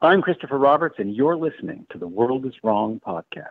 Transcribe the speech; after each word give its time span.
I'm 0.00 0.22
Christopher 0.22 0.58
Roberts, 0.58 0.94
and 0.98 1.12
you're 1.12 1.36
listening 1.36 1.84
to 1.90 1.98
the 1.98 2.06
World 2.06 2.46
is 2.46 2.52
Wrong 2.62 3.00
podcast. 3.04 3.48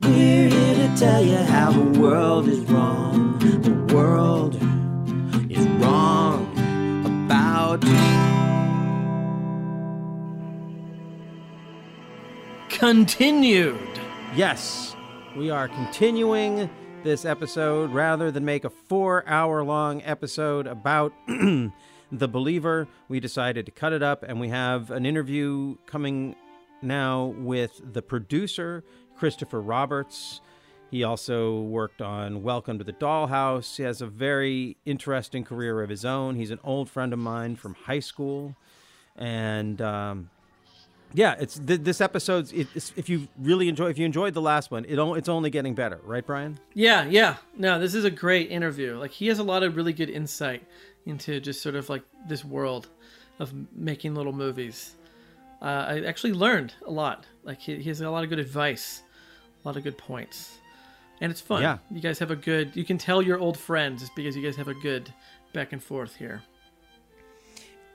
We're 0.00 0.48
here 0.48 0.88
to 0.88 0.96
tell 0.96 1.20
you 1.24 1.38
how 1.38 1.72
the 1.72 1.98
world 1.98 2.46
is 2.46 2.60
wrong. 2.70 3.36
The 3.40 3.92
world 3.92 4.54
is 5.50 5.66
wrong 5.82 6.52
about. 7.04 7.80
Continued. 12.68 14.00
Yes, 14.36 14.94
we 15.36 15.50
are 15.50 15.66
continuing 15.66 16.70
this 17.02 17.24
episode 17.24 17.90
rather 17.90 18.30
than 18.30 18.44
make 18.44 18.64
a 18.64 18.70
four 18.70 19.24
hour 19.26 19.64
long 19.64 20.00
episode 20.04 20.68
about 20.68 21.12
The 22.10 22.28
Believer. 22.28 22.88
We 23.08 23.20
decided 23.20 23.66
to 23.66 23.72
cut 23.72 23.92
it 23.92 24.02
up, 24.02 24.22
and 24.22 24.40
we 24.40 24.48
have 24.48 24.90
an 24.90 25.04
interview 25.06 25.76
coming 25.86 26.36
now 26.82 27.34
with 27.38 27.80
the 27.92 28.02
producer, 28.02 28.84
Christopher 29.16 29.60
Roberts. 29.60 30.40
He 30.90 31.04
also 31.04 31.60
worked 31.60 32.00
on 32.00 32.42
Welcome 32.42 32.78
to 32.78 32.84
the 32.84 32.94
Dollhouse. 32.94 33.76
He 33.76 33.82
has 33.82 34.00
a 34.00 34.06
very 34.06 34.78
interesting 34.86 35.44
career 35.44 35.82
of 35.82 35.90
his 35.90 36.04
own. 36.04 36.36
He's 36.36 36.50
an 36.50 36.60
old 36.64 36.88
friend 36.88 37.12
of 37.12 37.18
mine 37.18 37.56
from 37.56 37.74
high 37.74 38.00
school. 38.00 38.56
And 39.14 39.82
um, 39.82 40.30
yeah, 41.12 41.34
it's 41.38 41.58
th- 41.58 41.80
this 41.80 42.00
episode's. 42.00 42.52
It's, 42.52 42.94
if 42.96 43.10
you 43.10 43.28
really 43.38 43.68
enjoy, 43.68 43.90
if 43.90 43.98
you 43.98 44.06
enjoyed 44.06 44.32
the 44.32 44.40
last 44.40 44.70
one, 44.70 44.86
it 44.86 44.98
o- 44.98 45.14
it's 45.14 45.28
only 45.28 45.50
getting 45.50 45.74
better, 45.74 46.00
right, 46.04 46.24
Bryan? 46.24 46.58
Yeah, 46.72 47.04
yeah. 47.04 47.36
No, 47.56 47.78
this 47.78 47.94
is 47.94 48.04
a 48.04 48.10
great 48.10 48.50
interview. 48.50 48.96
Like 48.96 49.10
he 49.10 49.26
has 49.26 49.38
a 49.38 49.42
lot 49.42 49.62
of 49.62 49.76
really 49.76 49.92
good 49.92 50.08
insight 50.08 50.62
into 51.08 51.40
just 51.40 51.62
sort 51.62 51.74
of 51.74 51.88
like 51.88 52.02
this 52.28 52.44
world 52.44 52.88
of 53.40 53.52
making 53.74 54.14
little 54.14 54.32
movies. 54.32 54.94
Uh, 55.60 55.84
I 55.88 56.00
actually 56.04 56.32
learned 56.34 56.74
a 56.86 56.90
lot. 56.90 57.26
Like 57.44 57.60
he, 57.60 57.76
he 57.76 57.88
has 57.88 58.00
a 58.00 58.10
lot 58.10 58.22
of 58.24 58.30
good 58.30 58.38
advice, 58.38 59.02
a 59.64 59.68
lot 59.68 59.76
of 59.76 59.82
good 59.82 59.98
points, 59.98 60.58
and 61.20 61.30
it's 61.32 61.40
fun. 61.40 61.62
Yeah. 61.62 61.78
you 61.90 62.00
guys 62.00 62.18
have 62.20 62.30
a 62.30 62.36
good. 62.36 62.76
You 62.76 62.84
can 62.84 62.98
tell 62.98 63.20
you're 63.22 63.38
old 63.40 63.58
friends 63.58 64.02
just 64.02 64.14
because 64.14 64.36
you 64.36 64.42
guys 64.42 64.56
have 64.56 64.68
a 64.68 64.74
good 64.74 65.12
back 65.52 65.72
and 65.72 65.82
forth 65.82 66.14
here. 66.16 66.42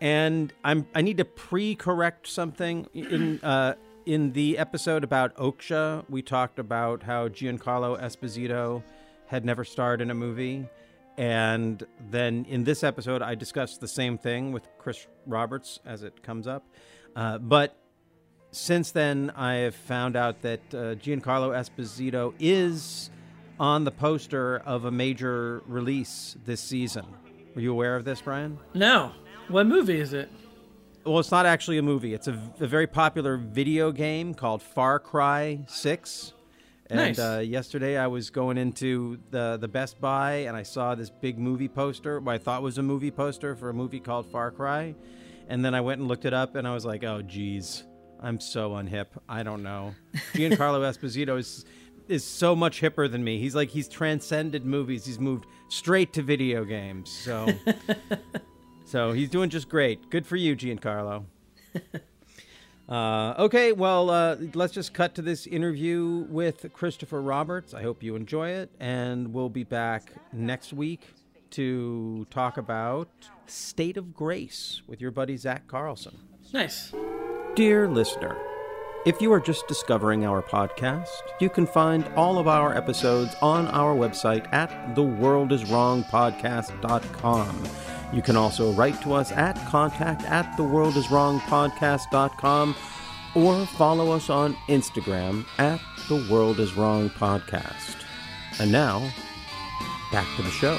and 0.02 0.52
I'm 0.64 0.86
I 0.94 1.02
need 1.02 1.17
to 1.17 1.25
pre-correct 1.25 2.28
something 2.28 2.88
in 2.94 3.39
uh, 3.44 3.75
in 4.06 4.34
the 4.34 4.58
episode 4.58 5.03
about 5.03 5.36
Okja. 5.38 6.03
We 6.09 6.22
talked 6.22 6.59
about 6.59 7.03
how 7.03 7.30
Giancarlo 7.30 8.02
Esposito 8.02 8.84
had 9.28 9.45
never 9.45 9.64
starred 9.64 10.02
in 10.02 10.11
a 10.11 10.14
movie, 10.14 10.67
and 11.17 11.86
then 12.09 12.45
in 12.50 12.64
this 12.64 12.83
episode 12.83 13.22
I 13.22 13.36
discussed 13.36 13.81
the 13.81 13.88
same 13.88 14.17
thing 14.17 14.52
with 14.52 14.67
Chris 14.78 15.08
Roberts 15.25 15.80
as 15.86 16.03
it 16.03 16.23
comes 16.23 16.47
up, 16.47 16.66
uh, 17.16 17.38
but. 17.38 17.78
Since 18.56 18.92
then, 18.92 19.31
I 19.36 19.56
have 19.56 19.73
found 19.73 20.16
out 20.16 20.44
that 20.44 20.59
uh, 20.75 20.94
Giancarlo 20.94 21.58
Esposito 21.58 22.36
is 22.38 23.09
on 23.59 23.84
the 23.84 23.89
poster 23.89 24.58
of 24.59 24.86
a 24.86 24.91
major 24.91 25.64
release 25.66 26.38
this 26.45 26.61
season. 26.61 27.03
Were 27.56 27.61
you 27.61 27.72
aware 27.72 27.95
of 27.95 28.06
this, 28.06 28.22
Bryan? 28.22 28.59
No, 28.73 29.11
what 29.47 29.67
movie 29.67 30.00
is 30.00 30.14
it? 30.14 30.30
Well, 31.06 31.19
it's 31.19 31.31
not 31.31 31.45
actually 31.45 31.78
a 31.78 31.81
movie. 31.81 32.14
It's 32.14 32.28
a, 32.28 32.39
a 32.59 32.67
very 32.67 32.88
popular 32.88 33.38
video 33.38 33.91
game 33.91 34.34
called 34.34 34.61
Far 34.61 35.00
Cry 35.00 35.66
6. 35.67 36.34
And 36.89 36.98
Nice. 37.00 37.20
uh, 37.20 37.42
yesterday 37.45 37.98
I 37.98 38.08
was 38.08 38.30
going 38.30 38.58
into 38.58 39.17
the, 39.31 39.58
the 39.59 39.67
Best 39.67 40.00
Buy 40.02 40.34
and 40.48 40.56
I 40.58 40.64
saw 40.64 40.95
this 40.95 41.09
big 41.09 41.40
movie 41.40 41.70
poster, 41.70 42.20
what 42.20 42.36
I 42.36 42.38
thought 42.38 42.62
was 42.62 42.78
a 42.78 42.84
movie 42.84 43.12
poster 43.12 43.56
for 43.56 43.70
a 43.70 43.73
movie 43.73 44.00
called 44.00 44.25
Far 44.31 44.52
Cry. 44.52 44.94
And 45.48 45.64
then 45.64 45.73
I 45.73 45.81
went 45.81 46.00
and 46.00 46.08
looked 46.08 46.25
it 46.25 46.34
up 46.34 46.56
and 46.56 46.67
I 46.67 46.73
was 46.73 46.86
like, 46.86 47.03
oh, 47.03 47.22
geez, 47.22 47.84
I'm 48.22 48.40
so 48.40 48.72
unhip. 48.72 49.08
I 49.30 49.44
don't 49.44 49.64
know. 49.64 49.95
Giancarlo 50.34 50.81
Esposito 50.81 51.38
is, 51.40 51.66
is 52.08 52.23
so 52.25 52.56
much 52.56 52.81
hipper 52.81 53.09
than 53.09 53.23
me. 53.23 53.40
He's 53.40 53.56
like, 53.56 53.70
he's 53.70 53.88
transcended 53.88 54.66
movies, 54.66 55.06
he's 55.06 55.20
moved 55.20 55.45
straight 55.69 56.12
to 56.13 56.22
video 56.22 56.63
games. 56.66 57.09
So. 57.12 57.47
So 58.86 59.12
he's 59.12 59.30
doing 59.30 59.50
just 59.50 59.69
great. 59.69 60.12
Good 60.12 60.24
for 60.28 60.36
you, 60.36 60.56
Giancarlo. 60.56 61.25
uh, 62.89 63.33
okay, 63.39 63.71
well, 63.71 64.09
uh, 64.09 64.35
let's 64.53 64.73
just 64.73 64.94
cut 64.94 65.16
to 65.16 65.21
this 65.21 65.47
interview 65.47 66.25
with 66.29 66.66
Christopher 66.73 67.21
Roberts. 67.21 67.73
I 67.73 67.81
hope 67.81 68.03
you 68.03 68.16
enjoy 68.16 68.49
it, 68.49 68.69
and 68.79 69.33
we'll 69.33 69.49
be 69.49 69.63
back 69.63 70.11
next 70.33 70.73
week 70.73 71.01
to 71.51 72.27
talk 72.29 72.57
about 72.57 73.07
State 73.47 73.97
of 73.97 74.13
Grace 74.13 74.81
with 74.88 74.99
your 74.99 75.11
buddy 75.11 75.38
Zach 75.38 75.67
Carlson. 75.67 76.17
Nice. 76.51 76.94
Dear 77.55 77.88
listener, 77.88 78.35
if 79.05 79.21
you 79.21 79.31
are 79.31 79.39
just 79.39 79.67
discovering 79.67 80.25
our 80.25 80.41
podcast, 80.41 81.07
you 81.39 81.50
can 81.50 81.67
find 81.67 82.05
all 82.15 82.38
of 82.38 82.47
our 82.47 82.75
episodes 82.75 83.35
on 83.41 83.67
our 83.67 83.95
website 83.95 84.51
at 84.53 84.95
theworldiswrongpodcast.com. 84.95 87.63
You 88.12 88.22
can 88.22 88.36
also 88.36 88.74
write 88.74 89.02
to 89.03 89.14
us 89.14 89.31
at 89.31 89.56
contact 89.68 90.24
at 90.24 90.58
theworldiswrongpodcast.com 90.58 92.75
or 93.36 93.66
follow 93.66 94.12
us 94.12 94.30
on 94.30 94.53
Instagram 94.68 95.46
at 95.58 95.80
The 96.08 96.24
World 96.30 96.59
Is 96.59 96.75
Wrong 96.75 97.09
Podcast. 97.09 97.96
And 98.59 98.72
now, 98.72 99.09
back 100.12 100.28
to 100.36 100.44
the 100.44 100.52
show. 100.52 100.78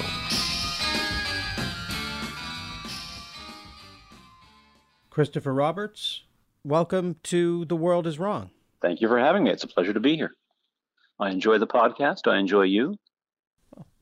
Christopher 5.10 5.54
Roberts, 5.54 6.22
welcome 6.64 7.16
to 7.24 7.64
The 7.64 7.76
World 7.76 8.06
Is 8.06 8.18
Wrong. 8.18 8.50
Thank 8.80 9.00
you 9.00 9.08
for 9.08 9.18
having 9.18 9.44
me. 9.44 9.50
It's 9.50 9.64
a 9.64 9.68
pleasure 9.68 9.92
to 9.92 10.00
be 10.00 10.16
here. 10.16 10.32
I 11.18 11.30
enjoy 11.30 11.58
the 11.58 11.66
podcast. 11.66 12.30
I 12.30 12.38
enjoy 12.38 12.62
you. 12.62 12.96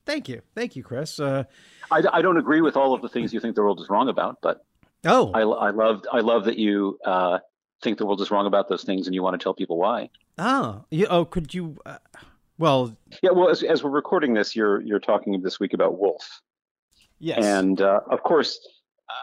Thank 0.05 0.29
you. 0.29 0.43
Thank 0.55 0.77
you, 0.77 0.83
Chris. 0.83 1.21
Uh, 1.21 1.45
I, 1.91 2.03
I 2.13 2.23
don't 2.23 2.37
agree 2.37 2.61
with 2.61 2.77
all 2.77 2.95
of 2.95 3.03
the 3.03 3.09
things 3.09 3.33
you 3.33 3.41
think 3.41 3.55
the 3.55 3.63
world 3.63 3.81
is 3.81 3.89
wrong 3.89 4.09
about, 4.09 4.39
but 4.43 4.65
oh, 5.05 5.31
I, 5.33 5.41
I 5.41 5.71
love 5.71 6.05
I 6.13 6.21
love 6.21 6.45
that 6.47 6.59
you 6.59 6.99
uh, 7.05 7.39
think 7.83 7.99
the 7.99 8.07
world 8.07 8.21
is 8.21 8.31
wrong 8.31 8.47
about 8.47 8.69
those 8.69 8.85
things 8.85 9.07
and 9.07 9.15
you 9.15 9.23
want 9.23 9.39
to 9.39 9.43
tell 9.43 9.55
people 9.55 9.79
why. 9.79 10.11
oh, 10.39 10.85
you, 10.91 11.07
oh, 11.09 11.25
could 11.25 11.55
you? 11.55 11.79
Uh, 11.87 11.99
well, 12.59 12.97
Yeah, 13.23 13.31
well, 13.31 13.49
as, 13.49 13.63
as 13.63 13.83
we're 13.83 13.91
recording 13.91 14.35
this, 14.35 14.57
you're 14.57 14.81
you're 14.81 15.01
talking 15.01 15.41
this 15.43 15.61
week 15.61 15.73
about 15.73 15.99
Wolf, 15.99 16.43
yes. 17.19 17.45
and 17.45 17.81
uh, 17.81 18.01
of 18.11 18.23
course, 18.23 18.61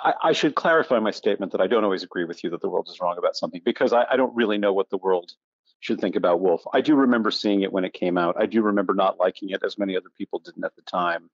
I, 0.03 0.13
I 0.23 0.31
should 0.34 0.56
clarify 0.56 1.00
my 1.00 1.11
statement 1.11 1.51
that 1.51 1.61
I 1.61 1.67
don't 1.67 1.84
always 1.84 2.03
agree 2.03 2.25
with 2.25 2.44
you 2.44 2.50
that 2.51 2.61
the 2.61 2.69
world 2.69 2.88
is 2.90 3.00
wrong 3.00 3.17
about 3.17 3.35
something 3.35 3.61
because 3.63 3.94
I, 3.94 4.06
I 4.11 4.17
don't 4.17 4.35
really 4.35 4.57
know 4.57 4.73
what 4.73 4.90
the 4.90 4.97
world 4.97 5.31
should 5.79 6.00
think 6.00 6.16
about 6.16 6.41
Wolf. 6.41 6.63
I 6.73 6.81
do 6.81 6.95
remember 6.95 7.31
seeing 7.31 7.62
it 7.62 7.72
when 7.72 7.85
it 7.85 7.94
came 7.94 8.17
out. 8.17 8.35
I 8.40 8.45
do 8.45 8.62
remember 8.62 8.94
not 8.94 9.19
liking 9.19 9.50
it 9.50 9.63
as 9.63 9.78
many 9.78 9.95
other 9.95 10.09
people 10.17 10.40
didn't 10.40 10.63
at 10.63 10.75
the 10.75 10.81
time. 10.81 11.29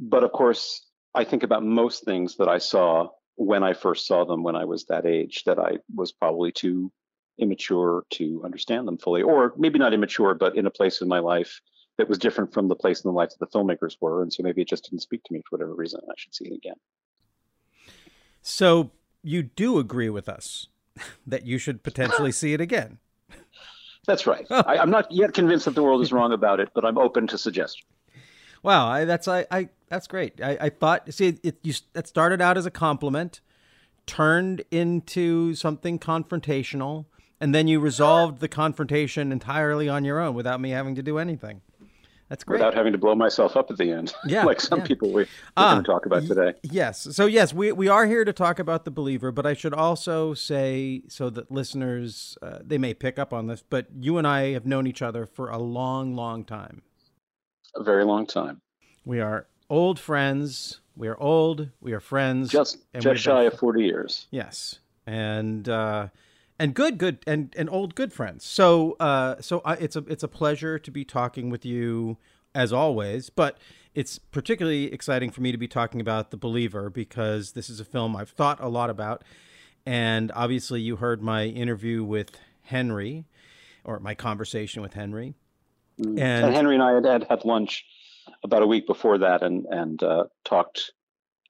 But 0.00 0.24
of 0.24 0.32
course, 0.32 0.86
I 1.14 1.24
think 1.24 1.42
about 1.42 1.64
most 1.64 2.04
things 2.04 2.36
that 2.36 2.48
I 2.48 2.58
saw 2.58 3.08
when 3.36 3.62
I 3.62 3.72
first 3.72 4.06
saw 4.06 4.24
them 4.24 4.42
when 4.42 4.56
I 4.56 4.64
was 4.64 4.84
that 4.86 5.06
age 5.06 5.44
that 5.44 5.58
I 5.58 5.78
was 5.94 6.10
probably 6.10 6.50
too 6.50 6.90
immature 7.38 8.04
to 8.10 8.42
understand 8.44 8.88
them 8.88 8.98
fully, 8.98 9.22
or 9.22 9.54
maybe 9.56 9.78
not 9.78 9.94
immature, 9.94 10.34
but 10.34 10.56
in 10.56 10.66
a 10.66 10.70
place 10.70 11.00
in 11.00 11.08
my 11.08 11.20
life 11.20 11.60
that 11.98 12.08
was 12.08 12.18
different 12.18 12.52
from 12.52 12.66
the 12.66 12.74
place 12.74 13.04
in 13.04 13.08
the 13.08 13.16
life 13.16 13.30
that 13.30 13.38
the 13.38 13.58
filmmakers 13.58 13.96
were. 14.00 14.22
And 14.22 14.32
so 14.32 14.42
maybe 14.42 14.62
it 14.62 14.68
just 14.68 14.84
didn't 14.84 15.02
speak 15.02 15.22
to 15.24 15.32
me 15.32 15.40
for 15.40 15.56
whatever 15.56 15.74
reason. 15.74 16.00
I 16.08 16.14
should 16.16 16.34
see 16.34 16.46
it 16.46 16.54
again. 16.54 16.76
so 18.42 18.90
you 19.22 19.42
do 19.42 19.78
agree 19.78 20.10
with 20.10 20.28
us 20.28 20.68
that 21.26 21.46
you 21.46 21.58
should 21.58 21.82
potentially 21.82 22.32
see 22.32 22.52
it 22.52 22.60
again. 22.60 22.98
That's 24.06 24.26
right. 24.26 24.46
I, 24.50 24.78
I'm 24.78 24.90
not 24.90 25.10
yet 25.12 25.34
convinced 25.34 25.66
that 25.66 25.74
the 25.74 25.82
world 25.82 26.02
is 26.02 26.12
wrong 26.12 26.32
about 26.32 26.60
it, 26.60 26.70
but 26.74 26.84
I'm 26.84 26.98
open 26.98 27.26
to 27.28 27.38
suggestion. 27.38 27.86
Wow, 28.62 28.88
I, 28.88 29.04
that's 29.04 29.28
I, 29.28 29.46
I 29.50 29.68
that's 29.88 30.06
great. 30.06 30.40
I, 30.42 30.58
I 30.60 30.68
thought 30.70 31.12
see 31.12 31.38
it, 31.42 31.58
you 31.62 31.74
that 31.92 32.08
started 32.08 32.40
out 32.40 32.56
as 32.56 32.66
a 32.66 32.70
compliment, 32.70 33.40
turned 34.06 34.64
into 34.70 35.54
something 35.54 35.98
confrontational, 35.98 37.06
and 37.40 37.54
then 37.54 37.68
you 37.68 37.78
resolved 37.78 38.40
the 38.40 38.48
confrontation 38.48 39.30
entirely 39.30 39.88
on 39.88 40.04
your 40.04 40.18
own 40.20 40.34
without 40.34 40.60
me 40.60 40.70
having 40.70 40.94
to 40.96 41.02
do 41.02 41.18
anything. 41.18 41.60
That's 42.28 42.44
great. 42.44 42.58
without 42.58 42.74
having 42.74 42.92
to 42.92 42.98
blow 42.98 43.14
myself 43.14 43.56
up 43.56 43.70
at 43.70 43.78
the 43.78 43.90
end. 43.90 44.12
Yeah, 44.26 44.44
like 44.44 44.60
some 44.60 44.80
yeah. 44.80 44.84
people 44.86 45.08
we, 45.12 45.26
going 45.56 45.82
to 45.82 45.86
talk 45.86 46.04
about 46.06 46.22
y- 46.22 46.28
today. 46.28 46.54
Yes. 46.62 47.08
So 47.12 47.24
yes, 47.26 47.54
we 47.54 47.72
we 47.72 47.88
are 47.88 48.06
here 48.06 48.24
to 48.24 48.32
talk 48.32 48.58
about 48.58 48.84
the 48.84 48.90
believer, 48.90 49.32
but 49.32 49.46
I 49.46 49.54
should 49.54 49.72
also 49.72 50.34
say 50.34 51.02
so 51.08 51.30
that 51.30 51.50
listeners 51.50 52.36
uh, 52.42 52.58
they 52.62 52.76
may 52.78 52.92
pick 52.94 53.18
up 53.18 53.32
on 53.32 53.46
this, 53.46 53.62
but 53.68 53.86
you 53.98 54.18
and 54.18 54.26
I 54.26 54.52
have 54.52 54.66
known 54.66 54.86
each 54.86 55.00
other 55.00 55.24
for 55.24 55.48
a 55.48 55.58
long, 55.58 56.14
long 56.14 56.44
time. 56.44 56.82
A 57.74 57.82
very 57.82 58.04
long 58.04 58.26
time. 58.26 58.60
We 59.04 59.20
are 59.20 59.46
old 59.70 59.98
friends. 59.98 60.80
We 60.96 61.08
are 61.08 61.18
old. 61.18 61.68
We 61.80 61.92
are 61.92 62.00
friends. 62.00 62.50
Just 62.50 62.78
and 62.92 63.02
just 63.02 63.22
shy 63.22 63.44
been- 63.44 63.52
of 63.52 63.58
40 63.58 63.84
years. 63.84 64.26
Yes, 64.30 64.80
and 65.06 65.66
uh, 65.68 66.08
and 66.58 66.74
good, 66.74 66.98
good, 66.98 67.18
and 67.26 67.54
and 67.56 67.68
old 67.70 67.94
good 67.94 68.12
friends. 68.12 68.44
So 68.44 68.96
uh, 69.00 69.40
so 69.40 69.60
I, 69.64 69.74
it's 69.74 69.96
a 69.96 70.04
it's 70.08 70.22
a 70.22 70.28
pleasure 70.28 70.78
to 70.78 70.90
be 70.90 71.04
talking 71.04 71.50
with 71.50 71.64
you 71.64 72.18
as 72.54 72.72
always. 72.72 73.30
But 73.30 73.58
it's 73.94 74.18
particularly 74.18 74.92
exciting 74.92 75.30
for 75.30 75.40
me 75.40 75.50
to 75.52 75.58
be 75.58 75.68
talking 75.68 76.00
about 76.00 76.30
The 76.30 76.36
Believer 76.36 76.90
because 76.90 77.52
this 77.52 77.68
is 77.70 77.80
a 77.80 77.84
film 77.84 78.14
I've 78.16 78.30
thought 78.30 78.60
a 78.60 78.68
lot 78.68 78.90
about, 78.90 79.24
And 79.86 80.30
obviously, 80.34 80.80
you 80.80 80.96
heard 80.96 81.22
my 81.22 81.44
interview 81.46 82.04
with 82.04 82.38
Henry, 82.62 83.24
or 83.84 83.98
my 83.98 84.14
conversation 84.14 84.82
with 84.82 84.94
Henry. 84.94 85.34
Mm. 86.00 86.10
And- 86.10 86.18
And, 86.46 86.54
Henry 86.54 86.74
and 86.74 86.82
I 86.82 86.92
had, 86.94 87.04
had 87.06 87.24
had 87.28 87.44
lunch 87.44 87.84
about 88.44 88.62
a 88.62 88.66
week 88.66 88.86
before 88.86 89.18
that 89.18 89.42
and 89.42 89.64
and 89.66 90.02
uh, 90.02 90.24
talked 90.44 90.92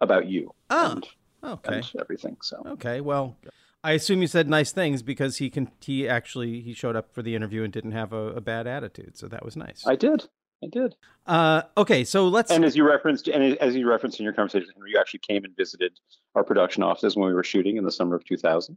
about 0.01 0.27
you 0.29 0.55
Oh, 0.71 0.93
and, 0.93 1.07
okay. 1.43 1.75
and 1.79 1.93
everything. 2.01 2.37
So 2.41 2.63
Okay. 2.67 3.01
Well, 3.01 3.37
I 3.85 3.93
assume 3.93 4.21
you 4.21 4.27
said 4.27 4.49
nice 4.49 4.73
things 4.73 5.03
because 5.03 5.37
he 5.37 5.51
can. 5.51 5.71
He 5.81 6.09
actually 6.09 6.61
he 6.61 6.75
showed 6.75 6.97
up 6.97 7.13
for 7.15 7.23
the 7.23 7.35
interview 7.35 7.63
and 7.63 7.73
didn't 7.73 7.93
have 7.93 8.13
a, 8.13 8.33
a 8.33 8.41
bad 8.41 8.67
attitude, 8.67 9.17
so 9.17 9.29
that 9.29 9.45
was 9.45 9.57
nice. 9.57 9.85
I 9.87 9.95
did, 9.95 10.29
I 10.63 10.67
did. 10.67 10.97
uh, 11.27 11.63
okay, 11.77 12.03
so 12.05 12.27
let's. 12.29 12.51
And 12.51 12.65
as 12.65 12.77
you 12.77 12.87
referenced, 12.89 13.29
and 13.29 13.57
as 13.59 13.77
you 13.77 13.89
referenced 13.89 14.19
in 14.19 14.25
your 14.25 14.33
conversation, 14.33 14.69
Henry, 14.75 14.91
you 14.93 14.99
actually 14.99 15.21
came 15.21 15.45
and 15.45 15.57
visited 15.57 15.93
our 16.35 16.43
production 16.43 16.83
offices 16.83 17.17
when 17.17 17.29
we 17.29 17.35
were 17.35 17.45
shooting 17.45 17.77
in 17.77 17.85
the 17.85 17.93
summer 17.93 18.17
of 18.17 18.25
2000. 18.25 18.77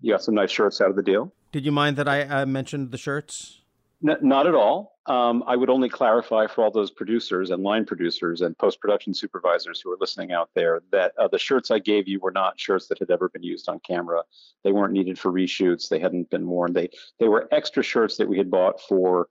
You 0.00 0.12
got 0.12 0.22
some 0.22 0.34
nice 0.34 0.50
shirts 0.50 0.80
out 0.80 0.90
of 0.90 0.96
the 0.96 1.02
deal. 1.02 1.32
did 1.52 1.64
you 1.64 1.72
mind 1.72 1.96
that 1.96 2.06
I 2.06 2.22
uh, 2.22 2.46
mentioned 2.46 2.90
the 2.92 2.98
shirts? 2.98 3.62
Not 4.06 4.46
at 4.46 4.54
all. 4.54 4.98
Um, 5.06 5.42
I 5.48 5.56
would 5.56 5.68
only 5.68 5.88
clarify 5.88 6.46
for 6.46 6.62
all 6.62 6.70
those 6.70 6.92
producers 6.92 7.50
and 7.50 7.62
line 7.62 7.84
producers 7.84 8.40
and 8.40 8.56
post 8.56 8.80
production 8.80 9.14
supervisors 9.14 9.80
who 9.80 9.92
are 9.92 9.96
listening 10.00 10.32
out 10.32 10.50
there 10.54 10.80
that 10.92 11.12
uh, 11.18 11.26
the 11.26 11.40
shirts 11.40 11.72
I 11.72 11.80
gave 11.80 12.06
you 12.06 12.20
were 12.20 12.30
not 12.30 12.58
shirts 12.58 12.86
that 12.88 13.00
had 13.00 13.10
ever 13.10 13.28
been 13.28 13.42
used 13.42 13.68
on 13.68 13.80
camera. 13.80 14.22
They 14.62 14.70
weren't 14.70 14.92
needed 14.92 15.18
for 15.18 15.32
reshoots. 15.32 15.88
They 15.88 15.98
hadn't 15.98 16.30
been 16.30 16.46
worn. 16.46 16.72
They 16.72 16.90
they 17.18 17.26
were 17.26 17.48
extra 17.50 17.82
shirts 17.82 18.16
that 18.18 18.28
we 18.28 18.38
had 18.38 18.50
bought 18.50 18.80
for 18.80 19.28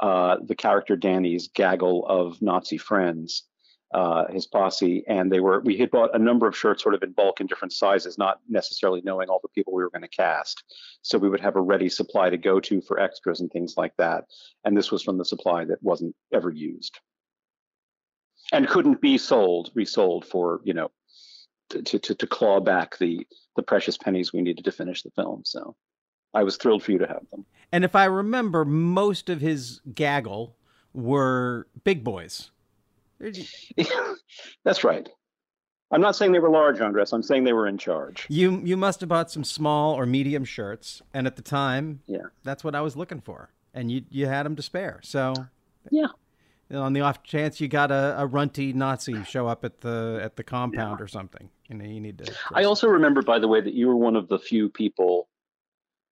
uh, 0.00 0.36
the 0.44 0.54
character 0.54 0.94
Danny's 0.94 1.48
gaggle 1.48 2.06
of 2.06 2.40
Nazi 2.42 2.76
friends, 2.76 3.44
uh, 3.92 4.26
his 4.30 4.46
posse, 4.46 5.02
and 5.08 5.32
they 5.32 5.40
were 5.40 5.60
we 5.60 5.76
had 5.76 5.90
bought 5.90 6.14
a 6.14 6.18
number 6.18 6.46
of 6.46 6.56
shirts 6.56 6.82
sort 6.82 6.94
of 6.94 7.02
in 7.02 7.12
bulk 7.12 7.40
in 7.40 7.46
different 7.46 7.72
sizes, 7.72 8.18
not 8.18 8.40
necessarily 8.48 9.00
knowing 9.02 9.28
all 9.28 9.40
the 9.42 9.48
people 9.48 9.72
we 9.72 9.82
were 9.82 9.90
going 9.90 10.02
to 10.02 10.08
cast. 10.08 10.62
So 11.02 11.16
we 11.16 11.28
would 11.28 11.40
have 11.40 11.56
a 11.56 11.60
ready 11.60 11.88
supply 11.88 12.28
to 12.28 12.36
go 12.36 12.60
to 12.60 12.80
for 12.82 13.00
extras 13.00 13.40
and 13.40 13.50
things 13.50 13.74
like 13.76 13.96
that. 13.96 14.24
And 14.64 14.76
this 14.76 14.90
was 14.90 15.02
from 15.02 15.16
the 15.16 15.24
supply 15.24 15.64
that 15.64 15.82
wasn't 15.82 16.14
ever 16.32 16.50
used 16.50 16.98
and 18.52 18.68
couldn't 18.68 19.00
be 19.00 19.18
sold, 19.18 19.70
resold 19.74 20.24
for, 20.24 20.60
you 20.64 20.74
know, 20.74 20.90
to, 21.70 21.82
to, 21.82 22.14
to 22.14 22.26
claw 22.26 22.60
back 22.60 22.98
the, 22.98 23.26
the 23.56 23.62
precious 23.62 23.96
pennies 23.96 24.32
we 24.32 24.42
needed 24.42 24.64
to 24.64 24.72
finish 24.72 25.02
the 25.02 25.10
film. 25.10 25.42
So 25.44 25.76
I 26.34 26.42
was 26.42 26.56
thrilled 26.56 26.82
for 26.82 26.92
you 26.92 26.98
to 26.98 27.06
have 27.06 27.22
them. 27.30 27.44
And 27.72 27.84
if 27.84 27.94
I 27.94 28.04
remember, 28.04 28.64
most 28.64 29.28
of 29.28 29.40
his 29.40 29.80
gaggle 29.94 30.56
were 30.94 31.68
big 31.84 32.02
boys. 32.02 32.50
That's 34.64 34.84
right. 34.84 35.08
I'm 35.90 36.00
not 36.02 36.16
saying 36.16 36.32
they 36.32 36.38
were 36.38 36.50
large, 36.50 36.80
Andras. 36.80 37.12
I'm 37.12 37.22
saying 37.22 37.44
they 37.44 37.52
were 37.54 37.66
in 37.66 37.78
charge. 37.78 38.26
You 38.28 38.60
you 38.62 38.76
must 38.76 39.00
have 39.00 39.08
bought 39.08 39.30
some 39.30 39.42
small 39.44 39.94
or 39.94 40.04
medium 40.04 40.44
shirts, 40.44 41.00
and 41.14 41.26
at 41.26 41.36
the 41.36 41.42
time, 41.42 42.00
Yeah. 42.06 42.26
that's 42.44 42.62
what 42.62 42.74
I 42.74 42.82
was 42.82 42.94
looking 42.96 43.20
for, 43.22 43.50
and 43.72 43.90
you 43.90 44.02
you 44.10 44.26
had 44.26 44.44
them 44.44 44.54
to 44.56 44.62
spare. 44.62 45.00
So 45.02 45.32
Yeah. 45.90 46.08
on 46.70 46.92
the 46.92 47.00
off 47.00 47.22
chance 47.22 47.58
you 47.60 47.68
got 47.68 47.90
a, 47.90 48.16
a 48.20 48.26
runty 48.26 48.74
Nazi 48.74 49.24
show 49.24 49.46
up 49.46 49.64
at 49.64 49.80
the 49.80 50.20
at 50.22 50.36
the 50.36 50.44
compound 50.44 51.00
or 51.00 51.08
something, 51.08 51.48
you 51.70 51.76
know, 51.76 51.86
you 51.86 52.00
need 52.00 52.18
to. 52.18 52.34
I 52.52 52.64
also 52.64 52.86
remember, 52.88 53.22
by 53.22 53.38
the 53.38 53.48
way, 53.48 53.62
that 53.62 53.72
you 53.72 53.86
were 53.88 53.96
one 53.96 54.14
of 54.16 54.28
the 54.28 54.38
few 54.38 54.68
people, 54.68 55.28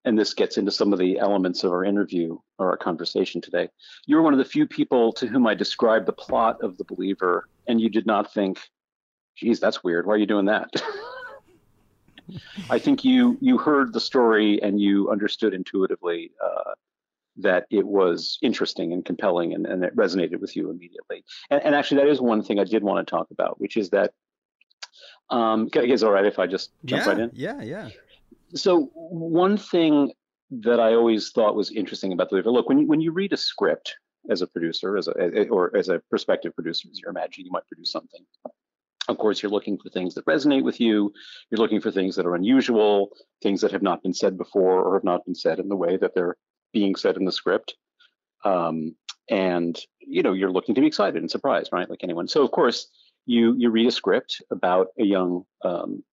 and 0.05 0.17
this 0.17 0.33
gets 0.33 0.57
into 0.57 0.71
some 0.71 0.93
of 0.93 0.99
the 0.99 1.17
elements 1.19 1.63
of 1.63 1.71
our 1.71 1.83
interview 1.83 2.37
or 2.59 2.69
our 2.69 2.77
conversation 2.77 3.41
today. 3.41 3.69
You 4.05 4.15
were 4.15 4.21
one 4.21 4.33
of 4.33 4.39
the 4.39 4.45
few 4.45 4.67
people 4.67 5.11
to 5.13 5.27
whom 5.27 5.47
I 5.47 5.55
described 5.55 6.05
the 6.05 6.13
plot 6.13 6.61
of 6.61 6.77
The 6.77 6.85
Believer, 6.85 7.49
and 7.67 7.81
you 7.81 7.89
did 7.89 8.05
not 8.05 8.33
think, 8.33 8.59
geez, 9.35 9.59
that's 9.59 9.83
weird. 9.83 10.05
Why 10.05 10.13
are 10.13 10.17
you 10.17 10.27
doing 10.27 10.45
that? 10.45 10.69
I 12.69 12.79
think 12.79 13.03
you 13.03 13.37
you 13.39 13.57
heard 13.57 13.93
the 13.93 13.99
story 13.99 14.59
and 14.63 14.81
you 14.81 15.11
understood 15.11 15.53
intuitively 15.53 16.31
uh, 16.43 16.71
that 17.37 17.65
it 17.69 17.85
was 17.85 18.39
interesting 18.41 18.93
and 18.93 19.03
compelling, 19.03 19.53
and, 19.53 19.65
and 19.65 19.83
it 19.83 19.95
resonated 19.95 20.39
with 20.39 20.55
you 20.55 20.69
immediately. 20.69 21.23
And, 21.49 21.61
and 21.63 21.75
actually, 21.75 22.01
that 22.01 22.09
is 22.09 22.21
one 22.21 22.41
thing 22.43 22.59
I 22.59 22.63
did 22.63 22.83
want 22.83 23.05
to 23.05 23.09
talk 23.09 23.27
about, 23.31 23.59
which 23.59 23.75
is 23.77 23.89
that. 23.89 24.13
Um, 25.31 25.69
is 25.73 26.03
all 26.03 26.11
right 26.11 26.25
if 26.25 26.37
I 26.37 26.45
just 26.45 26.69
jump 26.85 27.03
yeah, 27.03 27.11
right 27.11 27.19
in? 27.19 27.31
yeah, 27.33 27.61
yeah. 27.63 27.89
So 28.55 28.89
one 28.93 29.57
thing 29.57 30.13
that 30.51 30.79
I 30.79 30.93
always 30.93 31.31
thought 31.31 31.55
was 31.55 31.71
interesting 31.71 32.13
about 32.13 32.29
the 32.29 32.37
look 32.37 32.69
when 32.69 32.79
you, 32.79 32.87
when 32.87 33.01
you 33.01 33.11
read 33.11 33.33
a 33.33 33.37
script 33.37 33.95
as 34.29 34.41
a 34.41 34.47
producer, 34.47 34.97
as 34.97 35.07
a 35.07 35.47
or 35.49 35.75
as 35.75 35.89
a 35.89 36.01
prospective 36.09 36.55
producer, 36.55 36.87
as 36.91 36.99
you're 36.99 37.11
imagining 37.11 37.45
you 37.45 37.51
might 37.51 37.67
produce 37.67 37.91
something. 37.91 38.25
Of 39.07 39.17
course, 39.19 39.43
you're 39.43 39.51
looking 39.51 39.77
for 39.77 39.89
things 39.89 40.15
that 40.15 40.25
resonate 40.25 40.63
with 40.63 40.79
you. 40.79 41.13
You're 41.51 41.59
looking 41.59 41.81
for 41.81 41.91
things 41.91 42.15
that 42.15 42.25
are 42.25 42.33
unusual, 42.33 43.09
things 43.43 43.61
that 43.61 43.71
have 43.71 43.83
not 43.83 44.01
been 44.01 44.13
said 44.13 44.35
before 44.37 44.81
or 44.81 44.95
have 44.95 45.03
not 45.03 45.25
been 45.25 45.35
said 45.35 45.59
in 45.59 45.69
the 45.69 45.75
way 45.75 45.97
that 45.97 46.15
they're 46.15 46.37
being 46.73 46.95
said 46.95 47.17
in 47.17 47.25
the 47.25 47.31
script. 47.31 47.75
Um, 48.43 48.95
and 49.29 49.79
you 49.99 50.23
know, 50.23 50.33
you're 50.33 50.51
looking 50.51 50.75
to 50.75 50.81
be 50.81 50.87
excited 50.87 51.21
and 51.21 51.29
surprised, 51.29 51.69
right? 51.71 51.89
Like 51.89 52.03
anyone. 52.03 52.27
So 52.27 52.43
of 52.43 52.51
course, 52.51 52.87
you 53.25 53.55
you 53.57 53.69
read 53.69 53.87
a 53.87 53.91
script 53.91 54.41
about 54.51 54.87
a 54.99 55.03
young 55.03 55.43
um, 55.63 56.03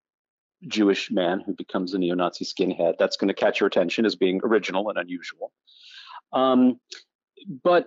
Jewish 0.69 1.11
man 1.11 1.41
who 1.41 1.55
becomes 1.55 1.95
a 1.95 1.99
neo-Nazi 1.99 2.45
skinhead. 2.45 2.95
That's 2.99 3.17
going 3.17 3.29
to 3.29 3.35
catch 3.35 3.61
your 3.61 3.67
attention 3.67 4.07
as 4.07 4.17
being 4.17 4.41
original 4.45 4.89
and 4.89 4.99
unusual. 4.99 5.53
Um, 6.33 6.81
but 7.63 7.87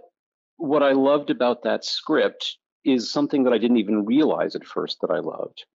what 0.57 0.83
I 0.83 0.91
loved 0.91 1.29
about 1.29 1.63
that 1.63 1.85
script 1.85 2.57
is 2.83 3.11
something 3.11 3.43
that 3.43 3.53
I 3.53 3.57
didn't 3.57 3.77
even 3.77 4.05
realize 4.05 4.55
at 4.55 4.65
first 4.65 5.01
that 5.01 5.11
I 5.11 5.19
loved. 5.19 5.65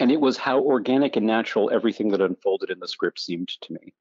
And 0.00 0.10
it 0.10 0.20
was 0.20 0.36
how 0.36 0.60
organic 0.60 1.16
and 1.16 1.26
natural 1.26 1.70
everything 1.70 2.10
that 2.10 2.22
unfolded 2.22 2.70
in 2.70 2.78
the 2.78 2.88
script 2.88 3.20
seemed 3.20 3.48
to 3.48 3.72
me. 3.74 3.92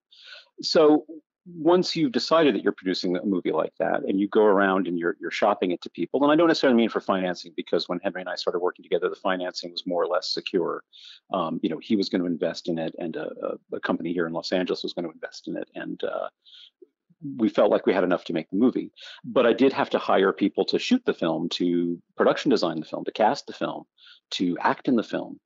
So 0.62 1.06
once 1.46 1.96
you've 1.96 2.12
decided 2.12 2.54
that 2.54 2.64
you're 2.64 2.72
producing 2.72 3.18
a 3.18 3.26
movie 3.26 3.52
like 3.52 3.74
that 3.80 4.04
and 4.04 4.20
you 4.20 4.28
go 4.28 4.44
around 4.44 4.88
and 4.88 5.00
you're 5.00 5.18
you're 5.20 5.32
shopping 5.32 5.72
it 5.72 5.82
to 5.82 5.90
people, 5.90 6.24
and 6.24 6.32
I 6.32 6.36
don't 6.36 6.48
necessarily 6.48 6.78
mean 6.78 6.90
for 6.90 7.02
financing 7.02 7.54
because 7.56 7.90
when 7.90 8.00
Henry 8.00 8.22
and 8.22 8.30
I 8.30 8.36
started 8.36 8.60
working 8.60 8.84
together, 8.84 9.10
the 9.10 9.16
financing 9.16 9.72
was 9.72 9.88
more 9.88 10.04
or 10.04 10.08
less 10.08 10.30
secure. 10.30 10.84
Um, 11.34 11.60
you 11.64 11.70
know, 11.70 11.80
he 11.80 11.96
was 11.96 12.10
going 12.10 12.22
to 12.22 12.28
invest 12.28 12.68
in 12.68 12.78
it, 12.78 12.96
and 13.00 13.16
a, 13.16 13.30
a, 13.44 13.76
a, 13.76 13.80
company 13.80 14.14
here 14.14 14.28
in 14.28 14.34
Los 14.34 14.52
Angeles 14.52 14.84
was 14.84 14.94
going 14.94 15.06
to 15.06 15.12
invest 15.12 15.48
in 15.48 15.58
it, 15.58 15.70
and 15.74 16.04
uh, 16.04 16.30
we 17.38 17.50
felt 17.50 17.72
like 17.72 17.86
we 17.86 17.94
had 17.94 18.04
enough 18.04 18.24
to 18.26 18.34
make 18.34 18.50
the 18.50 18.58
movie. 18.58 18.92
But 19.24 19.46
I 19.46 19.54
did 19.54 19.74
have 19.74 19.90
to 19.92 20.00
hire 20.00 20.34
people 20.34 20.66
to 20.66 20.80
shoot 20.80 21.04
the 21.06 21.14
film, 21.14 21.50
to 21.50 22.02
production 22.18 22.50
design 22.50 22.80
the 22.80 22.86
film, 22.86 23.06
to 23.06 23.12
cast 23.12 23.48
the 23.48 23.54
film, 23.54 23.84
to 24.32 24.58
act 24.60 24.88
in 24.88 24.96
the 24.96 25.04
film. 25.04 25.40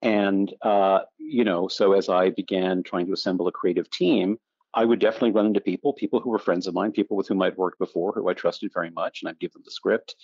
And, 0.00 0.52
uh, 0.62 1.00
you 1.18 1.44
know, 1.44 1.68
so 1.68 1.92
as 1.92 2.08
I 2.08 2.30
began 2.30 2.82
trying 2.82 3.06
to 3.06 3.12
assemble 3.12 3.48
a 3.48 3.52
creative 3.52 3.90
team, 3.90 4.38
I 4.74 4.84
would 4.84 4.98
definitely 4.98 5.32
run 5.32 5.46
into 5.46 5.60
people, 5.60 5.92
people 5.92 6.20
who 6.20 6.30
were 6.30 6.38
friends 6.38 6.66
of 6.66 6.74
mine, 6.74 6.92
people 6.92 7.16
with 7.16 7.28
whom 7.28 7.42
I'd 7.42 7.56
worked 7.56 7.78
before, 7.78 8.12
who 8.12 8.28
I 8.28 8.34
trusted 8.34 8.70
very 8.72 8.90
much, 8.90 9.22
and 9.22 9.28
I'd 9.28 9.38
give 9.38 9.52
them 9.52 9.62
the 9.64 9.70
script. 9.70 10.14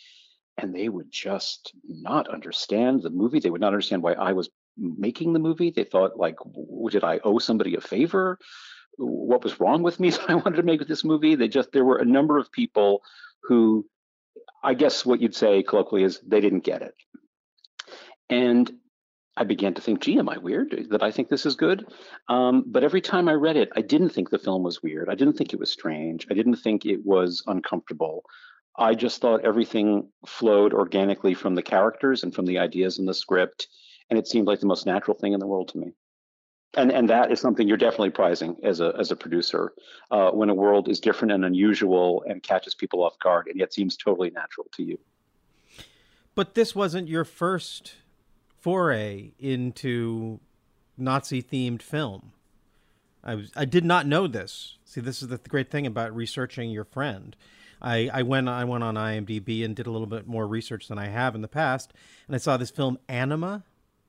And 0.59 0.75
they 0.75 0.89
would 0.89 1.11
just 1.11 1.73
not 1.85 2.29
understand 2.29 3.03
the 3.03 3.11
movie. 3.11 3.41
They 3.41 3.51
would 3.51 3.61
not 3.61 3.69
understand 3.69 4.03
why 4.03 4.13
I 4.13 4.33
was 4.33 4.51
making 4.77 5.33
the 5.33 5.39
movie. 5.39 5.71
They 5.71 5.85
thought, 5.85 6.19
like, 6.19 6.37
did 6.91 7.05
I 7.05 7.21
owe 7.25 7.39
somebody 7.39 7.75
a 7.75 7.81
favor? 7.81 8.39
What 8.97 9.43
was 9.43 9.59
wrong 9.59 9.83
with 9.83 9.99
me 9.99 10.11
that 10.11 10.31
I 10.31 10.35
wanted 10.35 10.57
to 10.57 10.63
make 10.63 10.87
this 10.87 11.05
movie? 11.05 11.35
They 11.35 11.49
just, 11.49 11.73
there 11.73 11.85
were 11.85 11.99
a 11.99 12.05
number 12.05 12.39
of 12.39 12.53
people 12.53 13.03
who, 13.45 13.87
I 14.63 14.75
guess 14.75 15.05
what 15.05 15.21
you'd 15.21 15.35
say 15.35 15.63
colloquially 15.63 16.05
is 16.05 16.21
they 16.21 16.41
didn't 16.41 16.65
get 16.65 16.83
it. 16.83 16.95
And 18.31 18.71
I 19.37 19.45
began 19.45 19.75
to 19.75 19.81
think, 19.83 20.01
gee, 20.01 20.19
am 20.19 20.29
I 20.29 20.39
weird 20.39 20.87
that 20.91 21.03
I 21.03 21.11
think 21.11 21.29
this 21.29 21.45
is 21.45 21.57
good? 21.57 21.87
Um, 22.29 22.65
but 22.67 22.85
every 22.85 23.01
time 23.01 23.29
I 23.29 23.33
read 23.33 23.57
it, 23.57 23.71
I 23.75 23.81
didn't 23.81 24.11
think 24.11 24.31
the 24.31 24.39
film 24.39 24.63
was 24.63 24.83
weird. 24.83 25.09
I 25.09 25.17
didn't 25.17 25.35
think 25.35 25.53
it 25.53 25.59
was 25.59 25.73
strange. 25.73 26.27
I 26.31 26.35
didn't 26.35 26.57
think 26.57 26.87
it 26.87 27.05
was 27.05 27.43
uncomfortable. 27.47 28.25
I 28.77 28.95
just 28.95 29.21
thought 29.21 29.45
everything 29.45 30.09
flowed 30.27 30.73
organically 30.73 31.35
from 31.35 31.55
the 31.55 31.63
characters 31.63 32.23
and 32.23 32.35
from 32.35 32.47
the 32.47 32.59
ideas 32.59 32.99
in 32.99 33.07
the 33.07 33.15
script. 33.15 33.69
And 34.09 34.19
it 34.19 34.29
seemed 34.29 34.47
like 34.47 34.61
the 34.61 34.67
most 34.67 34.87
natural 34.87 35.17
thing 35.17 35.33
in 35.33 35.41
the 35.41 35.47
world 35.47 35.69
to 35.69 35.79
me. 35.79 35.93
And, 36.77 36.91
and 36.91 37.09
that 37.09 37.31
is 37.31 37.41
something 37.41 37.67
you're 37.67 37.77
definitely 37.77 38.11
prizing 38.11 38.57
as 38.63 38.81
a, 38.81 38.93
as 38.99 39.11
a 39.11 39.17
producer 39.17 39.73
uh, 40.11 40.31
when 40.31 40.51
a 40.51 40.55
world 40.55 40.89
is 40.89 41.01
different 41.01 41.33
and 41.33 41.45
unusual 41.45 42.25
and 42.29 42.43
catches 42.43 42.75
people 42.75 43.03
off 43.05 43.19
guard 43.21 43.47
and 43.47 43.59
yet 43.59 43.73
seems 43.73 43.97
totally 43.97 44.31
natural 44.31 44.67
to 44.75 44.83
you. 44.83 44.99
But 46.35 46.55
this 46.55 46.75
wasn't 46.75 47.09
your 47.09 47.25
first 47.25 47.95
foray 48.65 49.33
into 49.39 50.41
Nazi 50.97 51.43
themed 51.43 51.83
film. 51.83 52.33
I 53.23 53.35
was 53.35 53.53
I 53.55 53.67
did 53.67 53.85
not 53.85 54.07
know 54.07 54.27
this. 54.27 54.79
See, 54.87 55.03
this 55.03 55.21
is 55.21 55.29
the 55.29 55.37
great 55.37 55.71
thing 55.71 55.87
about 55.87 56.17
researching 56.17 56.71
your 56.71 56.85
friend. 56.85 57.37
I, 57.83 58.09
I 58.11 58.23
went 58.23 58.49
I 58.49 58.65
went 58.65 58.83
on 58.83 58.95
IMDb 58.95 59.63
and 59.67 59.77
did 59.77 59.87
a 59.87 59.91
little 59.91 60.07
bit 60.07 60.27
more 60.27 60.47
research 60.47 60.89
than 60.89 60.99
I 60.99 61.09
have 61.09 61.35
in 61.35 61.43
the 61.43 61.49
past, 61.49 61.93
and 62.27 62.35
I 62.35 62.39
saw 62.39 62.57
this 62.57 62.71
film 62.71 62.99
Anima 63.07 63.65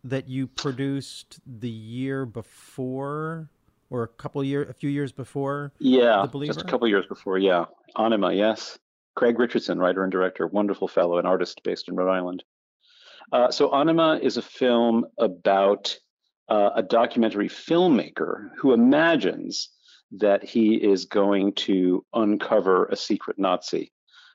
that 0.05 0.29
you 0.29 0.47
produced 0.47 1.41
the 1.45 1.69
year 1.69 2.25
before 2.25 3.49
or 3.89 4.03
a 4.03 4.07
couple 4.07 4.41
year 4.41 4.63
a 4.63 4.73
few 4.73 4.89
years 4.89 5.11
before. 5.11 5.73
Yeah, 5.79 6.25
just 6.45 6.61
a 6.61 6.63
couple 6.63 6.87
years 6.87 7.05
before. 7.07 7.37
Yeah, 7.37 7.65
Anima. 7.97 8.31
Yes, 8.31 8.79
Craig 9.15 9.37
Richardson, 9.37 9.79
writer 9.79 10.03
and 10.03 10.13
director, 10.13 10.47
wonderful 10.47 10.87
fellow, 10.87 11.17
an 11.17 11.25
artist 11.25 11.61
based 11.63 11.89
in 11.89 11.97
Rhode 11.97 12.13
Island. 12.13 12.45
Uh, 13.31 13.51
so 13.51 13.73
Anima 13.73 14.19
is 14.21 14.37
a 14.37 14.41
film 14.41 15.05
about 15.17 15.97
uh, 16.49 16.71
a 16.75 16.83
documentary 16.83 17.49
filmmaker 17.49 18.49
who 18.57 18.73
imagines 18.73 19.69
that 20.11 20.43
he 20.43 20.75
is 20.75 21.05
going 21.05 21.53
to 21.53 22.05
uncover 22.13 22.85
a 22.85 22.95
secret 22.95 23.39
Nazi 23.39 23.91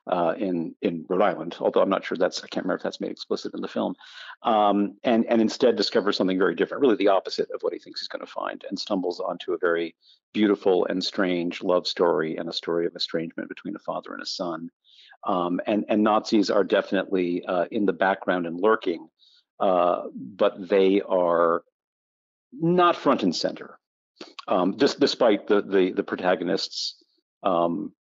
uh, 0.06 0.34
in 0.36 0.74
in 0.82 1.04
Rhode 1.08 1.22
Island. 1.22 1.56
Although 1.60 1.82
I'm 1.82 1.88
not 1.88 2.04
sure 2.04 2.18
that's 2.18 2.42
I 2.42 2.48
can't 2.48 2.64
remember 2.64 2.78
if 2.78 2.82
that's 2.82 3.00
made 3.00 3.10
explicit 3.10 3.54
in 3.54 3.60
the 3.60 3.68
film, 3.68 3.94
um, 4.42 4.96
and 5.04 5.24
and 5.26 5.40
instead 5.40 5.76
discovers 5.76 6.16
something 6.16 6.38
very 6.38 6.54
different, 6.54 6.80
really 6.80 6.96
the 6.96 7.08
opposite 7.08 7.48
of 7.54 7.60
what 7.62 7.72
he 7.72 7.78
thinks 7.78 8.00
he's 8.00 8.08
going 8.08 8.24
to 8.24 8.30
find, 8.30 8.64
and 8.68 8.78
stumbles 8.78 9.20
onto 9.20 9.52
a 9.52 9.58
very 9.58 9.94
beautiful 10.32 10.86
and 10.86 11.02
strange 11.02 11.62
love 11.62 11.86
story 11.86 12.36
and 12.36 12.48
a 12.48 12.52
story 12.52 12.86
of 12.86 12.96
estrangement 12.96 13.48
between 13.48 13.76
a 13.76 13.80
father 13.80 14.12
and 14.12 14.22
a 14.22 14.26
son. 14.26 14.70
Um, 15.24 15.60
and 15.66 15.84
and 15.88 16.02
Nazis 16.02 16.50
are 16.50 16.64
definitely 16.64 17.44
uh, 17.44 17.66
in 17.70 17.86
the 17.86 17.92
background 17.92 18.46
and 18.46 18.58
lurking, 18.58 19.08
uh, 19.58 20.04
but 20.14 20.68
they 20.68 21.02
are 21.02 21.62
not 22.52 22.96
front 22.96 23.22
and 23.22 23.34
center. 23.34 23.78
Um, 24.48 24.76
despite 24.76 25.46
the 25.46 25.62
the, 25.62 25.92
the 25.92 26.02
protagonists' 26.02 26.96
um, 27.42 27.92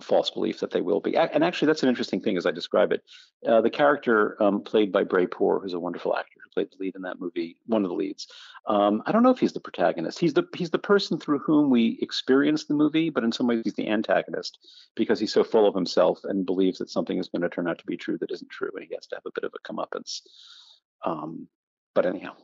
false 0.00 0.30
belief 0.30 0.60
that 0.60 0.70
they 0.70 0.80
will 0.80 1.00
be. 1.00 1.16
And 1.16 1.42
actually, 1.42 1.66
that's 1.66 1.82
an 1.82 1.88
interesting 1.88 2.20
thing 2.20 2.36
as 2.36 2.46
I 2.46 2.50
describe 2.50 2.92
it. 2.92 3.02
Uh, 3.46 3.60
the 3.60 3.70
character 3.70 4.40
um, 4.42 4.62
played 4.62 4.92
by 4.92 5.04
Bray 5.04 5.26
Poor, 5.26 5.60
who's 5.60 5.74
a 5.74 5.80
wonderful 5.80 6.16
actor 6.16 6.38
who 6.42 6.50
played 6.50 6.70
the 6.70 6.82
lead 6.82 6.96
in 6.96 7.02
that 7.02 7.20
movie, 7.20 7.56
one 7.66 7.84
of 7.84 7.88
the 7.88 7.96
leads. 7.96 8.28
Um, 8.66 9.02
I 9.06 9.12
don't 9.12 9.22
know 9.22 9.30
if 9.30 9.38
he's 9.38 9.52
the 9.52 9.60
protagonist. 9.60 10.18
He's 10.18 10.34
the 10.34 10.44
he's 10.54 10.70
the 10.70 10.78
person 10.78 11.18
through 11.18 11.40
whom 11.40 11.70
we 11.70 11.98
experience 12.00 12.64
the 12.64 12.74
movie, 12.74 13.10
but 13.10 13.24
in 13.24 13.32
some 13.32 13.46
ways 13.46 13.62
he's 13.64 13.74
the 13.74 13.88
antagonist 13.88 14.58
because 14.94 15.18
he's 15.18 15.32
so 15.32 15.44
full 15.44 15.66
of 15.66 15.74
himself 15.74 16.20
and 16.24 16.46
believes 16.46 16.78
that 16.78 16.90
something 16.90 17.18
is 17.18 17.28
going 17.28 17.42
to 17.42 17.48
turn 17.48 17.68
out 17.68 17.78
to 17.78 17.86
be 17.86 17.96
true 17.96 18.18
that 18.18 18.30
isn't 18.30 18.50
true, 18.50 18.70
and 18.74 18.84
he 18.88 18.94
has 18.94 19.06
to 19.08 19.16
have 19.16 19.26
a 19.26 19.32
bit 19.34 19.44
of 19.44 19.54
a 19.54 19.72
comeuppance. 19.72 20.20
Um, 21.04 21.48
but 21.94 22.06
anyhow. 22.06 22.34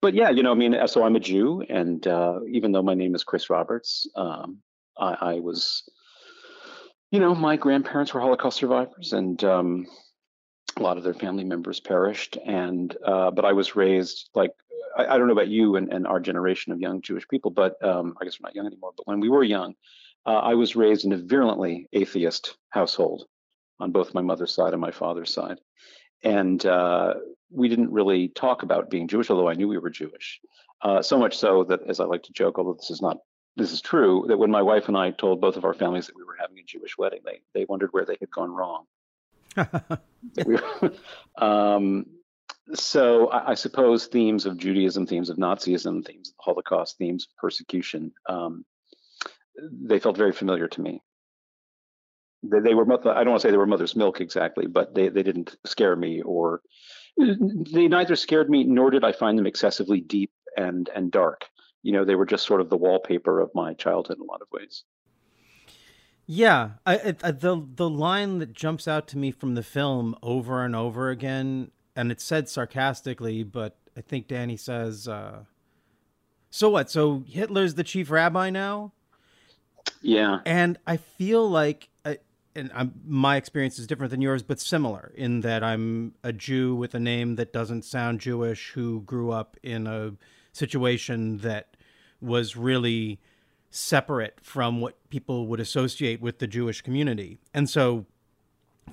But 0.00 0.14
yeah, 0.14 0.30
you 0.30 0.42
know, 0.42 0.52
I 0.52 0.54
mean, 0.54 0.76
so 0.86 1.04
I'm 1.04 1.16
a 1.16 1.20
Jew, 1.20 1.62
and 1.68 2.06
uh, 2.06 2.40
even 2.50 2.72
though 2.72 2.82
my 2.82 2.94
name 2.94 3.14
is 3.14 3.24
Chris 3.24 3.50
Roberts, 3.50 4.06
um, 4.14 4.58
I, 4.98 5.16
I, 5.20 5.40
was, 5.40 5.88
you 7.10 7.20
know, 7.20 7.34
my 7.34 7.56
grandparents 7.56 8.12
were 8.12 8.20
Holocaust 8.20 8.58
survivors, 8.58 9.12
and 9.12 9.42
um, 9.44 9.86
a 10.76 10.82
lot 10.82 10.98
of 10.98 11.04
their 11.04 11.14
family 11.14 11.44
members 11.44 11.80
perished. 11.80 12.38
And 12.44 12.96
uh, 13.04 13.30
but 13.30 13.44
I 13.44 13.52
was 13.52 13.76
raised 13.76 14.30
like 14.34 14.52
I, 14.96 15.06
I, 15.06 15.18
don't 15.18 15.26
know 15.26 15.32
about 15.32 15.48
you 15.48 15.76
and, 15.76 15.92
and 15.92 16.06
our 16.06 16.20
generation 16.20 16.72
of 16.72 16.80
young 16.80 17.02
Jewish 17.02 17.26
people, 17.28 17.50
but 17.50 17.82
um, 17.84 18.14
I 18.20 18.24
guess 18.24 18.38
we're 18.40 18.48
not 18.48 18.54
young 18.54 18.66
anymore. 18.66 18.92
But 18.96 19.06
when 19.06 19.20
we 19.20 19.28
were 19.28 19.44
young, 19.44 19.74
uh, 20.24 20.38
I 20.38 20.54
was 20.54 20.76
raised 20.76 21.04
in 21.04 21.12
a 21.12 21.18
virulently 21.18 21.88
atheist 21.92 22.56
household 22.70 23.26
on 23.78 23.92
both 23.92 24.14
my 24.14 24.22
mother's 24.22 24.54
side 24.54 24.72
and 24.72 24.80
my 24.80 24.90
father's 24.90 25.32
side, 25.32 25.58
and 26.22 26.64
uh, 26.64 27.14
we 27.50 27.68
didn't 27.68 27.92
really 27.92 28.28
talk 28.28 28.62
about 28.62 28.90
being 28.90 29.08
Jewish, 29.08 29.30
although 29.30 29.48
I 29.48 29.54
knew 29.54 29.68
we 29.68 29.78
were 29.78 29.90
Jewish. 29.90 30.40
Uh, 30.82 31.02
so 31.02 31.18
much 31.18 31.36
so 31.36 31.64
that, 31.64 31.80
as 31.88 32.00
I 32.00 32.04
like 32.04 32.22
to 32.24 32.32
joke, 32.32 32.58
although 32.58 32.74
this 32.74 32.90
is 32.90 33.00
not 33.00 33.18
this 33.56 33.72
is 33.72 33.80
true 33.80 34.26
that 34.28 34.38
when 34.38 34.50
my 34.50 34.62
wife 34.62 34.88
and 34.88 34.96
I 34.96 35.10
told 35.10 35.40
both 35.40 35.56
of 35.56 35.64
our 35.64 35.74
families 35.74 36.06
that 36.06 36.16
we 36.16 36.24
were 36.24 36.36
having 36.38 36.58
a 36.58 36.62
Jewish 36.62 36.98
wedding, 36.98 37.20
they 37.24 37.40
they 37.54 37.64
wondered 37.64 37.92
where 37.92 38.04
they 38.04 38.16
had 38.20 38.30
gone 38.30 38.50
wrong. 38.50 38.84
um, 41.38 42.06
so 42.74 43.28
I, 43.28 43.52
I, 43.52 43.54
suppose 43.54 44.06
themes 44.06 44.44
of 44.44 44.58
Judaism, 44.58 45.06
themes 45.06 45.30
of 45.30 45.38
Nazism, 45.38 46.04
themes 46.04 46.28
of 46.28 46.34
the 46.36 46.42
Holocaust, 46.42 46.98
themes 46.98 47.24
of 47.24 47.36
persecution, 47.36 48.12
um, 48.28 48.64
they 49.72 49.98
felt 49.98 50.16
very 50.16 50.32
familiar 50.32 50.68
to 50.68 50.80
me. 50.80 51.00
They, 52.42 52.60
they 52.60 52.74
were 52.74 52.84
I 52.84 53.24
don't 53.24 53.30
want 53.30 53.40
to 53.40 53.48
say 53.48 53.50
they 53.50 53.56
were 53.56 53.66
mother's 53.66 53.96
milk 53.96 54.20
exactly, 54.20 54.66
but 54.66 54.94
they 54.94 55.08
they 55.08 55.22
didn't 55.22 55.56
scare 55.64 55.96
me 55.96 56.20
or 56.20 56.60
they 57.16 57.88
neither 57.88 58.16
scared 58.16 58.50
me 58.50 58.64
nor 58.64 58.90
did 58.90 59.04
I 59.04 59.12
find 59.12 59.38
them 59.38 59.46
excessively 59.46 60.00
deep 60.00 60.30
and 60.56 60.90
and 60.94 61.10
dark 61.10 61.46
you 61.86 61.92
know, 61.92 62.04
they 62.04 62.16
were 62.16 62.26
just 62.26 62.44
sort 62.44 62.60
of 62.60 62.68
the 62.68 62.76
wallpaper 62.76 63.38
of 63.40 63.54
my 63.54 63.72
childhood 63.72 64.16
in 64.16 64.22
a 64.22 64.26
lot 64.26 64.42
of 64.42 64.48
ways. 64.50 64.82
Yeah, 66.26 66.70
I, 66.84 67.14
I, 67.22 67.30
the 67.30 67.64
the 67.76 67.88
line 67.88 68.40
that 68.40 68.52
jumps 68.52 68.88
out 68.88 69.06
to 69.08 69.18
me 69.18 69.30
from 69.30 69.54
the 69.54 69.62
film 69.62 70.16
over 70.20 70.64
and 70.64 70.74
over 70.74 71.10
again, 71.10 71.70
and 71.94 72.10
it's 72.10 72.24
said 72.24 72.48
sarcastically, 72.48 73.44
but 73.44 73.76
I 73.96 74.00
think 74.00 74.26
Danny 74.26 74.56
says, 74.56 75.06
uh, 75.06 75.44
"So 76.50 76.70
what? 76.70 76.90
So 76.90 77.22
Hitler's 77.28 77.74
the 77.74 77.84
chief 77.84 78.10
rabbi 78.10 78.50
now?" 78.50 78.92
Yeah, 80.02 80.40
and 80.44 80.80
I 80.88 80.96
feel 80.96 81.48
like, 81.48 81.88
I, 82.04 82.18
and 82.56 82.72
I'm, 82.74 82.94
my 83.06 83.36
experience 83.36 83.78
is 83.78 83.86
different 83.86 84.10
than 84.10 84.20
yours, 84.20 84.42
but 84.42 84.58
similar 84.58 85.12
in 85.14 85.42
that 85.42 85.62
I'm 85.62 86.14
a 86.24 86.32
Jew 86.32 86.74
with 86.74 86.96
a 86.96 87.00
name 87.00 87.36
that 87.36 87.52
doesn't 87.52 87.84
sound 87.84 88.18
Jewish, 88.18 88.70
who 88.70 89.02
grew 89.02 89.30
up 89.30 89.56
in 89.62 89.86
a 89.86 90.14
situation 90.52 91.38
that 91.38 91.75
was 92.26 92.56
really 92.56 93.20
separate 93.70 94.38
from 94.42 94.80
what 94.80 94.96
people 95.10 95.46
would 95.46 95.60
associate 95.60 96.20
with 96.20 96.38
the 96.38 96.46
Jewish 96.46 96.80
community. 96.80 97.38
And 97.54 97.68
so 97.68 98.06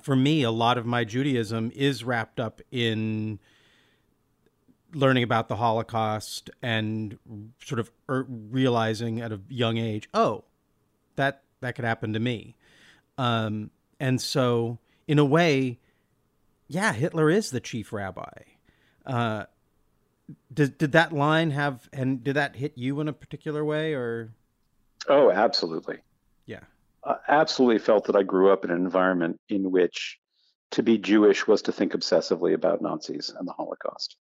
for 0.02 0.16
me, 0.16 0.42
a 0.42 0.50
lot 0.50 0.78
of 0.78 0.86
my 0.86 1.04
Judaism 1.04 1.70
is 1.74 2.04
wrapped 2.04 2.40
up 2.40 2.60
in 2.70 3.38
learning 4.92 5.22
about 5.22 5.48
the 5.48 5.56
Holocaust 5.56 6.50
and 6.62 7.18
sort 7.62 7.80
of 7.80 7.90
er, 8.08 8.26
realizing 8.28 9.20
at 9.20 9.32
a 9.32 9.40
young 9.48 9.76
age, 9.76 10.08
oh, 10.14 10.44
that 11.16 11.42
that 11.60 11.74
could 11.74 11.84
happen 11.84 12.12
to 12.12 12.20
me. 12.20 12.56
Um, 13.18 13.70
and 14.00 14.20
so, 14.20 14.78
in 15.06 15.18
a 15.18 15.24
way, 15.24 15.78
yeah, 16.68 16.92
Hitler 16.92 17.30
is 17.30 17.50
the 17.50 17.60
chief 17.60 17.92
rabbi. 17.92 18.42
Uh, 19.06 19.44
did 20.52 20.78
did 20.78 20.92
that 20.92 21.12
line 21.12 21.50
have 21.50 21.88
and 21.92 22.22
did 22.22 22.34
that 22.36 22.56
hit 22.56 22.72
you 22.76 23.00
in 23.00 23.08
a 23.08 23.12
particular 23.12 23.64
way 23.64 23.94
or? 23.94 24.32
Oh, 25.08 25.30
absolutely. 25.30 25.98
Yeah. 26.46 26.60
I 27.04 27.16
absolutely 27.28 27.78
felt 27.78 28.06
that 28.06 28.16
I 28.16 28.22
grew 28.22 28.50
up 28.50 28.64
in 28.64 28.70
an 28.70 28.78
environment 28.78 29.38
in 29.48 29.70
which 29.70 30.18
to 30.70 30.82
be 30.82 30.98
Jewish 30.98 31.46
was 31.46 31.62
to 31.62 31.72
think 31.72 31.92
obsessively 31.92 32.54
about 32.54 32.80
Nazis 32.80 33.32
and 33.36 33.46
the 33.46 33.52
Holocaust. 33.52 34.16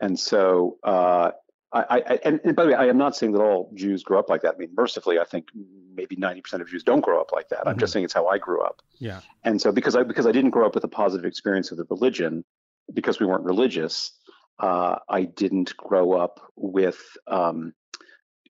And 0.00 0.18
so, 0.18 0.78
uh, 0.82 1.30
I, 1.72 1.84
I 1.88 2.18
and, 2.24 2.40
and, 2.44 2.56
by 2.56 2.64
the 2.64 2.70
way, 2.70 2.74
I 2.74 2.86
am 2.88 2.98
not 2.98 3.16
saying 3.16 3.32
that 3.32 3.40
all 3.40 3.70
Jews 3.74 4.02
grow 4.02 4.18
up 4.18 4.28
like 4.28 4.42
that. 4.42 4.56
I 4.56 4.58
mean, 4.58 4.70
mercifully, 4.76 5.18
I 5.18 5.24
think 5.24 5.46
maybe 5.94 6.16
90% 6.16 6.60
of 6.60 6.68
Jews 6.68 6.82
don't 6.82 7.00
grow 7.00 7.20
up 7.20 7.32
like 7.32 7.48
that. 7.48 7.60
Mm-hmm. 7.60 7.68
I'm 7.68 7.78
just 7.78 7.90
mm-hmm. 7.90 7.94
saying 7.94 8.04
it's 8.06 8.12
how 8.12 8.26
I 8.26 8.36
grew 8.36 8.60
up. 8.60 8.82
Yeah. 8.98 9.20
And 9.44 9.62
so, 9.62 9.72
because 9.72 9.96
I 9.96 10.02
because 10.02 10.26
I 10.26 10.32
didn't 10.32 10.50
grow 10.50 10.66
up 10.66 10.74
with 10.74 10.84
a 10.84 10.88
positive 10.88 11.24
experience 11.24 11.70
of 11.70 11.78
the 11.78 11.86
religion, 11.88 12.44
because 12.92 13.20
we 13.20 13.26
weren't 13.26 13.44
religious, 13.44 14.12
uh, 14.58 14.96
I 15.08 15.24
didn't 15.24 15.76
grow 15.76 16.12
up 16.12 16.40
with, 16.56 17.00
um, 17.26 17.74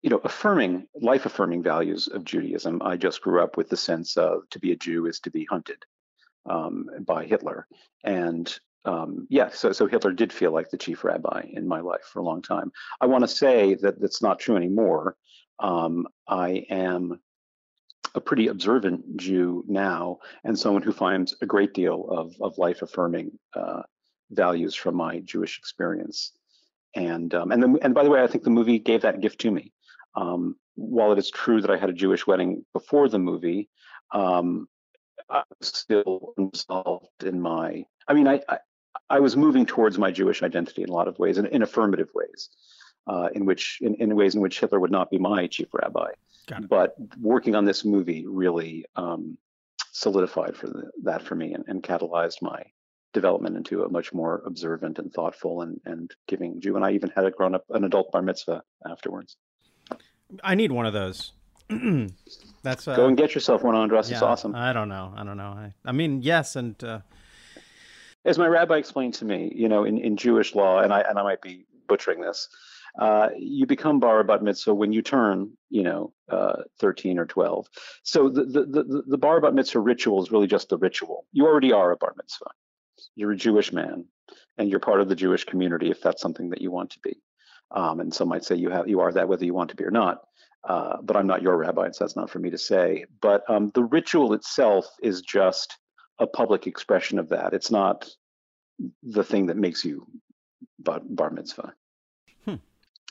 you 0.03 0.11
know, 0.11 0.21
affirming, 0.25 0.89
life 1.01 1.27
affirming 1.27 1.63
values 1.63 2.09
of 2.09 2.25
Judaism. 2.25 2.83
I 2.83 2.97
just 2.97 3.23
grew 3.23 3.43
up 3.43 3.57
with 3.57 3.69
the 3.69 3.77
sense 3.77 4.17
of 4.17 4.49
to 4.51 4.59
be 4.59 4.73
a 4.73 4.77
Jew 4.77 5.07
is 5.07 5.21
to 5.21 5.31
be 5.31 5.47
hunted 5.49 5.85
um, 6.47 6.87
by 7.01 7.25
Hitler. 7.25 7.67
And 8.05 8.53
um, 8.85 9.27
yeah, 9.31 9.51
so, 9.51 9.73
so 9.73 9.87
Hitler 9.87 10.13
did 10.13 10.33
feel 10.33 10.53
like 10.53 10.71
the 10.71 10.77
chief 10.77 11.05
rabbi 11.05 11.43
in 11.53 11.69
my 11.69 11.81
life 11.81 12.03
for 12.13 12.19
a 12.19 12.25
long 12.25 12.43
time. 12.43 12.73
I 13.01 13.07
want 13.07 13.23
to 13.23 13.29
say 13.29 13.75
that 13.77 14.01
that's 14.01 14.23
not 14.23 14.41
true 14.41 14.57
anymore. 14.57 15.17
Um, 15.61 16.09
I 16.27 16.67
am 16.69 17.21
a 18.15 18.21
pretty 18.21 18.49
observant 18.49 19.17
Jew 19.17 19.65
now, 19.69 20.19
and 20.45 20.59
someone 20.59 20.83
who 20.83 20.93
finds 20.93 21.35
a 21.41 21.47
great 21.47 21.73
deal 21.73 22.07
of, 22.11 22.35
of 22.41 22.59
life 22.59 22.83
affirming 22.83 23.39
uh, 23.55 23.83
values 24.33 24.75
from 24.75 24.97
my 24.97 25.21
Jewish 25.21 25.59
experience. 25.59 26.33
And 26.95 27.35
um, 27.35 27.53
and 27.53 27.63
then 27.63 27.79
and 27.83 27.95
by 27.95 28.05
the 28.05 28.11
way, 28.11 28.23
I 28.23 28.27
think 28.27 28.45
the 28.45 28.51
movie 28.51 28.79
gave 28.79 29.03
that 29.03 29.21
gift 29.21 29.41
to 29.41 29.51
me. 29.51 29.73
Um, 30.15 30.57
while 30.75 31.13
it 31.13 31.19
is 31.19 31.31
true 31.31 31.61
that 31.61 31.71
I 31.71 31.77
had 31.77 31.91
a 31.91 31.95
Jewish 31.95 32.27
wedding 32.27 32.65
before 32.73 33.09
the 33.09 33.19
movie, 33.19 33.69
um, 34.13 34.69
I 35.31 35.43
was 35.59 35.69
still 35.69 36.35
involved 36.37 37.25
in 37.25 37.41
my. 37.41 37.85
I 38.09 38.15
mean, 38.15 38.29
I, 38.29 38.41
I, 38.49 38.59
I 39.09 39.21
was 39.21 39.37
moving 39.37 39.65
towards 39.65 39.99
my 39.99 40.11
Jewish 40.11 40.43
identity 40.43 40.83
in 40.83 40.91
a 40.91 40.93
lot 40.93 41.09
of 41.09 41.19
ways, 41.19 41.39
in, 41.39 41.47
in 41.47 41.63
affirmative 41.63 42.11
ways, 42.15 42.51
uh, 43.07 43.29
in 43.35 43.47
which 43.47 43.79
in, 43.81 43.95
in 43.97 44.15
ways 44.15 44.35
in 44.35 44.41
which 44.41 44.61
Hitler 44.61 44.81
would 44.81 44.91
not 44.91 45.11
be 45.11 45.19
my 45.19 45.47
chief 45.47 45.69
rabbi. 45.73 46.11
But 46.69 46.95
working 47.21 47.55
on 47.55 47.65
this 47.65 47.85
movie 47.85 48.27
really 48.27 48.85
um, 48.97 49.39
solidified 49.93 50.57
for 50.57 50.67
the, 50.67 50.91
that 51.05 51.23
for 51.23 51.35
me 51.35 51.55
and, 51.55 51.65
and 51.69 51.83
catalyzed 51.83 52.43
my 52.43 52.65
development 53.13 53.57
into 53.57 53.83
a 53.83 53.89
much 53.89 54.13
more 54.13 54.43
observant 54.47 54.99
and 54.99 55.13
thoughtful 55.13 55.63
and, 55.63 55.81
and 55.85 56.15
giving 56.27 56.61
Jew. 56.61 56.77
And 56.77 56.85
I 56.85 56.93
even 56.93 57.11
had 57.11 57.25
a 57.25 57.31
grown 57.31 57.55
up, 57.55 57.65
an 57.71 57.85
adult 57.85 58.11
bar 58.13 58.23
mitzvah 58.23 58.63
afterwards. 58.89 59.37
I 60.43 60.55
need 60.55 60.73
one 60.73 60.87
of 60.87 60.93
those. 60.93 61.33
That's 62.63 62.89
uh, 62.89 62.97
go 62.97 63.07
and 63.07 63.17
get 63.17 63.35
yourself 63.35 63.63
one, 63.63 63.75
Andras. 63.75 64.09
Yeah, 64.09 64.17
it's 64.17 64.23
awesome. 64.23 64.55
I 64.55 64.73
don't 64.73 64.89
know. 64.89 65.13
I 65.17 65.25
don't 65.25 65.37
know. 65.37 65.51
I, 65.51 65.73
I 65.85 65.93
mean, 65.93 66.23
yes, 66.23 66.57
and 66.57 66.83
uh... 66.83 67.01
as 68.25 68.39
my 68.39 68.47
rabbi 68.47 68.77
explained 68.77 69.15
to 69.15 69.25
me, 69.25 69.53
you 69.55 69.69
know, 69.69 69.85
in, 69.85 69.99
in 69.99 70.17
Jewish 70.17 70.55
law, 70.55 70.81
and 70.81 70.93
I 70.93 71.01
and 71.01 71.19
I 71.19 71.23
might 71.23 71.41
be 71.41 71.67
butchering 71.89 72.21
this, 72.21 72.49
uh, 72.99 73.29
you 73.39 73.67
become 73.67 74.01
bar 74.01 74.23
bat 74.25 74.43
mitzvah 74.43 74.75
when 74.75 74.93
you 74.93 75.03
turn, 75.03 75.53
you 75.71 75.83
know, 75.83 76.13
uh, 76.29 76.63
13 76.81 77.19
or 77.19 77.27
12. 77.27 77.67
So 78.03 78.29
the 78.29 78.45
the 78.45 78.65
the, 78.65 79.03
the 79.07 79.19
bar 79.19 79.41
bat 79.41 79.55
mitzvah 79.55 79.81
ritual 79.81 80.23
is 80.23 80.31
really 80.31 80.47
just 80.47 80.73
a 80.73 80.77
ritual. 80.77 81.27
You 81.33 81.47
already 81.47 81.73
are 81.73 81.93
a 81.93 81.97
bar 81.97 82.13
mitzvah 82.17 82.51
you're 83.15 83.33
a 83.33 83.37
Jewish 83.37 83.73
man. 83.73 84.07
and 84.59 84.69
you're 84.69 84.81
part 84.81 85.01
of 85.01 85.09
the 85.09 85.17
Jewish 85.17 85.45
community 85.45 85.91
if 85.91 86.01
that's 86.01 86.23
something 86.23 86.51
that 86.51 86.61
you 86.61 86.71
want 86.71 86.91
to 86.91 86.99
be. 87.01 87.17
Um, 87.71 88.01
and 88.01 88.13
some 88.15 88.29
might 88.29 88.45
say 88.45 88.55
you 88.57 88.71
have 88.71 88.87
you 88.89 89.01
are 89.01 89.13
that 89.13 89.29
whether 89.29 89.45
you 89.45 89.55
want 89.55 89.71
to 89.71 89.77
be 89.77 89.85
or 89.85 89.91
not. 89.91 90.23
Uh, 90.65 90.99
but 91.03 91.17
I'm 91.17 91.27
not 91.27 91.43
your 91.43 91.57
rabbi, 91.57 91.91
so 91.91 92.05
that's 92.05 92.17
not 92.17 92.31
for 92.31 92.39
me 92.39 92.51
to 92.51 92.59
say. 92.59 93.07
But 93.21 93.43
um, 93.49 93.71
the 93.75 93.83
ritual 93.83 94.33
itself 94.35 94.87
is 95.03 95.21
just 95.23 95.77
a 96.19 96.27
public 96.27 96.67
expression 96.67 97.19
of 97.19 97.31
that. 97.31 97.53
It's 97.53 97.71
not 97.71 98.09
the 99.03 99.25
thing 99.25 99.47
that 99.47 99.57
makes 99.57 99.85
you 99.85 100.07
bar, 100.79 101.01
bar 101.05 101.31
mitzvah. 101.31 101.73
Hmm. 102.45 102.57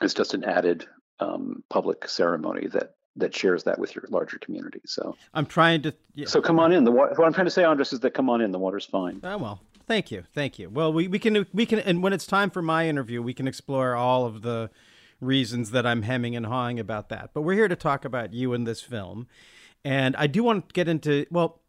It's 0.02 0.14
just 0.14 0.34
an 0.34 0.44
added 0.46 0.86
um, 1.20 1.64
public 1.70 2.08
ceremony 2.08 2.68
that 2.68 2.96
that 3.18 3.36
shares 3.36 3.64
that 3.66 3.78
with 3.78 3.94
your 3.94 4.06
larger 4.10 4.38
community. 4.38 4.80
So 4.86 5.18
I'm 5.34 5.46
trying 5.46 5.82
to. 5.82 5.94
Yeah. 6.14 6.28
So 6.28 6.42
come 6.42 6.60
on 6.60 6.72
in. 6.72 6.86
The 6.86 6.92
what 6.92 7.20
I'm 7.20 7.34
trying 7.34 7.48
to 7.48 7.52
say, 7.52 7.66
Andras, 7.66 7.92
is 7.92 8.00
that 8.02 8.14
come 8.14 8.30
on 8.30 8.40
in. 8.42 8.52
The 8.52 8.60
water's 8.60 8.86
fine. 8.86 9.20
Oh 9.24 9.38
well, 9.38 9.60
thank 9.92 10.10
you, 10.10 10.24
thank 10.34 10.58
you. 10.58 10.70
Well, 10.70 10.94
we 10.94 11.10
we 11.10 11.20
can 11.20 11.46
we 11.52 11.66
can, 11.66 11.80
and 11.80 12.02
when 12.02 12.14
it's 12.14 12.26
time 12.26 12.50
for 12.50 12.62
my 12.62 12.88
interview, 12.88 13.22
we 13.22 13.34
can 13.34 13.46
explore 13.46 13.94
all 13.94 14.26
of 14.26 14.42
the 14.42 14.70
reasons 15.20 15.72
that 15.72 15.86
I'm 15.86 16.04
hemming 16.04 16.34
and 16.34 16.46
hawing 16.46 16.80
about 16.80 17.10
that. 17.10 17.32
But 17.34 17.42
we're 17.42 17.56
here 17.56 17.68
to 17.68 17.76
talk 17.76 18.06
about 18.06 18.34
you 18.34 18.54
and 18.54 18.66
this 18.66 18.82
film, 18.82 19.28
and 19.84 20.16
I 20.16 20.28
do 20.28 20.44
want 20.44 20.70
to 20.70 20.74
get 20.74 20.88
into 20.88 21.26
well, 21.30 21.60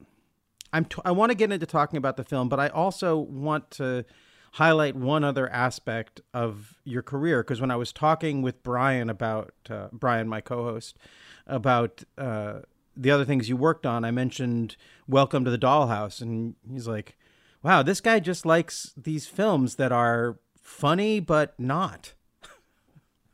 I'm 0.73 0.85
t- 0.85 1.02
I 1.05 1.11
want 1.11 1.33
to 1.33 1.35
get 1.35 1.50
into 1.50 1.67
talking 1.67 1.97
about 1.97 2.17
the 2.17 2.23
film, 2.23 2.49
but 2.49 2.61
I 2.61 2.69
also 2.69 3.19
want 3.19 3.73
to 3.73 4.05
highlight 4.52 4.95
one 4.95 5.25
other 5.25 5.50
aspect 5.50 6.21
of 6.33 6.79
your 6.85 7.02
career 7.02 7.43
because 7.43 7.61
when 7.61 7.73
I 7.73 7.76
was 7.76 7.93
talking 7.93 8.41
with 8.41 8.62
Bryan 8.62 9.11
about 9.11 9.52
uh, 9.69 9.88
Bryan, 9.91 10.29
my 10.29 10.41
co-host, 10.41 10.97
about 11.45 12.05
uh, 12.17 12.61
the 12.97 13.11
other 13.11 13.25
things 13.25 13.49
you 13.49 13.57
worked 13.57 13.85
on, 13.85 14.05
I 14.05 14.12
mentioned 14.12 14.76
Welcome 15.09 15.45
to 15.45 15.50
the 15.50 15.59
Dollhouse, 15.59 16.21
and 16.21 16.55
he's 16.71 16.87
like, 16.87 17.17
"Wow, 17.62 17.83
this 17.83 18.00
guy 18.00 18.21
just 18.21 18.45
likes 18.47 18.92
these 18.97 19.26
films 19.26 19.76
that 19.76 19.92
are 19.92 20.38
funny 20.61 21.21
but 21.21 21.59
not." 21.59 22.14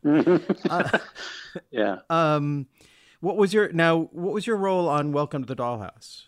uh, 0.04 0.98
yeah. 1.70 1.98
Um, 2.08 2.66
what 3.20 3.36
was 3.36 3.52
your 3.52 3.72
now? 3.72 4.08
What 4.12 4.32
was 4.32 4.46
your 4.46 4.56
role 4.56 4.88
on 4.88 5.12
Welcome 5.12 5.42
to 5.42 5.54
the 5.54 5.60
Dollhouse? 5.60 6.24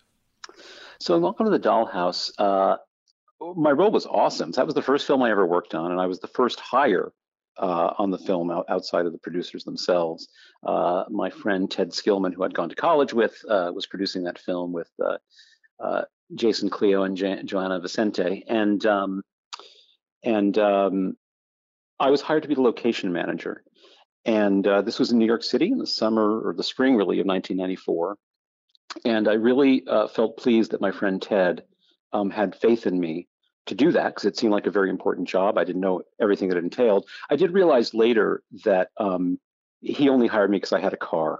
So, 0.99 1.17
Welcome 1.17 1.45
to 1.45 1.51
the 1.51 1.59
Dollhouse. 1.59 2.31
Uh, 2.37 2.77
my 3.55 3.71
role 3.71 3.91
was 3.91 4.05
awesome. 4.05 4.51
That 4.51 4.65
was 4.65 4.75
the 4.75 4.81
first 4.81 5.07
film 5.07 5.23
I 5.23 5.31
ever 5.31 5.45
worked 5.45 5.73
on, 5.73 5.91
and 5.91 5.99
I 5.99 6.07
was 6.07 6.19
the 6.19 6.27
first 6.27 6.59
hire 6.59 7.11
uh, 7.57 7.93
on 7.97 8.11
the 8.11 8.17
film 8.17 8.51
outside 8.69 9.05
of 9.05 9.11
the 9.11 9.17
producers 9.17 9.63
themselves. 9.63 10.27
Uh, 10.65 11.05
my 11.09 11.29
friend 11.29 11.69
Ted 11.69 11.91
Skillman, 11.91 12.33
who 12.33 12.43
I'd 12.43 12.53
gone 12.53 12.69
to 12.69 12.75
college 12.75 13.13
with, 13.13 13.35
uh, 13.49 13.71
was 13.73 13.85
producing 13.85 14.23
that 14.23 14.39
film 14.39 14.71
with 14.73 14.89
uh, 15.03 15.17
uh, 15.79 16.03
Jason 16.35 16.69
Kliot 16.69 17.05
and 17.05 17.17
jo- 17.17 17.41
Joana 17.43 17.81
Vicente, 17.81 18.43
and 18.47 18.85
um, 18.85 19.21
and 20.23 20.57
um, 20.57 21.17
I 21.99 22.09
was 22.09 22.21
hired 22.21 22.43
to 22.43 22.49
be 22.49 22.55
the 22.55 22.61
location 22.61 23.11
manager. 23.11 23.63
And 24.25 24.65
uh, 24.67 24.81
this 24.81 24.99
was 24.99 25.11
in 25.11 25.17
New 25.17 25.25
York 25.25 25.43
City 25.43 25.71
in 25.71 25.79
the 25.79 25.87
summer 25.87 26.41
or 26.41 26.53
the 26.53 26.63
spring, 26.63 26.95
really, 26.95 27.19
of 27.19 27.25
1994. 27.25 28.17
And 29.03 29.27
I 29.27 29.33
really 29.33 29.83
uh, 29.87 30.07
felt 30.07 30.37
pleased 30.37 30.71
that 30.71 30.81
my 30.81 30.91
friend 30.91 31.21
Ted 31.21 31.63
um, 32.13 32.29
had 32.29 32.55
faith 32.55 32.85
in 32.85 32.99
me 32.99 33.27
to 33.67 33.75
do 33.75 33.91
that 33.91 34.09
because 34.09 34.25
it 34.25 34.37
seemed 34.37 34.53
like 34.53 34.67
a 34.67 34.71
very 34.71 34.89
important 34.89 35.27
job. 35.27 35.57
I 35.57 35.63
didn't 35.63 35.81
know 35.81 36.01
everything 36.19 36.49
that 36.49 36.57
it 36.57 36.63
entailed. 36.63 37.07
I 37.29 37.35
did 37.35 37.53
realize 37.53 37.93
later 37.93 38.43
that 38.65 38.89
um, 38.97 39.39
he 39.79 40.09
only 40.09 40.27
hired 40.27 40.51
me 40.51 40.57
because 40.57 40.73
I 40.73 40.79
had 40.79 40.93
a 40.93 40.97
car 40.97 41.39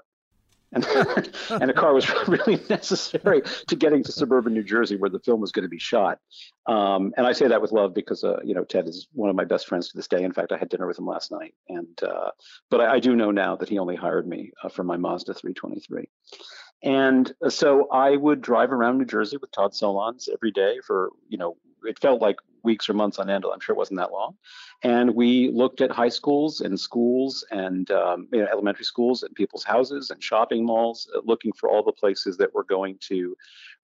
and, 0.74 0.86
and 1.50 1.70
a 1.70 1.74
car 1.74 1.94
was 1.94 2.10
really 2.28 2.62
necessary 2.70 3.42
to 3.68 3.76
getting 3.76 4.04
to 4.04 4.12
suburban 4.12 4.54
New 4.54 4.64
Jersey 4.64 4.96
where 4.96 5.10
the 5.10 5.20
film 5.20 5.42
was 5.42 5.52
going 5.52 5.64
to 5.64 5.70
be 5.70 5.80
shot. 5.80 6.20
Um, 6.68 7.14
and 7.18 7.26
I 7.26 7.34
say 7.34 7.48
that 7.48 7.62
with 7.62 7.72
love 7.72 7.94
because 7.94 8.24
uh, 8.24 8.40
you 8.44 8.54
know 8.54 8.64
Ted 8.64 8.88
is 8.88 9.08
one 9.14 9.30
of 9.30 9.36
my 9.36 9.46
best 9.46 9.68
friends 9.68 9.90
to 9.90 9.98
this 9.98 10.08
day. 10.08 10.24
In 10.24 10.32
fact, 10.32 10.52
I 10.52 10.58
had 10.58 10.70
dinner 10.70 10.88
with 10.88 11.00
him 11.00 11.08
last 11.08 11.32
night, 11.32 11.54
and 11.68 12.02
uh, 12.04 12.32
but 12.70 12.82
I, 12.82 12.94
I, 12.94 13.00
do 13.00 13.16
know 13.16 13.32
now 13.32 13.56
that 13.56 13.70
he 13.70 13.80
only 13.80 13.96
hired 13.96 14.28
me 14.28 14.52
uh, 14.64 14.70
for 14.70 14.84
my 14.84 14.98
Mazda 14.98 15.34
323. 15.34 16.08
And 16.84 17.32
uh, 17.44 17.50
so 17.50 17.90
I 17.90 18.16
would 18.16 18.42
drive 18.42 18.72
around 18.72 18.98
New 18.98 19.06
Jersey 19.06 19.38
with 19.38 19.52
Todd 19.52 19.74
Solondz 19.74 20.30
every 20.32 20.52
day 20.52 20.80
for 20.86 21.10
you 21.30 21.38
know 21.38 21.58
it 21.84 22.00
felt 22.00 22.22
like 22.22 22.38
weeks 22.64 22.90
or 22.90 22.94
months 22.94 23.20
on 23.20 23.30
end. 23.30 23.46
I'm 23.52 23.60
sure 23.60 23.74
it 23.74 23.78
wasn't 23.78 24.00
that 24.00 24.12
long. 24.12 24.36
And 24.84 25.16
we 25.16 25.50
looked 25.50 25.82
at 25.82 25.92
high 25.92 26.10
schools 26.10 26.62
and 26.62 26.80
schools 26.80 27.46
and 27.52 27.90
um, 27.92 28.28
you 28.32 28.40
know, 28.42 28.48
elementary 28.52 28.86
schools 28.86 29.24
and 29.24 29.34
people's 29.36 29.64
houses 29.64 30.10
and 30.10 30.24
shopping 30.24 30.66
malls, 30.66 31.10
uh, 31.16 31.22
looking 31.24 31.54
for 31.54 31.70
all 31.70 31.84
the 31.84 31.92
places 31.92 32.38
that 32.38 32.54
were 32.54 32.64
going 32.64 32.98
to 33.02 33.36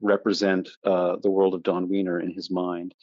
represent 0.02 0.70
uh, 0.84 1.16
the 1.22 1.32
world 1.32 1.54
of 1.54 1.64
Dawn 1.64 1.90
Wiener 1.90 2.20
in 2.20 2.32
his 2.32 2.50
mind. 2.52 2.94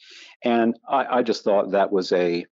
And 0.43 0.77
I, 0.87 1.17
I 1.17 1.23
just 1.23 1.43
thought 1.43 1.71
that 1.71 1.91
was 1.91 2.11
a 2.11 2.45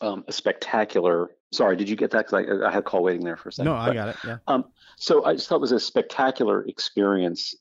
um, 0.00 0.24
a 0.28 0.32
spectacular. 0.32 1.30
Sorry, 1.52 1.76
did 1.76 1.88
you 1.88 1.96
get 1.96 2.10
that? 2.10 2.26
Because 2.26 2.46
I, 2.46 2.66
I, 2.66 2.70
had 2.70 2.80
a 2.80 2.82
call 2.82 3.02
waiting 3.02 3.24
there 3.24 3.36
for 3.36 3.48
a 3.48 3.52
second. 3.52 3.72
No, 3.72 3.78
I 3.78 3.94
got 3.94 4.10
it. 4.10 4.16
Yeah. 4.24 4.36
Um, 4.46 4.64
so 4.98 5.24
I 5.24 5.34
just 5.34 5.48
thought 5.48 5.56
it 5.56 5.62
was 5.62 5.72
a 5.72 5.80
spectacular 5.80 6.62
experience 6.66 7.54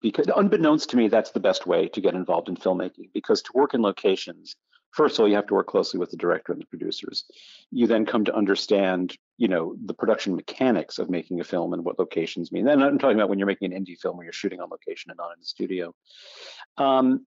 because, 0.00 0.28
unbeknownst 0.34 0.90
to 0.90 0.96
me, 0.96 1.08
that's 1.08 1.32
the 1.32 1.40
best 1.40 1.66
way 1.66 1.88
to 1.88 2.00
get 2.00 2.14
involved 2.14 2.48
in 2.48 2.56
filmmaking. 2.56 3.10
Because 3.12 3.42
to 3.42 3.50
work 3.54 3.74
in 3.74 3.82
locations, 3.82 4.56
first 4.92 5.18
of 5.18 5.22
all, 5.22 5.28
you 5.28 5.34
have 5.34 5.46
to 5.48 5.54
work 5.54 5.66
closely 5.66 6.00
with 6.00 6.10
the 6.10 6.16
director 6.16 6.52
and 6.52 6.62
the 6.62 6.66
producers. 6.66 7.24
You 7.70 7.86
then 7.86 8.06
come 8.06 8.24
to 8.24 8.34
understand, 8.34 9.14
you 9.36 9.48
know, 9.48 9.76
the 9.84 9.94
production 9.94 10.36
mechanics 10.36 10.98
of 10.98 11.10
making 11.10 11.40
a 11.40 11.44
film 11.44 11.74
and 11.74 11.84
what 11.84 11.98
locations 11.98 12.50
mean. 12.50 12.64
Then 12.64 12.82
I'm 12.82 12.98
talking 12.98 13.18
about 13.18 13.28
when 13.28 13.38
you're 13.38 13.46
making 13.46 13.74
an 13.74 13.84
indie 13.84 13.98
film 13.98 14.16
where 14.16 14.24
you're 14.24 14.32
shooting 14.32 14.60
on 14.60 14.70
location 14.70 15.10
and 15.10 15.18
not 15.18 15.32
in 15.32 15.40
the 15.40 15.46
studio. 15.46 15.94
Um, 16.78 17.26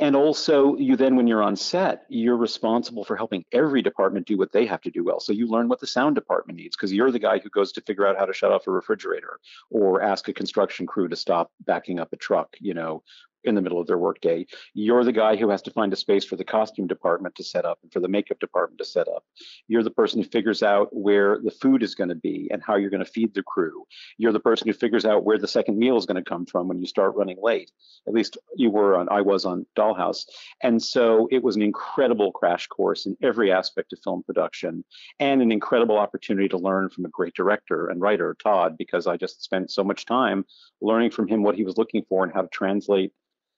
and 0.00 0.16
also, 0.16 0.76
you 0.76 0.96
then, 0.96 1.14
when 1.14 1.28
you're 1.28 1.42
on 1.42 1.54
set, 1.54 2.02
you're 2.08 2.36
responsible 2.36 3.04
for 3.04 3.16
helping 3.16 3.44
every 3.52 3.80
department 3.80 4.26
do 4.26 4.36
what 4.36 4.50
they 4.50 4.66
have 4.66 4.80
to 4.82 4.90
do 4.90 5.04
well. 5.04 5.20
So 5.20 5.32
you 5.32 5.46
learn 5.46 5.68
what 5.68 5.78
the 5.78 5.86
sound 5.86 6.16
department 6.16 6.58
needs 6.58 6.76
because 6.76 6.92
you're 6.92 7.12
the 7.12 7.20
guy 7.20 7.38
who 7.38 7.48
goes 7.48 7.70
to 7.72 7.80
figure 7.80 8.06
out 8.06 8.18
how 8.18 8.24
to 8.24 8.32
shut 8.32 8.50
off 8.50 8.66
a 8.66 8.72
refrigerator 8.72 9.38
or 9.70 10.02
ask 10.02 10.28
a 10.28 10.32
construction 10.32 10.86
crew 10.86 11.08
to 11.08 11.16
stop 11.16 11.52
backing 11.64 12.00
up 12.00 12.12
a 12.12 12.16
truck, 12.16 12.56
you 12.60 12.74
know, 12.74 13.04
in 13.44 13.54
the 13.54 13.62
middle 13.62 13.80
of 13.80 13.86
their 13.86 13.98
workday. 13.98 14.46
You're 14.72 15.04
the 15.04 15.12
guy 15.12 15.36
who 15.36 15.48
has 15.50 15.62
to 15.62 15.70
find 15.70 15.92
a 15.92 15.96
space 15.96 16.24
for 16.24 16.36
the 16.36 16.44
costume 16.44 16.86
department 16.86 17.34
to 17.36 17.44
set 17.44 17.64
up 17.64 17.78
and 17.82 17.92
for 17.92 18.00
the 18.00 18.08
makeup 18.08 18.38
department 18.38 18.78
to 18.78 18.84
set 18.84 19.08
up. 19.08 19.24
You're 19.68 19.82
the 19.82 19.90
person 19.90 20.22
who 20.22 20.28
figures 20.28 20.62
out 20.62 20.88
where 20.92 21.38
the 21.42 21.50
food 21.50 21.82
is 21.82 21.94
going 21.94 22.08
to 22.08 22.14
be 22.14 22.48
and 22.50 22.62
how 22.62 22.76
you're 22.76 22.90
going 22.90 23.04
to 23.04 23.10
feed 23.10 23.34
the 23.34 23.42
crew. 23.42 23.84
You're 24.18 24.32
the 24.32 24.40
person 24.40 24.68
who 24.68 24.74
figures 24.74 25.04
out 25.04 25.24
where 25.24 25.38
the 25.38 25.48
second 25.48 25.78
meal 25.78 25.96
is 25.96 26.06
going 26.06 26.22
to 26.22 26.28
come 26.28 26.46
from 26.46 26.68
when 26.68 26.78
you 26.78 26.86
start 26.86 27.14
running 27.16 27.38
late. 27.40 27.70
At 28.06 28.14
least 28.14 28.38
you 28.56 28.70
were 28.70 28.96
on, 28.96 29.08
I 29.10 29.20
was 29.20 29.44
on 29.44 29.66
Dollhouse. 29.76 30.24
And 30.62 30.82
so 30.82 31.28
it 31.30 31.42
was 31.42 31.56
an 31.56 31.62
incredible 31.62 32.32
crash 32.32 32.66
course 32.66 33.06
in 33.06 33.16
every 33.22 33.52
aspect 33.52 33.92
of 33.92 33.98
film 34.02 34.22
production 34.22 34.84
and 35.20 35.42
an 35.42 35.52
incredible 35.52 35.98
opportunity 35.98 36.48
to 36.48 36.58
learn 36.58 36.88
from 36.88 37.04
a 37.04 37.10
great 37.10 37.34
director 37.34 37.88
and 37.88 38.00
writer, 38.00 38.36
Todd, 38.42 38.76
because 38.78 39.06
I 39.06 39.16
just 39.16 39.42
spent 39.42 39.70
so 39.70 39.84
much 39.84 40.06
time 40.06 40.44
learning 40.80 41.10
from 41.10 41.28
him 41.28 41.42
what 41.42 41.56
he 41.56 41.64
was 41.64 41.76
looking 41.76 42.04
for 42.08 42.24
and 42.24 42.32
how 42.32 42.42
to 42.42 42.48
translate 42.48 43.12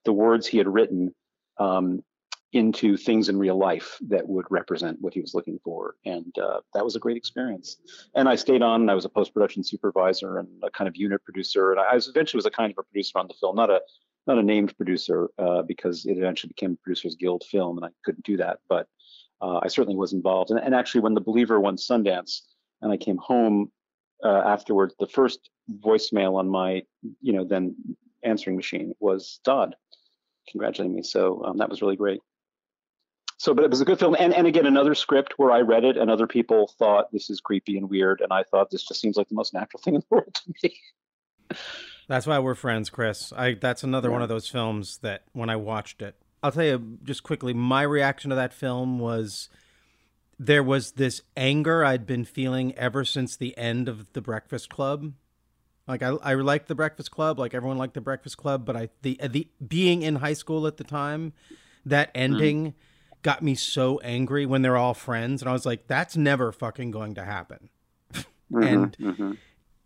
the 0.07 0.13
words 0.13 0.47
he 0.47 0.57
had 0.57 0.67
written 0.67 1.15
um, 1.59 2.03
into 2.53 2.97
things 2.97 3.29
in 3.29 3.39
real 3.39 3.59
life 3.59 3.99
that 4.09 4.27
would 4.27 4.47
represent 4.51 4.99
what 5.01 5.13
he 5.13 5.21
was 5.21 5.35
looking 5.35 5.59
for. 5.63 5.97
And 6.07 6.37
uh, 6.39 6.61
that 6.75 6.85
was 6.85 6.97
a 6.97 6.99
great 6.99 7.17
experience. 7.17 7.77
And 8.15 8.29
I 8.29 8.37
stayed 8.37 8.63
on 8.63 8.89
I 8.89 8.95
was 8.95 9.05
a 9.05 9.11
post-production 9.11 9.63
supervisor 9.63 10.39
and 10.39 10.49
a 10.63 10.71
kind 10.71 10.89
of 10.89 10.97
unit 10.97 11.23
producer. 11.25 11.73
And 11.73 11.81
I 11.81 11.95
was 11.95 12.09
eventually 12.09 12.39
was 12.39 12.47
a 12.47 12.51
kind 12.51 12.73
of 12.73 12.79
a 12.79 12.83
producer 12.83 13.19
on 13.19 13.29
the 13.29 13.35
film, 13.35 13.57
not 13.57 13.71
a 13.71 13.81
not 14.27 14.39
a 14.39 14.43
named 14.43 14.77
producer 14.77 15.29
uh, 15.39 15.63
because 15.63 16.05
it 16.07 16.19
eventually 16.19 16.49
became 16.49 16.73
a 16.73 16.77
Producers 16.83 17.15
Guild 17.15 17.45
film 17.45 17.77
and 17.79 17.87
I 17.87 17.91
couldn't 18.05 18.25
do 18.25 18.37
that. 18.39 18.59
But 18.69 18.89
uh, 19.41 19.61
I 19.63 19.69
certainly 19.69 19.97
was 19.97 20.13
involved. 20.13 20.51
And, 20.51 20.59
and, 20.59 20.75
actually 20.75 21.03
when 21.03 21.15
The 21.15 21.21
Believer 21.21 21.61
won 21.61 21.77
Sundance 21.77 22.41
and 22.83 22.91
I 22.91 22.97
came 22.97 23.19
home 23.19 23.71
uh, 24.25 24.43
afterwards, 24.47 24.95
the 24.99 25.07
first 25.07 25.51
voicemail 25.79 26.37
on 26.37 26.49
my, 26.49 26.83
you 27.21 27.33
know, 27.35 27.45
then 27.45 27.77
answering 28.25 28.57
machine 28.57 28.95
was 28.99 29.41
Todd 29.45 29.77
congratulating 30.51 30.95
me. 30.95 31.03
So 31.03 31.43
um, 31.45 31.59
that 31.59 31.69
was 31.69 31.83
really 31.83 31.97
great. 31.97 32.21
So, 33.39 33.53
but 33.53 33.65
it 33.65 33.71
was 33.71 33.81
a 33.81 33.85
good 33.85 33.99
film. 33.99 34.17
And, 34.19 34.33
and 34.33 34.47
again, 34.47 34.67
another 34.67 34.95
script 34.95 35.35
where 35.37 35.51
I 35.51 35.61
read 35.61 35.85
it 35.85 35.97
and 35.97 36.11
other 36.11 36.27
people 36.27 36.73
thought 36.79 37.13
this 37.13 37.29
is 37.29 37.41
creepy 37.41 37.77
and 37.77 37.91
weird. 37.91 38.23
And 38.23 38.33
I 38.33 38.45
thought 38.45 38.71
this 38.71 38.85
just 38.85 39.01
seems 39.01 39.17
like 39.17 39.29
the 39.29 39.35
most 39.35 39.53
natural 39.53 39.81
thing 39.85 39.95
in 39.95 40.01
the 40.01 40.07
world 40.11 40.35
to 40.35 40.55
me. 40.63 40.79
That's 42.09 42.27
why 42.27 42.39
we're 42.39 42.55
friends, 42.55 42.89
Chris. 42.89 43.33
I 43.37 43.55
that's 43.55 43.83
another 43.83 44.09
yeah. 44.09 44.15
one 44.15 44.23
of 44.23 44.29
those 44.29 44.49
films 44.49 44.99
that 44.99 45.25
when 45.33 45.51
I 45.51 45.57
watched 45.57 46.03
it, 46.03 46.17
I'll 46.43 46.53
tell 46.53 46.65
you 46.65 46.99
just 47.03 47.25
quickly, 47.25 47.53
my 47.53 47.83
reaction 47.83 48.31
to 48.31 48.37
that 48.37 48.53
film 48.53 48.99
was 48.99 49.49
there 50.39 50.63
was 50.63 50.93
this 50.93 51.23
anger 51.37 51.85
I'd 51.85 52.07
been 52.07 52.25
feeling 52.25 52.75
ever 52.77 53.05
since 53.05 53.37
the 53.37 53.57
end 53.59 53.89
of 53.89 54.13
The 54.13 54.21
Breakfast 54.21 54.71
Club 54.71 55.13
like 55.87 56.03
I, 56.03 56.09
I 56.09 56.35
liked 56.35 56.69
the 56.69 56.75
Breakfast 56.75 57.11
Club, 57.11 57.39
like 57.39 57.55
everyone 57.55 57.79
liked 57.79 57.95
the 57.95 58.01
Breakfast 58.01 58.37
Club, 58.37 58.65
but 58.65 58.77
I 58.77 58.89
the 59.03 59.21
the 59.29 59.49
being 59.67 60.03
in 60.03 60.17
high 60.17 60.33
school 60.33 60.67
at 60.67 60.77
the 60.77 60.85
time, 60.85 61.33
that 61.85 62.09
mm-hmm. 62.09 62.23
ending 62.23 62.67
mm-hmm. 62.67 63.19
got 63.23 63.43
me 63.43 63.55
so 63.55 63.99
angry 64.01 64.47
when 64.47 64.63
they're 64.63 64.77
all 64.77 64.95
friends, 64.95 65.43
and 65.43 65.49
I 65.49 65.53
was 65.53 65.67
like, 65.67 65.87
that's 65.87 66.17
never 66.17 66.53
fucking 66.53 66.91
going 66.91 67.15
to 67.15 67.25
happen. 67.25 67.71
mm-hmm, 68.13 68.63
and 68.63 68.99
mm-hmm. 68.99 69.33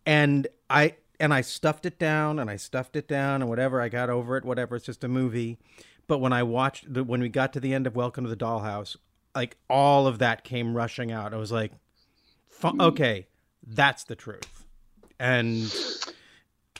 and 0.06 0.48
I 0.68 0.96
and 1.18 1.34
I 1.34 1.42
stuffed 1.42 1.84
it 1.84 1.98
down 1.98 2.38
and 2.38 2.48
I 2.48 2.56
stuffed 2.56 2.96
it 2.96 3.06
down 3.06 3.42
and 3.42 3.50
whatever. 3.50 3.80
I 3.80 3.88
got 3.88 4.08
over 4.08 4.36
it. 4.36 4.44
Whatever. 4.44 4.76
It's 4.76 4.86
just 4.86 5.04
a 5.04 5.08
movie. 5.08 5.58
but 6.06 6.18
when 6.18 6.32
I 6.32 6.42
watched 6.42 6.92
the, 6.92 7.04
when 7.04 7.20
we 7.20 7.28
got 7.28 7.52
to 7.52 7.60
the 7.60 7.72
end 7.72 7.86
of 7.86 7.94
Welcome 7.94 8.24
to 8.24 8.30
the 8.30 8.36
Dollhouse, 8.36 8.96
like 9.34 9.56
all 9.68 10.06
of 10.06 10.18
that 10.18 10.42
came 10.42 10.74
rushing 10.74 11.12
out. 11.12 11.32
I 11.32 11.36
was 11.36 11.52
like, 11.52 11.72
Mm. 12.68 12.82
okay, 12.82 13.26
that's 13.66 14.04
the 14.04 14.16
truth. 14.16 14.59
And 15.20 15.70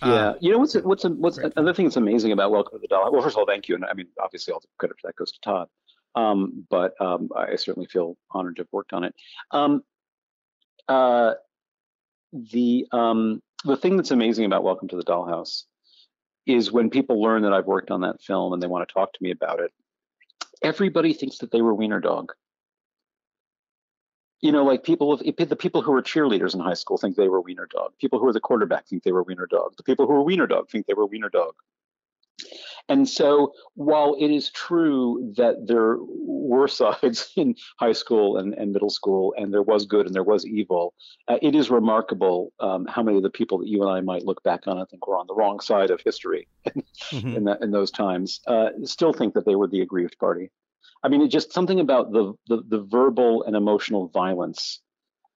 Yeah, 0.02 0.08
uh, 0.08 0.34
you 0.40 0.50
know 0.50 0.56
what's 0.58 0.74
what's 0.76 1.04
what's 1.04 1.38
Right. 1.38 1.52
another 1.56 1.74
thing 1.74 1.84
that's 1.84 1.98
amazing 1.98 2.32
about 2.32 2.50
Welcome 2.50 2.78
to 2.78 2.80
the 2.80 2.88
Doll. 2.88 3.12
Well, 3.12 3.20
first 3.20 3.34
of 3.36 3.38
all, 3.40 3.46
thank 3.46 3.68
you, 3.68 3.74
and 3.74 3.84
I 3.84 3.92
mean, 3.92 4.08
obviously, 4.18 4.54
all 4.54 4.60
the 4.60 4.66
credit 4.78 4.98
for 4.98 5.08
that 5.08 5.16
goes 5.16 5.30
to 5.32 5.40
Todd. 5.42 5.68
Um, 6.14 6.66
but 6.70 6.98
um, 7.02 7.28
I 7.36 7.54
certainly 7.56 7.86
feel 7.86 8.16
honored 8.30 8.56
to 8.56 8.62
have 8.62 8.68
worked 8.72 8.94
on 8.94 9.04
it. 9.04 9.14
Um, 9.50 9.84
uh, 10.88 11.34
the 12.32 12.86
um, 12.92 13.42
the 13.66 13.76
thing 13.76 13.98
that's 13.98 14.10
amazing 14.10 14.46
about 14.46 14.64
Welcome 14.64 14.88
to 14.88 14.96
the 14.96 15.04
Dollhouse 15.04 15.64
is 16.46 16.72
when 16.72 16.88
people 16.88 17.20
learn 17.20 17.42
that 17.42 17.52
I've 17.52 17.66
worked 17.66 17.90
on 17.90 18.00
that 18.00 18.22
film 18.22 18.54
and 18.54 18.62
they 18.62 18.66
want 18.66 18.88
to 18.88 18.92
talk 18.92 19.12
to 19.12 19.22
me 19.22 19.32
about 19.32 19.60
it. 19.60 19.70
Everybody 20.62 21.12
thinks 21.12 21.38
that 21.38 21.50
they 21.52 21.60
were 21.60 21.74
Wiener 21.74 22.00
Dog. 22.00 22.32
You 24.40 24.52
know, 24.52 24.64
like 24.64 24.82
people, 24.82 25.16
the 25.16 25.56
people 25.56 25.82
who 25.82 25.92
were 25.92 26.02
cheerleaders 26.02 26.54
in 26.54 26.60
high 26.60 26.74
school 26.74 26.96
think 26.96 27.16
they 27.16 27.28
were 27.28 27.40
Wiener 27.40 27.68
Dog. 27.70 27.92
People 27.98 28.18
who 28.18 28.24
were 28.24 28.32
the 28.32 28.40
quarterback 28.40 28.86
think 28.86 29.02
they 29.02 29.12
were 29.12 29.22
Wiener 29.22 29.46
Dog. 29.46 29.76
The 29.76 29.82
people 29.82 30.06
who 30.06 30.14
were 30.14 30.22
Wiener 30.22 30.46
Dog 30.46 30.70
think 30.70 30.86
they 30.86 30.94
were 30.94 31.06
Wiener 31.06 31.28
Dog. 31.28 31.54
And 32.88 33.08
so, 33.08 33.52
while 33.74 34.16
it 34.18 34.30
is 34.30 34.50
true 34.50 35.32
that 35.36 35.66
there 35.66 35.98
were 36.00 36.68
sides 36.80 37.32
in 37.36 37.54
high 37.78 37.92
school 37.92 38.36
and, 38.36 38.54
and 38.54 38.72
middle 38.72 38.90
school, 38.90 39.34
and 39.38 39.52
there 39.52 39.62
was 39.62 39.86
good 39.86 40.06
and 40.06 40.14
there 40.14 40.24
was 40.24 40.46
evil, 40.46 40.94
uh, 41.28 41.38
it 41.40 41.54
is 41.54 41.70
remarkable 41.70 42.52
um, 42.60 42.86
how 42.86 43.02
many 43.02 43.16
of 43.16 43.22
the 43.22 43.30
people 43.30 43.58
that 43.58 43.68
you 43.68 43.82
and 43.82 43.90
I 43.90 44.00
might 44.00 44.24
look 44.24 44.42
back 44.42 44.66
on 44.66 44.78
and 44.78 44.88
think 44.88 45.06
were 45.06 45.18
on 45.18 45.26
the 45.26 45.34
wrong 45.34 45.60
side 45.60 45.90
of 45.90 46.00
history 46.04 46.48
mhm. 47.12 47.36
in 47.36 47.44
that 47.44 47.62
in 47.62 47.70
those 47.70 47.90
times 47.90 48.40
uh, 48.46 48.70
still 48.84 49.12
think 49.12 49.34
that 49.34 49.46
they 49.46 49.54
were 49.54 49.68
the 49.68 49.82
aggrieved 49.82 50.18
party. 50.18 50.50
I 51.02 51.08
mean, 51.08 51.22
it 51.22 51.28
just 51.28 51.52
something 51.52 51.80
about 51.80 52.12
the, 52.12 52.34
the 52.48 52.62
the 52.68 52.82
verbal 52.82 53.44
and 53.44 53.56
emotional 53.56 54.08
violence 54.08 54.80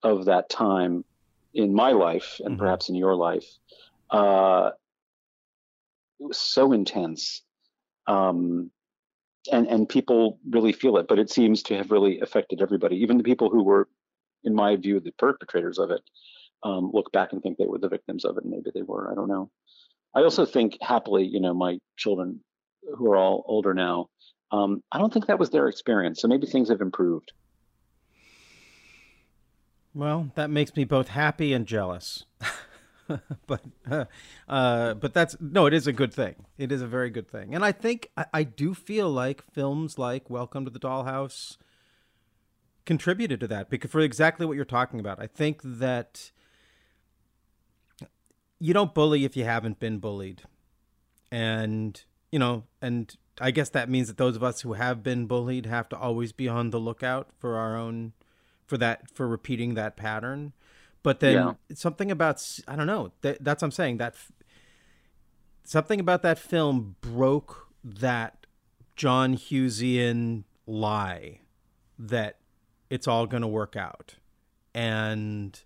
of 0.03 0.27
that 0.27 0.51
time 0.51 1.05
in 1.55 1.73
my 1.75 1.93
life 1.93 2.41
and 2.45 2.55
Mhm. 2.55 2.59
perhaps 2.59 2.89
in 2.89 2.95
your 2.95 3.15
life. 3.15 3.47
Uh, 4.11 4.73
it 6.21 6.27
was 6.27 6.39
so 6.39 6.73
intense, 6.73 7.43
um, 8.07 8.71
and 9.51 9.67
and 9.67 9.89
people 9.89 10.39
really 10.49 10.73
feel 10.73 10.97
it. 10.99 11.09
But 11.09 11.19
it 11.19 11.31
seems 11.31 11.63
to 11.65 11.77
have 11.77 11.91
really 11.91 12.21
affected 12.21 12.61
everybody, 12.61 12.97
even 12.97 13.17
the 13.19 13.25
people 13.25 13.51
who 13.51 13.63
were, 13.63 13.89
in 14.45 14.55
my 14.55 14.77
view, 14.77 15.01
the 15.01 15.13
perpetrators 15.13 15.79
of 15.79 15.91
it. 15.91 16.03
Um, 16.63 16.91
look 16.95 17.13
back 17.13 17.33
and 17.33 17.43
think 17.43 17.59
they 17.59 17.67
were 17.67 17.79
the 17.79 17.91
victims 17.91 18.25
of 18.25 18.39
it, 18.39 18.45
maybe 18.47 18.71
they 18.73 18.83
were. 18.83 19.11
I 19.11 19.15
don't 19.15 19.29
know. 19.29 19.51
I 20.15 20.23
also 20.23 20.47
think 20.47 20.79
happily, 20.81 21.25
you 21.27 21.41
know, 21.41 21.53
my 21.53 21.79
children 21.97 22.43
who 22.97 23.11
are 23.11 23.17
all 23.17 23.45
older 23.47 23.75
now, 23.75 24.09
um, 24.55 24.83
I 24.93 24.99
don't 24.99 25.13
think 25.13 25.27
that 25.27 25.39
was 25.39 25.51
their 25.51 25.69
experience. 25.69 26.21
So 26.21 26.29
maybe 26.29 26.47
things 26.47 26.69
have 26.69 26.81
improved. 26.81 27.33
Well, 29.95 30.31
that 30.35 30.51
makes 30.51 30.75
me 30.77 30.85
both 30.85 31.09
happy 31.09 31.53
and 31.53 31.67
jealous. 31.67 32.25
but 33.47 33.61
uh, 33.91 34.05
uh, 34.49 34.95
but 34.95 35.13
that's 35.13 35.37
no, 35.41 35.67
it 35.67 35.75
is 35.75 35.87
a 35.87 35.93
good 35.93 36.13
thing. 36.13 36.47
It 36.57 36.73
is 36.73 36.83
a 36.83 36.87
very 36.87 37.11
good 37.11 37.29
thing, 37.29 37.55
and 37.55 37.65
I 37.65 37.73
think 37.73 38.11
I, 38.17 38.27
I 38.33 38.43
do 38.45 38.75
feel 38.75 39.11
like 39.11 39.43
films 39.53 39.99
like 39.99 40.31
Welcome 40.31 40.65
to 40.65 40.71
the 40.71 40.81
Dollhouse 40.81 41.57
contributed 42.87 43.41
to 43.41 43.47
that 43.49 43.71
because 43.71 43.91
for 43.91 44.01
exactly 44.01 44.47
what 44.47 44.57
you're 44.57 44.65
talking 44.65 45.01
about. 45.01 45.21
I 45.21 45.27
think 45.27 45.61
that 45.63 46.33
you 48.59 48.75
don't 48.75 48.95
bully 48.95 49.25
if 49.25 49.37
you 49.37 49.45
haven't 49.45 49.79
been 49.79 49.99
bullied, 49.99 50.43
and 51.31 52.03
you 52.33 52.39
know, 52.39 52.65
and 52.81 53.15
I 53.41 53.51
guess 53.51 53.69
that 53.71 53.89
means 53.89 54.07
that 54.09 54.17
those 54.17 54.37
of 54.37 54.43
us 54.45 54.61
who 54.61 54.75
have 54.75 55.03
been 55.03 55.27
bullied 55.27 55.67
have 55.67 55.89
to 55.91 55.97
always 55.99 56.33
be 56.33 56.49
on 56.49 56.71
the 56.71 56.79
lookout 56.79 57.31
for 57.39 57.57
our 57.57 57.77
own 57.77 58.13
for 58.67 58.79
that 58.79 59.11
for 59.11 59.27
repeating 59.29 59.75
that 59.75 59.97
pattern 59.97 60.53
but 61.03 61.21
then 61.21 61.33
Yeah. 61.35 61.53
something 61.75 62.11
about 62.11 62.43
I 62.67 62.77
don't 62.77 62.87
know 62.87 63.13
that, 63.21 63.43
that's 63.45 63.61
what 63.61 63.67
i'm 63.67 63.73
saying 63.73 63.99
that 63.99 64.15
something 65.65 66.01
about 66.01 66.23
that 66.23 66.39
film 66.39 66.97
broke 67.01 67.69
that 67.83 68.47
john 68.97 69.35
hughesian 69.37 70.45
lie 70.67 71.41
that 71.99 72.39
it's 72.91 73.07
all 73.07 73.27
going 73.27 73.43
to 73.43 73.47
work 73.49 73.77
out 73.77 74.17
and 74.75 75.63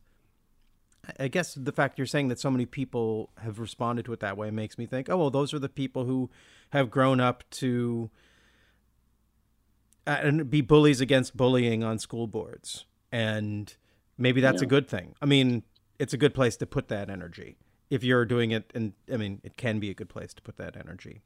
I- 1.07 1.25
i 1.25 1.29
guess 1.29 1.55
the 1.55 1.73
fact 1.73 1.99
you're 1.99 2.07
saying 2.07 2.29
that 2.29 2.41
so 2.41 2.51
many 2.51 2.67
people 2.67 3.31
have 3.39 3.59
responded 3.61 4.05
to 4.07 4.13
it 4.13 4.21
that 4.21 4.37
way 4.37 4.51
makes 4.51 4.77
me 4.79 4.87
think 4.87 5.09
oh 5.09 5.17
well 5.19 5.31
those 5.31 5.55
are 5.55 5.59
the 5.61 5.69
people 5.69 6.05
who 6.05 6.31
have 6.71 6.91
grown 6.91 7.21
up 7.21 7.45
to 7.51 8.11
uh, 10.07 10.19
and 10.23 10.51
be 10.51 10.61
bullies 10.61 11.01
against 11.01 11.37
bullying 11.37 11.85
on 11.85 11.99
school 11.99 12.27
boards. 12.27 12.87
And 13.13 13.75
maybe 14.17 14.41
that's 14.41 14.63
a 14.63 14.67
good 14.67 14.89
thing. 14.89 15.15
I 15.21 15.27
mean 15.27 15.63
it's 15.99 16.13
a 16.13 16.17
good 16.17 16.35
place 16.35 16.57
to 16.57 16.67
put 16.67 16.89
that 16.89 17.11
energy. 17.11 17.57
If 17.91 18.05
you're 18.05 18.25
doing 18.25 18.51
it 18.51 18.71
and 18.75 18.93
i 19.13 19.17
mean 19.17 19.41
it 19.43 19.57
can 19.57 19.79
be 19.81 19.91
a 19.91 19.95
good 19.95 20.09
place 20.09 20.35
to 20.35 20.43
put 20.43 20.57
that 20.57 20.77
energy. 20.77 21.21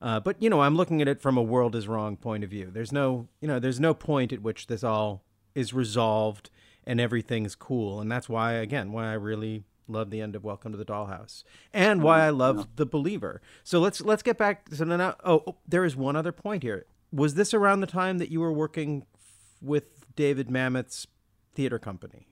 Uh, 0.00 0.20
but 0.20 0.40
you 0.42 0.50
know 0.50 0.60
i'm 0.60 0.76
looking 0.76 1.00
at 1.00 1.08
it 1.08 1.20
from 1.20 1.36
a 1.36 1.42
world 1.42 1.74
is 1.74 1.88
wrong 1.88 2.16
point 2.16 2.44
of 2.44 2.50
view. 2.50 2.70
There's 2.72 2.92
no 2.92 3.28
you 3.40 3.48
know 3.48 3.58
there's 3.58 3.80
no 3.80 3.94
point 3.94 4.32
at 4.32 4.42
which 4.42 4.66
this 4.66 4.84
all 4.84 5.24
is 5.54 5.72
resolved 5.72 6.50
and 6.84 7.00
everything's 7.00 7.54
cool. 7.54 8.00
And 8.00 8.10
that's 8.10 8.28
why 8.28 8.52
again 8.54 8.92
why 8.92 9.10
i 9.10 9.14
really 9.14 9.64
love 9.88 10.10
the 10.10 10.20
end 10.20 10.34
of 10.34 10.44
welcome 10.44 10.72
to 10.72 10.78
the 10.78 10.84
dollhouse 10.84 11.44
and 11.72 12.02
why 12.02 12.20
i 12.24 12.30
love 12.30 12.66
the 12.76 12.86
believer 12.86 13.40
so 13.62 13.78
let's 13.78 14.00
let's 14.00 14.22
get 14.22 14.36
back 14.36 14.68
so 14.72 14.84
now 14.84 15.14
oh, 15.24 15.42
oh 15.46 15.56
there 15.66 15.84
is 15.84 15.94
one 15.96 16.16
other 16.16 16.32
point 16.32 16.62
here 16.62 16.86
was 17.12 17.34
this 17.34 17.54
around 17.54 17.80
the 17.80 17.86
time 17.86 18.18
that 18.18 18.30
you 18.30 18.40
were 18.40 18.52
working 18.52 19.06
f- 19.14 19.56
with 19.62 20.14
david 20.16 20.50
mamet's 20.50 21.06
theater 21.54 21.78
company 21.78 22.26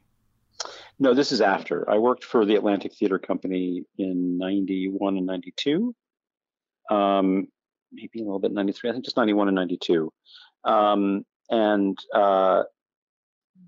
No, 0.98 1.14
this 1.14 1.32
is 1.32 1.40
after. 1.40 1.88
I 1.90 1.98
worked 1.98 2.24
for 2.24 2.44
the 2.46 2.54
Atlantic 2.54 2.94
Theater 2.94 3.18
Company 3.18 3.84
in 3.98 4.38
91 4.38 5.16
and 5.16 5.26
92. 5.26 5.94
Um, 6.90 7.48
maybe 7.92 8.20
a 8.20 8.24
little 8.24 8.38
bit 8.38 8.52
93. 8.52 8.90
I 8.90 8.92
think 8.92 9.04
just 9.04 9.16
91 9.16 9.48
and 9.48 9.54
92. 9.56 10.12
Um, 10.64 11.24
and 11.50 11.98
uh, 12.14 12.62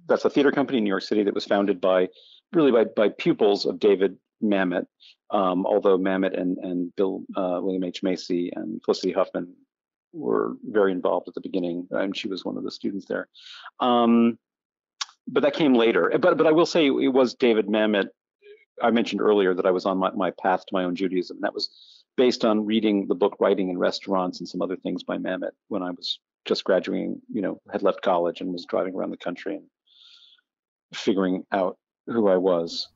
that's 0.07 0.25
a 0.25 0.31
theater 0.31 0.53
company 0.53 0.79
in 0.79 0.85
New 0.85 0.91
York 0.91 1.03
City 1.03 1.23
that 1.25 1.35
was 1.35 1.45
founded 1.45 1.81
by 1.81 2.09
really 2.53 2.73
by, 2.73 2.85
by 2.85 3.09
pupils 3.09 3.67
of 3.67 3.79
David 3.79 4.17
Mamet. 4.43 4.87
Um, 5.31 5.67
although 5.67 5.99
Mamet 5.99 6.39
and, 6.41 6.57
and 6.59 6.95
Bill 6.95 7.23
uh, 7.37 7.59
William 7.61 7.85
H. 7.85 8.03
Macy 8.03 8.53
and 8.55 8.81
Felicity 8.85 9.13
Huffman 9.13 9.55
were 10.13 10.57
very 10.65 10.93
involved 10.93 11.29
at 11.29 11.35
the 11.35 11.41
beginning, 11.41 11.89
and 11.91 12.17
she 12.17 12.29
was 12.29 12.45
one 12.45 12.57
of 12.57 12.65
the 12.65 12.71
students 12.71 13.07
there. 13.07 13.29
Um, 13.81 14.39
but 15.29 15.43
that 15.43 15.55
came 15.55 15.75
later. 15.75 16.13
But 16.21 16.39
but 16.39 16.47
I 16.47 16.53
will 16.53 16.67
say 16.67 16.87
it 16.87 17.13
was 17.13 17.35
David 17.35 17.67
Mamet. 17.67 18.09
I 18.83 18.91
mentioned 18.91 19.21
earlier 19.21 19.55
that 19.55 19.67
I 19.67 19.71
was 19.71 19.87
on 19.87 19.99
my, 19.99 20.11
my 20.13 20.31
path 20.31 20.67
to 20.67 20.75
my 20.75 20.85
own 20.85 20.95
Judaism. 20.95 21.39
That 21.41 21.55
was 21.55 21.71
based 22.17 22.45
on 22.45 22.67
reading 22.67 23.07
the 23.07 23.15
book 23.15 23.37
Writing 23.41 23.69
in 23.69 23.79
Restaurants 23.79 24.39
and 24.39 24.49
some 24.49 24.63
other 24.63 24.77
things 24.77 25.03
by 25.03 25.19
Mamet 25.19 25.51
when 25.69 25.83
I 25.83 25.91
was 25.91 26.21
just 26.45 26.65
graduating, 26.65 27.21
you 27.33 27.43
know, 27.43 27.61
had 27.73 27.83
left 27.83 28.03
college 28.03 28.41
and 28.41 28.53
was 28.53 28.65
driving 28.65 28.95
around 28.95 29.11
the 29.11 29.17
country 29.17 29.57
and 29.57 29.65
figuring 30.95 31.45
out 31.53 31.79
who 32.07 32.29
I 32.29 32.37
was. 32.37 32.89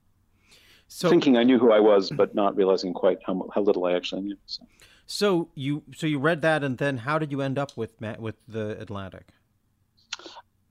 so 0.88 1.08
Thinking 1.10 1.36
I 1.36 1.44
knew 1.44 1.58
who 1.58 1.72
I 1.72 1.80
was, 1.80 2.10
but 2.10 2.34
not 2.34 2.56
realizing 2.56 2.92
quite 2.92 3.18
how, 3.26 3.48
how 3.54 3.60
little 3.62 3.84
I 3.84 3.92
actually 3.94 4.22
knew. 4.22 4.36
So. 4.46 4.66
so 5.06 5.48
you 5.54 5.82
so 5.94 6.06
you 6.06 6.18
read 6.18 6.40
that 6.42 6.62
and 6.62 6.78
then 6.78 6.98
how 6.98 7.18
did 7.18 7.32
you 7.32 7.40
end 7.40 7.58
up 7.58 7.76
with 7.76 8.00
Ma- 8.00 8.16
with 8.18 8.36
the 8.46 8.80
atlantic 8.80 9.26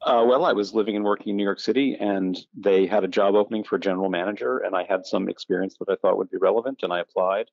Uh, 0.02 0.24
well, 0.26 0.46
I 0.46 0.54
was 0.54 0.74
living 0.74 0.96
and 0.96 1.04
working 1.04 1.32
in 1.32 1.36
New 1.36 1.44
York 1.44 1.60
City, 1.60 1.98
and 2.00 2.38
they 2.56 2.88
had 2.88 3.04
a 3.04 3.08
job 3.08 3.36
opening 3.36 3.66
for 3.66 3.76
a 3.76 3.80
general 3.80 4.10
manager, 4.10 4.60
and 4.60 4.74
I 4.74 4.84
had 4.84 5.06
some 5.06 5.28
experience 5.28 5.76
that 5.80 5.90
I 5.90 5.96
thought 6.00 6.18
would 6.18 6.32
be 6.32 6.38
relevant, 6.38 6.84
and 6.84 6.94
I 6.94 7.00
applied, 7.02 7.48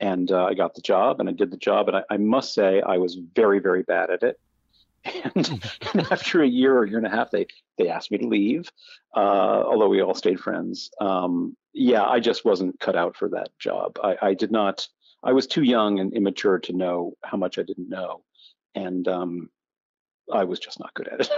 and 0.00 0.30
uh, 0.32 0.46
I 0.46 0.54
got 0.54 0.74
the 0.74 0.80
job, 0.80 1.20
and 1.20 1.28
I 1.28 1.32
did 1.32 1.50
the 1.52 1.56
job, 1.56 1.86
and 1.88 1.96
I, 1.98 2.02
I 2.10 2.16
must 2.16 2.54
say 2.54 2.82
I 2.82 2.98
was 2.98 3.16
very, 3.36 3.60
very 3.60 3.82
bad 3.82 4.10
at 4.10 4.22
it. 4.24 4.40
And, 5.34 5.62
and 5.92 6.06
after 6.12 6.42
a 6.42 6.46
year 6.46 6.76
or 6.76 6.86
year 6.86 6.98
and 6.98 7.06
a 7.06 7.10
half, 7.10 7.30
they 7.30 7.46
they 7.78 7.88
asked 7.88 8.10
me 8.10 8.18
to 8.18 8.26
leave, 8.26 8.70
uh, 9.14 9.62
although 9.66 9.88
we 9.88 10.02
all 10.02 10.14
stayed 10.14 10.40
friends. 10.40 10.90
Um, 11.00 11.56
yeah, 11.72 12.04
I 12.04 12.20
just 12.20 12.44
wasn't 12.44 12.80
cut 12.80 12.96
out 12.96 13.16
for 13.16 13.28
that 13.30 13.50
job. 13.58 13.98
I, 14.02 14.16
I 14.22 14.34
did 14.34 14.50
not. 14.50 14.88
I 15.22 15.32
was 15.32 15.46
too 15.46 15.62
young 15.62 15.98
and 15.98 16.14
immature 16.14 16.58
to 16.60 16.72
know 16.72 17.14
how 17.24 17.36
much 17.36 17.58
I 17.58 17.62
didn't 17.62 17.88
know, 17.88 18.22
and 18.74 19.06
um, 19.08 19.50
I 20.32 20.44
was 20.44 20.58
just 20.58 20.80
not 20.80 20.94
good 20.94 21.08
at 21.08 21.20
it. 21.20 21.30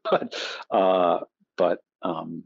but 0.10 0.34
uh, 0.70 1.20
but 1.56 1.80
um, 2.02 2.44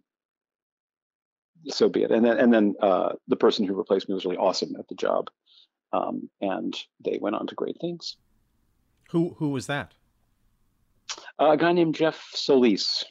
so 1.69 1.89
be 1.89 2.03
it. 2.03 2.11
And 2.11 2.25
then 2.25 2.39
and 2.39 2.53
then 2.53 2.75
uh, 2.81 3.13
the 3.29 3.37
person 3.37 3.67
who 3.67 3.75
replaced 3.75 4.09
me 4.09 4.15
was 4.15 4.25
really 4.25 4.37
awesome 4.39 4.77
at 4.79 4.89
the 4.89 4.95
job, 4.95 5.31
um, 5.93 6.29
and 6.41 6.75
they 7.05 7.19
went 7.21 7.37
on 7.37 7.47
to 7.49 7.55
great 7.55 7.79
things. 7.81 8.17
who 9.11 9.37
who 9.39 9.51
was 9.51 9.67
that 9.67 9.95
Uh, 11.41 11.51
a 11.51 11.57
guy 11.57 11.73
named 11.73 11.95
Jeff 11.95 12.29
Solis, 12.33 13.05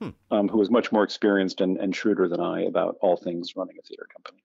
Hmm. 0.00 0.10
um, 0.32 0.48
who 0.48 0.58
was 0.58 0.68
much 0.70 0.90
more 0.90 1.04
experienced 1.04 1.60
and, 1.60 1.76
and 1.78 1.94
shrewder 1.94 2.28
than 2.28 2.40
I 2.40 2.62
about 2.62 2.96
all 3.02 3.16
things 3.16 3.54
running 3.54 3.76
a 3.78 3.82
theater 3.82 4.08
company. 4.12 4.42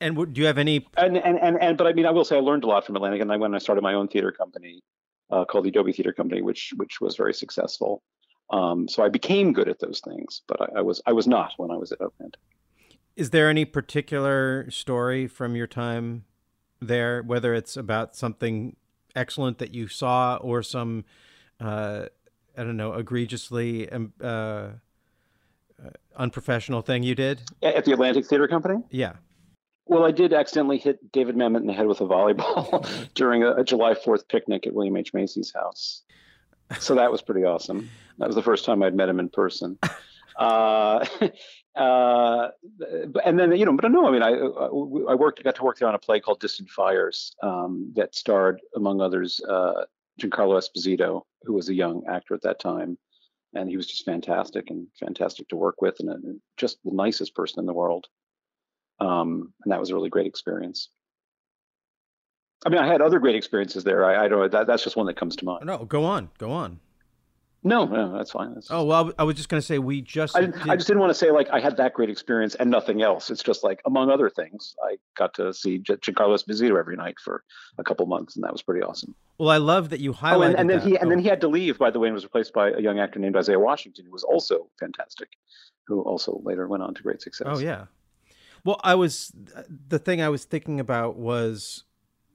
and 0.00 0.14
do 0.32 0.40
you 0.40 0.46
have 0.46 0.58
any 0.58 0.86
And, 0.96 1.16
and 1.16 1.38
and 1.38 1.60
and 1.60 1.76
but 1.76 1.86
I 1.88 1.92
mean, 1.92 2.06
I 2.06 2.10
will 2.12 2.24
say 2.24 2.36
I 2.36 2.40
learned 2.40 2.62
a 2.64 2.68
lot 2.68 2.86
from 2.86 2.94
Atlantic, 2.96 3.20
and 3.20 3.32
I 3.32 3.36
when 3.36 3.54
I 3.54 3.58
started 3.58 3.82
my 3.82 3.94
own 3.94 4.06
theater 4.08 4.30
company 4.30 4.82
uh, 5.30 5.44
called 5.46 5.64
the 5.64 5.70
Adobe 5.70 5.92
Theater 5.92 6.12
Company, 6.12 6.42
which 6.42 6.72
which 6.76 7.00
was 7.00 7.16
very 7.16 7.34
successful. 7.34 8.02
Um, 8.50 8.86
so 8.88 9.02
I 9.02 9.08
became 9.08 9.52
good 9.52 9.68
at 9.68 9.80
those 9.80 10.00
things, 10.00 10.42
but 10.46 10.60
I, 10.60 10.78
I 10.78 10.80
was 10.82 11.02
I 11.06 11.12
was 11.12 11.26
not 11.26 11.52
when 11.56 11.70
I 11.72 11.76
was 11.76 11.90
at 11.90 12.00
Oakland. 12.00 12.36
Is 13.16 13.30
there 13.30 13.48
any 13.48 13.64
particular 13.64 14.70
story 14.70 15.26
from 15.26 15.56
your 15.56 15.66
time 15.66 16.24
there, 16.80 17.22
whether 17.22 17.52
it's 17.54 17.76
about 17.76 18.14
something 18.14 18.76
excellent 19.16 19.58
that 19.58 19.72
you 19.74 19.86
saw 19.88 20.36
or 20.36 20.62
some, 20.62 21.04
uh, 21.60 22.06
I 22.56 22.64
don't 22.64 22.76
know, 22.76 22.92
egregiously 22.94 23.90
um, 23.90 24.12
uh, 24.20 24.24
uh, 24.24 24.70
unprofessional 26.16 26.82
thing 26.82 27.02
you 27.02 27.14
did? 27.14 27.40
At 27.62 27.84
the 27.84 27.92
Atlantic 27.92 28.26
Theater 28.26 28.48
Company? 28.48 28.82
Yeah. 28.90 29.14
Well, 29.86 30.04
I 30.04 30.12
did 30.12 30.32
accidentally 30.32 30.78
hit 30.78 31.12
David 31.12 31.36
Mamet 31.36 31.60
in 31.60 31.66
the 31.66 31.72
head 31.72 31.86
with 31.86 32.00
a 32.00 32.06
volleyball 32.06 32.86
during 33.14 33.42
a, 33.42 33.52
a, 33.52 33.64
July 33.64 33.94
4th 33.94 34.28
picnic 34.28 34.66
at 34.66 34.72
William 34.72 34.96
H. 34.96 35.12
Macy's 35.12 35.52
house. 35.52 36.02
So 36.78 36.94
that 36.94 37.12
was 37.12 37.20
pretty 37.20 37.44
awesome. 37.44 37.90
That 38.18 38.26
was 38.26 38.34
the 38.34 38.42
first 38.42 38.64
time 38.64 38.82
I'd 38.82 38.94
met 38.94 39.08
him 39.08 39.20
in 39.20 39.28
person. 39.28 39.78
Uh, 40.36 41.04
uh, 41.76 42.48
and 43.24 43.38
then, 43.38 43.52
you 43.56 43.64
know, 43.64 43.72
but 43.72 43.90
no, 43.90 44.06
I 44.06 44.10
mean, 44.10 44.22
I, 44.22 44.30
I 44.30 45.14
worked, 45.14 45.42
got 45.42 45.54
to 45.56 45.62
work 45.62 45.78
there 45.78 45.88
on 45.88 45.94
a 45.94 45.98
play 45.98 46.20
called 46.20 46.40
Distant 46.40 46.70
Fires 46.70 47.34
um, 47.42 47.92
that 47.96 48.14
starred, 48.14 48.60
among 48.74 49.00
others, 49.00 49.40
uh, 49.48 49.84
Giancarlo 50.20 50.58
Esposito, 50.58 51.22
who 51.42 51.52
was 51.52 51.68
a 51.68 51.74
young 51.74 52.02
actor 52.08 52.34
at 52.34 52.42
that 52.42 52.60
time. 52.60 52.98
And 53.54 53.68
he 53.68 53.76
was 53.76 53.86
just 53.86 54.04
fantastic 54.04 54.70
and 54.70 54.88
fantastic 54.98 55.48
to 55.48 55.56
work 55.56 55.80
with 55.80 55.96
and, 56.00 56.08
and 56.10 56.40
just 56.56 56.78
the 56.84 56.90
nicest 56.92 57.34
person 57.34 57.60
in 57.60 57.66
the 57.66 57.72
world. 57.72 58.06
Um, 59.00 59.52
and 59.64 59.72
that 59.72 59.80
was 59.80 59.90
a 59.90 59.94
really 59.94 60.10
great 60.10 60.26
experience. 60.26 60.88
I 62.66 62.70
mean, 62.70 62.80
I 62.80 62.86
had 62.86 63.02
other 63.02 63.18
great 63.18 63.36
experiences 63.36 63.84
there. 63.84 64.04
I, 64.04 64.24
I 64.24 64.28
don't. 64.28 64.50
That, 64.50 64.66
that's 64.66 64.82
just 64.82 64.96
one 64.96 65.06
that 65.06 65.16
comes 65.16 65.36
to 65.36 65.44
mind. 65.44 65.66
No, 65.66 65.84
go 65.84 66.04
on, 66.04 66.30
go 66.38 66.50
on. 66.50 66.80
No, 67.66 67.86
no, 67.86 68.12
that's 68.14 68.30
fine. 68.30 68.54
That's 68.54 68.70
oh 68.70 68.84
well, 68.84 69.12
I 69.18 69.24
was 69.24 69.36
just 69.36 69.48
going 69.48 69.60
to 69.60 69.66
say 69.66 69.78
we 69.78 70.02
just. 70.02 70.36
I, 70.36 70.42
did... 70.42 70.54
I, 70.68 70.76
just 70.76 70.86
didn't 70.86 71.00
want 71.00 71.10
to 71.10 71.14
say 71.14 71.30
like 71.30 71.48
I 71.50 71.60
had 71.60 71.78
that 71.78 71.94
great 71.94 72.10
experience 72.10 72.54
and 72.56 72.70
nothing 72.70 73.00
else. 73.00 73.30
It's 73.30 73.42
just 73.42 73.64
like 73.64 73.80
among 73.86 74.10
other 74.10 74.28
things, 74.28 74.76
I 74.84 74.96
got 75.16 75.32
to 75.34 75.54
see 75.54 75.78
Giancarlo 75.78 76.38
Esposito 76.38 76.78
every 76.78 76.96
night 76.96 77.14
for 77.18 77.42
a 77.78 77.82
couple 77.82 78.04
months, 78.04 78.36
and 78.36 78.44
that 78.44 78.52
was 78.52 78.60
pretty 78.60 78.82
awesome. 78.82 79.14
Well, 79.38 79.48
I 79.48 79.56
love 79.56 79.88
that 79.90 80.00
you 80.00 80.12
highlighted. 80.12 80.36
Oh, 80.36 80.42
and, 80.42 80.56
and 80.56 80.70
then 80.70 80.78
that. 80.80 80.86
he 80.86 80.98
oh. 80.98 81.00
and 81.00 81.10
then 81.10 81.18
oh. 81.20 81.22
he 81.22 81.28
had 81.28 81.40
to 81.40 81.48
leave, 81.48 81.78
by 81.78 81.90
the 81.90 81.98
way, 81.98 82.08
and 82.08 82.14
was 82.14 82.24
replaced 82.24 82.52
by 82.52 82.70
a 82.70 82.80
young 82.80 82.98
actor 82.98 83.18
named 83.18 83.34
Isaiah 83.34 83.58
Washington, 83.58 84.04
who 84.04 84.12
was 84.12 84.24
also 84.24 84.68
fantastic, 84.78 85.30
who 85.86 86.02
also 86.02 86.42
later 86.44 86.68
went 86.68 86.82
on 86.82 86.92
to 86.92 87.02
great 87.02 87.22
success. 87.22 87.46
Oh 87.50 87.58
yeah. 87.58 87.86
Well, 88.62 88.78
I 88.84 88.94
was 88.94 89.32
the 89.88 89.98
thing 89.98 90.20
I 90.20 90.28
was 90.28 90.44
thinking 90.44 90.80
about 90.80 91.16
was 91.16 91.84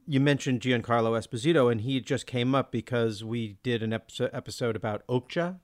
you 0.09 0.19
mentioned 0.19 0.61
Giancarlo 0.61 1.11
Esposito, 1.11 1.71
and 1.71 1.81
he 1.81 2.01
just 2.01 2.25
came 2.25 2.55
up 2.55 2.71
because 2.71 3.23
we 3.23 3.57
did 3.61 3.83
an 3.83 3.93
episode 3.93 4.31
episode 4.33 4.75
about 4.75 5.05
Okja, 5.07 5.59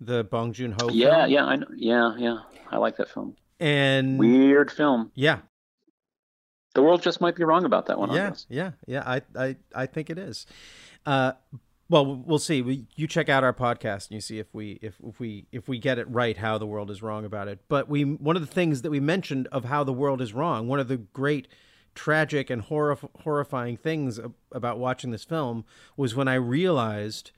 the 0.00 0.24
Bong 0.24 0.52
Joon 0.52 0.72
Ho. 0.80 0.88
Yeah, 0.90 1.20
film. 1.20 1.30
yeah, 1.30 1.44
I 1.44 1.56
know. 1.56 1.66
Yeah, 1.76 2.16
yeah, 2.18 2.38
I 2.68 2.78
like 2.78 2.96
that 2.96 3.08
film. 3.08 3.36
And 3.60 4.18
weird 4.18 4.72
film. 4.72 5.12
Yeah, 5.14 5.38
the 6.74 6.82
world 6.82 7.00
just 7.00 7.20
might 7.20 7.36
be 7.36 7.44
wrong 7.44 7.64
about 7.64 7.86
that 7.86 7.96
one. 7.96 8.12
Yeah, 8.12 8.34
yeah, 8.48 8.72
yeah. 8.88 9.04
I, 9.06 9.22
I, 9.38 9.56
I 9.72 9.86
think 9.86 10.10
it 10.10 10.18
is. 10.18 10.46
Uh, 11.06 11.32
well, 11.88 12.04
we'll 12.16 12.40
see. 12.40 12.62
We, 12.62 12.88
you 12.96 13.06
check 13.06 13.28
out 13.28 13.44
our 13.44 13.52
podcast 13.52 14.08
and 14.08 14.16
you 14.16 14.20
see 14.20 14.40
if 14.40 14.52
we 14.52 14.80
if, 14.82 14.96
if 15.06 15.20
we 15.20 15.46
if 15.52 15.68
we 15.68 15.78
get 15.78 16.00
it 16.00 16.10
right 16.10 16.36
how 16.36 16.58
the 16.58 16.66
world 16.66 16.90
is 16.90 17.02
wrong 17.02 17.24
about 17.24 17.46
it. 17.46 17.60
But 17.68 17.88
we 17.88 18.02
one 18.02 18.34
of 18.34 18.42
the 18.42 18.52
things 18.52 18.82
that 18.82 18.90
we 18.90 18.98
mentioned 18.98 19.46
of 19.52 19.66
how 19.66 19.84
the 19.84 19.92
world 19.92 20.20
is 20.20 20.34
wrong, 20.34 20.66
one 20.66 20.80
of 20.80 20.88
the 20.88 20.96
great 20.96 21.46
tragic 21.96 22.50
and 22.50 22.62
horrif- 22.62 23.10
horrifying 23.22 23.76
things 23.76 24.20
about 24.52 24.78
watching 24.78 25.10
this 25.10 25.24
film 25.24 25.64
was 25.96 26.14
when 26.14 26.28
I 26.28 26.34
realized 26.34 27.32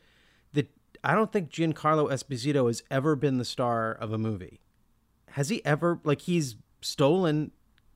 that 0.53 0.69
I 1.03 1.15
don't 1.15 1.33
think 1.33 1.51
Giancarlo 1.51 2.11
Esposito 2.11 2.67
has 2.67 2.83
ever 2.91 3.17
been 3.17 3.39
the 3.39 3.45
star 3.45 3.93
of 3.93 4.13
a 4.13 4.19
movie. 4.19 4.61
Has 5.31 5.49
he 5.49 5.65
ever 5.65 6.01
like 6.05 6.23
he's 6.23 6.57
stolen 6.81 7.53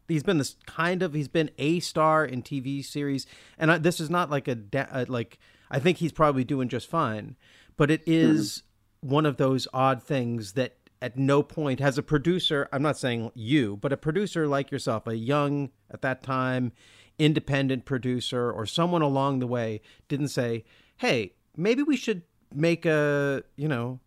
he's 0.09 0.23
been 0.23 0.39
this 0.39 0.57
kind 0.67 1.03
of 1.03 1.15
he's 1.15 1.29
been 1.29 1.51
a 1.59 1.81
star 1.81 2.25
in 2.25 2.43
TV 2.43 2.85
series 2.85 3.27
and 3.59 3.73
I, 3.73 3.79
this 3.79 4.01
is 4.01 4.11
not 4.11 4.31
like 4.31 4.49
a, 4.49 4.59
a 4.75 5.07
like 5.09 5.39
I 5.71 5.79
think 5.79 5.99
he's 5.99 6.13
probably 6.13 6.45
doing 6.45 6.69
just 6.69 6.89
fine, 6.89 7.37
but 7.77 7.91
it 7.91 8.03
is 8.07 8.63
mm-hmm. 9.03 9.15
one 9.15 9.27
of 9.27 9.39
those 9.39 9.67
odd 9.73 10.03
things 10.03 10.53
that 10.53 10.77
at 11.03 11.19
no 11.19 11.43
point 11.43 11.81
has 11.81 11.99
a 11.99 12.03
producer, 12.03 12.69
I'm 12.73 12.81
not 12.83 12.97
saying 12.97 13.33
you, 13.35 13.77
but 13.77 13.93
a 13.93 13.97
producer 13.97 14.47
like 14.47 14.71
yourself, 14.71 15.07
a 15.07 15.17
young 15.17 15.71
at 15.91 16.01
that 16.03 16.23
time 16.23 16.73
independent 17.19 17.85
producer 17.85 18.51
or 18.51 18.65
someone 18.65 19.03
along 19.03 19.41
the 19.41 19.47
way 19.47 19.81
didn't 20.09 20.29
say, 20.29 20.65
"Hey, 20.97 21.35
maybe 21.57 21.83
we 21.83 21.97
should 21.97 22.23
make 22.55 22.87
a, 22.87 23.43
you 23.57 23.69
know, 23.69 24.01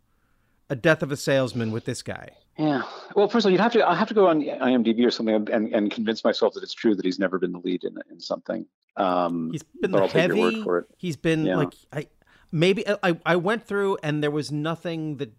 a 0.70 0.76
death 0.76 1.04
of 1.04 1.12
a 1.12 1.18
salesman 1.18 1.72
with 1.72 1.86
this 1.86 2.02
guy." 2.02 2.30
Yeah. 2.58 2.82
Well, 3.16 3.28
first 3.28 3.46
of 3.46 3.50
all, 3.50 3.52
you'd 3.52 3.62
have 3.62 3.74
to. 3.74 3.82
I'll 3.82 3.96
have 3.96 4.08
to 4.08 4.14
go 4.14 4.28
on 4.28 4.42
IMDb 4.42 5.06
or 5.06 5.12
something 5.12 5.36
and, 5.52 5.74
and 5.74 5.92
convince 5.92 6.24
myself 6.24 6.54
that 6.54 6.64
it's 6.64 6.74
true 6.74 6.96
that 6.96 7.06
he's 7.06 7.20
never 7.20 7.38
been 7.38 7.52
the 7.52 7.60
lead 7.60 7.84
in, 7.84 7.96
in 8.10 8.20
something. 8.20 8.66
Um, 8.98 9.50
he's 9.52 9.64
been 9.82 9.92
the 9.92 10.00
I'll 10.00 10.08
heavy. 10.08 10.36
take 10.36 10.38
your 10.42 10.52
word 10.54 10.64
for 10.64 10.78
it. 10.80 10.86
He's 10.98 11.18
been 11.18 11.46
Yeah. 11.46 11.58
like 11.58 11.74
I 11.92 12.08
maybe 12.52 12.88
I 13.04 13.20
I 13.26 13.36
went 13.36 13.68
through 13.68 13.98
and 14.02 14.24
there 14.24 14.32
was 14.32 14.52
nothing 14.54 15.18
that 15.18 15.34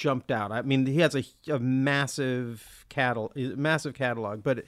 jumped 0.00 0.30
out. 0.32 0.50
I 0.50 0.62
mean, 0.62 0.86
he 0.86 1.00
has 1.00 1.14
a, 1.14 1.22
a 1.46 1.58
massive 1.58 2.86
catalog, 2.88 3.36
massive 3.36 3.94
catalog, 3.94 4.42
but 4.42 4.58
it, 4.58 4.66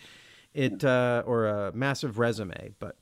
it 0.52 0.84
uh, 0.84 1.22
or 1.26 1.46
a 1.46 1.72
massive 1.72 2.18
resume. 2.18 2.74
But 2.78 2.96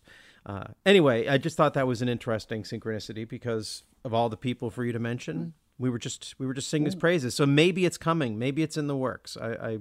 uh, 0.47 0.69
anyway, 0.87 1.27
I 1.27 1.39
just 1.39 1.57
thought 1.57 1.75
that 1.75 1.89
was 1.89 2.01
an 2.03 2.09
interesting 2.09 2.63
synchronicity 2.63 3.29
because 3.29 3.83
of 4.05 4.15
all 4.15 4.29
the 4.29 4.37
people 4.37 4.71
for 4.71 4.85
you 4.85 4.93
to 4.93 5.01
mention. 5.01 5.55
We 5.77 5.91
were 5.91 5.99
just 5.99 6.37
we 6.39 6.47
were 6.47 6.55
just 6.55 6.69
singing 6.69 6.87
his 6.87 6.95
praises. 6.95 7.35
So 7.35 7.47
maybe 7.47 7.85
it's 7.85 7.99
coming. 7.99 8.39
Maybe 8.39 8.63
it's 8.63 8.77
in 8.77 8.87
the 8.87 8.97
works. 8.97 9.37
I, 9.37 9.51
I 9.51 9.79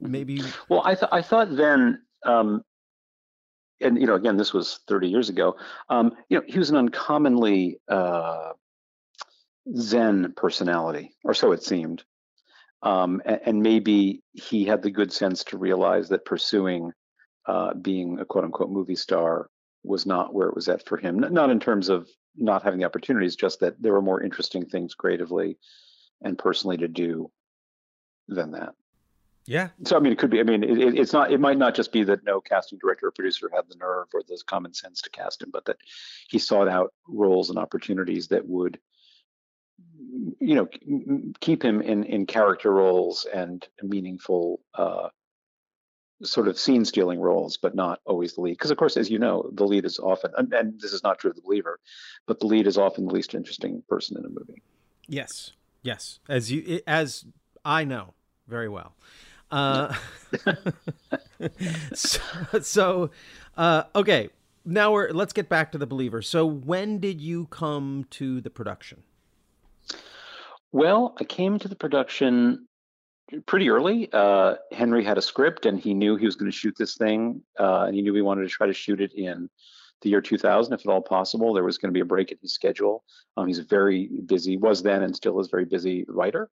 maybe 0.00 0.42
Well, 0.68 0.82
I, 0.84 0.94
th- 0.94 1.10
I 1.10 1.22
thought 1.22 1.56
then, 1.56 2.02
um, 2.24 2.62
and 3.80 4.00
you 4.00 4.06
know, 4.06 4.14
again, 4.14 4.36
this 4.36 4.52
was 4.52 4.80
30 4.86 5.08
years 5.08 5.28
ago. 5.28 5.56
Um, 5.88 6.12
you 6.28 6.38
know, 6.38 6.44
he 6.46 6.58
was 6.58 6.70
an 6.70 6.76
uncommonly 6.76 7.80
uh, 7.88 8.52
Zen 9.76 10.32
personality, 10.36 11.12
or 11.24 11.34
so 11.34 11.52
it 11.52 11.62
seemed. 11.62 12.02
Um, 12.82 13.20
and, 13.24 13.40
and 13.44 13.62
maybe 13.62 14.22
he 14.32 14.64
had 14.64 14.82
the 14.82 14.90
good 14.90 15.12
sense 15.12 15.44
to 15.44 15.58
realize 15.58 16.08
that 16.08 16.24
pursuing 16.24 16.92
uh, 17.46 17.74
being 17.74 18.18
a 18.20 18.24
quote 18.24 18.44
unquote 18.44 18.70
movie 18.70 18.96
star 18.96 19.48
was 19.82 20.06
not 20.06 20.34
where 20.34 20.48
it 20.48 20.54
was 20.54 20.68
at 20.68 20.86
for 20.86 20.96
him. 20.98 21.18
Not 21.18 21.50
in 21.50 21.60
terms 21.60 21.88
of 21.88 22.08
not 22.36 22.62
having 22.62 22.80
the 22.80 22.86
opportunities, 22.86 23.36
just 23.36 23.60
that 23.60 23.80
there 23.82 23.92
were 23.92 24.02
more 24.02 24.22
interesting 24.22 24.66
things 24.66 24.94
creatively 24.94 25.58
and 26.22 26.38
personally 26.38 26.76
to 26.78 26.88
do 26.88 27.30
than 28.28 28.52
that. 28.52 28.74
yeah 29.46 29.68
So 29.84 29.96
I 29.96 30.00
mean, 30.00 30.12
it 30.12 30.18
could 30.18 30.30
be. 30.30 30.40
I 30.40 30.42
mean, 30.44 30.62
it, 30.62 30.78
it- 30.78 30.98
it's 30.98 31.12
not. 31.12 31.32
It 31.32 31.40
might 31.40 31.58
not 31.58 31.74
just 31.74 31.92
be 31.92 32.04
that 32.04 32.24
no 32.24 32.40
casting 32.40 32.78
director 32.78 33.06
or 33.08 33.10
producer 33.10 33.50
had 33.54 33.64
the 33.68 33.76
nerve 33.76 34.08
or 34.14 34.22
the 34.22 34.40
common 34.46 34.72
sense 34.74 35.00
to 35.02 35.10
cast 35.10 35.42
him, 35.42 35.50
but 35.50 35.64
that 35.64 35.78
he 36.28 36.38
sought 36.38 36.68
out 36.68 36.92
roles 37.08 37.50
and 37.50 37.58
opportunities 37.58 38.28
that 38.28 38.46
would, 38.46 38.78
you 40.38 40.54
know, 40.54 40.68
keep 41.40 41.64
him 41.64 41.80
in 41.80 42.04
in 42.04 42.26
character 42.26 42.70
roles 42.72 43.26
and 43.32 43.66
meaningful, 43.82 44.60
uh, 44.74 45.08
sort 46.22 46.48
of 46.48 46.58
scene 46.58 46.84
stealing 46.84 47.20
roles, 47.20 47.56
but 47.56 47.74
not 47.74 48.00
always 48.04 48.34
the 48.34 48.40
lead. 48.42 48.52
Because 48.52 48.70
of 48.70 48.76
course, 48.76 48.96
as 48.96 49.10
you 49.10 49.18
know, 49.18 49.50
the 49.52 49.64
lead 49.64 49.84
is 49.84 49.98
often, 49.98 50.32
and, 50.36 50.52
and 50.52 50.80
this 50.80 50.92
is 50.92 51.02
not 51.02 51.18
true 51.18 51.30
of 51.30 51.36
the 51.36 51.42
believer, 51.42 51.78
but 52.26 52.40
the 52.40 52.46
lead 52.46 52.66
is 52.66 52.76
often 52.76 53.06
the 53.06 53.14
least 53.14 53.34
interesting 53.34 53.82
person 53.88 54.16
in 54.18 54.24
a 54.24 54.28
movie. 54.28 54.62
yes 55.08 55.52
yes 55.82 56.20
as 56.28 56.52
you 56.52 56.80
as 56.86 57.24
I 57.64 57.84
know 57.84 58.14
very 58.46 58.68
well. 58.68 58.94
Uh, 59.50 59.94
so, 61.94 62.20
so 62.62 63.10
uh, 63.56 63.84
okay, 63.94 64.30
now 64.64 64.92
we're 64.92 65.10
let's 65.10 65.32
get 65.32 65.48
back 65.48 65.72
to 65.72 65.78
the 65.78 65.86
believer. 65.86 66.22
So 66.22 66.44
when 66.46 66.98
did 66.98 67.20
you 67.20 67.46
come 67.46 68.06
to 68.10 68.40
the 68.40 68.50
production? 68.50 69.02
Well, 70.72 71.16
I 71.18 71.24
came 71.24 71.58
to 71.58 71.68
the 71.68 71.76
production 71.76 72.68
pretty 73.46 73.70
early. 73.70 74.08
Uh, 74.12 74.54
Henry 74.72 75.04
had 75.04 75.18
a 75.18 75.22
script, 75.22 75.66
and 75.66 75.78
he 75.78 75.94
knew 75.94 76.16
he 76.16 76.26
was 76.26 76.36
going 76.36 76.50
to 76.50 76.56
shoot 76.56 76.74
this 76.78 76.96
thing, 76.96 77.42
uh, 77.58 77.84
and 77.84 77.94
he 77.94 78.02
knew 78.02 78.14
he 78.14 78.22
wanted 78.22 78.42
to 78.42 78.48
try 78.48 78.66
to 78.66 78.72
shoot 78.72 79.00
it 79.00 79.12
in 79.14 79.48
the 80.02 80.10
year 80.10 80.20
2000, 80.20 80.72
if 80.72 80.80
at 80.80 80.86
all 80.86 81.02
possible. 81.02 81.52
There 81.52 81.64
was 81.64 81.78
going 81.78 81.90
to 81.90 81.96
be 81.96 82.00
a 82.00 82.04
break 82.04 82.30
in 82.30 82.38
his 82.40 82.54
schedule. 82.54 83.04
Um, 83.36 83.46
he's 83.46 83.58
a 83.58 83.64
very 83.64 84.08
busy, 84.26 84.56
was 84.56 84.82
then, 84.82 85.02
and 85.02 85.14
still 85.14 85.38
is 85.40 85.48
a 85.48 85.50
very 85.50 85.64
busy 85.64 86.04
writer. 86.08 86.50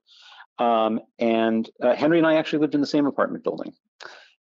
Um, 0.59 0.99
and 1.19 1.69
uh, 1.81 1.95
Henry 1.95 2.17
and 2.17 2.27
I 2.27 2.35
actually 2.35 2.59
lived 2.59 2.75
in 2.75 2.81
the 2.81 2.87
same 2.87 3.05
apartment 3.05 3.43
building, 3.43 3.73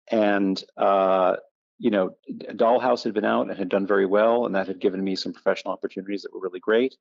and 0.09 0.61
uh, 0.75 1.35
you 1.77 1.91
know, 1.91 2.15
Dollhouse 2.31 3.03
had 3.03 3.13
been 3.13 3.23
out 3.23 3.47
and 3.47 3.55
had 3.55 3.69
done 3.69 3.85
very 3.85 4.07
well, 4.07 4.47
and 4.47 4.55
that 4.55 4.67
had 4.67 4.79
given 4.79 5.03
me 5.03 5.15
some 5.15 5.31
professional 5.31 5.73
opportunities 5.73 6.23
that 6.23 6.33
were 6.33 6.39
really 6.39 6.59
great 6.59 6.95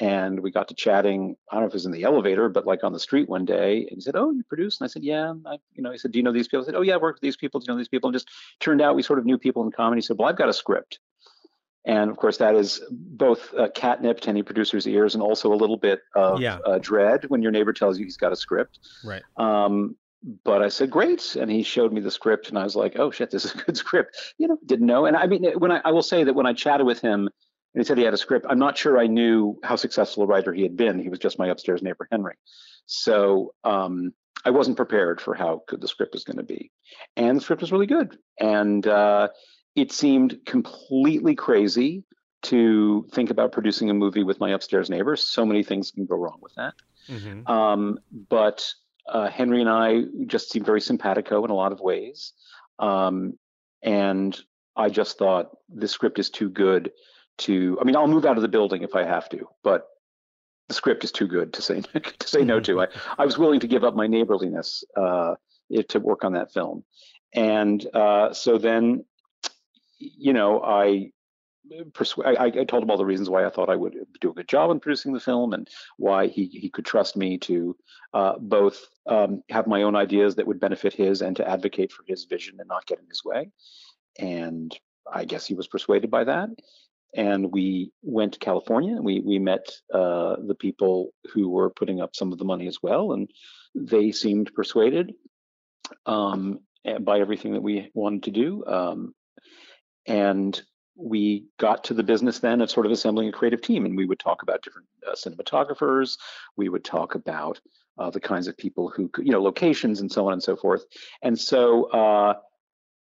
and 0.00 0.40
we 0.40 0.50
got 0.50 0.68
to 0.68 0.74
chatting. 0.74 1.36
I 1.50 1.54
don't 1.56 1.62
know 1.62 1.66
if 1.68 1.72
it 1.72 1.74
was 1.74 1.86
in 1.86 1.92
the 1.92 2.04
elevator, 2.04 2.48
but 2.48 2.66
like 2.66 2.84
on 2.84 2.92
the 2.92 3.00
street 3.00 3.28
one 3.28 3.44
day, 3.44 3.80
and 3.80 3.96
he 3.96 4.00
said, 4.00 4.16
"Oh, 4.16 4.30
you 4.30 4.42
produce?" 4.44 4.80
And 4.80 4.86
I 4.86 4.88
said, 4.88 5.02
"Yeah." 5.02 5.34
I, 5.46 5.58
you 5.74 5.82
know, 5.82 5.90
he 5.92 5.98
said, 5.98 6.12
"Do 6.12 6.18
you 6.18 6.22
know 6.22 6.32
these 6.32 6.48
people?" 6.48 6.62
I 6.62 6.66
said, 6.66 6.74
"Oh, 6.74 6.82
yeah, 6.82 6.94
I 6.94 6.98
work 6.98 7.16
with 7.16 7.22
these 7.22 7.36
people. 7.36 7.60
Do 7.60 7.64
you 7.68 7.72
know 7.74 7.78
these 7.78 7.88
people?" 7.88 8.08
And 8.08 8.14
just 8.14 8.28
turned 8.60 8.80
out 8.80 8.96
we 8.96 9.02
sort 9.02 9.18
of 9.18 9.24
knew 9.26 9.38
people 9.38 9.62
in 9.64 9.70
common. 9.72 9.98
He 9.98 10.02
said, 10.02 10.16
"Well, 10.18 10.28
I've 10.28 10.36
got 10.38 10.48
a 10.48 10.52
script. 10.52 10.98
and 11.84 12.10
of 12.10 12.16
course 12.16 12.36
that 12.38 12.54
is 12.54 12.82
both 12.90 13.54
uh, 13.54 13.68
catnip 13.74 14.20
to 14.20 14.28
any 14.28 14.42
producer's 14.42 14.86
ears 14.86 15.14
and 15.14 15.22
also 15.22 15.52
a 15.52 15.56
little 15.62 15.76
bit 15.78 16.00
of 16.14 16.40
Yeah. 16.40 16.58
uh, 16.66 16.78
dread 16.78 17.24
when 17.28 17.40
your 17.40 17.52
neighbor 17.52 17.72
tells 17.72 17.98
you 17.98 18.04
he's 18.04 18.16
got 18.18 18.32
a 18.32 18.36
script. 18.36 18.78
Right. 19.04 19.22
Um, 19.36 19.96
but 20.44 20.60
I 20.62 20.68
said, 20.68 20.90
great. 20.90 21.36
And 21.36 21.48
he 21.50 21.62
showed 21.62 21.92
me 21.92 22.00
the 22.00 22.10
script 22.10 22.48
and 22.48 22.58
I 22.58 22.64
was 22.64 22.74
like, 22.76 22.98
oh 22.98 23.10
shit, 23.12 23.30
this 23.30 23.44
is 23.44 23.54
a 23.54 23.58
good 23.58 23.76
script. 23.84 24.16
You 24.36 24.48
know, 24.48 24.58
didn't 24.66 24.86
know. 24.86 25.06
And 25.06 25.16
I 25.16 25.26
mean, 25.26 25.44
when 25.58 25.70
I, 25.70 25.80
I 25.84 25.92
will 25.92 26.02
say 26.02 26.24
that 26.24 26.34
when 26.34 26.44
I 26.46 26.52
chatted 26.52 26.84
with 26.86 27.00
him 27.00 27.30
and 27.74 27.82
he 27.82 27.86
said 27.86 27.98
he 27.98 28.04
had 28.04 28.14
a 28.14 28.18
script, 28.18 28.46
I'm 28.48 28.58
not 28.58 28.78
sure 28.78 28.98
I 28.98 29.06
knew 29.06 29.58
how 29.62 29.76
successful 29.76 30.24
a 30.24 30.26
writer 30.26 30.52
he 30.52 30.62
had 30.62 30.76
been. 30.76 30.98
He 30.98 31.08
was 31.08 31.18
just 31.18 31.38
my 31.38 31.48
upstairs 31.48 31.82
neighbor, 31.82 32.08
Henry. 32.10 32.34
So 32.86 33.54
um, 33.64 34.12
I 34.44 34.50
wasn't 34.50 34.76
prepared 34.76 35.20
for 35.20 35.34
how 35.34 35.62
good 35.68 35.80
the 35.80 35.88
script 35.88 36.14
was 36.14 36.24
going 36.24 36.38
to 36.38 36.42
be. 36.42 36.70
And 37.16 37.36
the 37.36 37.40
script 37.40 37.60
was 37.60 37.70
really 37.70 37.86
good. 37.86 38.16
And 38.40 38.86
uh, 38.86 39.28
it 39.76 39.92
seemed 39.92 40.38
completely 40.46 41.34
crazy 41.34 42.04
to 42.44 43.06
think 43.12 43.30
about 43.30 43.52
producing 43.52 43.90
a 43.90 43.94
movie 43.94 44.22
with 44.22 44.40
my 44.40 44.50
upstairs 44.50 44.88
neighbor. 44.88 45.16
So 45.16 45.44
many 45.44 45.62
things 45.62 45.90
can 45.90 46.06
go 46.06 46.16
wrong 46.16 46.38
with 46.40 46.54
that. 46.54 46.74
Mhm. 47.08 47.48
Um, 47.48 47.98
but 48.28 48.72
uh, 49.08 49.28
Henry 49.28 49.60
and 49.60 49.70
I 49.70 50.02
just 50.26 50.50
seemed 50.50 50.66
very 50.66 50.80
simpatico 50.80 51.44
in 51.44 51.50
a 51.50 51.54
lot 51.54 51.72
of 51.72 51.80
ways. 51.80 52.32
Um, 52.78 53.38
and 53.82 54.38
I 54.76 54.88
just 54.88 55.18
thought 55.18 55.56
this 55.68 55.90
script 55.90 56.18
is 56.18 56.30
too 56.30 56.48
good 56.48 56.92
to. 57.38 57.78
I 57.80 57.84
mean, 57.84 57.96
I'll 57.96 58.08
move 58.08 58.24
out 58.24 58.36
of 58.36 58.42
the 58.42 58.48
building 58.48 58.82
if 58.82 58.94
I 58.94 59.04
have 59.04 59.28
to, 59.30 59.48
but 59.62 59.88
the 60.68 60.74
script 60.74 61.04
is 61.04 61.12
too 61.12 61.26
good 61.26 61.52
to 61.54 61.62
say 61.62 61.80
to 62.18 62.28
say 62.28 62.44
no 62.44 62.60
to. 62.60 62.82
I, 62.82 62.86
I 63.18 63.24
was 63.24 63.38
willing 63.38 63.60
to 63.60 63.66
give 63.66 63.84
up 63.84 63.94
my 63.94 64.06
neighborliness 64.06 64.84
uh, 64.96 65.34
to 65.88 66.00
work 66.00 66.24
on 66.24 66.32
that 66.34 66.52
film, 66.52 66.84
and 67.34 67.84
uh, 67.94 68.32
so 68.32 68.58
then, 68.58 69.04
you 69.98 70.32
know, 70.32 70.62
I. 70.62 71.12
I, 72.24 72.44
I 72.46 72.64
told 72.64 72.82
him 72.82 72.90
all 72.90 72.96
the 72.96 73.04
reasons 73.04 73.28
why 73.28 73.44
I 73.44 73.50
thought 73.50 73.68
I 73.68 73.76
would 73.76 73.94
do 74.22 74.30
a 74.30 74.32
good 74.32 74.48
job 74.48 74.70
in 74.70 74.80
producing 74.80 75.12
the 75.12 75.20
film, 75.20 75.52
and 75.52 75.68
why 75.98 76.28
he 76.28 76.46
he 76.46 76.70
could 76.70 76.86
trust 76.86 77.14
me 77.14 77.36
to 77.40 77.76
uh, 78.14 78.38
both 78.38 78.86
um, 79.06 79.42
have 79.50 79.66
my 79.66 79.82
own 79.82 79.94
ideas 79.94 80.36
that 80.36 80.46
would 80.46 80.60
benefit 80.60 80.94
his 80.94 81.20
and 81.20 81.36
to 81.36 81.46
advocate 81.46 81.92
for 81.92 82.04
his 82.06 82.24
vision 82.24 82.56
and 82.58 82.68
not 82.68 82.86
get 82.86 83.00
in 83.00 83.06
his 83.06 83.22
way. 83.22 83.50
And 84.18 84.74
I 85.12 85.24
guess 85.24 85.46
he 85.46 85.54
was 85.54 85.66
persuaded 85.66 86.10
by 86.10 86.24
that. 86.24 86.50
And 87.14 87.52
we 87.52 87.90
went 88.02 88.34
to 88.34 88.38
California. 88.38 88.94
And 88.94 89.04
we 89.04 89.20
we 89.20 89.38
met 89.38 89.70
uh, 89.92 90.36
the 90.46 90.56
people 90.58 91.10
who 91.32 91.48
were 91.48 91.70
putting 91.70 92.00
up 92.00 92.14
some 92.14 92.32
of 92.32 92.38
the 92.38 92.44
money 92.44 92.66
as 92.66 92.78
well, 92.82 93.12
and 93.12 93.30
they 93.74 94.12
seemed 94.12 94.54
persuaded 94.54 95.12
um, 96.06 96.60
by 97.00 97.20
everything 97.20 97.54
that 97.54 97.62
we 97.62 97.90
wanted 97.94 98.24
to 98.24 98.30
do. 98.30 98.64
Um, 98.66 99.14
and 100.06 100.60
we 100.98 101.46
got 101.58 101.84
to 101.84 101.94
the 101.94 102.02
business 102.02 102.40
then 102.40 102.60
of 102.60 102.70
sort 102.70 102.84
of 102.84 102.90
assembling 102.90 103.28
a 103.28 103.32
creative 103.32 103.62
team 103.62 103.86
and 103.86 103.96
we 103.96 104.04
would 104.04 104.18
talk 104.18 104.42
about 104.42 104.62
different 104.62 104.88
uh, 105.08 105.14
cinematographers 105.14 106.18
we 106.56 106.68
would 106.68 106.84
talk 106.84 107.14
about 107.14 107.60
uh, 107.98 108.10
the 108.10 108.20
kinds 108.20 108.48
of 108.48 108.56
people 108.56 108.88
who 108.88 109.08
could 109.08 109.24
you 109.24 109.30
know 109.30 109.40
locations 109.40 110.00
and 110.00 110.10
so 110.10 110.26
on 110.26 110.32
and 110.32 110.42
so 110.42 110.56
forth 110.56 110.84
and 111.22 111.38
so 111.38 111.84
uh, 111.90 112.34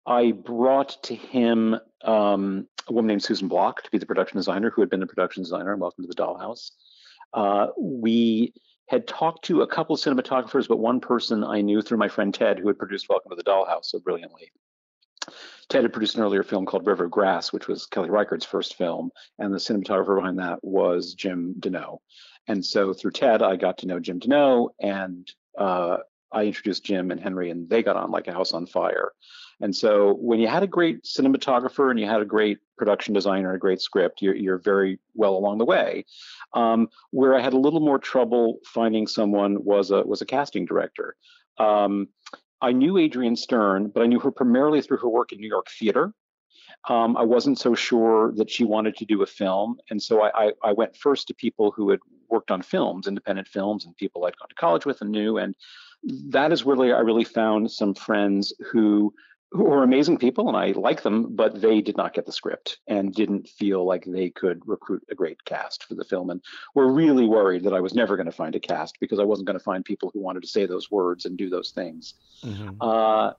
i 0.06 0.32
brought 0.32 1.02
to 1.02 1.14
him 1.14 1.76
um, 2.02 2.66
a 2.88 2.92
woman 2.92 3.08
named 3.08 3.22
susan 3.22 3.48
block 3.48 3.82
to 3.82 3.90
be 3.90 3.98
the 3.98 4.06
production 4.06 4.36
designer 4.38 4.70
who 4.70 4.82
had 4.82 4.90
been 4.90 5.00
the 5.00 5.06
production 5.06 5.42
designer 5.42 5.72
on 5.72 5.80
welcome 5.80 6.04
to 6.04 6.08
the 6.08 6.14
dollhouse 6.14 6.70
uh, 7.34 7.68
we 7.78 8.52
had 8.88 9.06
talked 9.06 9.44
to 9.44 9.62
a 9.62 9.66
couple 9.66 9.94
of 9.94 10.00
cinematographers 10.00 10.68
but 10.68 10.78
one 10.78 11.00
person 11.00 11.44
i 11.44 11.60
knew 11.60 11.82
through 11.82 11.98
my 11.98 12.08
friend 12.08 12.34
ted 12.34 12.58
who 12.58 12.68
had 12.68 12.78
produced 12.78 13.08
welcome 13.08 13.30
to 13.30 13.36
the 13.36 13.44
dollhouse 13.44 13.86
so 13.86 13.98
brilliantly 13.98 14.50
Ted 15.68 15.84
had 15.84 15.92
produced 15.92 16.16
an 16.16 16.22
earlier 16.22 16.42
film 16.42 16.66
called 16.66 16.86
River 16.86 17.08
Grass, 17.08 17.52
which 17.52 17.68
was 17.68 17.86
Kelly 17.86 18.10
Reichardt's 18.10 18.44
first 18.44 18.74
film, 18.74 19.10
and 19.38 19.54
the 19.54 19.58
cinematographer 19.58 20.16
behind 20.16 20.38
that 20.38 20.62
was 20.62 21.14
Jim 21.14 21.54
Denault. 21.60 22.00
And 22.48 22.64
so 22.64 22.92
through 22.92 23.12
Ted, 23.12 23.42
I 23.42 23.56
got 23.56 23.78
to 23.78 23.86
know 23.86 24.00
Jim 24.00 24.18
Denault, 24.18 24.70
and 24.80 25.30
uh, 25.56 25.98
I 26.32 26.44
introduced 26.44 26.84
Jim 26.84 27.10
and 27.10 27.20
Henry, 27.20 27.50
and 27.50 27.68
they 27.68 27.82
got 27.82 27.96
on 27.96 28.10
like 28.10 28.26
a 28.26 28.32
house 28.32 28.52
on 28.52 28.66
fire. 28.66 29.12
And 29.62 29.75
so 29.75 30.14
when 30.14 30.40
you 30.40 30.48
had 30.48 30.64
a 30.64 30.66
great 30.66 31.05
cinematographer 31.05 31.90
and 31.90 31.98
you 31.98 32.07
had 32.07 32.20
a 32.20 32.27
great 32.27 32.59
production 32.77 33.14
designer, 33.14 33.55
a 33.55 33.59
great 33.59 33.81
script, 33.81 34.20
you're, 34.20 34.35
you're 34.35 34.59
very 34.59 34.98
well 35.14 35.37
along 35.37 35.59
the 35.59 35.64
way. 35.64 36.05
Um, 36.53 36.88
where 37.12 37.37
I 37.37 37.40
had 37.40 37.53
a 37.53 37.59
little 37.59 37.81
more 37.81 38.01
trouble 38.01 38.59
finding 38.66 39.07
someone 39.07 39.64
was 39.64 39.92
a 39.92 40.03
was 40.03 40.20
a 40.20 40.27
casting 40.27 40.66
director. 40.66 41.14
Um, 41.59 42.09
I 42.61 42.72
knew 42.72 42.98
Adrienne 42.98 43.37
Stern, 43.37 43.88
but 43.94 44.03
I 44.03 44.07
knew 44.07 44.20
her 44.20 44.33
primarily 44.33 44.83
through 44.83 44.98
her 44.98 45.09
work 45.09 45.33
in 45.33 45.40
New 45.40 45.48
York 45.48 45.68
theater. 45.79 46.12
Um, 46.88 47.16
I 47.16 47.22
wasn't 47.22 47.59
so 47.59 47.75
sure 47.75 48.33
that 48.37 48.51
she 48.51 48.64
wanted 48.64 48.96
to 48.96 49.05
do 49.05 49.22
a 49.22 49.27
film, 49.27 49.79
and 49.90 50.03
so 50.03 50.22
I, 50.22 50.46
I, 50.46 50.53
I 50.64 50.72
went 50.72 50.96
first 50.96 51.29
to 51.29 51.35
people 51.35 51.70
who 51.70 51.90
had 51.90 52.01
worked 52.29 52.51
on 52.51 52.62
films, 52.62 53.07
independent 53.07 53.46
films, 53.46 53.85
and 53.85 53.96
people 53.96 54.25
I'd 54.25 54.37
gone 54.37 54.48
to 54.48 54.55
college 54.57 54.87
with 54.87 55.01
and 55.01 55.12
knew. 55.12 55.38
And 55.38 55.55
that 56.31 56.51
is 56.51 56.64
really 56.64 56.92
I 56.92 57.01
really 57.01 57.25
found 57.25 57.70
some 57.70 57.94
friends 57.94 58.53
who 58.72 59.14
who 59.52 59.64
were 59.64 59.82
amazing 59.82 60.16
people, 60.16 60.48
and 60.48 60.56
I 60.56 60.72
like 60.72 61.02
them, 61.02 61.34
but 61.36 61.60
they 61.60 61.80
did 61.82 61.96
not 61.96 62.14
get 62.14 62.24
the 62.24 62.32
script 62.32 62.78
and 62.86 63.14
didn't 63.14 63.48
feel 63.48 63.84
like 63.84 64.04
they 64.04 64.30
could 64.30 64.62
recruit 64.66 65.02
a 65.10 65.14
great 65.14 65.44
cast 65.44 65.84
for 65.84 65.94
the 65.94 66.04
film, 66.04 66.30
and 66.30 66.40
were 66.74 66.90
really 66.90 67.26
worried 67.26 67.64
that 67.64 67.74
I 67.74 67.80
was 67.80 67.94
never 67.94 68.16
going 68.16 68.26
to 68.26 68.32
find 68.32 68.54
a 68.54 68.60
cast 68.60 68.98
because 68.98 69.18
I 69.18 69.24
wasn't 69.24 69.46
going 69.46 69.58
to 69.58 69.64
find 69.64 69.84
people 69.84 70.10
who 70.12 70.20
wanted 70.20 70.42
to 70.42 70.48
say 70.48 70.64
those 70.64 70.90
words 70.90 71.26
and 71.26 71.36
do 71.36 71.50
those 71.50 71.70
things. 71.70 72.14
Mhm. 72.42 72.76
Uh, 72.80 73.34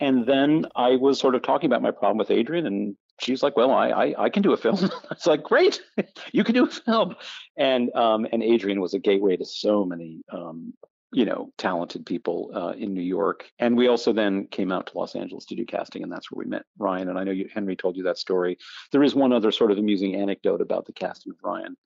and 0.00 0.26
then 0.26 0.66
I 0.76 0.96
was 0.96 1.18
sort 1.18 1.34
of 1.34 1.42
talking 1.42 1.68
about 1.68 1.82
my 1.82 1.90
problem 1.90 2.18
with 2.18 2.30
Adrienne, 2.30 2.66
and 2.66 2.96
she's 3.18 3.42
like, 3.42 3.56
"Well, 3.56 3.72
I 3.72 3.88
I, 3.88 4.24
I 4.24 4.28
can 4.30 4.42
do 4.42 4.52
a 4.52 4.56
film." 4.56 4.78
it's 5.10 5.26
like, 5.26 5.42
"Great, 5.42 5.82
you 6.32 6.44
can 6.44 6.54
do 6.54 6.64
a 6.64 6.70
film." 6.70 7.16
And 7.56 7.94
um, 7.96 8.26
and 8.30 8.42
Adrienne 8.42 8.80
was 8.80 8.94
a 8.94 9.00
gateway 9.00 9.36
to 9.36 9.44
so 9.44 9.84
many 9.84 10.22
um, 10.30 10.72
you 11.12 11.24
know 11.24 11.50
talented 11.56 12.04
people 12.04 12.50
uh, 12.54 12.72
in 12.76 12.94
New 12.94 13.02
York. 13.02 13.50
And 13.58 13.76
we 13.76 13.88
also 13.88 14.12
then 14.12 14.46
came 14.46 14.72
out 14.72 14.88
to 14.88 14.98
Los 14.98 15.14
Angeles 15.14 15.46
to 15.46 15.54
do 15.54 15.64
casting, 15.64 16.02
and 16.02 16.12
that's 16.12 16.30
where 16.30 16.44
we 16.44 16.50
met 16.50 16.64
Ryan. 16.78 17.08
And 17.08 17.18
I 17.18 17.24
know 17.24 17.32
you, 17.32 17.48
Henry 17.52 17.76
told 17.76 17.96
you 17.96 18.04
that 18.04 18.18
story. 18.18 18.58
There 18.92 19.02
is 19.02 19.14
one 19.14 19.32
other 19.32 19.50
sort 19.50 19.70
of 19.70 19.78
amusing 19.78 20.14
anecdote 20.14 20.60
about 20.60 20.86
the 20.86 20.92
casting 20.92 21.32
of 21.32 21.38
Ryan, 21.42 21.76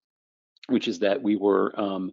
which 0.68 0.88
is 0.88 1.00
that 1.00 1.22
we 1.22 1.37
were. 1.37 1.78
Um, 1.78 2.12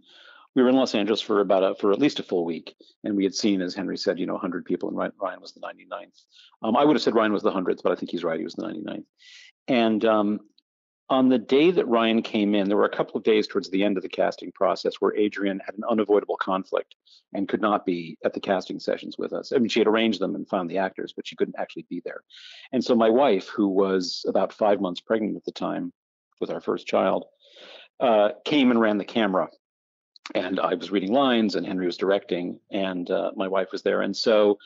we 0.56 0.64
were 0.64 0.70
in 0.70 0.76
Los 0.76 0.96
Angeles 0.96 1.22
for 1.22 1.42
about 1.42 1.64
a, 1.64 1.76
for 1.76 1.92
at 1.92 2.00
least 2.00 2.20
a 2.20 2.24
full 2.24 2.44
week, 2.44 2.76
and 3.04 3.16
we 3.16 3.24
had 3.24 3.36
seen, 3.36 3.62
as 3.62 3.76
Henry 3.76 3.98
said, 3.98 4.18
you 4.18 4.26
know, 4.26 4.34
100 4.34 4.66
people, 4.66 4.90
and 4.90 4.98
Ryan, 4.98 5.40
was 5.40 5.54
the 5.54 5.60
99th. 5.60 6.24
Um, 6.64 6.76
I 6.76 6.84
would 6.84 6.96
have 6.96 7.04
said 7.04 7.14
Ryan 7.14 7.32
was 7.32 7.44
the 7.44 7.52
100th, 7.52 7.82
but 7.84 7.92
I 7.92 7.96
think 7.96 8.10
he's 8.10 8.24
right. 8.24 8.40
He 8.40 8.44
was 8.44 8.56
the 8.56 8.64
99th. 8.64 9.06
And 9.68 10.04
um, 10.06 10.40
on 11.10 11.30
the 11.30 11.40
day 11.40 11.72
that 11.72 11.88
Ryan 11.88 12.22
came 12.22 12.54
in, 12.54 12.68
there 12.68 12.78
were 12.78 12.86
a 12.86 12.96
couple 12.96 13.18
of 13.18 13.24
days 13.24 13.48
towards 13.48 13.70
the 13.70 13.84
end 13.84 13.98
of 13.98 14.04
the 14.04 14.10
casting 14.10 14.52
process 14.52 14.96
where 15.00 15.18
Adrienne 15.18 15.62
had 15.66 15.76
an 15.76 15.84
unavoidable 15.90 16.38
conflict 16.38 16.96
and 17.34 17.48
could 17.48 17.62
not 17.62 17.86
be 17.86 18.18
at 18.24 18.34
the 18.34 18.40
casting 18.40 18.80
sessions 18.80 19.18
with 19.18 19.34
us. 19.34 19.52
I 19.52 19.58
mean, 19.58 19.70
she 19.70 19.80
had 19.80 19.88
arranged 19.88 20.20
them 20.20 20.36
and 20.36 20.48
found 20.48 20.70
the 20.70 20.78
actors, 20.78 21.14
but 21.16 21.28
she 21.28 21.36
couldn't 21.36 21.58
actually 21.58 21.86
be 21.90 22.02
there. 22.06 22.22
And 22.72 22.84
so 22.84 22.96
my 22.96 23.10
wife, 23.10 23.48
who 23.48 23.68
was 23.68 24.24
about 24.28 24.54
five 24.54 24.82
months 24.82 25.02
pregnant 25.02 25.36
at 25.36 25.46
the 25.46 25.52
time 25.52 25.94
with 26.40 26.52
our 26.52 26.62
first 26.62 26.88
child, 26.88 27.26
uh, 28.00 28.30
came 28.46 28.72
and 28.72 28.80
ran 28.80 28.98
the 28.98 29.06
camera 29.06 29.50
and 30.36 30.60
I 30.60 30.76
was 30.76 30.92
reading 30.92 31.12
lines 31.12 31.56
and 31.56 31.66
Henry 31.66 31.86
was 31.86 31.98
directing 31.98 32.60
and 32.72 33.10
uh, 33.10 33.32
my 33.36 33.48
wife 33.48 33.72
was 33.72 33.82
there. 33.82 34.02
And 34.02 34.16
so, 34.16 34.58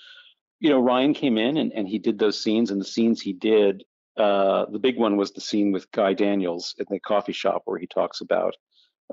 you 0.60 0.70
know, 0.70 0.80
Ryan 0.80 1.14
came 1.14 1.38
in 1.38 1.58
and, 1.58 1.72
and 1.74 1.88
he 1.88 2.00
did 2.00 2.20
those 2.20 2.42
scenes 2.42 2.72
and 2.72 2.80
the 2.80 2.86
scenes 2.86 3.22
he 3.22 3.34
did, 3.34 3.84
uh, 4.18 4.66
the 4.72 4.80
big 4.80 4.98
one 4.98 5.18
was 5.18 5.32
the 5.32 5.42
scene 5.42 5.72
with 5.72 5.92
Guy 5.92 6.14
Daniels 6.14 6.76
in 6.78 6.86
the 6.90 7.00
coffee 7.00 7.34
shop 7.34 7.64
where 7.66 7.80
he 7.80 7.88
talks 7.88 8.22
about 8.22 8.56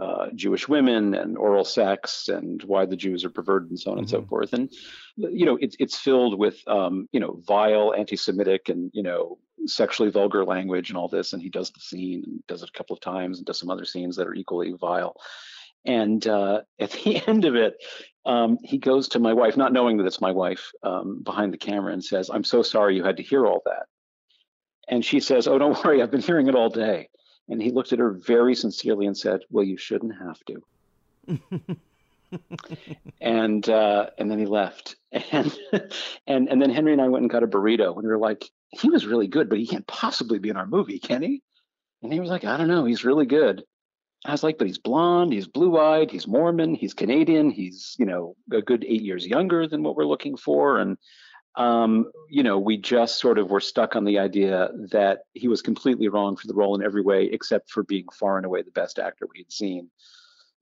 uh, 0.01 0.29
Jewish 0.35 0.69
women 0.69 1.15
and 1.15 1.37
oral 1.37 1.65
sex 1.65 2.29
and 2.29 2.63
why 2.63 2.87
the 2.87 2.97
Jews 2.97 3.25
are 3.25 3.31
perverted 3.31 3.71
and 3.71 3.79
so 3.79 3.91
on 3.93 3.99
and 3.99 4.09
so 4.09 4.23
Mhm. 4.23 4.29
forth. 4.29 4.53
And, 4.53 4.71
you 5.17 5.45
know, 5.45 5.59
it's, 5.61 5.77
it's 5.79 5.97
filled 5.99 6.39
with, 6.39 6.57
um, 6.69 7.09
you 7.13 7.21
know, 7.21 7.41
vile 7.47 7.93
anti-Semitic 7.95 8.69
and, 8.69 8.91
you 8.95 9.03
know, 9.03 9.39
sexually 9.67 10.11
vulgar 10.11 10.45
language 10.45 10.89
and 10.91 10.97
all 10.97 11.09
this. 11.09 11.33
And 11.33 11.43
he 11.43 11.51
does 11.51 11.71
the 11.71 11.81
scene 11.81 12.23
and 12.25 12.47
does 12.47 12.63
it 12.63 12.71
a 12.71 12.79
couple 12.79 12.95
of 12.95 13.01
times 13.01 13.39
and 13.39 13.47
does 13.47 13.59
some 13.59 13.69
other 13.69 13.85
scenes 13.85 14.17
that 14.17 14.27
are 14.27 14.35
equally 14.35 14.73
vile. 14.81 15.17
And 15.85 16.27
uh, 16.27 16.63
at 16.79 16.93
the 16.93 17.21
end 17.29 17.45
of 17.45 17.57
it, 17.57 17.75
um, 18.25 18.59
he 18.63 18.79
goes 18.79 19.09
to 19.09 19.19
my 19.19 19.33
wife, 19.35 19.57
not 19.57 19.73
knowing 19.73 19.97
that 19.99 20.07
it's 20.07 20.21
my 20.21 20.33
wife, 20.33 20.71
um, 20.83 21.21
behind 21.23 21.53
the 21.53 21.59
camera 21.59 21.93
and 21.93 22.03
says, 22.05 22.31
I'm 22.33 22.45
so 22.45 22.63
sorry 22.63 22.97
you 22.97 23.05
had 23.05 23.17
to 23.17 23.23
hear 23.23 23.47
all 23.47 23.61
that. 23.67 23.87
And 24.91 25.05
she 25.05 25.21
says, 25.21 25.47
Oh, 25.47 25.57
don't 25.57 25.83
worry, 25.85 26.03
I've 26.03 26.11
been 26.11 26.21
hearing 26.21 26.49
it 26.49 26.55
all 26.55 26.69
day. 26.69 27.09
And 27.49 27.63
he 27.63 27.71
looked 27.71 27.93
at 27.93 27.99
her 27.99 28.11
very 28.11 28.55
sincerely 28.55 29.07
and 29.07 29.17
said, 29.17 29.41
Well, 29.51 29.65
you 29.65 29.79
shouldn't 29.79 30.15
have 30.19 30.39
to. 30.47 30.63
and 33.21 33.69
uh, 33.69 34.07
and 34.19 34.31
then 34.31 34.39
he 34.39 34.47
left. 34.47 34.97
And 35.33 35.57
and 36.27 36.49
and 36.49 36.63
then 36.63 36.71
Henry 36.71 36.93
and 36.93 37.01
I 37.01 37.09
went 37.09 37.23
and 37.23 37.31
got 37.31 37.43
a 37.43 37.49
burrito, 37.49 37.95
and 37.95 38.03
we 38.03 38.09
were 38.09 38.19
like, 38.19 38.45
he 38.71 38.89
was 38.89 39.07
really 39.07 39.27
good, 39.27 39.49
but 39.49 39.59
he 39.59 39.67
can't 39.67 39.87
possibly 39.87 40.39
be 40.39 40.49
in 40.49 40.57
our 40.57 40.67
movie, 40.67 41.01
can 41.01 41.23
he? 41.23 41.43
And 42.03 42.13
he 42.13 42.21
was 42.21 42.31
like, 42.31 42.45
I 42.45 42.57
don't 42.57 42.69
know, 42.69 42.85
he's 42.85 43.05
really 43.05 43.27
good. 43.27 43.65
I 44.25 44.33
was 44.33 44.45
like, 44.45 44.59
but 44.59 44.67
he's 44.69 44.79
blonde, 44.79 45.33
he's 45.33 45.49
blue-eyed, 45.49 46.11
he's 46.11 46.29
Mormon, 46.29 46.75
he's 46.75 46.95
Canadian, 46.95 47.51
he's 47.51 47.97
you 47.99 48.07
know 48.07 48.37
a 48.53 48.63
good 48.63 48.85
eight 48.85 49.03
years 49.03 49.27
younger 49.27 49.67
than 49.67 49.83
what 49.83 49.97
we're 49.97 50.05
looking 50.05 50.37
for, 50.37 50.79
and 50.79 50.97
um, 51.57 52.11
you 52.29 52.43
know, 52.43 52.59
we 52.59 52.77
just 52.77 53.19
sort 53.19 53.39
of 53.39 53.51
were 53.51 53.61
stuck 53.61 53.97
on 53.97 54.05
the 54.05 54.19
idea 54.19 54.71
that 54.93 55.21
he 55.35 55.49
was 55.49 55.63
completely 55.63 56.09
wrong 56.09 56.37
for 56.37 56.47
the 56.47 56.55
role 56.55 56.75
in 56.75 56.85
every 56.85 57.03
way, 57.03 57.25
except 57.25 57.71
for 57.71 57.83
being 57.83 58.07
far 58.13 58.37
and 58.37 58.47
away 58.47 58.63
the 58.63 58.71
best 58.71 58.99
actor 58.99 59.27
we 59.33 59.41
had 59.41 59.53
seen 59.53 59.91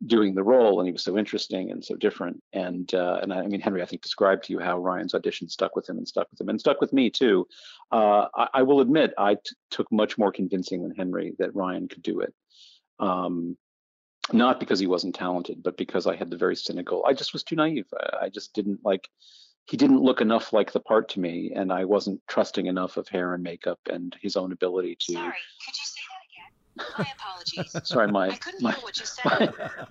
doing 0.06 0.34
the 0.34 0.42
role, 0.42 0.78
and 0.78 0.86
he 0.86 0.92
was 0.92 1.02
so 1.02 1.18
interesting 1.18 1.70
and 1.70 1.84
so 1.84 1.96
different. 1.96 2.42
And 2.52 2.92
uh, 2.94 3.18
and 3.22 3.32
I, 3.32 3.40
I, 3.40 3.46
mean, 3.46 3.60
Henry, 3.60 3.82
I 3.82 3.86
think 3.86 4.02
described 4.02 4.44
to 4.44 4.52
you 4.52 4.60
how 4.60 4.78
Ryan's 4.78 5.14
audition 5.14 5.48
stuck 5.48 5.74
with 5.74 5.88
him 5.88 5.98
and 5.98 6.06
stuck 6.06 6.30
with 6.30 6.40
him 6.40 6.48
and 6.48 6.60
stuck 6.60 6.80
with 6.80 6.92
me 6.92 7.10
too. 7.10 7.46
Uh, 7.90 8.26
I, 8.34 8.48
I, 8.54 8.62
will 8.62 8.80
admit, 8.80 9.12
I 9.18 9.34
t- 9.34 9.40
took 9.70 9.90
much 9.90 10.16
more 10.16 10.32
convincing 10.32 10.82
than 10.82 10.94
Henry 10.94 11.34
that 11.38 11.54
Ryan 11.54 11.88
could 11.88 12.02
do 12.02 12.20
it. 12.20 12.32
Um, 13.00 13.56
not 14.32 14.60
because 14.60 14.78
he 14.78 14.86
wasn't 14.86 15.14
talented, 15.14 15.62
but 15.62 15.76
because 15.76 16.06
I 16.06 16.14
had 16.14 16.30
the 16.30 16.36
very 16.36 16.56
cynical. 16.56 17.04
I 17.06 17.14
just 17.14 17.32
was 17.32 17.42
too 17.42 17.56
naive. 17.56 17.86
I, 17.98 18.26
I 18.26 18.28
just 18.28 18.54
didn't 18.54 18.80
like. 18.84 19.08
He 19.68 19.76
didn't 19.76 20.00
look 20.00 20.20
enough 20.20 20.52
like 20.52 20.72
the 20.72 20.80
part 20.80 21.10
to 21.10 21.20
me, 21.20 21.52
and 21.54 21.70
I 21.72 21.84
wasn't 21.84 22.22
trusting 22.26 22.66
enough 22.66 22.96
of 22.96 23.06
hair 23.08 23.34
and 23.34 23.42
makeup 23.42 23.78
and 23.90 24.16
his 24.20 24.36
own 24.36 24.52
ability 24.52 24.96
to. 25.00 25.12
Sorry, 25.12 25.34
could 25.64 25.76
you 25.76 25.84
say 25.84 26.00
that 26.08 26.84
again? 26.86 27.06
my 27.06 27.12
apologies. 27.14 27.76
Sorry, 27.88 28.10
my 28.10 28.38
my, 28.60 28.76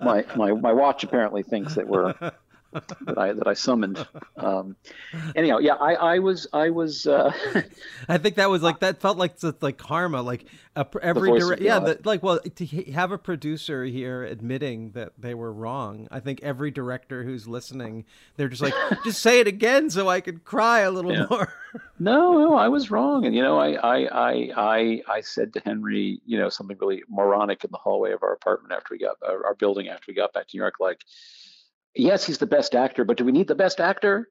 my, 0.00 0.24
my 0.34 0.52
my 0.52 0.72
watch 0.72 1.04
apparently 1.04 1.44
thinks 1.44 1.74
that 1.76 1.86
we're 1.86 2.12
that 2.72 3.18
I 3.18 3.32
that 3.32 3.46
I 3.46 3.54
summoned. 3.54 4.06
Um, 4.36 4.76
anyhow, 5.34 5.58
yeah, 5.58 5.74
I 5.74 5.94
I 5.94 6.18
was 6.18 6.46
I 6.52 6.70
was. 6.70 7.06
Uh, 7.06 7.32
I 8.08 8.18
think 8.18 8.36
that 8.36 8.50
was 8.50 8.62
like 8.62 8.80
that 8.80 9.00
felt 9.00 9.16
like 9.16 9.36
like 9.60 9.78
karma, 9.78 10.22
like 10.22 10.44
a, 10.76 10.86
every 11.02 11.38
dire- 11.38 11.58
yeah, 11.60 11.78
the, 11.78 12.00
like 12.04 12.22
well 12.22 12.40
to 12.40 12.66
have 12.92 13.10
a 13.10 13.18
producer 13.18 13.84
here 13.84 14.22
admitting 14.22 14.92
that 14.92 15.12
they 15.18 15.34
were 15.34 15.52
wrong. 15.52 16.08
I 16.10 16.20
think 16.20 16.42
every 16.42 16.70
director 16.70 17.24
who's 17.24 17.48
listening, 17.48 18.04
they're 18.36 18.48
just 18.48 18.62
like, 18.62 18.74
just 19.04 19.22
say 19.22 19.40
it 19.40 19.46
again 19.46 19.90
so 19.90 20.08
I 20.08 20.20
could 20.20 20.44
cry 20.44 20.80
a 20.80 20.90
little 20.90 21.12
yeah. 21.12 21.26
more. 21.30 21.52
no, 21.98 22.38
no, 22.38 22.54
I 22.54 22.68
was 22.68 22.90
wrong, 22.90 23.24
and 23.24 23.34
you 23.34 23.42
know, 23.42 23.58
I 23.58 23.72
I 23.72 23.98
I 24.06 24.50
I 24.56 25.02
I 25.08 25.20
said 25.22 25.54
to 25.54 25.60
Henry, 25.60 26.20
you 26.26 26.38
know, 26.38 26.48
something 26.48 26.76
really 26.80 27.02
moronic 27.08 27.64
in 27.64 27.70
the 27.70 27.78
hallway 27.78 28.12
of 28.12 28.22
our 28.22 28.32
apartment 28.32 28.72
after 28.72 28.88
we 28.92 28.98
got 28.98 29.16
our, 29.26 29.46
our 29.46 29.54
building 29.54 29.88
after 29.88 30.04
we 30.08 30.14
got 30.14 30.32
back 30.32 30.48
to 30.48 30.56
New 30.56 30.62
York, 30.62 30.74
like 30.80 31.04
yes, 31.94 32.24
he's 32.24 32.38
the 32.38 32.46
best 32.46 32.74
actor, 32.74 33.04
but 33.04 33.16
do 33.16 33.24
we 33.24 33.32
need 33.32 33.48
the 33.48 33.54
best 33.54 33.80
actor? 33.80 34.28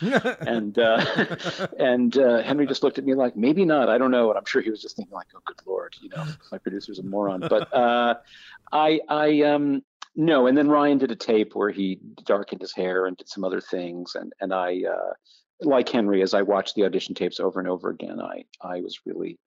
and 0.00 0.78
uh, 0.78 1.36
and 1.78 2.16
uh, 2.16 2.42
Henry 2.42 2.66
just 2.66 2.82
looked 2.82 2.98
at 2.98 3.04
me 3.04 3.14
like, 3.14 3.36
maybe 3.36 3.64
not. 3.64 3.88
I 3.88 3.98
don't 3.98 4.10
know. 4.10 4.30
And 4.30 4.38
I'm 4.38 4.44
sure 4.44 4.62
he 4.62 4.70
was 4.70 4.82
just 4.82 4.96
thinking 4.96 5.12
like, 5.12 5.28
oh, 5.34 5.40
good 5.44 5.60
lord, 5.66 5.94
you 6.00 6.08
know, 6.10 6.24
my 6.50 6.58
producer's 6.58 6.98
a 6.98 7.02
moron. 7.02 7.40
But 7.40 7.72
uh, 7.74 8.14
I 8.72 9.00
I 9.08 9.42
um 9.42 9.82
no. 10.16 10.46
And 10.46 10.56
then 10.56 10.68
Ryan 10.68 10.98
did 10.98 11.10
a 11.10 11.16
tape 11.16 11.54
where 11.54 11.70
he 11.70 12.00
darkened 12.24 12.60
his 12.60 12.74
hair 12.74 13.06
and 13.06 13.16
did 13.16 13.28
some 13.28 13.44
other 13.44 13.60
things, 13.60 14.14
and 14.14 14.32
and 14.40 14.52
I. 14.52 14.82
Uh, 14.88 15.12
like 15.62 15.90
Henry, 15.90 16.22
as 16.22 16.32
I 16.32 16.40
watched 16.40 16.74
the 16.74 16.84
audition 16.84 17.14
tapes 17.14 17.38
over 17.38 17.60
and 17.60 17.68
over 17.68 17.90
again, 17.90 18.18
I 18.18 18.44
I 18.62 18.80
was 18.80 19.00
really 19.04 19.38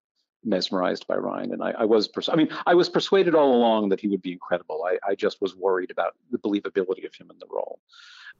mesmerized 0.45 1.07
by 1.07 1.15
Ryan, 1.15 1.53
and 1.53 1.63
I, 1.63 1.71
I 1.79 1.85
was, 1.85 2.07
pers- 2.07 2.29
I 2.29 2.35
mean, 2.35 2.49
I 2.65 2.73
was 2.73 2.89
persuaded 2.89 3.35
all 3.35 3.55
along 3.55 3.89
that 3.89 3.99
he 3.99 4.07
would 4.07 4.21
be 4.21 4.31
incredible. 4.31 4.83
I, 4.85 4.97
I 5.07 5.15
just 5.15 5.41
was 5.41 5.55
worried 5.55 5.91
about 5.91 6.15
the 6.31 6.37
believability 6.37 7.05
of 7.05 7.15
him 7.15 7.29
in 7.31 7.37
the 7.39 7.47
role, 7.49 7.79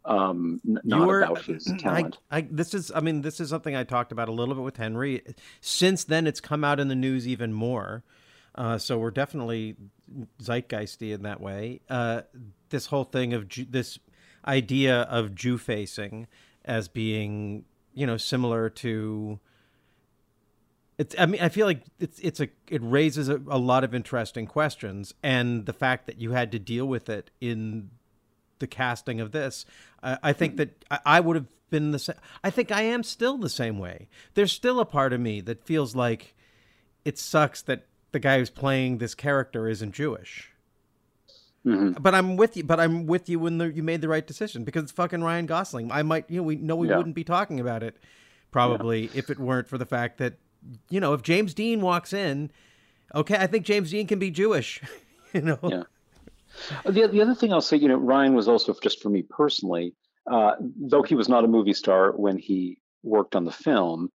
um, 0.06 0.62
n- 0.68 0.80
not 0.84 1.10
about 1.10 1.44
his 1.44 1.66
talent. 1.80 2.18
I, 2.32 2.40
I, 2.40 2.48
this 2.50 2.74
is, 2.74 2.92
I 2.94 3.00
mean, 3.00 3.22
this 3.22 3.40
is 3.40 3.50
something 3.50 3.76
I 3.76 3.84
talked 3.84 4.12
about 4.12 4.30
a 4.30 4.32
little 4.32 4.56
bit 4.56 4.64
with 4.64 4.78
Henry. 4.78 5.22
Since 5.62 6.06
then, 6.06 6.28
it's 6.28 6.42
come 6.42 6.64
out 6.64 6.80
in 6.80 6.88
the 6.88 6.96
news 6.96 7.28
even 7.28 7.54
more. 7.54 8.04
Uh, 8.56 8.78
so 8.78 9.00
we're 9.00 9.12
definitely 9.12 9.76
zeitgeisty 10.42 11.14
in 11.14 11.24
that 11.24 11.42
way. 11.42 11.82
Uh, 11.90 12.22
this 12.70 12.88
whole 12.88 13.04
thing 13.04 13.34
of 13.34 13.48
Jew, 13.48 13.66
this 13.68 13.98
idea 14.46 15.02
of 15.04 15.34
Jew 15.34 15.58
facing 15.58 16.28
as 16.66 16.88
being, 16.88 17.66
you 17.94 18.06
know, 18.06 18.18
similar 18.18 18.70
to 18.70 19.40
it's. 21.04 21.16
I 21.20 21.26
mean, 21.26 21.42
I 21.42 21.50
feel 21.50 21.68
like 21.68 21.82
it's. 22.00 22.18
It's 22.20 22.40
a. 22.40 22.48
It 22.70 22.82
raises 22.82 23.28
a, 23.28 23.42
a 23.48 23.58
lot 23.58 23.84
of 23.84 23.94
interesting 23.94 24.48
questions, 24.48 25.14
and 25.22 25.66
the 25.66 25.74
fact 25.74 26.08
that 26.08 26.18
you 26.18 26.32
had 26.32 26.52
to 26.54 26.60
deal 26.60 26.86
with 26.86 27.10
it 27.10 27.30
in 27.42 27.90
the 28.60 28.68
casting 28.68 29.20
of 29.20 29.34
this, 29.34 29.66
uh, 30.02 30.16
I 30.24 30.32
think 30.32 30.56
that 30.58 30.86
I, 30.90 31.00
I 31.06 31.20
would 31.20 31.36
have 31.36 31.48
been 31.70 31.92
the 31.92 32.00
same. 32.00 32.16
I 32.42 32.50
think 32.50 32.72
I 32.72 32.84
am 32.84 33.04
still 33.04 33.38
the 33.38 33.50
same 33.50 33.80
way. 33.80 34.08
There's 34.34 34.54
still 34.54 34.80
a 34.80 34.86
part 34.86 35.12
of 35.12 35.20
me 35.20 35.42
that 35.42 35.66
feels 35.66 35.94
like 35.94 36.36
it 37.04 37.20
sucks 37.20 37.62
that 37.64 37.86
the 38.14 38.20
guy 38.20 38.40
who's 38.40 38.50
playing 38.50 39.00
this 39.00 39.14
character 39.14 39.68
isn't 39.68 39.92
Jewish. 39.94 40.52
Mm-hmm. 41.66 42.02
But 42.02 42.16
I'm 42.16 42.38
with 42.38 42.56
you. 42.56 42.64
But 42.64 42.80
I'm 42.80 43.08
with 43.08 43.28
you 43.28 43.40
when 43.40 43.58
the, 43.58 43.74
you 43.74 43.84
made 43.84 44.00
the 44.00 44.08
right 44.08 44.26
decision 44.26 44.64
because 44.64 44.84
it's 44.84 44.92
fucking 44.94 45.22
Ryan 45.22 45.48
Gosling. 45.48 45.92
I 45.92 46.04
might, 46.04 46.30
you 46.30 46.38
know, 46.38 46.44
we 46.44 46.56
know 46.56 46.78
we 46.78 46.88
yeah. 46.88 46.96
wouldn't 46.96 47.16
be 47.16 47.26
talking 47.26 47.60
about 47.60 47.84
it 47.84 47.98
probably 48.52 49.08
yeah. 49.08 49.12
if 49.16 49.30
it 49.30 49.40
weren't 49.40 49.68
for 49.68 49.78
the 49.78 49.86
fact 49.86 50.20
that 50.20 50.36
you 50.90 51.00
know, 51.00 51.14
if 51.14 51.22
James 51.22 51.54
Dean 51.54 51.82
walks 51.82 52.14
in, 52.14 52.52
okay, 53.14 53.36
I 53.36 53.48
think 53.48 53.66
James 53.66 53.92
Dean 53.92 54.08
can 54.08 54.20
be 54.20 54.32
Jewish. 54.32 54.82
you 55.34 55.42
know. 55.42 55.60
Yeah. 55.64 55.84
The 56.86 57.08
the 57.08 57.22
other 57.22 57.36
thing 57.36 57.52
I'll 57.52 57.62
say, 57.62 57.78
you 57.78 57.88
know, 57.88 57.96
Ryan 57.96 58.36
was 58.36 58.48
also 58.48 58.76
just 58.82 59.02
for 59.02 59.10
me 59.10 59.24
personally, 59.24 59.96
uh, 60.30 60.54
though 60.60 61.04
he 61.04 61.16
was 61.16 61.28
not 61.28 61.44
a 61.44 61.48
movie 61.48 61.74
star 61.74 62.12
when 62.12 62.38
he 62.38 62.80
worked 63.02 63.36
on 63.36 63.46
the 63.46 63.52
film. 63.52 64.10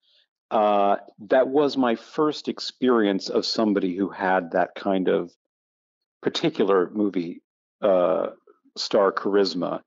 Uh, 0.51 0.97
that 1.29 1.49
was 1.49 1.77
my 1.77 1.95
first 1.95 2.49
experience 2.49 3.29
of 3.29 3.47
somebody 3.47 3.97
who 3.97 4.09
had 4.09 4.53
that 4.53 4.75
kind 4.75 5.09
of 5.09 5.33
particular 6.23 6.91
movie 6.91 7.43
uh, 7.83 8.29
star 8.77 9.13
charisma 9.13 9.81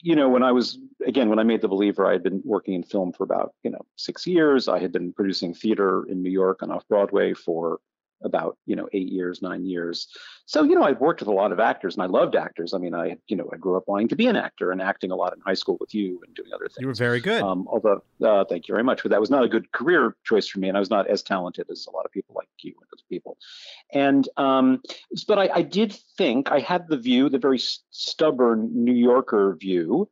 you 0.00 0.14
know, 0.14 0.28
when 0.28 0.42
I 0.42 0.52
was 0.52 0.78
again 1.06 1.28
when 1.28 1.38
I 1.38 1.42
made 1.42 1.60
The 1.60 1.68
Believer, 1.68 2.06
I 2.06 2.12
had 2.12 2.22
been 2.22 2.42
working 2.44 2.74
in 2.74 2.82
film 2.82 3.12
for 3.12 3.24
about 3.24 3.54
you 3.62 3.70
know 3.70 3.84
six 3.96 4.26
years. 4.26 4.68
I 4.68 4.78
had 4.78 4.92
been 4.92 5.12
producing 5.12 5.54
theater 5.54 6.04
in 6.08 6.22
New 6.22 6.30
York 6.30 6.62
and 6.62 6.72
off 6.72 6.86
Broadway 6.88 7.34
for 7.34 7.80
about 8.22 8.56
you 8.66 8.76
know 8.76 8.88
eight 8.92 9.08
years 9.08 9.42
nine 9.42 9.64
years. 9.64 10.08
So 10.46 10.62
you 10.62 10.74
know 10.74 10.82
i've 10.82 11.00
worked 11.00 11.20
with 11.20 11.28
a 11.28 11.32
lot 11.32 11.52
of 11.52 11.60
actors 11.60 11.94
and 11.94 12.02
i 12.02 12.06
loved 12.06 12.36
actors. 12.36 12.74
I 12.74 12.78
mean 12.78 12.94
i 12.94 13.16
you 13.28 13.36
know 13.36 13.48
i 13.52 13.56
grew 13.56 13.76
up 13.76 13.84
wanting 13.86 14.08
to 14.08 14.16
be 14.16 14.26
an 14.26 14.36
actor 14.36 14.70
and 14.72 14.80
acting 14.80 15.10
a 15.10 15.16
lot 15.16 15.32
in 15.34 15.40
high 15.40 15.54
school 15.54 15.76
with 15.80 15.94
you 15.94 16.20
and 16.26 16.34
doing 16.34 16.50
other 16.54 16.66
things 16.66 16.78
you 16.80 16.86
were 16.86 16.94
very 16.94 17.20
good. 17.20 17.42
Um, 17.42 17.66
although 17.70 18.02
uh, 18.24 18.44
thank 18.44 18.68
you 18.68 18.74
very 18.74 18.84
much 18.84 19.02
but 19.02 19.10
that 19.10 19.20
was 19.20 19.30
not 19.30 19.44
a 19.44 19.48
good 19.48 19.70
career 19.72 20.16
choice 20.24 20.46
for 20.48 20.58
me 20.58 20.68
and 20.68 20.76
i 20.76 20.80
was 20.80 20.90
not 20.90 21.06
as 21.06 21.22
talented 21.22 21.66
as 21.70 21.86
a 21.86 21.90
lot 21.90 22.04
of 22.04 22.12
people 22.12 22.34
like 22.34 22.48
you 22.62 22.74
and 22.80 22.88
those 22.92 23.04
people. 23.08 23.36
And 23.92 24.28
um, 24.36 24.82
but 25.26 25.38
I, 25.38 25.48
I 25.54 25.62
did 25.62 25.92
think 26.16 26.50
i 26.50 26.60
had 26.60 26.88
the 26.88 26.96
view 26.96 27.28
the 27.28 27.38
very 27.38 27.58
stubborn 27.58 28.70
new 28.72 28.92
yorker 28.92 29.56
view 29.58 30.08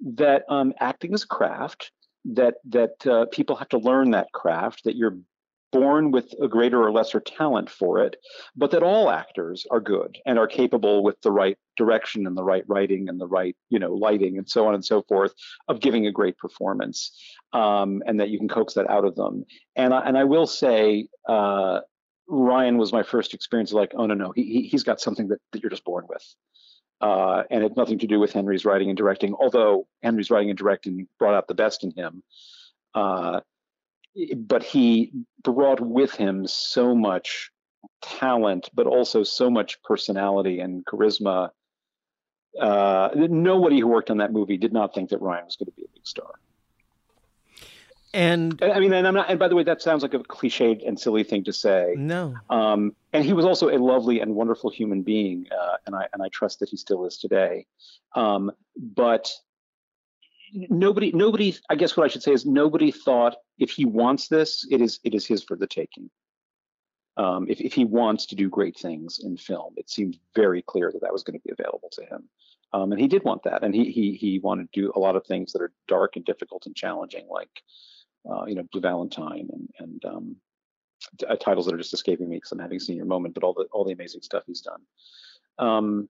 that 0.00 0.44
um, 0.48 0.72
acting 0.80 1.14
is 1.14 1.22
a 1.22 1.26
craft 1.26 1.92
that 2.24 2.54
that 2.68 3.06
uh, 3.06 3.26
people 3.32 3.56
have 3.56 3.68
to 3.70 3.78
learn 3.78 4.10
that 4.12 4.32
craft 4.32 4.84
that 4.84 4.96
you're 4.96 5.18
born 5.72 6.10
with 6.10 6.34
a 6.40 6.48
greater 6.48 6.82
or 6.82 6.92
lesser 6.92 7.18
talent 7.18 7.70
for 7.70 7.98
it, 8.04 8.16
but 8.54 8.70
that 8.70 8.82
all 8.82 9.10
actors 9.10 9.66
are 9.70 9.80
good 9.80 10.18
and 10.26 10.38
are 10.38 10.46
capable 10.46 11.02
with 11.02 11.20
the 11.22 11.30
right 11.30 11.56
direction 11.76 12.26
and 12.26 12.36
the 12.36 12.44
right 12.44 12.64
writing 12.68 13.08
and 13.08 13.20
the 13.20 13.26
right, 13.26 13.56
you 13.70 13.78
know, 13.78 13.94
lighting 13.94 14.38
and 14.38 14.48
so 14.48 14.66
on 14.66 14.74
and 14.74 14.84
so 14.84 15.02
forth 15.08 15.32
of 15.68 15.80
giving 15.80 16.06
a 16.06 16.12
great 16.12 16.36
performance, 16.36 17.18
um, 17.52 18.02
and 18.06 18.20
that 18.20 18.28
you 18.28 18.38
can 18.38 18.48
coax 18.48 18.74
that 18.74 18.88
out 18.88 19.04
of 19.04 19.14
them. 19.16 19.44
And 19.74 19.92
I, 19.94 20.00
and 20.00 20.16
I 20.16 20.24
will 20.24 20.46
say, 20.46 21.08
uh, 21.28 21.80
Ryan 22.28 22.78
was 22.78 22.92
my 22.92 23.02
first 23.02 23.34
experience. 23.34 23.72
Like, 23.72 23.92
oh 23.94 24.06
no, 24.06 24.14
no, 24.14 24.32
he 24.34 24.68
he's 24.70 24.84
got 24.84 25.00
something 25.00 25.28
that, 25.28 25.38
that 25.52 25.62
you're 25.62 25.70
just 25.70 25.84
born 25.84 26.06
with. 26.08 26.24
Uh, 27.00 27.42
and 27.50 27.64
it's 27.64 27.76
nothing 27.76 27.98
to 27.98 28.06
do 28.06 28.20
with 28.20 28.32
Henry's 28.32 28.64
writing 28.64 28.88
and 28.88 28.96
directing, 28.96 29.34
although 29.34 29.88
Henry's 30.04 30.30
writing 30.30 30.50
and 30.50 30.58
directing 30.58 31.08
brought 31.18 31.34
out 31.34 31.48
the 31.48 31.54
best 31.54 31.82
in 31.82 31.90
him. 31.90 32.22
Uh, 32.94 33.40
but 34.36 34.62
he 34.62 35.12
brought 35.42 35.80
with 35.80 36.12
him 36.12 36.46
so 36.46 36.94
much 36.94 37.50
talent, 38.02 38.68
but 38.74 38.86
also 38.86 39.22
so 39.22 39.50
much 39.50 39.82
personality 39.82 40.60
and 40.60 40.84
charisma. 40.84 41.50
Uh, 42.60 43.08
nobody 43.14 43.80
who 43.80 43.86
worked 43.86 44.10
on 44.10 44.18
that 44.18 44.32
movie 44.32 44.58
did 44.58 44.72
not 44.72 44.94
think 44.94 45.10
that 45.10 45.22
Ryan 45.22 45.46
was 45.46 45.56
going 45.56 45.66
to 45.66 45.72
be 45.72 45.84
a 45.84 45.92
big 45.94 46.06
star. 46.06 46.32
And 48.14 48.62
I 48.62 48.78
mean, 48.78 48.92
and 48.92 49.08
I'm 49.08 49.14
not. 49.14 49.30
And 49.30 49.38
by 49.38 49.48
the 49.48 49.54
way, 49.54 49.62
that 49.62 49.80
sounds 49.80 50.02
like 50.02 50.12
a 50.12 50.18
cliched 50.18 50.86
and 50.86 51.00
silly 51.00 51.24
thing 51.24 51.44
to 51.44 51.52
say. 51.52 51.94
No. 51.96 52.34
Um, 52.50 52.94
and 53.14 53.24
he 53.24 53.32
was 53.32 53.46
also 53.46 53.70
a 53.70 53.78
lovely 53.78 54.20
and 54.20 54.34
wonderful 54.34 54.68
human 54.68 55.02
being, 55.02 55.46
uh, 55.50 55.76
and 55.86 55.96
I 55.96 56.08
and 56.12 56.22
I 56.22 56.28
trust 56.28 56.60
that 56.60 56.68
he 56.68 56.76
still 56.76 57.06
is 57.06 57.16
today. 57.16 57.66
Um, 58.14 58.52
but 58.76 59.32
nobody 60.52 61.12
nobody 61.12 61.56
i 61.70 61.74
guess 61.74 61.96
what 61.96 62.04
i 62.04 62.08
should 62.08 62.22
say 62.22 62.32
is 62.32 62.44
nobody 62.44 62.90
thought 62.90 63.36
if 63.58 63.70
he 63.70 63.84
wants 63.84 64.28
this 64.28 64.66
it 64.70 64.80
is 64.80 65.00
it 65.04 65.14
is 65.14 65.26
his 65.26 65.42
for 65.42 65.56
the 65.56 65.66
taking. 65.66 66.10
Um, 67.18 67.46
if, 67.50 67.60
if 67.60 67.74
he 67.74 67.84
wants 67.84 68.24
to 68.26 68.34
do 68.34 68.48
great 68.48 68.78
things 68.78 69.20
in 69.22 69.36
film 69.36 69.74
it 69.76 69.90
seemed 69.90 70.16
very 70.34 70.62
clear 70.62 70.90
that 70.90 71.02
that 71.02 71.12
was 71.12 71.22
going 71.22 71.38
to 71.38 71.44
be 71.44 71.52
available 71.52 71.90
to 71.92 72.04
him. 72.06 72.28
Um, 72.72 72.90
and 72.90 72.98
he 72.98 73.06
did 73.06 73.22
want 73.22 73.42
that 73.42 73.62
and 73.62 73.74
he, 73.74 73.90
he 73.90 74.14
he 74.14 74.38
wanted 74.38 74.72
to 74.72 74.80
do 74.80 74.92
a 74.96 74.98
lot 74.98 75.14
of 75.14 75.26
things 75.26 75.52
that 75.52 75.60
are 75.60 75.72
dark 75.88 76.16
and 76.16 76.24
difficult 76.24 76.64
and 76.64 76.74
challenging 76.74 77.26
like 77.30 77.50
uh, 78.30 78.46
you 78.46 78.54
know 78.54 78.62
blue 78.72 78.80
valentine 78.80 79.48
and 79.52 79.68
and 79.78 80.04
um, 80.06 80.36
t- 81.18 81.26
uh, 81.26 81.36
titles 81.36 81.66
that 81.66 81.74
are 81.74 81.78
just 81.78 81.92
escaping 81.92 82.30
me 82.30 82.36
because 82.36 82.52
i'm 82.52 82.58
having 82.58 82.80
senior 82.80 83.04
moment 83.04 83.34
but 83.34 83.44
all 83.44 83.52
the 83.52 83.64
all 83.72 83.84
the 83.84 83.92
amazing 83.92 84.22
stuff 84.22 84.44
he's 84.46 84.62
done. 84.62 84.80
Um, 85.58 86.08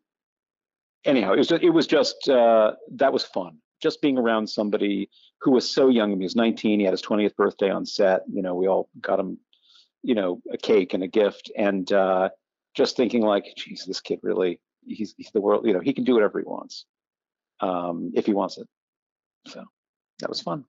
anyhow 1.05 1.33
it 1.33 1.39
was 1.39 1.49
just, 1.49 1.63
it 1.65 1.71
was 1.71 1.89
just 1.89 2.29
uh, 2.29 2.75
that 2.93 3.13
was 3.13 3.25
fun 3.25 3.59
just 3.83 4.01
being 4.01 4.17
around 4.17 4.49
somebody 4.49 5.11
who 5.41 5.51
was 5.51 5.69
so 5.69 5.89
young. 5.89 6.11
I 6.11 6.15
mean, 6.15 6.21
he 6.21 6.25
was 6.25 6.37
19. 6.37 6.79
He 6.79 6.85
had 6.85 6.93
his 6.93 7.03
20th 7.03 7.35
birthday 7.37 7.71
on 7.71 7.85
set. 7.85 8.23
You 8.33 8.43
know, 8.43 8.55
we 8.55 8.69
all 8.69 8.89
got 9.01 9.19
him, 9.19 9.39
you 10.03 10.15
know, 10.15 10.41
a 10.53 10.57
cake 10.57 10.95
and 10.95 11.03
a 11.03 11.09
gift, 11.09 11.51
and 11.57 11.91
uh, 11.93 12.31
just 12.75 12.97
thinking 12.97 13.23
like, 13.23 13.45
geez, 13.57 13.85
this 13.87 14.01
kid 14.01 14.21
really, 14.23 14.61
he's, 14.87 15.15
he's 15.17 15.31
the 15.33 15.41
world. 15.41 15.67
You 15.67 15.75
know, 15.75 15.81
he 15.81 15.93
can 15.93 16.05
do 16.05 16.15
whatever 16.15 16.39
he 16.39 16.45
wants 16.45 16.87
um, 17.61 18.13
if 18.15 18.25
he 18.25 18.33
wants 18.33 18.59
it. 18.59 18.69
So 19.49 19.65
that 20.21 20.29
was 20.29 20.41
fun. 20.41 20.65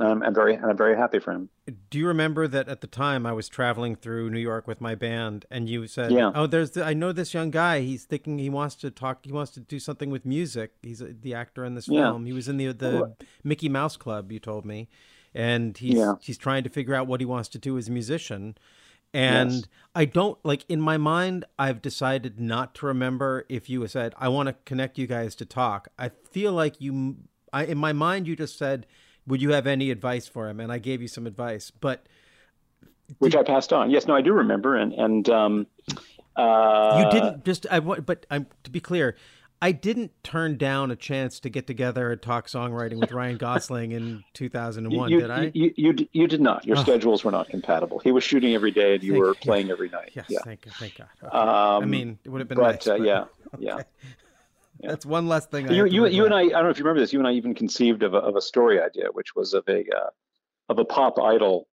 Um, 0.00 0.22
I'm 0.22 0.34
very, 0.34 0.56
I'm 0.56 0.76
very 0.76 0.96
happy 0.96 1.18
for 1.20 1.32
him. 1.32 1.48
Do 1.90 1.98
you 1.98 2.06
remember 2.06 2.46
that 2.48 2.68
at 2.68 2.80
the 2.80 2.86
time 2.86 3.24
I 3.24 3.32
was 3.32 3.48
traveling 3.48 3.96
through 3.96 4.30
New 4.30 4.40
York 4.40 4.66
with 4.66 4.80
my 4.80 4.94
band, 4.94 5.46
and 5.50 5.68
you 5.68 5.86
said, 5.86 6.12
Yeah. 6.12 6.32
"Oh, 6.34 6.46
there's 6.46 6.72
the, 6.72 6.84
I 6.84 6.92
know 6.92 7.12
this 7.12 7.32
young 7.32 7.50
guy. 7.50 7.80
He's 7.80 8.04
thinking 8.04 8.38
he 8.38 8.50
wants 8.50 8.74
to 8.76 8.90
talk. 8.90 9.24
He 9.24 9.32
wants 9.32 9.52
to 9.52 9.60
do 9.60 9.78
something 9.78 10.10
with 10.10 10.26
music. 10.26 10.72
He's 10.82 11.00
a, 11.00 11.12
the 11.12 11.34
actor 11.34 11.64
in 11.64 11.74
this 11.74 11.88
Yeah. 11.88 12.10
film. 12.10 12.26
He 12.26 12.32
was 12.32 12.48
in 12.48 12.56
the 12.56 12.72
the 12.72 13.14
Mickey 13.44 13.68
Mouse 13.68 13.96
Club. 13.96 14.32
You 14.32 14.38
told 14.40 14.64
me, 14.66 14.88
and 15.34 15.78
he's 15.78 15.94
Yeah. 15.94 16.14
he's 16.20 16.36
trying 16.38 16.64
to 16.64 16.70
figure 16.70 16.94
out 16.94 17.06
what 17.06 17.20
he 17.20 17.26
wants 17.26 17.48
to 17.50 17.58
do 17.58 17.78
as 17.78 17.88
a 17.88 17.92
musician." 17.92 18.56
And 19.14 19.52
Yes. 19.52 19.64
I 19.94 20.04
don't 20.04 20.36
like 20.44 20.64
in 20.68 20.80
my 20.80 20.98
mind. 20.98 21.44
I've 21.58 21.80
decided 21.80 22.38
not 22.40 22.74
to 22.76 22.86
remember 22.86 23.46
if 23.48 23.70
you 23.70 23.86
said 23.86 24.14
I 24.18 24.28
want 24.28 24.48
to 24.48 24.56
connect 24.66 24.98
you 24.98 25.06
guys 25.06 25.34
to 25.36 25.46
talk. 25.46 25.88
I 25.98 26.10
feel 26.30 26.52
like 26.52 26.80
you. 26.80 27.16
I 27.52 27.64
in 27.64 27.78
my 27.78 27.92
mind 27.94 28.26
you 28.26 28.36
just 28.36 28.58
said, 28.58 28.84
"Would 29.26 29.42
you 29.42 29.50
have 29.52 29.66
any 29.66 29.90
advice 29.90 30.26
for 30.28 30.48
him?" 30.48 30.60
And 30.60 30.70
I 30.72 30.78
gave 30.78 31.02
you 31.02 31.08
some 31.08 31.26
advice, 31.26 31.70
but 31.70 32.06
which 33.18 33.36
I 33.36 33.42
passed 33.42 33.72
on. 33.72 33.90
Yes, 33.90 34.06
no, 34.06 34.14
I 34.14 34.20
do 34.20 34.32
remember, 34.32 34.76
and 34.76 34.92
and 34.92 35.28
um, 35.28 35.66
uh, 36.36 37.02
you 37.04 37.10
didn't 37.20 37.44
just 37.44 37.66
I 37.70 37.80
but 37.80 38.26
I'm 38.30 38.46
to 38.64 38.70
be 38.70 38.80
clear, 38.80 39.16
I 39.62 39.72
didn't 39.72 40.12
turn 40.22 40.56
down 40.58 40.90
a 40.90 40.96
chance 40.96 41.40
to 41.40 41.48
get 41.48 41.66
together 41.66 42.12
and 42.12 42.20
talk 42.20 42.46
songwriting 42.48 43.00
with 43.00 43.12
Ryan 43.12 43.36
Gosling 43.38 43.92
in 43.92 44.22
2001, 44.34 45.10
You, 45.10 45.20
did 45.20 45.30
I? 45.30 45.50
You, 45.54 45.72
you 45.76 45.94
you 46.12 46.26
did 46.26 46.40
not. 46.40 46.66
Your 46.66 46.76
Oh. 46.78 46.82
schedules 46.82 47.24
were 47.24 47.30
not 47.30 47.48
compatible. 47.48 47.98
He 48.00 48.12
was 48.12 48.22
shooting 48.24 48.54
every 48.54 48.70
day, 48.70 48.94
and 48.94 49.02
you 49.02 49.12
Thank- 49.12 49.24
were 49.24 49.34
yeah. 49.34 49.40
playing 49.44 49.70
every 49.70 49.88
night. 49.88 50.10
yes, 50.14 50.26
Yeah. 50.28 50.40
thank 50.44 50.66
thank 50.74 50.96
God. 50.98 51.08
Okay. 51.22 51.36
Um, 51.36 51.82
I 51.82 51.86
mean, 51.86 52.18
it 52.24 52.28
would 52.28 52.40
have 52.40 52.48
been 52.48 52.58
but 52.58 52.84
nice. 52.84 52.86
uh, 52.86 52.98
but- 52.98 53.60
yeah, 53.60 53.82
yeah. 54.80 54.90
That's 54.90 55.06
one 55.06 55.28
less 55.28 55.46
thing. 55.46 55.70
You, 55.70 55.84
have 55.84 55.92
you, 55.92 56.06
you 56.06 56.24
and 56.24 56.34
regret. 56.34 56.54
I. 56.54 56.58
I 56.58 56.60
don't 56.60 56.64
know 56.64 56.70
if 56.70 56.78
you 56.78 56.84
remember 56.84 57.00
this. 57.00 57.12
You 57.12 57.18
and 57.18 57.28
I 57.28 57.32
even 57.32 57.54
conceived 57.54 58.02
of 58.02 58.14
a, 58.14 58.18
of 58.18 58.36
a 58.36 58.40
story 58.40 58.80
idea, 58.80 59.06
which 59.12 59.34
was 59.34 59.54
of 59.54 59.64
a 59.68 59.80
uh, 59.80 60.10
of 60.68 60.78
a 60.78 60.84
pop 60.84 61.18
idol, 61.18 61.68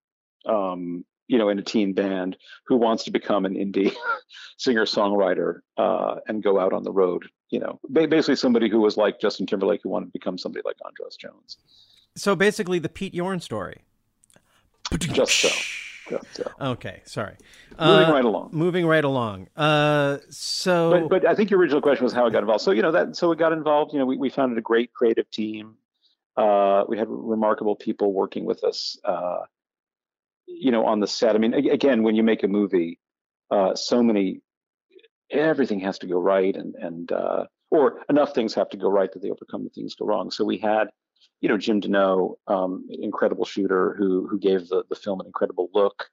um, 0.46 1.06
you 1.28 1.38
know, 1.38 1.50
in 1.50 1.60
a 1.60 1.64
teen 1.64 1.94
band 1.94 2.38
who 2.68 2.78
wants 2.78 3.06
to 3.06 3.12
become 3.12 3.46
an 3.46 3.56
indie 3.56 3.94
singer 4.58 4.86
songwriter 4.86 5.60
uh, 5.78 6.16
and 6.28 6.44
go 6.44 6.60
out 6.60 6.74
on 6.74 6.84
the 6.84 6.92
road. 6.92 7.24
You 7.50 7.60
know, 7.60 7.80
basically 7.92 8.38
somebody 8.38 8.70
who 8.70 8.80
was 8.80 8.98
like 8.98 9.20
Justin 9.20 9.46
Timberlake 9.46 9.82
who 9.84 9.90
wanted 9.90 10.06
to 10.06 10.12
become 10.12 10.38
somebody 10.38 10.62
like 10.64 10.78
Andras 10.86 11.18
Jones. 11.18 11.58
So 12.16 12.36
basically, 12.36 12.80
the 12.80 12.90
Pete 12.90 13.14
Yorn 13.14 13.40
story. 13.40 13.84
Just 15.00 15.40
so. 15.40 15.50
So. 16.34 16.52
Okay, 16.60 17.02
sorry. 17.06 17.36
Moving 17.80 18.10
Uh, 18.10 18.14
right 18.14 18.26
along. 18.26 18.50
Moving 18.52 18.86
right 18.86 19.04
along. 19.04 19.48
Uh, 19.56 20.18
so 20.30 20.92
but 20.92 21.10
but 21.10 21.26
I 21.30 21.36
think 21.36 21.50
your 21.50 21.60
original 21.60 21.82
question 21.82 22.04
was 22.04 22.14
how 22.14 22.26
I 22.26 22.30
got 22.30 22.40
involved. 22.40 22.62
So 22.62 22.72
you 22.72 22.82
know 22.82 22.92
that 22.92 23.16
so 23.16 23.30
we 23.30 23.36
got 23.36 23.54
involved. 23.54 23.94
You 23.94 24.00
know, 24.00 24.06
we, 24.06 24.18
we 24.18 24.30
founded 24.30 24.58
a 24.58 24.62
great 24.62 24.94
creative 24.94 25.30
team. 25.30 25.76
Uh, 26.38 26.84
we 26.88 26.98
had 26.98 27.08
remarkable 27.10 27.76
people 27.76 28.14
working 28.14 28.46
with 28.46 28.64
us. 28.64 28.98
Uh, 29.04 29.40
you 30.48 30.72
know, 30.72 30.86
on 30.86 31.00
the 31.00 31.08
set. 31.08 31.36
I 31.36 31.40
mean, 31.40 31.54
again, 31.54 32.04
when 32.04 32.16
you 32.16 32.24
make 32.24 32.44
a 32.44 32.48
movie, 32.48 33.00
uh, 33.50 33.76
so 33.76 34.04
many 34.04 34.42
everything 35.30 35.80
has 35.80 36.00
to 36.00 36.08
go 36.08 36.20
right, 36.20 36.56
and 36.56 36.76
and 36.76 37.12
uh, 37.12 37.46
or 37.70 38.02
enough 38.10 38.34
things 38.34 38.54
have 38.56 38.70
to 38.70 38.78
go 38.78 38.90
right 38.90 39.12
that 39.12 39.22
they 39.22 39.30
overcome 39.30 39.64
the 39.64 39.70
things 39.70 39.96
go 39.96 40.06
wrong. 40.06 40.32
So 40.32 40.44
we 40.46 40.58
had. 40.58 40.88
You 41.42 41.50
know 41.50 41.58
Jim 41.58 41.82
Denault, 41.82 42.36
um, 42.48 42.88
incredible 42.90 43.46
shooter 43.46 43.96
who 43.98 44.28
who 44.28 44.40
gave 44.40 44.68
the, 44.70 44.84
the 44.90 44.96
film 44.96 45.20
an 45.20 45.26
incredible 45.26 45.70
look. 45.74 46.10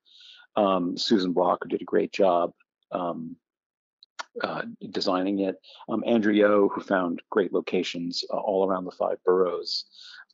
Um, 0.56 0.96
Susan 0.96 1.32
Block, 1.32 1.60
who 1.62 1.68
did 1.68 1.82
a 1.82 1.84
great 1.84 2.12
job. 2.12 2.52
Um, 2.90 3.36
uh, 4.42 4.62
designing 4.90 5.40
it. 5.40 5.56
Um, 5.88 6.02
Andrew 6.06 6.32
Yo, 6.32 6.68
who 6.68 6.80
found 6.80 7.20
great 7.30 7.52
locations 7.52 8.24
uh, 8.32 8.36
all 8.36 8.68
around 8.68 8.84
the 8.84 8.92
five 8.92 9.16
boroughs. 9.24 9.84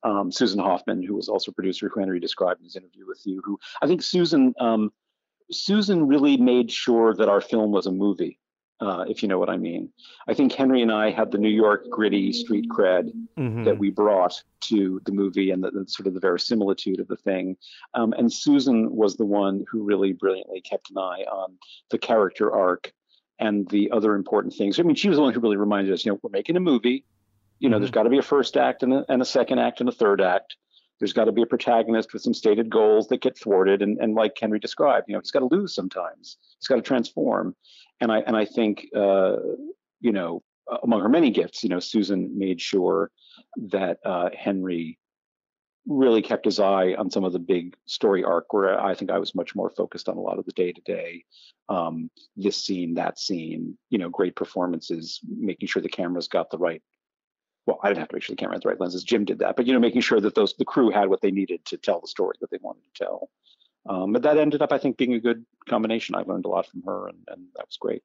Um, 0.03 0.31
Susan 0.31 0.61
Hoffman, 0.61 1.03
who 1.03 1.15
was 1.15 1.29
also 1.29 1.51
a 1.51 1.55
producer, 1.55 1.89
who 1.89 2.01
Henry 2.01 2.21
described 2.21 2.61
in 2.61 2.65
his 2.65 2.77
interview 2.77 3.07
with 3.07 3.21
you. 3.25 3.41
Who 3.45 3.59
I 3.81 3.87
think 3.87 4.03
Susan 4.03 4.55
um, 4.61 4.93
Susan 5.51 6.07
really 6.07 6.37
made 6.37 6.71
sure 6.71 7.15
that 7.15 7.29
our 7.29 7.41
film 7.41 7.73
was 7.73 7.87
a 7.87 7.93
movie, 7.93 8.39
uh, 8.81 9.05
if 9.09 9.23
you 9.23 9.29
know 9.29 9.39
what 9.39 9.49
I 9.49 9.57
mean. 9.57 9.91
I 10.29 10.35
think 10.35 10.53
Henry 10.53 10.83
and 10.83 10.93
I 10.93 11.11
had 11.11 11.31
the 11.31 11.39
New 11.39 11.49
York 11.49 11.89
gritty 11.91 12.33
street 12.33 12.69
cred 12.69 13.13
Mhm. 13.39 13.65
that 13.65 13.79
we 13.79 13.91
brought 13.91 14.43
to 14.63 15.01
the 15.05 15.13
movie 15.13 15.51
and 15.51 15.63
the, 15.63 15.71
the 15.71 15.87
sort 15.87 16.07
of 16.07 16.15
the 16.15 16.21
verisimilitude 16.21 17.01
of 17.01 17.09
the 17.09 17.17
thing. 17.17 17.57
Um, 17.95 18.13
and 18.17 18.33
Susan 18.33 18.95
was 18.95 19.17
the 19.17 19.27
one 19.27 19.65
who 19.71 19.83
really 19.83 20.13
brilliantly 20.13 20.61
kept 20.61 20.91
an 20.91 20.99
eye 20.99 21.25
on 21.31 21.57
the 21.91 21.99
character 21.99 22.53
arc 22.53 22.93
and 23.39 23.69
the 23.69 23.91
other 23.91 24.15
important 24.15 24.55
things. 24.55 24.79
I 24.79 24.83
mean, 24.83 24.97
she 24.97 25.09
was 25.09 25.17
the 25.19 25.23
one 25.23 25.33
who 25.35 25.41
really 25.41 25.57
reminded 25.57 25.93
us, 25.93 26.05
you 26.05 26.13
know, 26.13 26.19
we're 26.23 26.31
making 26.31 26.57
a 26.57 26.61
movie. 26.61 27.05
You 27.61 27.69
know, 27.69 27.79
there's 27.79 27.91
got 27.91 28.03
to 28.03 28.11
be 28.11 28.19
a 28.19 28.23
first 28.23 28.57
act 28.57 28.83
and 28.83 28.93
a, 28.93 29.05
and 29.09 29.23
a 29.23 29.25
second 29.25 29.59
act 29.59 29.81
and 29.81 29.89
a 29.89 29.93
third 29.93 30.21
act. 30.21 30.57
There's 31.05 31.13
got 31.13 31.27
to 31.27 31.33
be 31.33 31.43
a 31.43 31.47
protagonist 31.47 32.15
with 32.15 32.23
some 32.23 32.33
stated 32.33 32.71
goals 32.71 33.09
that 33.09 33.21
get 33.21 33.39
thwarted, 33.39 33.83
and, 33.83 33.99
and 33.99 34.15
like 34.15 34.39
Henry 34.41 34.59
described, 34.59 35.05
you 35.07 35.13
know, 35.13 35.21
he's 35.21 35.31
got 35.31 35.41
to 35.41 35.55
lose 35.55 35.75
sometimes. 35.75 36.39
He's 36.59 36.67
got 36.67 36.77
to 36.77 36.81
transform, 36.81 37.55
and 38.01 38.11
I 38.11 38.21
and 38.21 38.35
I 38.35 38.47
think, 38.47 38.87
uh, 38.97 39.37
you 40.01 40.13
know, 40.13 40.43
among 40.83 41.03
her 41.03 41.11
many 41.11 41.31
gifts, 41.31 41.63
you 41.63 41.69
know, 41.69 41.79
Susan 41.79 42.39
made 42.39 42.59
sure 42.59 43.11
that 43.69 43.99
uh, 44.03 44.31
Henry 44.35 44.99
really 45.87 46.23
kept 46.23 46.47
his 46.47 46.59
eye 46.59 46.95
on 46.95 47.11
some 47.11 47.25
of 47.25 47.35
the 47.35 47.39
big 47.39 47.77
story 47.85 48.25
arc 48.25 48.55
where 48.55 48.81
I 48.81 48.95
think 48.95 49.11
I 49.11 49.19
was 49.19 49.35
much 49.35 49.55
more 49.55 49.69
focused 49.69 50.09
on 50.09 50.17
a 50.17 50.23
lot 50.23 50.39
of 50.39 50.47
the 50.47 50.53
day 50.53 50.73
to 50.73 50.81
day, 50.81 51.27
this 52.35 52.65
scene, 52.65 52.95
that 52.95 53.19
scene, 53.19 53.77
you 53.91 53.99
know, 53.99 54.09
great 54.09 54.37
performances, 54.37 55.21
making 55.29 55.69
sure 55.69 55.83
the 55.83 55.89
cameras 55.91 56.29
got 56.29 56.49
the 56.49 56.57
right. 56.57 56.83
Well, 57.67 57.81
I 57.83 57.89
didn't 57.89 58.01
have 58.01 58.09
to 58.09 58.17
make 58.17 58.23
sure 58.23 58.35
the 58.35 58.41
camera 58.41 58.57
had 58.57 58.63
the 58.63 58.69
right 58.69 58.81
lenses. 58.81 59.05
Jim 59.05 59.25
did 59.25 59.39
that, 59.39 59.57
but 59.57 59.67
you 59.67 59.73
know, 59.73 59.81
making 59.81 60.03
sure 60.03 60.21
that 60.21 60.35
those 60.35 60.55
the 60.55 60.65
crew 60.65 60.91
had 60.91 61.09
what 61.09 61.23
they 61.23 61.31
needed 61.31 61.65
to 61.67 61.79
tell 61.79 62.01
the 62.01 62.09
story 62.09 62.37
that 62.41 62.51
they 62.51 62.59
wanted 62.61 62.83
to 62.83 63.05
tell. 63.05 63.31
Um, 63.87 64.13
but 64.13 64.23
that 64.23 64.39
ended 64.39 64.63
up, 64.63 64.73
I 64.73 64.79
think, 64.79 64.97
being 64.97 65.15
a 65.15 65.21
good 65.21 65.45
combination. 65.69 66.15
I 66.15 66.23
learned 66.23 66.47
a 66.47 66.49
lot 66.49 66.67
from 66.67 66.83
her, 66.83 67.09
and, 67.09 67.19
and 67.29 67.47
that 67.57 67.67
was 67.67 67.77
great. 67.77 68.03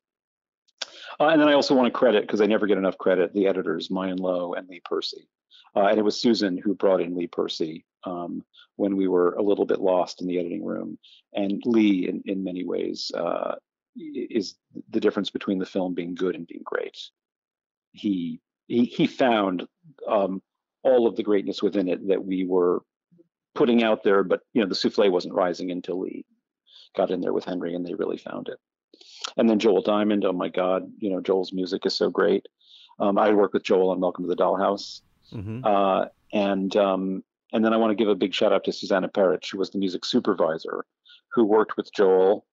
Uh, 1.20 1.28
and 1.28 1.42
then 1.42 1.48
I 1.48 1.54
also 1.54 1.76
want 1.76 1.88
to 1.88 1.98
credit 1.98 2.22
because 2.22 2.42
I 2.42 2.46
never 2.46 2.68
get 2.68 2.78
enough 2.78 2.98
credit 2.98 3.34
the 3.34 3.48
editors 3.48 3.90
Mayin 3.90 4.18
Lo 4.18 4.54
and 4.54 4.68
Lee 4.68 4.82
Percy. 4.84 5.28
Uh, 5.76 5.86
and 5.86 6.00
it 6.00 6.04
was 6.04 6.20
Susan 6.20 6.58
who 6.58 6.74
brought 6.74 7.02
in 7.02 7.16
Lee 7.16 7.28
Percy 7.28 7.86
um, 8.04 8.44
when 8.76 8.96
we 8.96 9.08
were 9.08 9.34
a 9.34 9.42
little 9.42 9.66
bit 9.66 9.80
lost 9.80 10.22
in 10.22 10.28
the 10.28 10.40
editing 10.40 10.66
room. 10.66 10.98
And 11.34 11.62
Lee, 11.66 12.08
in, 12.08 12.24
in 12.26 12.44
many 12.44 12.64
ways, 12.64 13.12
uh, 13.16 13.56
is 13.96 14.56
the 14.90 15.00
difference 15.00 15.30
between 15.30 15.60
the 15.60 15.66
film 15.66 15.94
being 15.94 16.16
good 16.16 16.36
and 16.36 16.48
being 16.48 16.64
great. 16.64 16.98
He 17.92 18.40
he, 18.70 18.86
he 18.86 19.08
found 19.08 19.68
um, 20.08 20.42
all 20.84 21.08
of 21.08 21.18
the 21.18 21.24
greatness 21.24 21.62
within 21.62 21.90
it 21.90 22.08
that 22.08 22.24
we 22.24 22.46
were 22.46 22.82
putting 23.56 23.84
out 23.84 24.04
there, 24.04 24.24
but 24.24 24.42
you 24.54 24.62
know 24.62 24.68
the 24.70 24.76
souffle 24.76 25.10
wasn't 25.12 25.34
rising 25.34 25.72
until 25.72 26.04
he 26.04 26.24
got 26.96 27.12
in 27.12 27.20
there 27.20 27.34
with 27.34 27.44
Henry, 27.46 27.76
and 27.76 27.86
they 27.86 27.96
really 27.96 28.18
found 28.18 28.48
it. 28.48 28.58
And 29.38 29.50
then 29.50 29.60
Joel 29.60 29.82
Diamond, 29.82 30.24
oh 30.24 30.32
my 30.32 30.50
God, 30.50 30.84
you 31.00 31.10
know 31.10 31.20
Joel's 31.20 31.52
music 31.52 31.86
is 31.86 31.96
so 31.96 32.10
great. 32.10 32.46
Um, 33.00 33.18
I 33.18 33.32
worked 33.34 33.54
with 33.54 33.64
Joel 33.64 33.90
on 33.90 34.00
Welcome 34.00 34.24
to 34.26 34.30
the 34.30 34.36
Dollhouse, 34.42 35.02
Mhm. 35.34 35.66
uh, 35.66 36.08
and 36.32 36.74
um, 36.78 37.24
and 37.52 37.66
then 37.66 37.74
I 37.74 37.78
want 37.78 37.92
to 37.92 37.96
give 37.96 38.08
a 38.08 38.16
big 38.16 38.34
shout 38.34 38.54
out 38.54 38.64
to 38.66 38.72
Susanna 38.72 39.10
Perich, 39.10 39.52
who 39.52 39.58
was 39.58 39.72
the 39.72 39.80
music 39.80 40.06
supervisor, 40.06 40.86
who 41.34 41.44
worked 41.44 41.76
with 41.76 41.92
Joel 41.94 42.46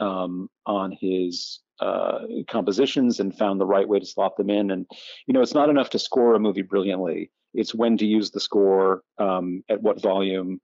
um, 0.00 0.48
on 0.66 0.92
his 0.92 1.60
uh, 1.80 2.20
compositions 2.48 3.20
and 3.20 3.36
found 3.36 3.60
the 3.60 3.66
right 3.66 3.88
way 3.88 3.98
to 3.98 4.06
slot 4.06 4.36
them 4.36 4.50
in. 4.50 4.70
And 4.70 4.86
you 5.26 5.34
know, 5.34 5.42
it's 5.42 5.54
not 5.54 5.70
enough 5.70 5.90
to 5.90 5.98
score 5.98 6.34
a 6.34 6.40
movie 6.40 6.62
brilliantly; 6.62 7.30
it's 7.54 7.74
when 7.74 7.96
to 7.98 8.06
use 8.06 8.30
the 8.30 8.40
score, 8.40 9.02
um, 9.18 9.62
at 9.68 9.82
what 9.82 10.00
volume, 10.00 10.60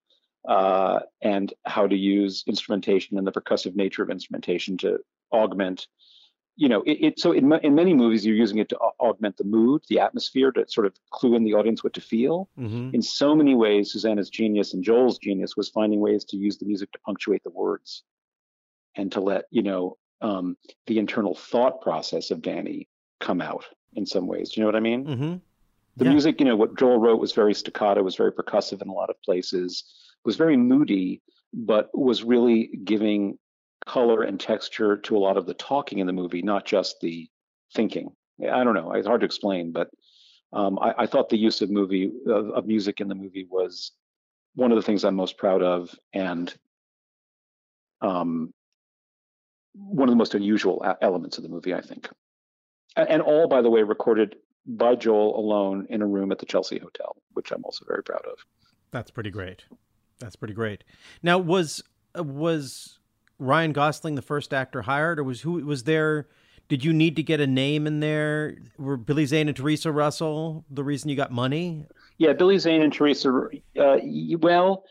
uh, 0.48 1.00
and 1.20 1.52
how 1.64 1.86
to 1.86 1.96
use 1.96 2.44
instrumentation 2.46 3.18
and 3.18 3.26
the 3.26 3.32
percussive 3.32 3.76
nature 3.76 4.02
of 4.02 4.10
instrumentation 4.10 4.76
to 4.78 4.98
augment 5.32 5.86
you 6.56 6.68
know, 6.68 6.82
it, 6.82 6.98
it 7.00 7.20
so 7.20 7.32
in, 7.32 7.52
in 7.62 7.74
many 7.74 7.94
movies 7.94 8.26
you're 8.26 8.36
using 8.36 8.58
it 8.58 8.68
to 8.68 8.78
augment 9.00 9.36
the 9.36 9.44
mood, 9.44 9.82
the 9.88 9.98
atmosphere, 9.98 10.52
to 10.52 10.64
sort 10.68 10.86
of 10.86 10.94
clue 11.10 11.34
in 11.34 11.44
the 11.44 11.54
audience 11.54 11.82
what 11.82 11.94
to 11.94 12.00
feel. 12.00 12.48
Mhm. 12.58 12.92
In 12.94 13.02
so 13.02 13.34
many 13.34 13.54
ways, 13.54 13.90
Susanna's 13.90 14.28
genius 14.28 14.74
and 14.74 14.84
Joel's 14.84 15.18
genius 15.18 15.56
was 15.56 15.70
finding 15.70 16.00
ways 16.00 16.24
to 16.26 16.36
use 16.36 16.58
the 16.58 16.66
music 16.66 16.92
to 16.92 16.98
punctuate 17.00 17.42
the 17.42 17.50
words, 17.50 18.04
and 18.96 19.10
to 19.12 19.20
let 19.20 19.44
you 19.50 19.62
know 19.62 19.96
um, 20.20 20.56
the 20.86 20.98
internal 20.98 21.34
thought 21.34 21.80
process 21.80 22.30
of 22.30 22.42
Danny 22.42 22.88
come 23.20 23.40
out 23.40 23.64
in 23.94 24.06
some 24.06 24.26
ways. 24.26 24.50
Do 24.50 24.60
you 24.60 24.62
know 24.62 24.68
what 24.68 24.76
I 24.76 24.80
mean? 24.80 25.04
Mhm. 25.04 25.40
The 25.96 26.04
Yeah. 26.04 26.10
music, 26.12 26.40
you 26.40 26.46
know, 26.46 26.56
what 26.56 26.78
Joel 26.78 26.98
wrote 26.98 27.20
was 27.20 27.32
very 27.32 27.54
staccato, 27.54 28.02
was 28.02 28.16
very 28.16 28.32
percussive 28.32 28.82
in 28.82 28.88
a 28.88 28.94
lot 28.94 29.10
of 29.10 29.20
places, 29.22 29.84
was 30.24 30.36
very 30.36 30.56
moody, 30.56 31.20
but 31.52 31.90
was 31.96 32.22
really 32.24 32.68
giving 32.84 33.38
color 33.84 34.22
and 34.22 34.38
texture 34.40 34.96
to 34.96 35.16
a 35.16 35.18
lot 35.18 35.36
of 35.36 35.44
the 35.46 35.54
talking 35.54 35.98
in 35.98 36.06
the 36.06 36.12
movie, 36.12 36.40
not 36.40 36.64
just 36.64 37.00
the 37.00 37.28
thinking. 37.74 38.14
I 38.40 38.64
don't 38.64 38.74
know. 38.74 38.92
It's 38.92 39.06
hard 39.06 39.20
to 39.20 39.26
explain, 39.26 39.72
but 39.72 39.90
Um, 40.54 40.78
I, 40.78 40.94
I, 40.98 41.06
thought 41.06 41.30
the 41.30 41.38
use 41.38 41.62
of 41.62 41.70
movie 41.70 42.12
of, 42.26 42.50
of, 42.50 42.66
music 42.66 43.00
in 43.00 43.08
the 43.08 43.14
movie 43.14 43.46
was 43.50 43.92
one 44.54 44.70
of 44.70 44.76
the 44.76 44.82
things 44.82 45.02
I'm 45.02 45.14
most 45.14 45.38
proud 45.38 45.62
of, 45.62 45.98
and 46.12 46.54
um, 48.02 48.52
one 49.74 50.08
of 50.08 50.12
the 50.12 50.16
most 50.16 50.34
unusual 50.34 50.84
elements 51.00 51.38
of 51.38 51.44
the 51.44 51.48
movie, 51.48 51.74
I 51.74 51.80
think. 51.80 52.08
And, 52.96 53.08
and 53.08 53.22
all, 53.22 53.48
by 53.48 53.62
the 53.62 53.70
way, 53.70 53.82
recorded 53.82 54.36
by 54.66 54.94
Joel 54.94 55.38
alone 55.38 55.86
in 55.90 56.02
a 56.02 56.06
room 56.06 56.30
at 56.32 56.38
the 56.38 56.46
Chelsea 56.46 56.78
Hotel, 56.78 57.16
which 57.32 57.50
I'm 57.50 57.64
also 57.64 57.84
very 57.86 58.02
proud 58.02 58.24
of. 58.26 58.38
That's 58.90 59.10
pretty 59.10 59.30
great. 59.30 59.64
That's 60.18 60.36
pretty 60.36 60.54
great. 60.54 60.84
Now, 61.22 61.38
was 61.38 61.82
uh, 62.16 62.22
was 62.22 62.98
Ryan 63.38 63.72
Gosling 63.72 64.14
the 64.14 64.22
first 64.22 64.54
actor 64.54 64.82
hired, 64.82 65.18
or 65.18 65.24
was 65.24 65.40
who 65.40 65.54
was 65.64 65.84
there? 65.84 66.28
Did 66.68 66.84
you 66.84 66.92
need 66.92 67.16
to 67.16 67.22
get 67.22 67.40
a 67.40 67.46
name 67.46 67.86
in 67.86 68.00
there? 68.00 68.56
Were 68.78 68.96
Billy 68.96 69.26
Zane 69.26 69.48
and 69.48 69.56
Theresa 69.56 69.90
Russell 69.90 70.64
the 70.70 70.84
reason 70.84 71.10
you 71.10 71.16
got 71.16 71.32
money? 71.32 71.86
Yeah, 72.18 72.34
Billy 72.34 72.58
Zane 72.58 72.82
and 72.82 72.92
Theresa. 72.92 73.48
Uh, 73.78 73.96
well, 74.38 74.84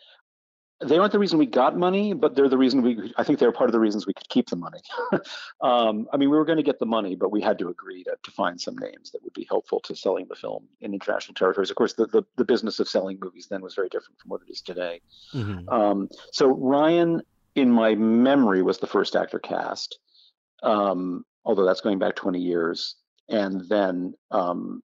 they 0.84 0.98
aren't 0.98 1.12
the 1.12 1.20
reason 1.20 1.38
we 1.38 1.46
got 1.46 1.78
money, 1.78 2.14
but 2.14 2.36
they're 2.36 2.50
the 2.50 2.58
reason 2.58 2.82
we. 2.82 3.14
I 3.18 3.24
think 3.24 3.40
they're 3.40 3.52
part 3.52 3.70
of 3.70 3.74
the 3.74 3.80
reasons 3.80 4.08
we 4.08 4.14
could 4.14 4.30
keep 4.30 4.50
the 4.50 4.56
money. 4.56 4.80
um, 5.62 6.08
I 6.12 6.18
mean, 6.18 6.30
we 6.30 6.38
were 6.38 6.46
going 6.46 6.58
to 6.58 6.64
get 6.64 6.80
the 6.80 6.86
money, 6.86 7.16
but 7.16 7.32
we 7.32 7.42
had 7.42 7.60
to 7.60 7.70
agree 7.70 8.04
to, 8.06 8.16
to 8.22 8.32
find 8.32 8.60
some 8.60 8.78
names 8.78 9.12
that 9.12 9.24
would 9.24 9.34
be 9.34 9.46
helpful 9.50 9.80
to 9.82 9.96
selling 9.96 10.28
the 10.28 10.36
film 10.36 10.68
in 10.82 10.94
international 10.94 11.36
territories. 11.36 11.70
Of 11.70 11.76
course, 11.76 11.94
the 11.94 12.08
the, 12.08 12.24
the 12.38 12.46
business 12.46 12.80
of 12.80 12.90
selling 12.90 13.20
movies 13.22 13.48
then 13.50 13.62
was 13.62 13.76
very 13.76 13.90
different 13.90 14.20
from 14.20 14.30
what 14.30 14.42
it 14.48 14.52
is 14.52 14.62
today. 14.62 15.02
Mm-hmm. 15.34 15.70
Um, 15.70 16.10
so 16.32 16.48
Ryan, 16.48 17.22
in 17.56 17.72
my 17.72 17.96
memory, 17.96 18.64
was 18.64 18.80
the 18.80 18.88
first 18.88 19.16
actor 19.16 19.40
cast, 19.40 20.00
um, 20.64 21.26
although 21.46 21.66
that's 21.66 21.82
going 21.82 22.00
back 22.00 22.16
20 22.16 22.40
years, 22.40 22.96
and 23.30 23.68
then 23.70 24.14
um, 24.32 24.82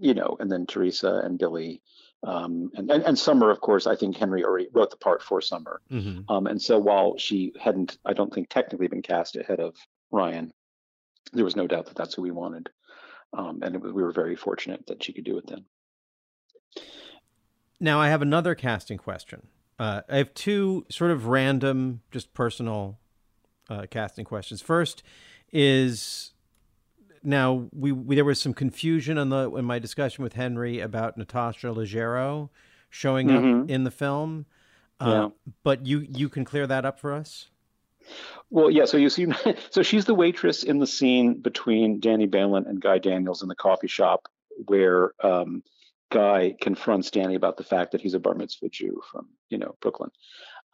you 0.00 0.14
know, 0.14 0.36
and 0.40 0.50
then 0.50 0.66
Theresa 0.66 1.20
and 1.24 1.38
Billy 1.38 1.82
um, 2.24 2.70
and, 2.74 2.90
and, 2.90 3.02
and 3.04 3.18
Summer, 3.18 3.50
of 3.50 3.60
course, 3.60 3.86
I 3.86 3.96
think 3.96 4.16
Henry 4.16 4.44
already 4.44 4.68
wrote 4.72 4.90
the 4.90 4.96
part 4.96 5.22
for 5.22 5.40
Summer. 5.40 5.80
Mm-hmm. 5.90 6.30
Um, 6.32 6.46
and 6.46 6.60
so 6.60 6.78
while 6.78 7.16
she 7.16 7.52
hadn't, 7.60 7.96
I 8.04 8.12
don't 8.12 8.32
think 8.32 8.48
technically 8.48 8.88
been 8.88 9.02
cast 9.02 9.36
ahead 9.36 9.60
of 9.60 9.76
Ryan, 10.10 10.52
there 11.32 11.44
was 11.44 11.56
no 11.56 11.66
doubt 11.66 11.86
that 11.86 11.96
that's 11.96 12.14
who 12.14 12.22
we 12.22 12.30
wanted. 12.30 12.68
Um, 13.36 13.60
and 13.62 13.80
was, 13.82 13.92
we 13.92 14.02
were 14.02 14.12
very 14.12 14.36
fortunate 14.36 14.86
that 14.86 15.02
she 15.02 15.12
could 15.12 15.24
do 15.24 15.38
it 15.38 15.46
then. 15.46 15.64
Now 17.78 18.00
I 18.00 18.08
have 18.08 18.22
another 18.22 18.54
casting 18.54 18.98
question. 18.98 19.46
Uh, 19.78 20.00
I 20.08 20.16
have 20.16 20.34
two 20.34 20.86
sort 20.88 21.12
of 21.12 21.26
random, 21.26 22.00
just 22.10 22.34
personal 22.34 22.98
uh, 23.70 23.86
casting 23.88 24.24
questions. 24.24 24.60
First 24.60 25.04
is 25.52 26.32
now 27.28 27.68
we, 27.72 27.92
we, 27.92 28.14
there 28.14 28.24
was 28.24 28.40
some 28.40 28.54
confusion 28.54 29.18
on 29.18 29.28
the 29.28 29.50
in 29.54 29.64
my 29.64 29.78
discussion 29.78 30.24
with 30.24 30.32
Henry 30.32 30.80
about 30.80 31.16
Natasha 31.16 31.68
Leggero 31.68 32.48
showing 32.90 33.28
mm-hmm. 33.28 33.62
up 33.62 33.70
in 33.70 33.84
the 33.84 33.90
film. 33.90 34.46
Uh, 34.98 35.28
yeah. 35.44 35.52
But 35.62 35.86
you 35.86 36.06
you 36.08 36.28
can 36.28 36.44
clear 36.44 36.66
that 36.66 36.84
up 36.84 36.98
for 36.98 37.12
us. 37.12 37.48
Well, 38.50 38.70
yeah. 38.70 38.86
So 38.86 38.96
you 38.96 39.10
see, 39.10 39.26
so 39.70 39.82
she's 39.82 40.06
the 40.06 40.14
waitress 40.14 40.62
in 40.62 40.78
the 40.78 40.86
scene 40.86 41.34
between 41.34 42.00
Danny 42.00 42.26
Balint 42.26 42.66
and 42.66 42.80
Guy 42.80 42.98
Daniels 42.98 43.42
in 43.42 43.48
the 43.48 43.54
coffee 43.54 43.88
shop, 43.88 44.28
where 44.66 45.12
um, 45.22 45.62
Guy 46.10 46.56
confronts 46.60 47.10
Danny 47.10 47.34
about 47.34 47.58
the 47.58 47.64
fact 47.64 47.92
that 47.92 48.00
he's 48.00 48.14
a 48.14 48.20
bar 48.20 48.34
mitzvah 48.34 48.70
Jew 48.70 49.02
from 49.12 49.28
you 49.50 49.58
know 49.58 49.76
Brooklyn. 49.80 50.10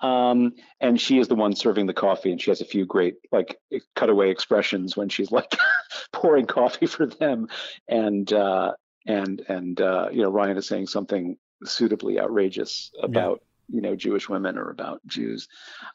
Um, 0.00 0.54
and 0.80 1.00
she 1.00 1.18
is 1.18 1.28
the 1.28 1.34
one 1.34 1.54
serving 1.54 1.86
the 1.86 1.94
coffee, 1.94 2.30
and 2.30 2.40
she 2.40 2.50
has 2.50 2.60
a 2.60 2.64
few 2.64 2.84
great 2.84 3.14
like 3.32 3.58
cutaway 3.94 4.30
expressions 4.30 4.96
when 4.96 5.08
she's 5.08 5.30
like 5.30 5.54
pouring 6.12 6.46
coffee 6.46 6.86
for 6.86 7.06
them, 7.06 7.48
and 7.88 8.32
uh, 8.32 8.72
and 9.06 9.40
and 9.48 9.80
uh, 9.80 10.08
you 10.10 10.22
know 10.22 10.30
Ryan 10.30 10.56
is 10.56 10.66
saying 10.66 10.88
something 10.88 11.36
suitably 11.64 12.18
outrageous 12.18 12.90
about 13.02 13.42
yeah. 13.68 13.76
you 13.76 13.82
know 13.82 13.96
Jewish 13.96 14.28
women 14.28 14.58
or 14.58 14.70
about 14.70 15.00
Jews. 15.06 15.48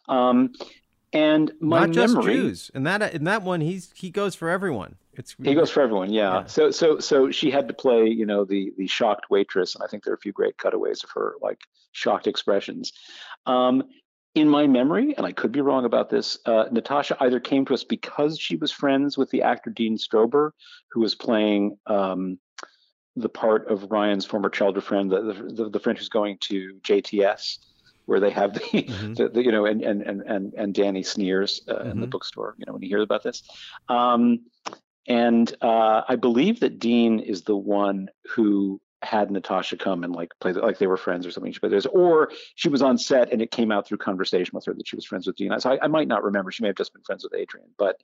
Um, 0.08 0.54
and 1.12 1.52
my 1.60 1.82
not 1.82 1.92
just 1.92 2.14
memory, 2.14 2.36
Jews. 2.36 2.72
and 2.74 2.86
that 2.86 3.14
in 3.14 3.24
that 3.26 3.42
one, 3.42 3.62
he's 3.62 3.92
he 3.96 4.10
goes 4.10 4.36
for 4.36 4.50
everyone. 4.50 4.96
It's 5.20 5.36
he 5.44 5.54
goes 5.54 5.70
for 5.70 5.82
everyone. 5.82 6.14
Yeah. 6.14 6.40
yeah. 6.40 6.46
So 6.46 6.72
so 6.72 7.00
so 7.00 7.30
she 7.30 7.52
had 7.52 7.68
to 7.68 7.74
play 7.74 8.08
you 8.08 8.26
know 8.26 8.46
the 8.46 8.72
the 8.78 8.88
shocked 8.88 9.30
waitress, 9.30 9.76
and 9.76 9.84
I 9.84 9.88
think 9.88 10.04
there 10.04 10.14
are 10.14 10.16
a 10.16 10.20
few 10.20 10.32
great 10.32 10.58
cutaways 10.58 11.04
of 11.04 11.10
her 11.12 11.36
like 11.42 11.60
shocked 11.92 12.26
expressions. 12.26 12.94
Um, 13.46 13.84
in 14.34 14.48
my 14.48 14.66
memory, 14.66 15.14
and 15.18 15.26
I 15.26 15.34
could 15.34 15.52
be 15.52 15.60
wrong 15.60 15.84
about 15.84 16.10
this, 16.10 16.38
uh, 16.46 16.66
Natasha 16.72 17.18
either 17.20 17.40
came 17.40 17.66
to 17.66 17.74
us 17.74 17.84
because 17.84 18.40
she 18.40 18.56
was 18.56 18.72
friends 18.72 19.18
with 19.18 19.30
the 19.32 19.42
actor 19.42 19.72
Dean 19.72 19.98
Strober, 19.98 20.52
who 20.92 21.02
was 21.02 21.16
playing 21.16 21.78
um, 21.88 22.40
the 23.16 23.28
part 23.28 23.70
of 23.70 23.92
Ryan's 23.92 24.26
former 24.26 24.50
childhood 24.50 24.84
friend, 24.84 25.12
the, 25.12 25.52
the, 25.52 25.70
the 25.70 25.80
friend 25.80 25.98
who's 25.98 26.10
going 26.10 26.38
to 26.42 26.76
JTS, 26.84 27.58
where 28.06 28.20
they 28.20 28.30
have 28.30 28.54
the, 28.54 28.60
mm-hmm. 28.62 29.14
the, 29.16 29.30
the, 29.30 29.44
you 29.44 29.52
know, 29.52 29.66
and 29.66 29.82
and 29.82 30.02
and 30.04 30.54
and 30.54 30.74
Danny 30.74 31.04
sneers 31.04 31.62
uh, 31.68 31.74
mm-hmm. 31.74 31.82
in 31.82 31.88
the 31.90 32.06
mm-hmm. 32.06 32.12
bookstore, 32.12 32.56
you 32.58 32.66
know, 32.66 32.74
when 32.74 32.82
he 32.82 32.88
hears 32.88 33.04
about 33.04 33.24
this. 33.24 33.44
Um, 33.90 34.42
and 35.08 35.54
uh, 35.62 36.02
I 36.08 36.16
believe 36.16 36.60
that 36.62 36.80
Dean 36.80 37.20
is 37.20 37.44
the 37.44 37.56
one 37.56 38.10
who 38.36 38.80
had 39.02 39.32
Natasha 39.32 39.78
come 39.78 40.04
and 40.04 40.14
like 40.14 40.32
play 40.42 40.52
like 40.52 40.78
they 40.78 40.88
were 40.88 40.98
friends 40.98 41.26
or 41.26 41.32
something. 41.32 41.54
But 41.62 41.72
this, 41.72 41.86
or 41.86 42.32
she 42.56 42.70
was 42.70 42.82
on 42.82 42.98
set 42.98 43.32
and 43.32 43.42
it 43.42 43.52
came 43.52 43.72
out 43.72 43.88
through 43.88 44.00
conversation 44.00 44.52
with 44.54 44.66
her 44.66 44.74
that 44.74 44.88
she 44.88 44.96
was 44.96 45.06
friends 45.06 45.26
with 45.26 45.38
Dean. 45.38 45.58
So 45.60 45.72
I, 45.72 45.86
I 45.86 45.88
might 45.88 46.08
not 46.08 46.24
remember. 46.24 46.52
She 46.52 46.64
may 46.64 46.70
have 46.70 46.76
just 46.76 46.94
been 46.94 47.04
friends 47.04 47.24
with 47.24 47.34
Adrienne, 47.34 47.72
but 47.78 47.98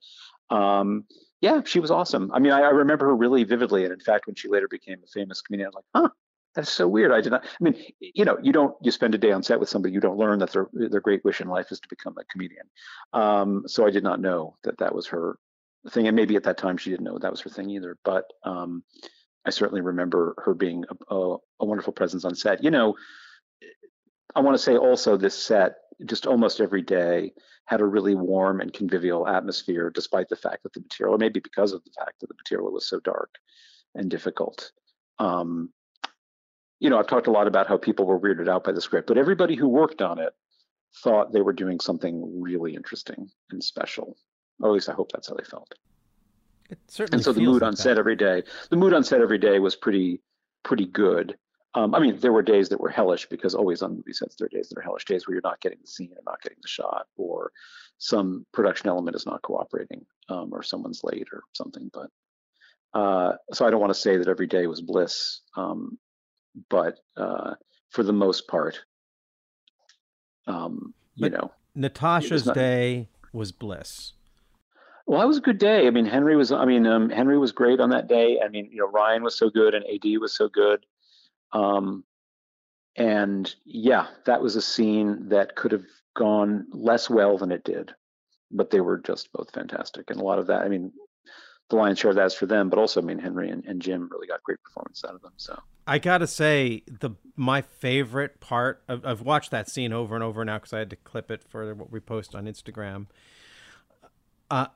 um, 0.54 1.04
yeah, 1.40 1.60
she 1.64 1.80
was 1.80 1.90
awesome. 1.90 2.30
I 2.32 2.38
mean, 2.38 2.52
I, 2.52 2.62
I, 2.62 2.70
remember 2.70 3.06
her 3.06 3.16
really 3.16 3.44
vividly. 3.44 3.84
And 3.84 3.92
in 3.92 4.00
fact, 4.00 4.26
when 4.26 4.36
she 4.36 4.48
later 4.48 4.68
became 4.68 4.98
a 5.04 5.06
famous 5.06 5.42
comedian, 5.42 5.66
I 5.66 5.68
was 5.68 5.74
like, 5.74 5.84
huh, 5.94 6.08
that's 6.54 6.72
so 6.72 6.88
weird. 6.88 7.12
I 7.12 7.20
did 7.20 7.30
not. 7.30 7.44
I 7.44 7.64
mean, 7.64 7.74
you 8.00 8.24
know, 8.24 8.38
you 8.42 8.52
don't 8.52 8.74
you 8.80 8.90
spend 8.90 9.14
a 9.14 9.18
day 9.18 9.32
on 9.32 9.42
set 9.42 9.60
with 9.60 9.68
somebody, 9.68 9.92
you 9.92 10.00
don't 10.00 10.16
learn 10.16 10.38
that 10.38 10.52
their 10.52 10.68
their 10.72 11.00
great 11.00 11.24
wish 11.24 11.42
in 11.42 11.48
life 11.48 11.70
is 11.70 11.80
to 11.80 11.88
become 11.88 12.14
a 12.18 12.24
comedian. 12.24 12.66
Um, 13.12 13.64
so 13.66 13.86
I 13.86 13.90
did 13.90 14.02
not 14.02 14.20
know 14.20 14.56
that 14.64 14.78
that 14.78 14.94
was 14.94 15.08
her 15.08 15.38
thing, 15.90 16.06
and 16.06 16.16
maybe 16.16 16.36
at 16.36 16.44
that 16.44 16.58
time 16.58 16.76
she 16.76 16.90
didn't 16.90 17.04
know 17.04 17.18
that 17.18 17.30
was 17.30 17.40
her 17.40 17.50
thing 17.50 17.70
either. 17.70 17.96
But 18.04 18.24
um, 18.44 18.82
I 19.44 19.50
certainly 19.50 19.80
remember 19.80 20.34
her 20.44 20.54
being 20.54 20.84
a, 20.88 21.14
a, 21.14 21.36
a 21.60 21.64
wonderful 21.64 21.92
presence 21.92 22.24
on 22.24 22.34
set. 22.34 22.64
You 22.64 22.70
know, 22.70 22.94
I 24.34 24.40
want 24.40 24.56
to 24.56 24.62
say 24.62 24.76
also 24.76 25.16
this 25.16 25.34
set 25.34 25.76
just 26.04 26.26
almost 26.26 26.60
every 26.60 26.82
day 26.82 27.32
had 27.66 27.80
a 27.80 27.86
really 27.86 28.14
warm 28.14 28.60
and 28.60 28.72
convivial 28.72 29.26
atmosphere, 29.26 29.90
despite 29.90 30.28
the 30.28 30.36
fact 30.36 30.62
that 30.62 30.72
the 30.72 30.80
material, 30.80 31.14
or 31.14 31.18
maybe 31.18 31.40
because 31.40 31.72
of 31.72 31.82
the 31.84 31.90
fact 31.98 32.20
that 32.20 32.28
the 32.28 32.34
material 32.34 32.70
was 32.72 32.88
so 32.88 33.00
dark 33.00 33.30
and 33.94 34.10
difficult. 34.10 34.72
Um, 35.18 35.70
you 36.78 36.90
know, 36.90 36.98
I've 36.98 37.08
talked 37.08 37.26
a 37.26 37.32
lot 37.32 37.46
about 37.46 37.66
how 37.66 37.78
people 37.78 38.04
were 38.04 38.20
weirded 38.20 38.48
out 38.48 38.64
by 38.64 38.72
the 38.72 38.80
script, 38.80 39.08
but 39.08 39.18
everybody 39.18 39.56
who 39.56 39.68
worked 39.68 40.02
on 40.02 40.18
it 40.18 40.32
thought 41.02 41.32
they 41.32 41.40
were 41.40 41.52
doing 41.52 41.80
something 41.80 42.40
really 42.40 42.74
interesting 42.74 43.28
and 43.50 43.62
special. 43.62 44.16
Or 44.60 44.70
at 44.70 44.72
least 44.72 44.88
I 44.88 44.92
hope 44.92 45.12
that's 45.12 45.28
how 45.28 45.34
they 45.34 45.44
felt. 45.44 45.74
It 46.70 46.78
certainly 46.88 47.18
and 47.18 47.24
so 47.24 47.32
the 47.32 47.40
mood 47.40 47.62
like 47.62 47.68
on 47.68 47.70
that. 47.72 47.78
set 47.78 47.98
every 47.98 48.16
day, 48.16 48.42
the 48.70 48.76
mood 48.76 48.92
on 48.92 49.04
set 49.04 49.20
every 49.20 49.38
day 49.38 49.58
was 49.58 49.76
pretty 49.76 50.20
pretty 50.64 50.86
good. 50.86 51.36
Um, 51.74 51.94
I 51.94 52.00
mean, 52.00 52.18
there 52.18 52.32
were 52.32 52.42
days 52.42 52.70
that 52.70 52.80
were 52.80 52.88
hellish 52.88 53.26
because 53.26 53.54
always 53.54 53.82
on 53.82 53.96
movie 53.96 54.12
sets 54.12 54.36
there 54.36 54.46
are 54.46 54.48
days 54.48 54.68
that 54.68 54.78
are 54.78 54.82
hellish 54.82 55.04
days 55.04 55.26
where 55.26 55.34
you're 55.34 55.42
not 55.44 55.60
getting 55.60 55.78
the 55.80 55.86
scene 55.86 56.10
or 56.16 56.22
not 56.24 56.40
getting 56.42 56.58
the 56.62 56.68
shot, 56.68 57.06
or 57.16 57.52
some 57.98 58.46
production 58.52 58.88
element 58.88 59.14
is 59.14 59.26
not 59.26 59.42
cooperating, 59.42 60.04
um, 60.28 60.50
or 60.52 60.62
someone's 60.62 61.04
late 61.04 61.28
or 61.32 61.42
something. 61.52 61.90
But 61.92 62.10
uh, 62.98 63.36
so 63.52 63.66
I 63.66 63.70
don't 63.70 63.80
want 63.80 63.92
to 63.92 64.00
say 64.00 64.16
that 64.16 64.26
every 64.26 64.46
day 64.46 64.66
was 64.66 64.80
bliss, 64.80 65.42
um, 65.54 65.98
but 66.70 66.98
uh, 67.16 67.54
for 67.90 68.02
the 68.02 68.12
most 68.12 68.48
part, 68.48 68.80
um, 70.46 70.94
you 71.14 71.30
know, 71.30 71.52
Natasha's 71.74 72.46
not, 72.46 72.54
day 72.54 73.10
was 73.32 73.52
bliss. 73.52 74.14
Well, 75.06 75.20
that 75.20 75.28
was 75.28 75.38
a 75.38 75.42
good 75.42 75.58
day. 75.58 75.86
I 75.86 75.90
mean, 75.90 76.04
Henry 76.04 76.36
was. 76.36 76.50
I 76.50 76.64
mean, 76.64 76.86
um, 76.86 77.10
Henry 77.10 77.38
was 77.38 77.52
great 77.52 77.80
on 77.80 77.90
that 77.90 78.08
day. 78.08 78.40
I 78.44 78.48
mean, 78.48 78.68
you 78.72 78.78
know, 78.78 78.88
Ryan 78.88 79.22
was 79.22 79.38
so 79.38 79.48
good, 79.48 79.74
and 79.74 79.84
AD 79.84 80.20
was 80.20 80.36
so 80.36 80.48
good. 80.48 80.84
Um, 81.52 82.04
and 82.96 83.54
yeah, 83.64 84.08
that 84.24 84.42
was 84.42 84.56
a 84.56 84.62
scene 84.62 85.28
that 85.28 85.54
could 85.54 85.72
have 85.72 85.84
gone 86.16 86.66
less 86.72 87.08
well 87.10 87.38
than 87.38 87.52
it 87.52 87.62
did, 87.62 87.92
but 88.50 88.70
they 88.70 88.80
were 88.80 88.98
just 88.98 89.30
both 89.32 89.52
fantastic. 89.52 90.10
And 90.10 90.18
a 90.18 90.24
lot 90.24 90.38
of 90.38 90.46
that, 90.48 90.62
I 90.62 90.68
mean, 90.68 90.92
the 91.68 91.76
lion's 91.76 91.98
share 91.98 92.10
of 92.10 92.16
that's 92.16 92.34
for 92.34 92.46
them, 92.46 92.70
but 92.70 92.78
also, 92.78 93.02
I 93.02 93.04
mean, 93.04 93.18
Henry 93.18 93.50
and, 93.50 93.64
and 93.66 93.82
Jim 93.82 94.08
really 94.10 94.26
got 94.26 94.42
great 94.42 94.62
performance 94.62 95.04
out 95.04 95.14
of 95.14 95.22
them. 95.22 95.32
So 95.36 95.58
I 95.86 95.98
gotta 95.98 96.26
say, 96.26 96.82
the 96.86 97.10
my 97.36 97.60
favorite 97.60 98.40
part 98.40 98.82
of, 98.88 99.04
I've 99.04 99.20
watched 99.20 99.50
that 99.50 99.68
scene 99.68 99.92
over 99.92 100.14
and 100.14 100.24
over 100.24 100.44
now 100.44 100.58
because 100.58 100.72
I 100.72 100.78
had 100.78 100.90
to 100.90 100.96
clip 100.96 101.30
it 101.30 101.42
for 101.42 101.74
what 101.74 101.90
we 101.90 102.00
post 102.00 102.34
on 102.34 102.46
Instagram. 102.46 103.06
Uh, 104.50 104.66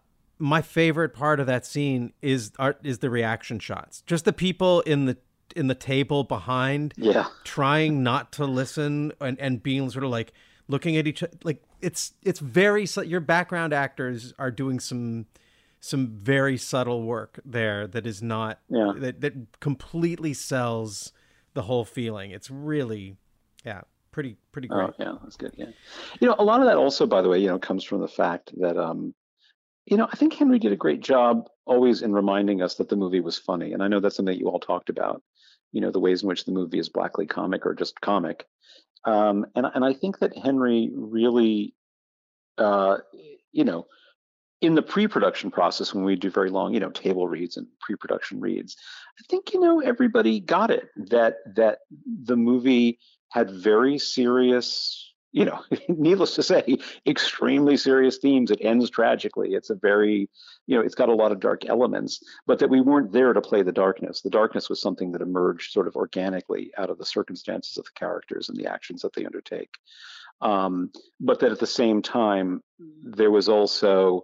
my 0.41 0.63
favorite 0.63 1.11
part 1.15 1.39
of 1.39 1.47
that 1.47 1.65
scene 1.67 2.13
is 2.23 2.51
art 2.59 2.81
is 2.83 2.99
the 2.99 3.11
reaction 3.11 3.59
shots. 3.59 4.03
Just 4.07 4.25
the 4.25 4.33
people 4.33 4.81
in 4.83 5.05
the 5.07 5.17
in 5.55 5.67
the 5.67 5.75
table 5.75 6.25
behind, 6.25 6.95
yeah, 6.97 7.27
trying 7.45 8.03
not 8.03 8.33
to 8.33 8.45
listen 8.47 9.13
and 9.21 9.39
and 9.39 9.63
being 9.63 9.89
sort 9.91 10.05
of 10.05 10.11
like 10.11 10.33
looking 10.69 10.97
at 10.97 11.07
each 11.07 11.23
like 11.45 11.63
it's 11.81 12.13
it's 12.23 12.41
very 12.41 12.87
your 13.05 13.21
background 13.21 13.73
actors 13.73 14.33
are 14.39 14.51
doing 14.51 14.81
some 14.81 15.27
some 15.81 16.09
very 16.09 16.57
subtle 16.57 17.03
work 17.03 17.41
there 17.45 17.87
that 17.87 18.07
is 18.07 18.23
not 18.23 18.61
Yeah. 18.69 18.93
that 18.97 19.21
that 19.23 19.61
completely 19.61 20.35
sells 20.35 21.13
the 21.55 21.63
whole 21.63 21.85
feeling. 21.85 22.31
It's 22.31 22.51
really, 22.51 23.17
yeah, 23.65 23.81
pretty 24.13 24.37
pretty 24.53 24.69
great. 24.69 24.91
Oh, 24.91 24.95
yeah, 24.99 25.15
that's 25.23 25.37
good. 25.37 25.53
Yeah. 25.57 25.67
You 26.21 26.29
know, 26.29 26.37
a 26.39 26.45
lot 26.45 26.61
of 26.61 26.67
that 26.67 26.77
also, 26.77 27.07
by 27.07 27.23
the 27.23 27.29
way, 27.29 27.39
you 27.41 27.49
know, 27.49 27.59
comes 27.59 27.83
from 27.83 28.01
the 28.01 28.09
fact 28.09 28.53
that, 28.61 28.77
um, 28.77 29.15
you 29.91 29.97
know, 29.97 30.09
I 30.11 30.17
think 30.17 30.35
Henry 30.35 30.61
did 30.61 30.73
a 30.73 30.77
great 30.77 31.01
job 31.01 31.49
always 31.67 32.01
in 32.01 32.13
reminding 32.13 32.63
us 32.63 32.77
that 32.77 32.89
the 32.89 32.97
movie 32.97 33.21
was 33.21 33.37
funny. 33.37 33.73
And 33.73 33.83
I 33.83 33.89
know 33.89 33.99
that's 33.99 34.17
something 34.17 34.33
that 34.33 34.39
you 34.39 34.49
all 34.49 34.61
talked 34.61 34.89
about, 34.89 35.21
you 35.73 35.81
know, 35.81 35.91
the 35.91 35.99
ways 35.99 36.23
in 36.23 36.29
which 36.29 36.45
the 36.45 36.53
movie 36.53 36.79
is 36.79 36.89
blackly 36.89 37.27
comic 37.27 37.67
or 37.67 37.75
just 37.75 38.01
comic. 38.01 38.47
Um, 39.05 39.47
and, 39.57 39.67
and 39.75 39.85
I 39.85 39.93
think 39.93 40.21
that 40.21 40.39
Henry 40.39 40.91
really, 40.95 41.75
uh, 42.57 42.99
you 43.53 43.65
know, 43.65 43.87
in 44.61 44.75
the 44.75 44.83
pre-production 44.83 45.51
process 45.51 45.93
when 45.93 46.05
we 46.05 46.17
do 46.17 46.31
very 46.31 46.51
long 46.51 46.75
you 46.75 46.81
know 46.81 46.91
table 46.91 47.27
reads 47.27 47.57
and 47.57 47.67
pre-production 47.81 48.41
reads 48.41 48.77
i 49.19 49.23
think 49.31 49.55
you 49.55 49.61
know 49.61 49.81
everybody 49.81 50.39
got 50.39 50.71
it 50.71 50.91
that 50.97 51.37
that 51.57 51.79
the 52.25 52.37
movie 52.37 52.99
had 53.31 53.51
very 53.51 53.99
serious 53.99 55.10
you 55.33 55.45
know 55.45 55.63
needless 55.89 56.35
to 56.35 56.43
say 56.43 56.79
extremely 57.07 57.77
serious 57.77 58.19
themes. 58.19 58.51
It 58.51 58.61
ends 58.61 58.91
tragically. 58.91 59.55
It's 59.55 59.71
a 59.71 59.75
very 59.75 60.29
you 60.67 60.77
know 60.77 60.83
it's 60.83 60.95
got 60.95 61.09
a 61.09 61.15
lot 61.15 61.33
of 61.33 61.41
dark 61.41 61.69
elements 61.69 62.21
but 62.47 62.59
that 62.59 62.71
we 62.71 62.81
weren't 62.81 63.13
there 63.13 63.33
to 63.33 63.41
play 63.41 63.63
the 63.63 63.73
darkness. 63.73 64.21
The 64.21 64.31
darkness 64.31 64.69
was 64.69 64.81
something 64.81 65.13
that 65.13 65.23
emerged 65.23 65.73
sort 65.73 65.89
of 65.89 65.97
organically 65.97 66.71
out 66.77 66.91
of 66.91 66.99
the 66.99 67.07
circumstances 67.07 67.77
of 67.77 67.85
the 67.85 67.91
characters 67.95 68.49
and 68.49 68.59
the 68.59 68.71
actions 68.71 69.03
that 69.03 69.13
they 69.15 69.25
undertake. 69.25 69.71
Um, 70.41 70.91
but 71.21 71.41
that 71.41 71.53
at 71.53 71.59
the 71.59 71.67
same 71.67 72.03
time 72.03 72.63
there 73.03 73.31
was 73.31 73.49
also 73.49 74.23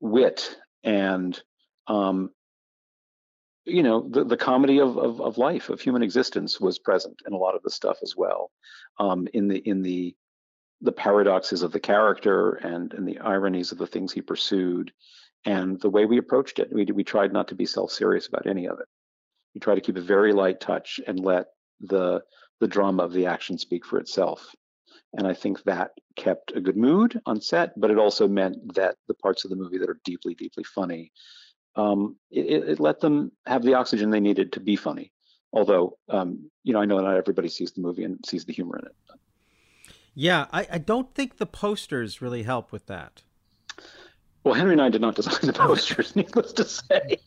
wit 0.00 0.56
and 0.84 1.40
um, 1.88 2.30
you 3.64 3.82
know 3.82 4.08
the, 4.08 4.24
the 4.24 4.36
comedy 4.36 4.80
of, 4.80 4.96
of, 4.96 5.20
of 5.20 5.38
life 5.38 5.70
of 5.70 5.80
human 5.80 6.02
existence 6.02 6.60
was 6.60 6.78
present 6.78 7.20
in 7.26 7.32
a 7.32 7.36
lot 7.36 7.56
of 7.56 7.62
the 7.62 7.70
stuff 7.70 7.98
as 8.02 8.14
well. 8.16 8.50
Um, 8.98 9.26
in 9.34 9.48
the 9.48 9.58
in 9.58 9.82
the 9.82 10.14
the 10.80 10.92
paradoxes 10.92 11.62
of 11.62 11.72
the 11.72 11.80
character 11.80 12.52
and 12.52 12.92
and 12.94 13.06
the 13.06 13.18
ironies 13.20 13.72
of 13.72 13.78
the 13.78 13.86
things 13.86 14.12
he 14.12 14.20
pursued 14.20 14.92
and 15.44 15.80
the 15.80 15.90
way 15.90 16.04
we 16.04 16.18
approached 16.18 16.58
it 16.58 16.72
we 16.72 16.84
we 16.86 17.04
tried 17.04 17.32
not 17.32 17.48
to 17.48 17.54
be 17.54 17.66
self-serious 17.66 18.26
about 18.26 18.46
any 18.46 18.66
of 18.66 18.78
it 18.78 18.86
we 19.54 19.60
tried 19.60 19.76
to 19.76 19.80
keep 19.80 19.96
a 19.96 20.00
very 20.00 20.32
light 20.32 20.60
touch 20.60 21.00
and 21.06 21.20
let 21.20 21.46
the 21.80 22.22
the 22.60 22.68
drama 22.68 23.02
of 23.02 23.12
the 23.12 23.26
action 23.26 23.58
speak 23.58 23.84
for 23.84 23.98
itself 23.98 24.54
and 25.16 25.26
I 25.26 25.34
think 25.34 25.62
that 25.64 25.92
kept 26.14 26.52
a 26.54 26.60
good 26.60 26.76
mood 26.76 27.20
on 27.26 27.40
set, 27.40 27.78
but 27.78 27.90
it 27.90 27.98
also 27.98 28.28
meant 28.28 28.74
that 28.74 28.96
the 29.08 29.14
parts 29.14 29.44
of 29.44 29.50
the 29.50 29.56
movie 29.56 29.78
that 29.78 29.88
are 29.88 30.00
deeply, 30.04 30.34
deeply 30.34 30.64
funny, 30.64 31.12
um, 31.74 32.16
it, 32.30 32.64
it, 32.68 32.80
let 32.80 33.00
them 33.00 33.32
have 33.46 33.62
the 33.62 33.74
oxygen 33.74 34.10
they 34.10 34.20
needed 34.20 34.52
to 34.52 34.60
be 34.60 34.76
funny. 34.76 35.12
Although, 35.52 35.96
um, 36.10 36.50
you 36.64 36.72
know, 36.72 36.80
I 36.80 36.84
know 36.84 36.98
not 36.98 37.16
everybody 37.16 37.48
sees 37.48 37.72
the 37.72 37.80
movie 37.80 38.04
and 38.04 38.18
sees 38.26 38.44
the 38.44 38.52
humor 38.52 38.78
in 38.78 38.86
it. 38.86 38.94
Yeah, 40.18 40.46
I, 40.50 40.66
I 40.72 40.78
don't 40.78 41.14
think 41.14 41.36
the 41.36 41.44
posters 41.46 42.22
really 42.22 42.42
help 42.42 42.72
with 42.72 42.86
that. 42.86 43.22
Well, 44.42 44.54
Henry 44.54 44.72
and 44.72 44.80
I 44.80 44.88
did 44.88 45.02
not 45.02 45.14
design 45.14 45.40
the 45.42 45.52
posters, 45.52 46.16
needless 46.16 46.52
to 46.54 46.64
say. 46.64 47.18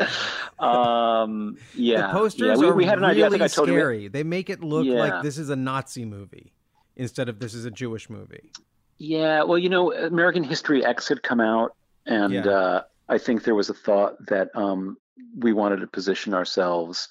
um, 0.58 1.58
yeah, 1.74 2.06
the 2.06 2.12
posters 2.14 2.48
yeah, 2.48 2.56
we, 2.56 2.66
are 2.68 2.74
we 2.74 2.84
had 2.86 2.96
an 2.98 3.02
really 3.02 3.12
idea. 3.22 3.26
I 3.26 3.30
think 3.30 3.42
I 3.42 3.48
told 3.48 3.68
scary. 3.68 4.04
you. 4.04 4.08
They 4.08 4.22
make 4.22 4.48
it 4.48 4.62
look 4.64 4.86
Yeah. 4.86 4.94
like 4.94 5.22
this 5.22 5.36
is 5.36 5.50
a 5.50 5.56
Nazi 5.56 6.06
movie 6.06 6.54
instead 6.96 7.28
of 7.28 7.38
this 7.38 7.52
is 7.52 7.66
a 7.66 7.70
Jewish 7.70 8.08
movie. 8.08 8.50
Yeah, 8.96 9.42
well, 9.42 9.58
you 9.58 9.68
know, 9.68 9.92
American 9.92 10.42
History 10.42 10.82
X 10.84 11.08
had 11.08 11.22
come 11.22 11.40
out, 11.40 11.76
and 12.06 12.32
Yeah. 12.32 12.46
uh, 12.48 12.82
I 13.10 13.18
think 13.18 13.44
there 13.44 13.54
was 13.54 13.68
a 13.68 13.74
thought 13.74 14.14
that 14.28 14.48
um, 14.54 14.96
we 15.36 15.52
wanted 15.52 15.80
to 15.80 15.86
position 15.86 16.32
ourselves 16.32 17.08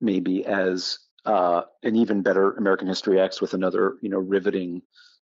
maybe 0.00 0.44
as 0.46 0.98
uh, 1.24 1.62
an 1.82 1.96
even 1.96 2.22
better 2.22 2.52
American 2.52 2.88
History 2.88 3.20
X 3.20 3.40
with 3.40 3.54
another, 3.54 3.96
you 4.00 4.08
know, 4.08 4.18
riveting 4.18 4.82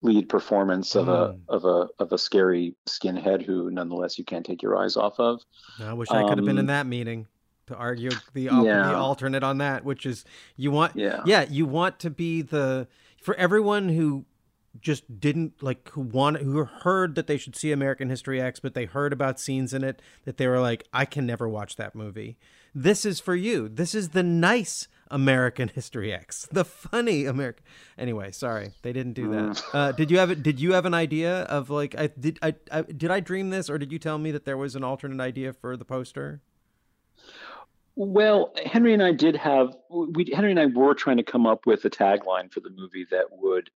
lead 0.03 0.29
performance 0.29 0.95
of 0.95 1.09
a 1.09 1.35
Mm. 1.35 1.41
of 1.49 1.65
a 1.65 1.89
of 1.99 2.13
a 2.13 2.19
scary 2.19 2.75
skinhead 2.89 3.43
who, 3.45 3.71
nonetheless, 3.71 4.19
you 4.19 4.25
can't 4.25 4.47
take 4.47 4.63
your 4.63 4.77
eyes 4.77 4.97
off 4.97 5.19
of. 5.19 5.43
I 5.79 5.93
wish 5.93 6.11
I 6.11 6.23
could 6.29 6.39
have 6.39 6.47
been 6.47 6.57
in 6.57 6.61
Um, 6.61 6.67
that 6.69 6.87
meeting 6.87 7.27
to 7.67 7.77
argue 7.77 8.11
the 8.33 8.49
al- 8.49 8.65
the 8.65 8.97
alternate 8.97 9.43
on 9.43 9.59
that, 9.59 9.85
which 9.85 10.07
is 10.07 10.25
you 10.57 10.71
want 10.71 10.97
Yeah. 10.97 11.23
yeah 11.27 11.45
you 11.51 11.67
want 11.67 11.99
to 12.01 12.11
be 12.11 12.41
the 12.43 12.89
for 13.21 13.35
everyone 13.35 13.91
who 13.91 14.25
just 14.81 15.21
didn't 15.21 15.61
like 15.63 15.89
who 15.91 16.01
wanted 16.01 16.43
who 16.43 16.65
heard 16.65 17.15
that 17.17 17.27
they 17.27 17.37
should 17.37 17.57
see 17.57 17.71
American 17.73 18.09
History 18.09 18.41
X, 18.41 18.59
but 18.61 18.73
they 18.75 18.85
heard 18.87 19.13
about 19.13 19.39
scenes 19.41 19.75
in 19.75 19.83
it 19.85 20.01
that 20.25 20.37
they 20.39 20.47
were 20.47 20.61
like, 20.61 20.87
I 20.93 21.05
can 21.05 21.27
never 21.27 21.49
watch 21.49 21.77
that 21.77 21.95
movie. 21.95 22.39
This 22.75 23.05
is 23.05 23.19
for 23.21 23.35
you. 23.35 23.69
This 23.69 23.95
is 23.97 24.11
the 24.11 24.23
nice 24.23 24.87
American 25.11 25.69
History 25.69 26.13
X, 26.13 26.49
the 26.53 26.65
funny 26.65 27.27
American. 27.27 27.65
Anyway, 27.99 28.31
sorry, 28.31 28.73
they 28.83 28.93
didn't 28.93 29.15
do 29.15 29.31
that. 29.31 29.63
Uh, 29.73 29.93
did 29.93 30.11
you 30.11 30.19
have? 30.19 30.43
Did 30.43 30.61
you 30.61 30.73
have 30.73 30.87
an 30.87 30.95
idea 30.95 31.43
of 31.43 31.71
like 31.71 31.95
I 31.99 32.09
did 32.09 32.39
I, 32.43 32.55
I 32.71 32.83
did 32.83 33.11
I 33.11 33.21
dream 33.21 33.51
this 33.51 33.69
or 33.69 33.79
did 33.79 33.93
you 33.93 33.99
tell 33.99 34.19
me 34.19 34.31
that 34.31 34.45
there 34.45 34.57
was 34.57 34.77
an 34.77 34.85
alternate 34.85 35.23
idea 35.23 35.53
for 35.53 35.77
the 35.77 35.85
poster? 35.85 36.41
Well, 37.97 38.55
Henry 38.65 38.95
and 38.95 39.03
I 39.03 39.13
did 39.13 39.37
have 39.37 39.77
we 39.91 40.31
Henry 40.33 40.51
and 40.51 40.61
I 40.61 40.67
were 40.67 40.95
trying 40.95 41.19
to 41.19 41.23
come 41.23 41.47
up 41.47 41.67
with 41.67 41.85
a 41.85 41.91
tagline 41.91 42.53
for 42.53 42.61
the 42.61 42.71
movie 42.71 43.07
that 43.11 43.27
would 43.31 43.71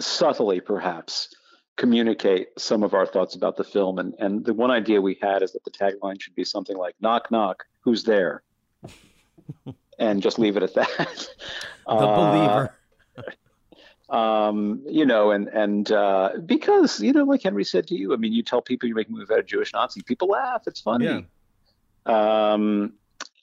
subtly 0.00 0.60
perhaps 0.60 1.34
communicate 1.76 2.48
some 2.58 2.82
of 2.82 2.92
our 2.92 3.06
thoughts 3.06 3.36
about 3.36 3.56
the 3.56 3.64
film 3.64 3.98
and 3.98 4.14
and 4.18 4.44
the 4.44 4.52
one 4.52 4.70
idea 4.70 5.00
we 5.00 5.16
had 5.22 5.42
is 5.42 5.52
that 5.52 5.62
the 5.64 5.70
tagline 5.70 6.20
should 6.20 6.34
be 6.34 6.44
something 6.44 6.76
like 6.76 6.94
knock 7.00 7.30
knock 7.30 7.64
who's 7.80 8.02
there 8.02 8.42
and 9.98 10.22
just 10.22 10.38
leave 10.38 10.56
it 10.56 10.62
at 10.62 10.74
that 10.74 10.88
The 11.86 11.92
Uh, 11.92 12.32
believer. 12.32 12.74
um, 14.10 14.82
you 14.86 15.04
know, 15.06 15.30
and 15.30 15.48
and 15.48 15.90
uh, 15.92 16.30
because 16.46 17.00
you 17.00 17.12
know, 17.12 17.24
like 17.24 17.42
Henry 17.42 17.64
said 17.64 17.86
to 17.88 17.94
you, 17.94 18.12
I 18.14 18.16
mean, 18.16 18.32
you 18.32 18.42
tell 18.42 18.62
people 18.62 18.88
you're 18.88 18.96
making 18.96 19.14
a 19.14 19.18
movie 19.18 19.24
about 19.24 19.40
a 19.40 19.42
Jewish 19.44 19.72
Nazi, 19.72 20.02
people 20.02 20.28
laugh. 20.28 20.62
It's 20.66 20.80
funny. 20.80 21.06
Um, 22.06 22.94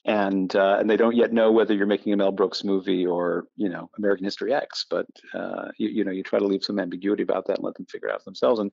and 0.04 0.54
uh, 0.54 0.76
and 0.78 0.88
they 0.88 0.96
don't 0.96 1.16
yet 1.16 1.32
know 1.32 1.50
whether 1.50 1.74
you're 1.74 1.86
making 1.86 2.12
a 2.12 2.16
Mel 2.16 2.30
Brooks 2.30 2.62
movie 2.62 3.04
or 3.04 3.46
you 3.56 3.68
know 3.68 3.90
American 3.98 4.24
History 4.24 4.54
X, 4.54 4.86
but 4.88 5.06
uh, 5.34 5.68
you, 5.78 5.88
you 5.88 6.04
know 6.04 6.12
you 6.12 6.22
try 6.22 6.38
to 6.38 6.46
leave 6.46 6.62
some 6.62 6.78
ambiguity 6.78 7.24
about 7.24 7.46
that 7.46 7.56
and 7.56 7.64
let 7.64 7.74
them 7.74 7.86
figure 7.86 8.08
it 8.08 8.14
out 8.14 8.24
themselves. 8.24 8.60
And 8.60 8.70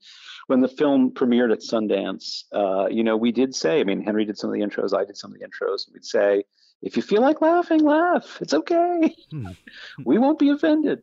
when 0.48 0.62
the 0.62 0.68
film 0.68 1.10
premiered 1.12 1.52
at 1.52 1.62
Sundance, 1.62 2.44
uh, 2.54 2.88
you 2.90 3.04
know 3.04 3.18
we 3.18 3.32
did 3.32 3.56
say, 3.56 3.80
I 3.80 3.84
mean 3.84 4.04
Henry 4.04 4.26
did 4.26 4.38
some 4.38 4.52
of 4.52 4.54
the 4.54 4.62
intros, 4.62 4.96
I 4.96 5.06
did 5.06 5.18
some 5.18 5.32
of 5.34 5.40
the 5.40 5.46
intros. 5.46 5.88
And 5.88 5.94
we'd 5.96 6.06
say, 6.06 6.44
if 6.84 6.96
you 6.98 7.02
feel 7.02 7.22
like 7.22 7.42
laughing, 7.42 7.80
laugh. 7.84 8.38
It's 8.42 8.54
okay. 8.54 9.16
Hmm. 9.32 9.48
we 10.06 10.20
won't 10.20 10.38
be 10.38 10.50
offended. 10.50 11.02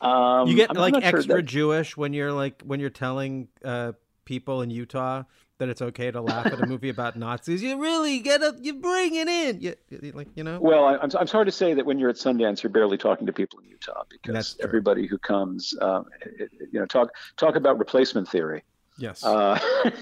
Um, 0.00 0.48
you 0.48 0.56
get 0.56 0.70
I'm 0.70 0.76
like 0.76 0.94
sure 0.94 1.02
extra 1.04 1.36
that- 1.36 1.42
Jewish 1.46 1.96
when 1.96 2.12
you're 2.14 2.32
like 2.32 2.62
when 2.62 2.80
you're 2.80 2.90
telling 2.90 3.48
uh, 3.64 3.92
people 4.24 4.62
in 4.62 4.70
Utah 4.70 5.24
that 5.58 5.70
it's 5.70 5.80
okay 5.80 6.10
to 6.10 6.20
laugh 6.20 6.44
at 6.44 6.60
a 6.60 6.66
movie 6.66 6.90
about 6.90 7.16
Nazis. 7.24 7.62
You 7.62 7.80
really 7.80 8.18
get 8.18 8.42
up, 8.42 8.56
you 8.60 8.74
bring 8.74 9.14
it 9.14 9.26
in. 9.26 9.60
You, 9.62 9.74
you- 9.88 10.12
like 10.12 10.28
you 10.36 10.44
know. 10.44 10.58
Well, 10.60 10.84
I- 10.84 10.96
I'm, 10.98 11.10
I'm 11.18 11.26
sorry 11.26 11.46
to 11.46 11.50
say 11.52 11.72
that 11.74 11.86
when 11.86 11.98
you're 11.98 12.10
at 12.10 12.16
Sundance, 12.16 12.62
you're 12.62 12.70
barely 12.70 12.98
talking 12.98 13.26
to 13.26 13.32
people 13.32 13.58
in 13.60 13.66
Utah 13.70 14.02
because 14.10 14.56
everybody 14.62 15.06
who 15.06 15.16
comes, 15.18 15.74
um, 15.80 16.04
it- 16.20 16.50
it- 16.60 16.68
you 16.72 16.78
know, 16.78 16.84
talk 16.86 17.08
talk 17.38 17.56
about 17.56 17.78
replacement 17.78 18.28
theory. 18.28 18.62
yes. 18.98 19.24
Uh, 19.24 19.58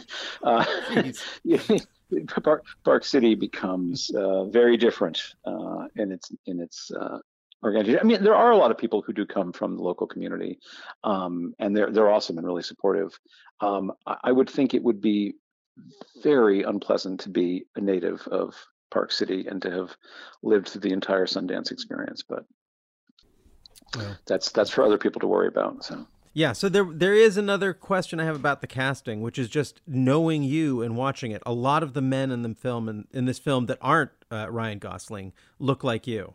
uh. 0.42 0.64
Park, 2.22 2.64
Park 2.84 3.04
City 3.04 3.34
becomes 3.34 4.10
uh, 4.10 4.44
very 4.46 4.76
different 4.76 5.20
uh, 5.44 5.86
in 5.96 6.12
its 6.12 6.32
in 6.46 6.60
its 6.60 6.90
uh, 6.90 7.18
organization. 7.62 8.00
I 8.00 8.04
mean, 8.04 8.22
there 8.22 8.34
are 8.34 8.52
a 8.52 8.56
lot 8.56 8.70
of 8.70 8.78
people 8.78 9.02
who 9.02 9.12
do 9.12 9.26
come 9.26 9.52
from 9.52 9.76
the 9.76 9.82
local 9.82 10.06
community, 10.06 10.58
um, 11.02 11.54
and 11.58 11.76
they're 11.76 11.90
they're 11.90 12.10
awesome 12.10 12.38
and 12.38 12.46
really 12.46 12.62
supportive. 12.62 13.18
Um, 13.60 13.92
I, 14.06 14.16
I 14.24 14.32
would 14.32 14.50
think 14.50 14.74
it 14.74 14.82
would 14.82 15.00
be 15.00 15.34
very 16.22 16.62
unpleasant 16.62 17.20
to 17.20 17.30
be 17.30 17.64
a 17.76 17.80
native 17.80 18.26
of 18.28 18.54
Park 18.90 19.10
City 19.12 19.46
and 19.48 19.60
to 19.62 19.70
have 19.70 19.96
lived 20.42 20.68
through 20.68 20.82
the 20.82 20.92
entire 20.92 21.26
Sundance 21.26 21.72
experience, 21.72 22.22
but 22.22 22.44
Well. 23.96 24.16
that's 24.26 24.52
that's 24.52 24.70
for 24.70 24.84
other 24.84 24.98
people 24.98 25.20
to 25.20 25.26
worry 25.26 25.48
about. 25.48 25.84
So. 25.84 26.06
Yeah, 26.36 26.52
so 26.52 26.68
there 26.68 26.84
there 26.84 27.14
is 27.14 27.36
another 27.36 27.72
question 27.72 28.18
I 28.18 28.24
have 28.24 28.34
about 28.34 28.60
the 28.60 28.66
casting, 28.66 29.22
which 29.22 29.38
is 29.38 29.48
just 29.48 29.80
knowing 29.86 30.42
you 30.42 30.82
and 30.82 30.96
watching 30.96 31.30
it. 31.30 31.40
A 31.46 31.52
lot 31.52 31.84
of 31.84 31.94
the 31.94 32.02
men 32.02 32.32
in 32.32 32.42
the 32.42 32.54
film 32.56 32.88
in, 32.88 33.06
in 33.12 33.24
this 33.24 33.38
film 33.38 33.66
that 33.66 33.78
aren't 33.80 34.10
uh, 34.32 34.50
Ryan 34.50 34.80
Gosling 34.80 35.32
look 35.60 35.84
like 35.84 36.08
you. 36.08 36.34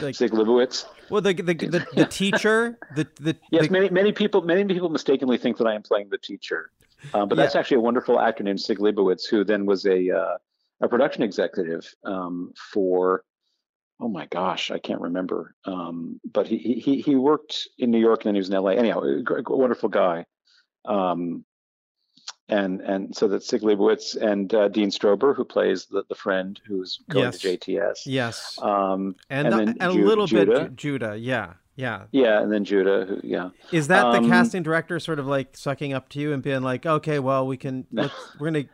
Like, 0.00 0.14
Sig 0.14 0.32
Libowitz. 0.32 0.84
well, 1.08 1.22
the 1.22 1.32
the, 1.32 1.54
the, 1.54 1.86
the 1.94 2.04
teacher, 2.10 2.78
the 2.94 3.08
the, 3.20 3.36
Yes, 3.50 3.66
the 3.66 3.72
many 3.72 3.88
many 3.88 4.12
people 4.12 4.42
many 4.42 4.64
people 4.64 4.90
mistakenly 4.90 5.38
think 5.38 5.56
that 5.56 5.66
I 5.66 5.74
am 5.74 5.82
playing 5.82 6.10
the 6.10 6.18
teacher, 6.18 6.70
uh, 7.14 7.24
but 7.24 7.36
that's 7.36 7.56
actually 7.56 7.78
a 7.78 7.80
wonderful 7.80 8.20
actor 8.20 8.44
named 8.44 8.60
Sig 8.60 8.78
Libowitz, 8.78 9.26
who 9.26 9.44
then 9.44 9.64
was 9.64 9.86
a 9.86 10.10
uh, 10.10 10.36
a 10.82 10.88
production 10.88 11.22
executive 11.22 11.94
um, 12.04 12.52
for 12.54 13.24
oh 14.02 14.08
my 14.08 14.26
gosh, 14.26 14.70
I 14.72 14.78
can't 14.78 15.00
remember, 15.00 15.54
um, 15.64 16.20
but 16.32 16.46
he 16.48 16.58
he 16.84 17.00
he 17.00 17.14
worked 17.14 17.68
in 17.78 17.90
New 17.92 18.00
York 18.00 18.20
and 18.22 18.28
then 18.28 18.34
he 18.34 18.40
was 18.40 18.48
in 18.48 18.54
L.A. 18.56 18.74
Anyhow, 18.74 19.00
gr- 19.22 19.40
wonderful 19.48 19.88
guy, 19.88 20.26
um, 20.84 21.44
and 22.48 22.80
and 22.80 23.14
so 23.16 23.28
that's 23.28 23.46
Sig 23.46 23.62
Libowitz 23.62 24.16
and 24.16 24.52
uh, 24.54 24.68
Dean 24.68 24.90
Strober, 24.90 25.34
who 25.36 25.44
plays 25.44 25.86
the, 25.86 26.02
the 26.08 26.14
friend 26.14 26.60
who's 26.66 26.98
going 27.08 27.26
Yes. 27.26 27.38
to 27.38 27.56
JTS. 27.56 27.98
Yes. 28.06 28.58
Um, 28.60 29.14
and 29.30 29.46
and 29.48 29.52
the- 29.52 29.56
then 29.58 29.68
and 29.80 29.90
a 29.92 29.94
Ju- 29.94 30.04
little 30.06 30.26
Judah. 30.26 30.60
bit 30.64 30.76
Judah. 30.76 31.16
Yeah. 31.18 31.54
Yeah. 31.74 32.02
yeah, 32.12 32.42
and 32.42 32.52
then 32.52 32.66
Judah, 32.66 33.06
who 33.08 33.20
yeah. 33.26 33.48
Is 33.72 33.88
that 33.88 34.02
the 34.12 34.18
Um, 34.18 34.28
casting 34.28 34.62
director 34.62 35.00
sort 35.00 35.18
of 35.18 35.26
like 35.26 35.56
sucking 35.56 35.94
up 35.94 36.10
to 36.10 36.20
you 36.20 36.34
and 36.34 36.42
being 36.42 36.60
like, 36.62 36.84
okay, 36.84 37.18
well, 37.18 37.46
we 37.46 37.56
can, 37.56 37.86
let's, 37.90 38.12
we're 38.38 38.48
gonna, 38.48 38.64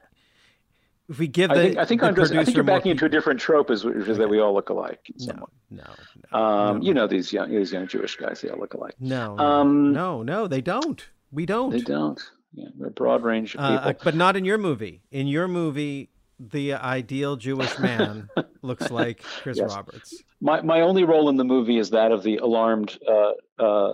if 1.09 1.19
we 1.19 1.27
give 1.27 1.51
the, 1.51 1.57
I 1.57 1.63
think 1.63 1.79
I 1.79 1.85
think 1.85 2.03
I'm 2.03 2.15
just 2.15 2.33
I 2.35 2.45
think 2.45 2.55
you're 2.57 2.65
backing 2.65 2.91
into 2.91 3.05
a 3.07 3.09
different 3.09 3.41
trope, 3.41 3.71
is, 3.71 3.85
which 3.85 4.09
is 4.09 4.19
that 4.19 4.29
we 4.29 4.41
all 4.41 4.53
look 4.55 4.69
alike. 4.69 5.01
no, 5.21 5.49
no, 5.71 5.85
no, 6.33 6.39
Um, 6.39 6.79
no, 6.79 6.83
You 6.85 6.95
know 6.95 7.07
these 7.07 7.33
young 7.33 7.51
these 7.51 7.73
young 7.73 7.87
Jewish 7.87 8.17
guys, 8.17 8.41
they 8.41 8.49
all 8.51 8.59
look 8.59 8.75
alike. 8.75 8.95
no, 9.01 9.35
no, 9.37 9.43
um, 9.45 9.93
no, 9.93 10.23
no, 10.23 10.47
they 10.47 10.61
don't. 10.61 11.05
We 11.33 11.47
don't. 11.47 11.71
They 11.71 11.81
don't. 11.81 12.21
Yeah, 12.55 12.69
they're 12.79 12.89
a 12.89 12.91
broad 12.91 13.23
range 13.23 13.55
of 13.55 13.61
Uh, 13.61 13.77
people. 13.79 13.91
uh, 13.91 13.95
but 14.05 14.15
not 14.15 14.37
in 14.37 14.45
your 14.45 14.59
movie. 14.59 15.03
In 15.11 15.27
your 15.27 15.49
movie, 15.49 16.09
the 16.41 16.75
ideal 16.75 17.37
Jewish 17.37 17.79
man 17.79 18.29
looks 18.63 18.91
like 18.91 19.23
Chris 19.43 19.59
Yes. 19.59 19.75
Roberts. 19.75 20.23
My 20.41 20.61
my 20.63 20.81
only 20.83 21.05
role 21.05 21.29
in 21.29 21.37
the 21.37 21.45
movie 21.45 21.79
is 21.79 21.91
that 21.91 22.13
of 22.13 22.23
the 22.23 22.37
alarmed 22.39 22.99
uh, 23.07 23.33
uh, 23.63 23.93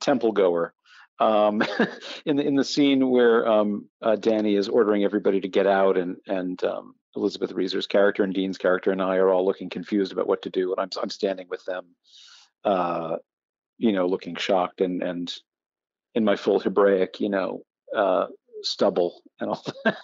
temple 0.00 0.32
goer. 0.32 0.72
Um, 1.20 1.62
in 2.24 2.36
the 2.36 2.46
in 2.46 2.56
the 2.56 2.64
scene 2.64 3.10
where 3.10 3.46
um, 3.46 3.88
uh, 4.02 4.16
Danny 4.16 4.56
is 4.56 4.68
ordering 4.68 5.04
everybody 5.04 5.40
to 5.40 5.48
get 5.48 5.66
out, 5.66 5.96
and 5.98 6.16
and 6.26 6.62
um, 6.64 6.94
Elizabeth 7.14 7.52
Reaser's 7.52 7.86
character 7.86 8.24
and 8.24 8.34
Dean's 8.34 8.58
character 8.58 8.90
and 8.90 9.02
I 9.02 9.16
are 9.16 9.30
all 9.30 9.44
looking 9.44 9.68
confused 9.68 10.12
about 10.12 10.26
what 10.26 10.42
to 10.42 10.50
do, 10.50 10.72
and 10.72 10.80
I'm 10.80 11.02
I'm 11.02 11.10
standing 11.10 11.46
with 11.48 11.64
them, 11.66 11.84
uh, 12.64 13.16
you 13.78 13.92
know, 13.92 14.06
looking 14.06 14.34
shocked 14.36 14.80
and 14.80 15.02
and 15.02 15.32
in 16.14 16.24
my 16.24 16.36
full 16.36 16.58
Hebraic, 16.58 17.20
you 17.20 17.28
know, 17.28 17.62
uh, 17.94 18.26
stubble 18.62 19.22
and 19.38 19.50
all 19.50 19.64
that. 19.84 19.96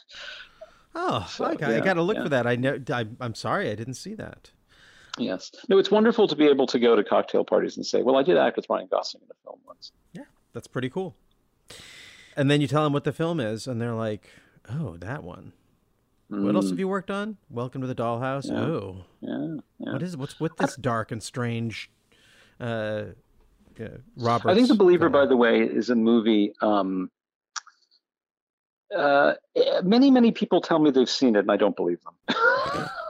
Oh, 0.95 1.27
So, 1.29 1.47
okay. 1.47 1.77
I 1.77 1.81
got 1.81 1.95
to 1.95 2.03
look 2.03 2.17
yeah. 2.17 2.23
for 2.23 2.29
that. 2.31 2.47
I 2.47 2.57
know. 2.57 2.79
I, 2.91 3.07
I'm 3.21 3.35
sorry, 3.35 3.71
I 3.71 3.75
didn't 3.75 3.95
see 3.95 4.15
that. 4.15 4.51
Yes. 5.19 5.51
No, 5.69 5.79
it's 5.79 5.91
wonderful 5.91 6.29
to 6.29 6.37
be 6.37 6.47
able 6.47 6.67
to 6.69 6.79
go 6.79 6.97
to 6.97 7.05
cocktail 7.05 7.45
parties 7.45 7.77
and 7.77 7.87
say, 7.87 8.03
"Well, 8.03 8.17
I 8.17 8.23
did 8.23 8.37
act 8.37 8.57
with 8.57 8.67
Ryan 8.69 8.89
Gosling 8.91 9.23
in 9.23 9.29
the 9.29 9.35
film 9.45 9.56
once." 9.56 9.56
That's 10.57 10.69
pretty 10.69 10.89
cool. 10.89 11.15
And 12.35 12.51
then 12.51 12.63
you 12.63 12.67
tell 12.67 12.83
them 12.83 12.95
what 12.95 13.05
the 13.05 13.13
film 13.13 13.41
is, 13.41 13.67
and 13.67 13.79
they're 13.79 13.93
like, 13.93 14.27
"Oh, 14.71 14.97
that 14.97 15.23
one. 15.23 15.53
What 16.29 16.55
else 16.55 16.69
Mm, 16.69 16.71
have 16.71 16.79
you 16.79 16.89
worked 16.89 17.11
on? 17.11 17.37
Welcome 17.51 17.83
to 17.83 17.87
the 17.87 17.95
Dollhouse. 17.95 18.47
Yeah. 18.47 18.61
Oh, 18.63 19.05
Yeah. 19.21 19.57
yeah. 19.81 19.93
what 19.93 20.03
is 20.03 20.17
what's 20.17 20.41
with 20.41 20.57
this 20.57 20.75
dark 20.77 21.13
and 21.13 21.23
strange?" 21.23 21.91
Uh, 22.59 22.65
uh, 23.79 23.89
Robert. 24.17 24.49
I 24.49 24.55
think 24.55 24.69
The 24.69 24.75
Believer, 24.77 25.11
by 25.11 25.27
the 25.27 25.37
way, 25.37 25.61
is 25.61 25.91
a 25.91 25.95
movie. 25.95 26.55
Um, 26.63 27.11
uh, 28.97 29.35
eh, 29.57 29.83
many, 29.85 30.11
many 30.11 30.33
people 30.33 30.63
tell 30.63 30.79
me 30.79 30.91
they've 30.91 31.07
seen 31.07 31.37
it, 31.37 31.41
and 31.41 31.51
I 31.53 31.59
don't 31.59 31.77
believe 31.77 31.99
them. 32.03 32.87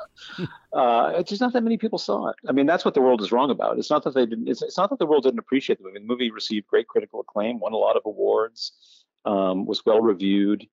uh, 0.73 1.13
it's 1.17 1.31
just 1.31 1.41
not 1.41 1.53
that 1.53 1.63
many 1.63 1.79
people 1.79 1.99
saw 1.99 2.29
it. 2.29 2.37
I 2.49 2.53
mean, 2.53 2.67
that's 2.67 2.85
what 2.85 2.95
the 2.95 3.01
world 3.01 3.21
is 3.23 3.33
wrong 3.33 3.51
about. 3.51 3.79
It's 3.79 3.91
not 3.91 4.05
that 4.05 4.15
they 4.15 4.27
didn't. 4.27 4.49
It's, 4.49 4.63
it's 4.63 4.77
not 4.77 4.91
that 4.91 4.99
the 4.99 5.07
world 5.07 5.25
didn't 5.25 5.39
appreciate 5.39 5.79
the 5.79 5.85
movie. 5.85 5.99
The 5.99 6.05
movie 6.07 6.31
received 6.31 6.67
great 6.67 6.89
critical 6.89 7.21
acclaim, 7.21 7.61
won 7.61 7.73
a 7.73 7.77
lot 7.77 7.97
of 7.97 8.03
awards, 8.05 8.73
um, 9.25 9.67
was 9.67 9.85
well 9.85 10.01
reviewed, 10.01 10.67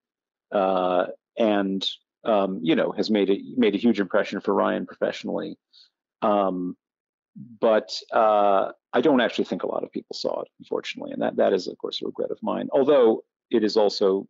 uh, 0.51 1.07
and 1.37 1.87
um, 2.23 2.59
you 2.61 2.75
know 2.75 2.91
has 2.91 3.09
made 3.09 3.29
a 3.29 3.39
made 3.57 3.75
a 3.75 3.79
huge 3.79 3.99
impression 3.99 4.39
for 4.39 4.53
Ryan 4.53 4.85
professionally. 4.85 5.57
Um, 6.21 6.77
but 7.59 7.99
uh, 8.11 8.71
I 8.93 9.01
don't 9.01 9.21
actually 9.21 9.45
think 9.45 9.63
a 9.63 9.67
lot 9.67 9.83
of 9.83 9.91
people 9.91 10.15
saw 10.15 10.41
it, 10.41 10.47
unfortunately, 10.59 11.11
and 11.13 11.21
that 11.21 11.37
that 11.37 11.53
is, 11.53 11.67
of 11.67 11.77
course, 11.77 12.01
a 12.01 12.05
regret 12.05 12.31
of 12.31 12.37
mine. 12.41 12.69
Although 12.71 13.23
it 13.49 13.63
is 13.63 13.77
also 13.77 14.27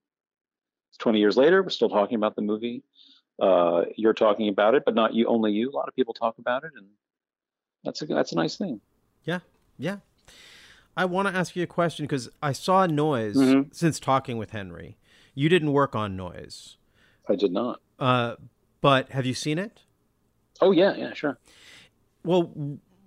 20 0.99 1.19
years 1.19 1.38
later, 1.38 1.61
we're 1.61 1.69
still 1.69 1.89
talking 1.89 2.15
about 2.15 2.36
the 2.36 2.41
movie. 2.41 2.84
Uh, 3.41 3.84
you're 3.95 4.13
talking 4.13 4.47
about 4.49 4.75
it, 4.75 4.84
but 4.86 4.93
not 4.95 5.13
you, 5.13 5.27
only 5.27 5.51
you. 5.51 5.69
A 5.69 5.75
lot 5.75 5.88
of 5.88 5.95
people 5.95 6.13
talk 6.13 6.38
about 6.38 6.63
it, 6.63 6.71
and 6.75 6.86
that's 7.84 8.01
a 8.01 8.05
that's 8.05 8.31
a 8.31 8.36
nice 8.36 8.55
thing. 8.57 8.79
Yeah, 9.23 9.39
yeah. 9.77 9.97
I 10.95 11.05
want 11.05 11.27
to 11.27 11.34
ask 11.36 11.55
you 11.55 11.63
a 11.63 11.67
question 11.67 12.05
because 12.05 12.29
I 12.41 12.51
saw 12.51 12.86
Noise 12.86 13.36
Mhm. 13.36 13.73
since 13.73 13.99
talking 13.99 14.38
with 14.38 14.51
Henry. 14.51 14.97
You 15.34 15.49
didn't 15.49 15.71
work 15.71 15.95
on 15.95 16.15
Noise, 16.15 16.77
I 17.27 17.36
did 17.36 17.51
not. 17.51 17.81
uh, 17.99 18.36
but 18.81 19.09
have 19.09 19.25
you 19.25 19.34
seen 19.34 19.57
it? 19.57 19.81
Oh 20.61 20.71
yeah, 20.71 20.93
yeah, 20.95 21.13
sure. 21.13 21.39
Well, 22.23 22.53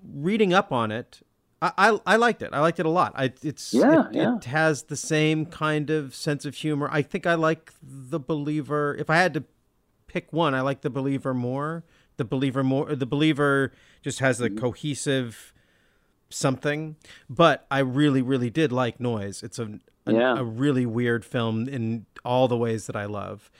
reading 0.02 0.52
up 0.52 0.72
on 0.72 0.90
it, 0.90 1.20
I, 1.62 1.72
I, 1.78 1.98
I 2.04 2.16
liked 2.16 2.42
it. 2.42 2.50
I 2.52 2.58
liked 2.60 2.80
it 2.80 2.86
a 2.86 2.90
lot. 2.90 3.12
I, 3.14 3.32
it's 3.42 3.72
Yeah, 3.72 4.08
it, 4.08 4.14
yeah. 4.16 4.36
it 4.36 4.44
has 4.46 4.84
the 4.84 4.96
same 4.96 5.46
kind 5.46 5.88
of 5.90 6.14
sense 6.14 6.44
of 6.44 6.56
humor. 6.56 6.88
I 6.90 7.02
think 7.02 7.26
I 7.26 7.34
like 7.34 7.72
the 7.82 8.18
Believer. 8.18 8.96
If 8.98 9.08
I 9.08 9.16
had 9.16 9.32
to 9.34 9.44
pick 10.16 10.32
one, 10.32 10.54
I 10.54 10.62
like 10.62 10.80
the 10.80 10.88
Believer 10.90 11.34
more. 11.34 11.84
The 12.16 12.24
Believer 12.24 12.64
more. 12.64 12.94
The 12.94 13.04
Believer 13.06 13.72
just 14.02 14.20
has 14.20 14.40
Mm-hmm. 14.40 14.56
a 14.56 14.60
cohesive 14.60 15.52
something. 16.30 16.96
But 17.28 17.66
I 17.70 17.80
really, 17.80 18.22
really 18.22 18.48
did 18.50 18.72
like 18.72 18.98
Noise. 18.98 19.42
It's 19.42 19.58
a 19.58 19.78
a, 20.08 20.12
Yeah. 20.12 20.38
a 20.38 20.44
really 20.44 20.86
weird 20.86 21.24
film 21.24 21.68
in 21.68 22.06
all 22.24 22.46
the 22.48 22.56
ways 22.56 22.86
that 22.86 22.94
I 22.96 23.06
love. 23.06 23.50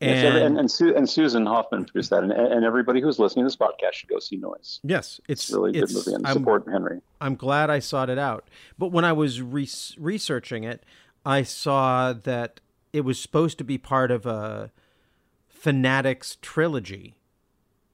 And, 0.00 0.26
every- 0.26 0.42
and 0.42 0.58
and, 0.58 0.68
Su- 0.70 0.94
and 0.94 1.08
Susan 1.08 1.46
Hoffman 1.46 1.84
produced 1.84 2.10
that, 2.10 2.24
and, 2.24 2.32
and 2.32 2.64
everybody 2.64 3.00
who's 3.00 3.18
listening 3.20 3.44
to 3.44 3.46
this 3.46 3.56
podcast 3.56 3.92
should 3.94 4.08
go 4.10 4.18
see 4.18 4.36
Noise. 4.36 4.80
yes, 4.82 5.20
It's, 5.28 5.44
it's 5.44 5.52
really 5.52 5.70
good 5.72 5.90
movie, 5.92 6.12
and 6.12 6.26
I'm- 6.26 6.36
support 6.36 6.64
Henry. 6.70 7.00
I'm 7.20 7.36
glad 7.36 7.70
I 7.70 7.78
sought 7.78 8.10
it 8.10 8.18
out. 8.18 8.48
But 8.76 8.88
when 8.88 9.04
I 9.04 9.12
was 9.12 9.40
re- 9.40 9.68
researching 9.96 10.64
it, 10.64 10.84
I 11.24 11.42
saw 11.44 12.12
that 12.12 12.60
it 12.92 13.02
was 13.02 13.18
supposed 13.20 13.56
to 13.58 13.64
be 13.64 13.78
part 13.78 14.10
of 14.10 14.26
a 14.26 14.72
Fanatics 15.64 16.36
trilogy 16.42 17.16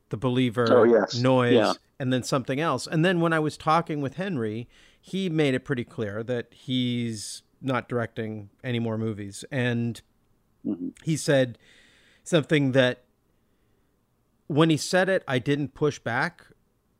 The 0.08 0.16
Believer, 0.16 0.66
Oh, 0.76 0.82
yes. 0.82 1.14
Noise, 1.14 1.52
Yeah. 1.52 1.72
and 2.00 2.12
then 2.12 2.24
something 2.24 2.58
else. 2.58 2.88
And 2.88 3.04
then 3.04 3.20
when 3.20 3.32
I 3.32 3.38
was 3.38 3.56
talking 3.56 4.00
with 4.00 4.14
Henry, 4.14 4.68
he 5.00 5.28
made 5.28 5.54
it 5.54 5.60
pretty 5.64 5.84
clear 5.84 6.24
that 6.24 6.48
he's 6.52 7.44
not 7.62 7.88
directing 7.88 8.50
any 8.64 8.80
more 8.80 8.98
movies. 8.98 9.44
And 9.52 10.02
Mhm. 10.66 10.94
he 11.04 11.16
said 11.16 11.58
something 12.24 12.72
that 12.72 13.04
when 14.48 14.68
he 14.68 14.76
said 14.76 15.08
it, 15.08 15.22
I 15.28 15.38
didn't 15.38 15.74
push 15.74 16.00
back. 16.00 16.48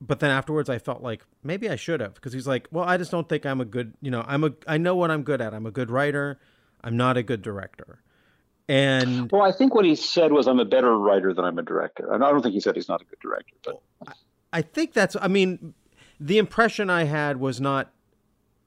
But 0.00 0.20
then 0.20 0.30
afterwards, 0.30 0.70
I 0.70 0.78
felt 0.78 1.02
like 1.02 1.24
maybe 1.42 1.68
I 1.68 1.74
should 1.74 1.98
have 2.00 2.14
because 2.14 2.32
he's 2.32 2.46
like, 2.46 2.68
well, 2.70 2.84
I 2.84 2.96
just 2.96 3.10
don't 3.10 3.28
think 3.28 3.44
I'm 3.44 3.60
a 3.60 3.64
good, 3.64 3.94
you 4.00 4.12
know, 4.12 4.24
I'm 4.28 4.44
a, 4.44 4.52
I 4.68 4.78
know 4.78 4.94
what 4.94 5.10
I'm 5.10 5.24
good 5.24 5.40
at. 5.40 5.52
I'm 5.52 5.66
a 5.66 5.72
good 5.72 5.90
writer. 5.90 6.38
I'm 6.84 6.96
not 6.96 7.16
a 7.16 7.24
good 7.24 7.42
director. 7.42 8.02
And 8.70 9.30
Well, 9.32 9.42
I 9.42 9.50
think 9.50 9.74
what 9.74 9.84
he 9.84 9.96
said 9.96 10.30
was, 10.30 10.46
"I'm 10.46 10.60
a 10.60 10.64
better 10.64 10.96
writer 10.96 11.34
than 11.34 11.44
I'm 11.44 11.58
a 11.58 11.62
director." 11.62 12.12
And 12.12 12.24
I 12.24 12.30
don't 12.30 12.40
think 12.40 12.54
he 12.54 12.60
said 12.60 12.76
he's 12.76 12.88
not 12.88 13.02
a 13.02 13.04
good 13.04 13.18
director, 13.18 13.56
but 13.64 13.82
I 14.52 14.62
think 14.62 14.92
that's, 14.92 15.16
I 15.20 15.28
mean, 15.28 15.74
the 16.18 16.38
impression 16.38 16.90
I 16.90 17.04
had 17.04 17.38
was 17.38 17.60
not 17.60 17.92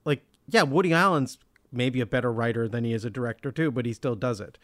like, 0.05 0.23
yeah, 0.47 0.63
Woody 0.63 0.93
Allen's 0.93 1.37
maybe 1.71 2.01
a 2.01 2.05
better 2.05 2.31
writer 2.31 2.67
than 2.67 2.83
he 2.83 2.93
is 2.93 3.05
a 3.05 3.09
director 3.09 3.51
too, 3.51 3.71
but 3.71 3.85
he 3.85 3.93
still 3.93 4.15
does 4.15 4.39
it. 4.39 4.57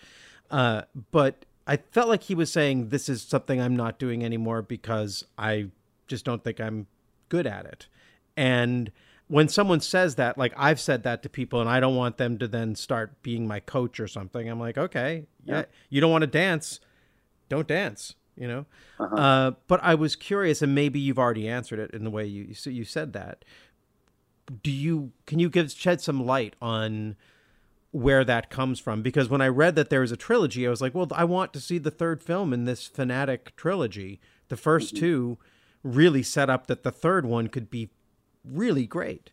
Uh, 0.51 0.83
but 1.11 1.45
I 1.67 1.77
felt 1.77 2.07
like 2.07 2.23
he 2.23 2.35
was 2.35 2.51
saying, 2.51 2.89
this 2.89 3.09
is 3.09 3.21
something 3.21 3.61
I'm 3.61 3.75
not 3.75 3.99
doing 3.99 4.23
anymore 4.23 4.61
because 4.61 5.25
I 5.37 5.67
just 6.07 6.25
don't 6.25 6.43
think 6.43 6.59
I'm 6.59 6.87
good 7.29 7.47
at 7.47 7.65
it. 7.65 7.87
And 8.35 8.91
when 9.29 9.47
someone 9.47 9.79
says 9.79 10.15
that, 10.15 10.37
like 10.37 10.53
I've 10.57 10.79
said 10.79 11.03
that 11.03 11.23
to 11.23 11.29
people, 11.29 11.61
and 11.61 11.69
I 11.69 11.79
don't 11.79 11.95
want 11.95 12.17
them 12.17 12.37
to 12.39 12.47
then 12.47 12.75
start 12.75 13.21
being 13.23 13.47
my 13.47 13.59
coach 13.61 13.99
or 13.99 14.07
something. 14.07 14.49
I'm 14.49 14.59
like, 14.59 14.77
okay, 14.77 15.25
yeah, 15.45 15.59
Yeah. 15.59 15.65
you 15.89 16.01
don't 16.01 16.11
want 16.11 16.23
to 16.23 16.27
dance, 16.27 16.79
don't 17.47 17.67
dance, 17.67 18.15
you 18.35 18.47
know. 18.47 18.65
Uh-huh. 18.99 19.15
Uh, 19.15 19.51
but 19.67 19.79
I 19.83 19.95
was 19.95 20.15
curious, 20.15 20.61
and 20.61 20.73
maybe 20.75 20.99
you've 20.99 21.19
already 21.19 21.47
answered 21.47 21.79
it 21.79 21.91
in 21.91 22.03
the 22.03 22.09
way 22.09 22.25
you 22.25 22.43
you, 22.43 22.71
you 22.71 22.83
said 22.83 23.13
that. 23.13 23.45
Do 24.63 24.71
you 24.71 25.11
can 25.27 25.37
you 25.39 25.49
give 25.49 25.71
shed 25.71 26.01
some 26.01 26.25
light 26.25 26.55
on 26.59 27.15
where 27.91 28.23
that 28.23 28.49
comes 28.49 28.79
from? 28.79 29.03
Because 29.03 29.29
when 29.29 29.41
I 29.41 29.47
read 29.47 29.75
that 29.75 29.91
there 29.91 30.01
was 30.01 30.11
a 30.11 30.17
trilogy, 30.17 30.65
I 30.65 30.71
was 30.71 30.81
like, 30.81 30.95
well, 30.95 31.07
I 31.11 31.23
want 31.23 31.53
to 31.53 31.59
see 31.59 31.77
the 31.77 31.91
third 31.91 32.23
film 32.23 32.51
in 32.51 32.65
this 32.65 32.87
fanatic 32.87 33.55
trilogy. 33.55 34.19
The 34.47 34.55
1st 34.55 34.97
two 34.99 35.37
really 35.83 36.23
set 36.23 36.49
up 36.49 36.65
that 36.65 36.81
the 36.81 36.91
third 36.91 37.25
one 37.27 37.47
could 37.47 37.69
be 37.69 37.89
really 38.43 38.85
great. 38.85 39.31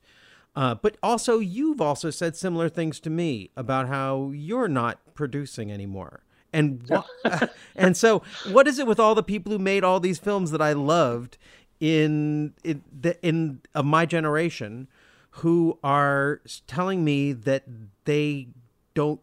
Uh, 0.54 0.74
but 0.74 0.96
also, 1.02 1.38
you've 1.38 1.82
also 1.82 2.09
said 2.09 2.34
similar 2.34 2.68
things 2.68 2.98
to 3.00 3.11
me 3.11 3.50
about 3.57 3.88
how 3.88 4.30
you're 4.34 4.68
not 4.68 4.98
producing 5.14 5.70
anymore. 5.70 6.22
And 6.52 6.82
wha- 6.88 7.04
and 7.76 7.94
so, 7.94 8.22
what 8.50 8.66
is 8.66 8.78
it 8.78 8.86
with 8.86 8.98
all 8.98 9.14
the 9.14 9.22
people 9.22 9.52
who 9.52 9.59
made 9.59 9.84
all 9.84 10.00
these 10.00 10.18
films 10.18 10.50
that 10.52 10.62
I 10.62 10.72
loved 10.72 11.36
in 11.78 12.54
in 12.64 12.82
the, 12.98 13.22
in 13.22 13.61
of 13.74 13.84
my 13.84 14.07
generation, 14.07 14.88
who 15.30 15.78
are 15.84 16.40
telling 16.66 17.04
me 17.04 17.32
that 17.32 17.64
they 18.07 18.48
don't 18.94 19.20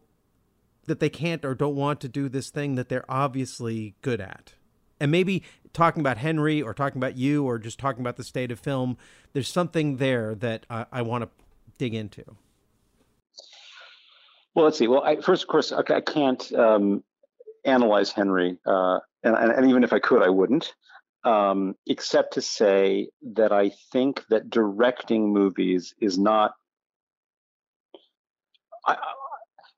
that 0.86 1.00
they 1.00 1.08
can't 1.08 1.44
or 1.44 1.54
don't 1.54 1.74
want 1.74 2.00
to 2.00 2.08
do 2.08 2.28
this 2.28 2.50
thing 2.50 2.76
that 2.76 2.88
they're 2.88 3.10
obviously 3.10 3.94
good 4.02 4.20
at. 4.20 4.54
And 5.00 5.10
maybe 5.10 5.42
talking 5.72 6.00
about 6.00 6.18
Henry 6.18 6.62
or 6.62 6.72
talking 6.72 6.98
about 6.98 7.16
you 7.16 7.44
or 7.44 7.58
just 7.58 7.78
talking 7.78 8.00
about 8.00 8.16
the 8.16 8.24
state 8.24 8.50
of 8.50 8.60
film, 8.60 8.96
there's 9.32 9.48
something 9.48 9.96
there 9.96 10.34
that 10.36 10.66
I, 10.70 10.86
I 10.92 11.02
want 11.02 11.24
to 11.24 11.30
dig 11.78 11.94
into. 11.94 12.24
Well, 14.54 14.64
let's 14.64 14.78
see. 14.78 14.86
Well, 14.86 15.02
I, 15.02 15.16
first, 15.20 15.42
of 15.42 15.48
course, 15.48 15.72
I 15.72 16.00
can't 16.00 16.52
um, 16.52 17.02
analyze 17.64 18.12
Henry, 18.12 18.56
uh, 18.64 19.00
and, 19.24 19.34
and 19.34 19.68
even 19.68 19.82
if 19.82 19.92
I 19.92 19.98
could, 19.98 20.22
I 20.22 20.28
wouldn't, 20.28 20.74
um, 21.24 21.74
except 21.86 22.34
to 22.34 22.40
say 22.40 23.08
that 23.34 23.50
I 23.50 23.72
think 23.92 24.22
that 24.30 24.50
directing 24.50 25.32
movies 25.32 25.94
is 26.00 26.18
not. 26.18 26.54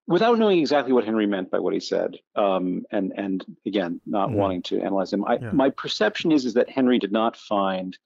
Without 0.07 0.39
knowing 0.39 0.59
exactly 0.59 0.93
what 0.93 1.05
Henry 1.05 1.27
meant 1.27 1.51
by 1.51 1.59
what 1.59 1.75
he 1.75 1.81
said, 1.81 2.17
um, 2.37 2.85
and 2.91 3.13
and 3.17 3.45
again, 3.67 4.01
not 4.07 4.31
Mhm. 4.31 4.35
wanting 4.35 4.63
to 4.63 4.81
analyze 4.81 5.13
him, 5.13 5.25
I, 5.25 5.39
Yeah. 5.39 5.51
my 5.53 5.71
perception 5.71 6.33
is 6.33 6.45
is 6.45 6.55
that 6.55 6.69
Henry 6.71 6.99
did 6.99 7.13
not 7.13 7.37
find 7.37 7.97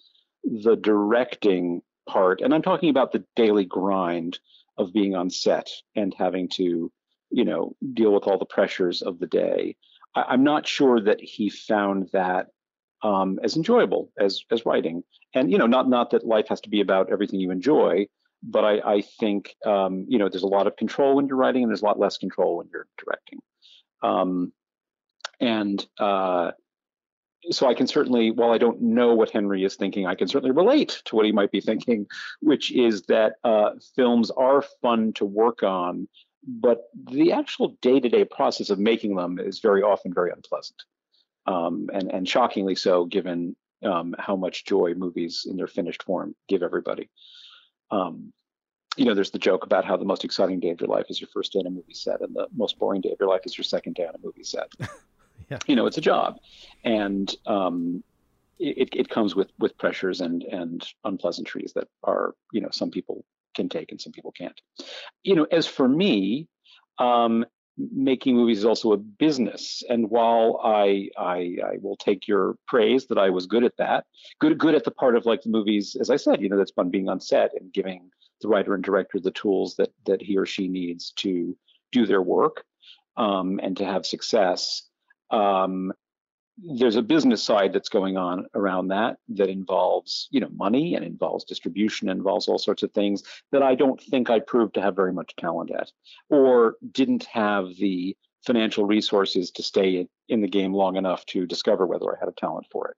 the 0.44 0.76
directing 0.76 1.82
part, 2.07 2.40
and 2.40 2.55
I'm 2.55 2.62
talking 2.62 2.88
about 2.90 3.12
the 3.12 3.24
daily 3.36 3.64
grind 3.64 4.38
of 4.78 4.92
being 4.92 5.14
on 5.14 5.28
set 5.30 5.70
and 5.94 6.14
having 6.14 6.48
to, 6.48 6.90
you 7.30 7.44
know, 7.44 7.76
deal 7.92 8.12
with 8.12 8.26
all 8.26 8.38
the 8.38 8.46
pressures 8.46 9.03
of 9.03 9.18
the 9.18 9.26
day. 9.26 9.76
I, 10.14 10.22
I'm 10.28 10.42
not 10.42 10.66
sure 10.66 11.01
that 11.03 11.20
he 11.20 11.51
found 11.51 12.09
that 12.12 12.48
um, 13.03 13.38
as 13.42 13.57
enjoyable 13.57 14.11
as 14.18 14.42
as 14.51 14.64
writing, 14.66 15.05
and 15.34 15.51
you 15.51 15.59
know, 15.59 15.66
not 15.66 15.88
not 15.88 16.11
that 16.11 16.26
life 16.26 16.48
has 16.48 16.61
to 16.62 16.70
be 16.70 16.80
about 16.80 17.11
everything 17.11 17.40
you 17.40 17.51
enjoy, 17.51 18.07
but 18.43 18.64
I, 18.64 18.80
I 18.97 19.01
think 19.03 19.55
um, 19.66 20.07
you 20.09 20.18
know 20.18 20.28
there's 20.28 20.43
a 20.43 20.49
lot 20.49 20.66
of 20.66 20.76
control 20.76 21.16
when 21.16 21.26
you're 21.26 21.36
writing, 21.36 21.62
and 21.62 21.70
there's 21.70 21.82
a 21.82 21.86
lot 21.86 21.99
less 21.99 22.18
control 22.18 22.59
when 22.59 22.68
you're 22.72 22.86
directing. 22.99 23.41
Um, 24.03 24.53
and 25.41 25.84
uh, 25.99 26.53
so 27.51 27.66
I 27.66 27.74
can 27.74 27.86
certainly, 27.86 28.30
while 28.30 28.51
I 28.51 28.59
don't 28.59 28.80
know 28.80 29.14
what 29.14 29.30
Henry 29.30 29.64
is 29.64 29.76
thinking, 29.76 30.07
I 30.07 30.14
can 30.14 30.28
certainly 30.28 30.55
relate 30.55 31.01
to 31.07 31.16
what 31.16 31.24
he 31.24 31.32
might 31.32 31.51
be 31.51 31.61
thinking, 31.61 32.07
which 32.41 32.72
is 32.72 33.03
that 33.03 33.34
uh, 33.45 33.70
films 33.97 34.30
are 34.30 34.62
fun 34.82 35.12
to 35.14 35.24
work 35.24 35.62
on, 35.62 36.09
but 36.47 36.84
the 37.11 37.32
actual 37.32 37.76
day-to-day 37.82 38.24
process 38.24 38.70
of 38.70 38.78
making 38.78 39.16
them 39.16 39.38
is 39.38 39.61
very 39.61 39.82
often 39.82 40.12
very 40.14 40.30
unpleasant, 40.30 40.82
um, 41.47 41.88
and 41.93 42.11
and 42.11 42.28
shockingly 42.28 42.74
so, 42.74 43.05
given 43.05 43.57
um, 43.84 44.14
how 44.18 44.36
much 44.36 44.64
joy 44.64 44.95
movies 44.95 45.47
in 45.49 45.57
their 45.57 45.66
finished 45.66 46.03
form 46.03 46.34
give 46.49 46.62
everybody. 46.62 47.11
Um, 47.91 48.32
you 48.97 49.05
know, 49.05 49.14
there's 49.14 49.30
the 49.30 49.38
joke 49.38 49.64
about 49.64 49.84
how 49.84 49.97
the 49.97 50.05
most 50.05 50.24
exciting 50.24 50.61
day 50.61 50.70
of 50.70 50.80
your 50.80 50.88
life 50.88 51.07
is 51.09 51.20
your 51.20 51.28
first 51.32 51.53
day 51.53 51.61
on 51.61 51.66
a 51.66 51.70
movie 51.70 51.95
set, 51.95 52.20
and 52.20 52.34
the 52.34 52.49
most 52.55 52.78
boring 52.78 53.01
day 53.01 53.11
of 53.11 53.18
your 53.20 53.28
life 53.28 53.43
is 53.45 53.57
your 53.57 53.64
second 53.64 53.95
day 53.95 54.07
on 54.07 54.14
a 54.14 54.18
movie 54.22 54.45
set. 54.45 54.72
Yeah. 55.49 55.59
You 55.66 55.74
know, 55.74 55.86
it's 55.86 55.99
a 55.99 56.03
job, 56.03 56.36
and 56.84 57.34
um, 57.47 58.05
it, 58.61 58.91
it 58.93 59.09
comes 59.09 59.34
with 59.34 59.51
with 59.59 59.76
pressures 59.78 60.20
and 60.20 60.45
and 60.45 60.86
unpleasantries 61.05 61.72
that 61.74 61.88
are 62.05 62.34
you 62.53 62.61
know 62.61 62.68
some 62.70 62.91
people 62.91 63.24
can 63.57 63.68
take 63.68 63.91
and 63.91 64.01
some 64.01 64.12
people 64.12 64.30
can't. 64.30 64.61
You 65.24 65.34
know, 65.34 65.45
as 65.51 65.66
for 65.66 65.88
me, 65.88 66.47
um, 66.99 67.45
making 67.93 68.37
movies 68.37 68.59
is 68.59 68.64
also 68.64 68.93
a 68.93 68.97
business, 68.97 69.83
and 69.89 70.11
while 70.11 70.61
I, 70.62 71.09
I 71.16 71.57
I 71.64 71.78
will 71.81 71.97
take 71.97 72.28
your 72.28 72.57
praise 72.66 73.07
that 73.07 73.18
I 73.18 73.31
was 73.31 73.47
good 73.47 73.64
at 73.64 73.76
that, 73.78 74.05
good 74.39 74.59
good 74.59 74.74
at 74.74 74.85
the 74.85 74.91
part 74.91 75.16
of 75.16 75.26
like 75.26 75.43
the 75.43 75.51
movies, 75.51 75.97
as 76.01 76.11
I 76.11 76.16
said, 76.16 76.41
you 76.41 76.49
know, 76.49 76.57
that's 76.57 76.72
fun 76.72 76.91
being 76.91 77.09
on 77.09 77.20
set 77.20 77.53
and 77.59 77.72
giving 77.72 78.11
the 78.41 78.49
writer 78.49 78.74
and 78.74 78.85
director 78.85 79.18
the 79.20 79.31
tools 79.31 79.76
that 79.76 79.93
that 80.07 80.22
he 80.22 80.37
or 80.37 80.47
she 80.47 80.68
needs 80.68 81.12
to 81.16 81.57
do 81.93 82.07
their 82.07 82.22
work 82.22 82.64
um, 83.16 83.61
and 83.62 83.76
to 83.76 83.85
have 83.85 84.07
success. 84.07 84.83
Um, 85.31 85.93
there's 86.63 86.97
a 86.97 87.03
business 87.03 87.43
side 87.43 87.73
that's 87.73 87.89
going 87.89 88.17
on 88.17 88.47
around 88.55 88.89
that 88.89 89.17
that 89.29 89.49
involves 89.49 90.29
you 90.31 90.41
know 90.41 90.49
money 90.55 90.95
and 90.95 91.05
involves 91.05 91.45
distribution 91.45 92.09
involves 92.09 92.49
all 92.49 92.59
sorts 92.59 92.83
of 92.83 92.93
things 92.93 93.23
that 93.53 93.63
I 93.63 93.75
don't 93.75 94.01
think 94.01 94.31
I 94.31 94.41
proved 94.41 94.75
to 94.75 94.83
have 94.83 94.97
very 94.97 95.13
much 95.13 95.35
talent 95.37 95.71
at 95.71 95.91
or 96.29 96.77
didn't 96.93 97.25
have 97.25 97.75
the 97.77 98.17
financial 98.47 98.85
resources 98.87 99.51
to 99.53 99.63
stay 99.63 99.97
in, 99.97 100.09
in 100.29 100.41
the 100.41 100.49
game 100.49 100.73
long 100.73 100.97
enough 100.97 101.25
to 101.27 101.47
discover 101.47 101.87
whether 101.87 102.11
I 102.11 102.19
had 102.19 102.29
a 102.29 102.33
talent 102.33 102.67
for 102.71 102.89
it. 102.89 102.97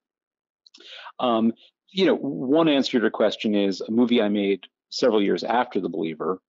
Um, 1.19 1.53
you 1.91 2.07
know, 2.07 2.15
one 2.17 2.69
answer 2.69 2.93
to 2.93 3.03
your 3.03 3.11
question 3.11 3.55
is 3.55 3.81
a 3.81 3.91
movie 3.91 4.23
I 4.23 4.29
made 4.29 4.67
several 4.91 5.23
years 5.23 5.45
after 5.45 5.81
The 5.81 5.89
Believer 5.89 6.41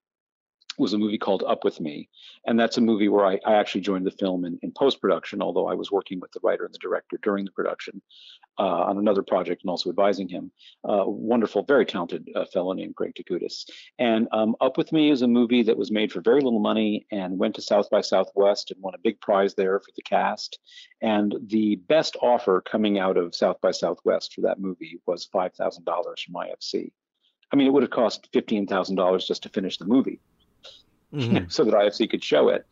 was 0.77 0.93
a 0.93 0.97
movie 0.97 1.17
called 1.17 1.43
Up 1.47 1.63
With 1.63 1.79
Me. 1.79 2.09
And 2.45 2.59
that's 2.59 2.77
a 2.77 2.81
movie 2.81 3.09
where 3.09 3.25
I, 3.25 3.39
I 3.45 3.55
actually 3.55 3.81
joined 3.81 4.05
the 4.05 4.11
film 4.11 4.45
in, 4.45 4.59
in 4.61 4.71
post 4.71 5.01
production, 5.01 5.41
although 5.41 5.67
I 5.67 5.73
was 5.73 5.91
working 5.91 6.19
with 6.19 6.31
the 6.31 6.39
writer 6.43 6.65
and 6.65 6.73
the 6.73 6.79
director 6.79 7.17
during 7.21 7.45
the 7.45 7.51
production 7.51 8.01
uh, 8.59 8.63
on 8.63 8.97
another 8.97 9.23
project 9.23 9.63
and 9.63 9.69
also 9.69 9.89
advising 9.89 10.29
him. 10.29 10.51
Uh, 10.87 11.03
wonderful, 11.05 11.63
very 11.63 11.85
talented 11.85 12.27
uh, 12.35 12.45
fellow 12.45 12.73
named 12.73 12.95
Greg 12.95 13.13
Takutis. 13.15 13.65
And 13.99 14.27
um, 14.31 14.55
Up 14.61 14.77
With 14.77 14.91
Me 14.91 15.09
is 15.09 15.21
a 15.21 15.27
movie 15.27 15.63
that 15.63 15.77
was 15.77 15.91
made 15.91 16.11
for 16.11 16.21
very 16.21 16.41
little 16.41 16.59
money 16.59 17.05
and 17.11 17.39
went 17.39 17.55
to 17.55 17.61
South 17.61 17.89
by 17.89 18.01
Southwest 18.01 18.71
and 18.71 18.81
won 18.81 18.95
a 18.95 18.99
big 18.99 19.19
prize 19.21 19.55
there 19.55 19.79
for 19.79 19.91
the 19.95 20.01
cast. 20.01 20.59
And 21.01 21.35
the 21.47 21.75
best 21.75 22.17
offer 22.21 22.61
coming 22.61 22.99
out 22.99 23.17
of 23.17 23.35
South 23.35 23.59
by 23.61 23.71
Southwest 23.71 24.33
for 24.33 24.41
that 24.41 24.59
movie 24.59 24.99
was 25.05 25.27
$5,000 25.33 25.83
from 25.83 26.33
IFC. 26.33 26.91
I 27.51 27.55
mean, 27.55 27.67
it 27.67 27.69
would 27.71 27.83
have 27.83 27.91
cost 27.91 28.31
$15,000 28.33 29.27
just 29.27 29.43
to 29.43 29.49
finish 29.49 29.77
the 29.77 29.85
movie 29.85 30.19
Mhm. 31.13 31.51
so 31.51 31.63
that 31.63 31.73
IFC 31.73 32.09
could 32.09 32.23
show 32.23 32.49
it. 32.49 32.65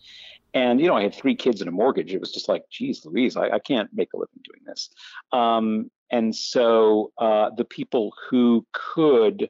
And 0.54 0.82
you 0.82 0.88
know, 0.88 0.96
I 0.96 1.04
had 1.04 1.16
three 1.16 1.36
kids 1.36 1.62
and 1.62 1.68
a 1.68 1.72
mortgage. 1.72 2.14
It 2.14 2.20
was 2.20 2.32
just 2.32 2.50
like, 2.50 2.70
geez, 2.70 3.06
Louise, 3.06 3.38
I, 3.38 3.50
I 3.50 3.60
can't 3.60 3.90
make 3.94 4.10
a 4.14 4.18
living 4.18 4.42
doing 4.44 4.62
this. 4.66 4.90
Um, 5.32 5.90
and 6.12 6.36
so 6.36 7.12
uh, 7.18 7.52
the 7.56 7.64
people 7.64 8.14
who 8.30 8.66
could 8.74 9.50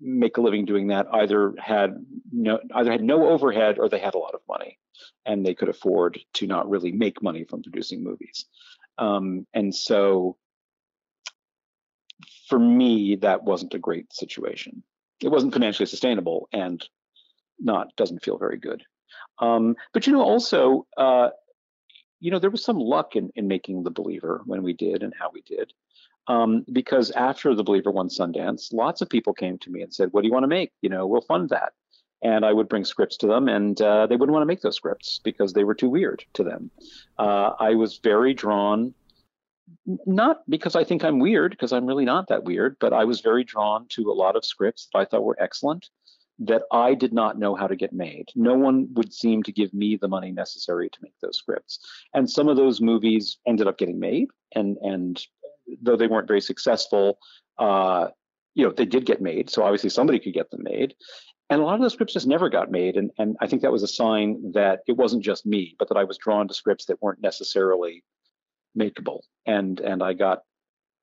make 0.00 0.36
a 0.38 0.40
living 0.40 0.64
doing 0.64 0.86
that 0.88 1.06
either 1.12 1.54
had 1.58 1.94
no 2.32 2.58
either 2.74 2.90
had 2.90 3.02
no 3.02 3.28
overhead 3.28 3.78
or 3.78 3.88
they 3.88 3.98
had 3.98 4.14
a 4.14 4.18
lot 4.18 4.34
of 4.34 4.40
money, 4.48 4.78
and 5.26 5.44
they 5.44 5.54
could 5.54 5.68
afford 5.68 6.20
to 6.34 6.46
not 6.46 6.70
really 6.70 6.92
make 6.92 7.22
money 7.22 7.44
from 7.44 7.62
producing 7.62 8.02
movies. 8.02 8.46
Um, 8.98 9.46
and 9.52 9.74
so, 9.74 10.36
for 12.48 12.58
me, 12.58 13.16
that 13.16 13.42
wasn't 13.42 13.74
a 13.74 13.78
great 13.78 14.12
situation. 14.12 14.82
It 15.22 15.28
wasn't 15.28 15.52
financially 15.52 15.86
sustainable, 15.86 16.48
and 16.52 16.82
not 17.60 17.94
doesn't 17.96 18.22
feel 18.22 18.38
very 18.38 18.58
good. 18.58 18.82
Um, 19.38 19.76
but 19.92 20.06
you 20.06 20.12
know, 20.12 20.22
also, 20.22 20.86
uh, 20.96 21.30
you 22.20 22.30
know, 22.30 22.38
there 22.38 22.50
was 22.50 22.64
some 22.64 22.78
luck 22.78 23.16
in 23.16 23.30
in 23.34 23.48
making 23.48 23.82
The 23.82 23.90
Believer 23.90 24.42
when 24.44 24.62
we 24.62 24.72
did 24.72 25.02
and 25.02 25.14
how 25.18 25.30
we 25.32 25.42
did, 25.42 25.72
um, 26.26 26.64
because 26.72 27.10
after 27.10 27.54
The 27.54 27.64
Believer 27.64 27.90
won 27.90 28.08
Sundance, 28.08 28.72
lots 28.72 29.00
of 29.00 29.08
people 29.08 29.32
came 29.32 29.58
to 29.58 29.70
me 29.70 29.82
and 29.82 29.92
said, 29.92 30.12
"What 30.12 30.22
do 30.22 30.28
you 30.28 30.32
want 30.32 30.44
to 30.44 30.48
make? 30.48 30.72
You 30.82 30.90
know, 30.90 31.06
we'll 31.06 31.22
fund 31.22 31.48
that." 31.50 31.72
And 32.22 32.44
I 32.44 32.52
would 32.52 32.68
bring 32.68 32.84
scripts 32.84 33.16
to 33.18 33.26
them, 33.26 33.48
and 33.48 33.80
uh, 33.80 34.06
they 34.06 34.16
wouldn't 34.16 34.34
want 34.34 34.42
to 34.42 34.46
make 34.46 34.60
those 34.60 34.76
scripts 34.76 35.20
because 35.24 35.54
they 35.54 35.64
were 35.64 35.74
too 35.74 35.88
weird 35.88 36.22
to 36.34 36.44
them. 36.44 36.70
Uh, 37.18 37.52
I 37.58 37.74
was 37.76 37.98
very 38.02 38.34
drawn, 38.34 38.92
not 40.04 40.42
because 40.46 40.76
I 40.76 40.84
think 40.84 41.02
I'm 41.02 41.18
weird, 41.18 41.52
because 41.52 41.72
I'm 41.72 41.86
really 41.86 42.04
not 42.04 42.28
that 42.28 42.44
weird, 42.44 42.76
but 42.78 42.92
I 42.92 43.04
was 43.04 43.22
very 43.22 43.42
drawn 43.42 43.86
to 43.90 44.10
a 44.10 44.12
lot 44.12 44.36
of 44.36 44.44
scripts 44.44 44.88
that 44.92 44.98
I 44.98 45.06
thought 45.06 45.24
were 45.24 45.36
excellent 45.40 45.88
that 46.40 46.62
I 46.72 46.94
did 46.94 47.12
not 47.12 47.38
know 47.38 47.54
how 47.54 47.66
to 47.66 47.76
get 47.76 47.92
made. 47.92 48.28
No 48.34 48.54
one 48.54 48.88
would 48.94 49.12
seem 49.12 49.42
to 49.42 49.52
give 49.52 49.72
me 49.74 49.96
the 49.96 50.08
money 50.08 50.32
necessary 50.32 50.88
to 50.88 50.98
make 51.02 51.14
those 51.20 51.36
scripts. 51.36 51.78
And 52.14 52.28
some 52.28 52.48
of 52.48 52.56
those 52.56 52.80
movies 52.80 53.38
ended 53.46 53.66
up 53.66 53.78
getting 53.78 54.00
made, 54.00 54.28
and 54.54 54.78
and 54.78 55.22
though 55.82 55.96
they 55.96 56.06
weren't 56.06 56.28
very 56.28 56.40
successful, 56.40 57.18
uh, 57.58 58.08
you 58.54 58.64
know, 58.64 58.72
they 58.72 58.86
did 58.86 59.06
get 59.06 59.20
made. 59.20 59.50
So 59.50 59.62
obviously 59.62 59.90
somebody 59.90 60.18
could 60.18 60.34
get 60.34 60.50
them 60.50 60.62
made. 60.64 60.94
And 61.48 61.60
a 61.60 61.64
lot 61.64 61.74
of 61.74 61.80
those 61.80 61.92
scripts 61.92 62.14
just 62.14 62.26
never 62.26 62.48
got 62.48 62.70
made. 62.70 62.96
And 62.96 63.10
and 63.18 63.36
I 63.40 63.46
think 63.46 63.62
that 63.62 63.72
was 63.72 63.82
a 63.82 63.88
sign 63.88 64.52
that 64.54 64.80
it 64.86 64.96
wasn't 64.96 65.22
just 65.22 65.44
me, 65.44 65.76
but 65.78 65.88
that 65.88 65.98
I 65.98 66.04
was 66.04 66.18
drawn 66.18 66.48
to 66.48 66.54
scripts 66.54 66.86
that 66.86 67.02
weren't 67.02 67.22
necessarily 67.22 68.02
makeable. 68.78 69.20
And 69.46 69.78
and 69.80 70.02
I 70.02 70.14
got 70.14 70.42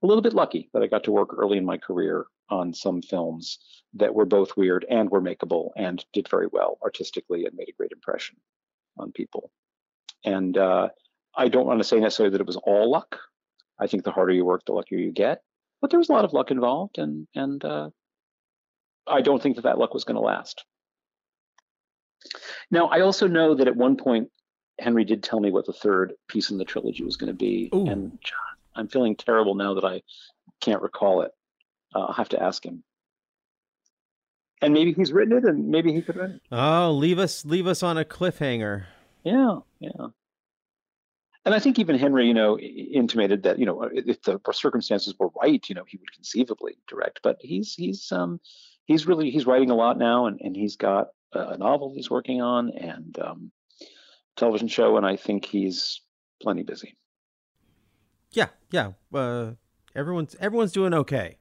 a 0.03 0.07
little 0.07 0.21
bit 0.21 0.33
lucky 0.33 0.69
that 0.73 0.81
I 0.81 0.87
got 0.87 1.03
to 1.05 1.11
work 1.11 1.33
early 1.37 1.57
in 1.57 1.65
my 1.65 1.77
career 1.77 2.25
on 2.49 2.73
some 2.73 3.01
films 3.01 3.59
that 3.93 4.13
were 4.13 4.25
both 4.25 4.57
weird 4.57 4.85
and 4.89 5.09
were 5.09 5.21
makeable 5.21 5.71
and 5.75 6.05
did 6.13 6.27
very 6.29 6.47
well 6.51 6.77
artistically 6.83 7.45
and 7.45 7.55
made 7.55 7.69
a 7.69 7.77
great 7.77 7.91
impression 7.91 8.37
on 8.97 9.11
people. 9.11 9.51
And 10.23 10.57
uh, 10.57 10.89
I 11.35 11.47
don't 11.47 11.67
want 11.67 11.79
to 11.79 11.83
say 11.83 11.99
necessarily 11.99 12.31
that 12.31 12.41
it 12.41 12.47
was 12.47 12.57
all 12.57 12.89
luck. 12.89 13.19
I 13.79 13.87
think 13.87 14.03
the 14.03 14.11
harder 14.11 14.33
you 14.33 14.45
work, 14.45 14.65
the 14.65 14.73
luckier 14.73 14.97
you 14.97 15.11
get. 15.11 15.41
But 15.81 15.91
there 15.91 15.99
was 15.99 16.09
a 16.09 16.13
lot 16.13 16.25
of 16.25 16.33
luck 16.33 16.49
involved, 16.49 16.97
and 16.97 17.27
and 17.35 17.63
uh, 17.63 17.91
I 19.05 19.21
don't 19.21 19.41
think 19.41 19.55
that 19.57 19.63
that 19.63 19.77
luck 19.77 19.93
was 19.93 20.03
going 20.03 20.15
to 20.15 20.21
last. 20.21 20.65
Now, 22.71 22.87
I 22.87 23.01
also 23.01 23.27
know 23.27 23.53
that 23.53 23.67
at 23.67 23.75
one 23.75 23.95
point 23.95 24.29
Henry 24.79 25.05
did 25.05 25.23
tell 25.23 25.39
me 25.39 25.51
what 25.51 25.65
the 25.65 25.73
third 25.73 26.13
piece 26.27 26.49
in 26.49 26.57
the 26.57 26.65
trilogy 26.65 27.03
was 27.03 27.15
going 27.15 27.31
to 27.31 27.37
be, 27.37 27.69
Ooh. 27.73 27.87
and 27.87 28.17
John, 28.21 28.57
I'm 28.75 28.87
feeling 28.87 29.15
terrible 29.15 29.55
now 29.55 29.75
that 29.75 29.85
I 29.85 30.01
can't 30.61 30.81
recall 30.81 31.21
it. 31.21 31.31
Uh, 31.97 32.05
I'll 32.05 32.13
have 32.13 32.29
to 32.29 32.41
ask 32.41 32.63
him. 32.63 32.83
And 34.61 34.73
maybe 34.73 34.93
he's 34.93 35.11
written 35.11 35.37
it, 35.37 35.45
and 35.45 35.69
maybe 35.69 35.93
he 35.93 36.01
could 36.01 36.15
write 36.15 36.29
it. 36.31 36.41
Oh, 36.51 36.91
leave 36.91 37.19
us 37.19 37.45
leave 37.45 37.67
us 37.67 37.83
on 37.83 37.97
a 37.97 38.05
cliffhanger. 38.05 38.85
Yeah, 39.23 39.59
yeah. 39.79 40.07
And 41.45 41.55
I 41.55 41.59
think 41.59 41.79
even 41.79 41.97
Henry, 41.97 42.27
you 42.27 42.33
know, 42.33 42.59
intimated 42.59 43.43
that 43.43 43.59
you 43.59 43.65
know 43.65 43.89
if 43.91 44.21
the 44.23 44.39
circumstances 44.51 45.13
were 45.17 45.29
right, 45.41 45.63
you 45.69 45.75
know, 45.75 45.85
he 45.87 45.97
would 45.97 46.11
conceivably 46.11 46.77
direct. 46.87 47.21
But 47.23 47.37
he's 47.39 47.73
he's 47.73 48.11
um 48.11 48.39
he's 48.85 49.07
really 49.07 49.31
he's 49.31 49.45
writing 49.45 49.69
a 49.69 49.75
lot 49.75 49.97
now, 49.97 50.25
and 50.25 50.39
and 50.41 50.55
he's 50.55 50.75
got 50.75 51.09
a, 51.33 51.39
a 51.39 51.57
novel 51.57 51.93
he's 51.95 52.09
working 52.09 52.41
on 52.41 52.71
and 52.71 53.17
um, 53.19 53.51
television 54.35 54.67
show, 54.67 54.97
and 54.97 55.05
I 55.05 55.15
think 55.15 55.45
he's 55.45 56.01
plenty 56.41 56.63
busy. 56.63 56.95
Yeah, 58.31 58.49
yeah. 58.71 58.91
Uh, 59.13 59.51
everyone's 59.95 60.35
everyone's 60.39 60.71
doing 60.71 60.93
okay. 60.93 61.37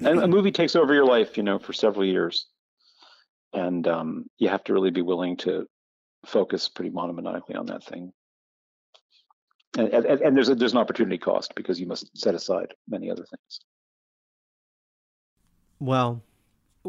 And 0.00 0.20
a 0.20 0.28
movie 0.28 0.52
takes 0.52 0.76
over 0.76 0.94
your 0.94 1.04
life, 1.04 1.36
you 1.36 1.42
know, 1.42 1.58
for 1.58 1.72
several 1.72 2.04
years, 2.04 2.46
and 3.52 3.86
um, 3.88 4.26
you 4.38 4.48
have 4.48 4.62
to 4.64 4.72
really 4.72 4.90
be 4.90 5.02
willing 5.02 5.36
to 5.38 5.66
focus 6.24 6.68
pretty 6.68 6.90
monomaniacally 6.90 7.56
on 7.56 7.66
that 7.66 7.84
thing. 7.84 8.12
And, 9.76 9.88
and, 9.88 10.06
and 10.06 10.36
there's 10.36 10.48
a, 10.48 10.54
there's 10.54 10.72
an 10.72 10.78
opportunity 10.78 11.18
cost 11.18 11.54
because 11.54 11.80
you 11.80 11.86
must 11.86 12.16
set 12.16 12.34
aside 12.34 12.74
many 12.88 13.10
other 13.10 13.24
things. 13.24 13.60
Well, 15.80 16.22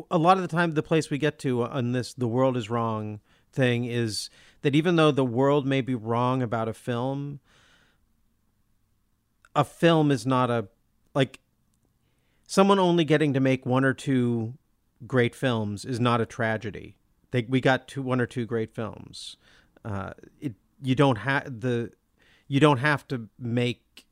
a 0.09 0.17
lot 0.17 0.37
of 0.37 0.43
the 0.43 0.47
time, 0.47 0.73
the 0.73 0.83
place 0.83 1.09
we 1.09 1.17
get 1.17 1.39
to 1.39 1.63
on 1.63 1.91
this 1.91 2.13
"the 2.13 2.27
world 2.27 2.57
is 2.57 2.69
wrong" 2.69 3.19
thing 3.51 3.85
is 3.85 4.29
that 4.61 4.75
even 4.75 4.95
though 4.95 5.11
the 5.11 5.25
world 5.25 5.65
may 5.65 5.81
be 5.81 5.95
wrong 5.95 6.41
about 6.41 6.67
a 6.67 6.73
film, 6.73 7.39
a 9.55 9.63
film 9.63 10.11
is 10.11 10.25
not 10.25 10.49
a 10.49 10.67
like 11.13 11.39
someone 12.49 12.79
only 12.79 13.05
getting 13.05 13.31
to 13.31 13.39
make 13.39 13.63
one 13.63 13.85
or 13.85 13.93
two 13.93 14.55
great 15.05 15.35
films 15.35 15.85
is 15.85 15.99
not 15.99 16.19
a 16.19 16.25
tragedy. 16.25 16.95
They, 17.29 17.45
we 17.47 17.61
got 17.61 17.87
two, 17.87 18.01
one 18.01 18.19
or 18.19 18.25
two 18.25 18.47
great 18.47 18.73
films. 18.73 19.37
Uh, 19.85 20.13
it, 20.41 20.55
you 20.81 20.95
don't 20.95 21.19
have 21.19 21.61
the, 21.61 21.91
you 22.47 22.59
don't 22.59 22.79
have 22.79 23.07
to 23.09 23.29
make 23.37 24.07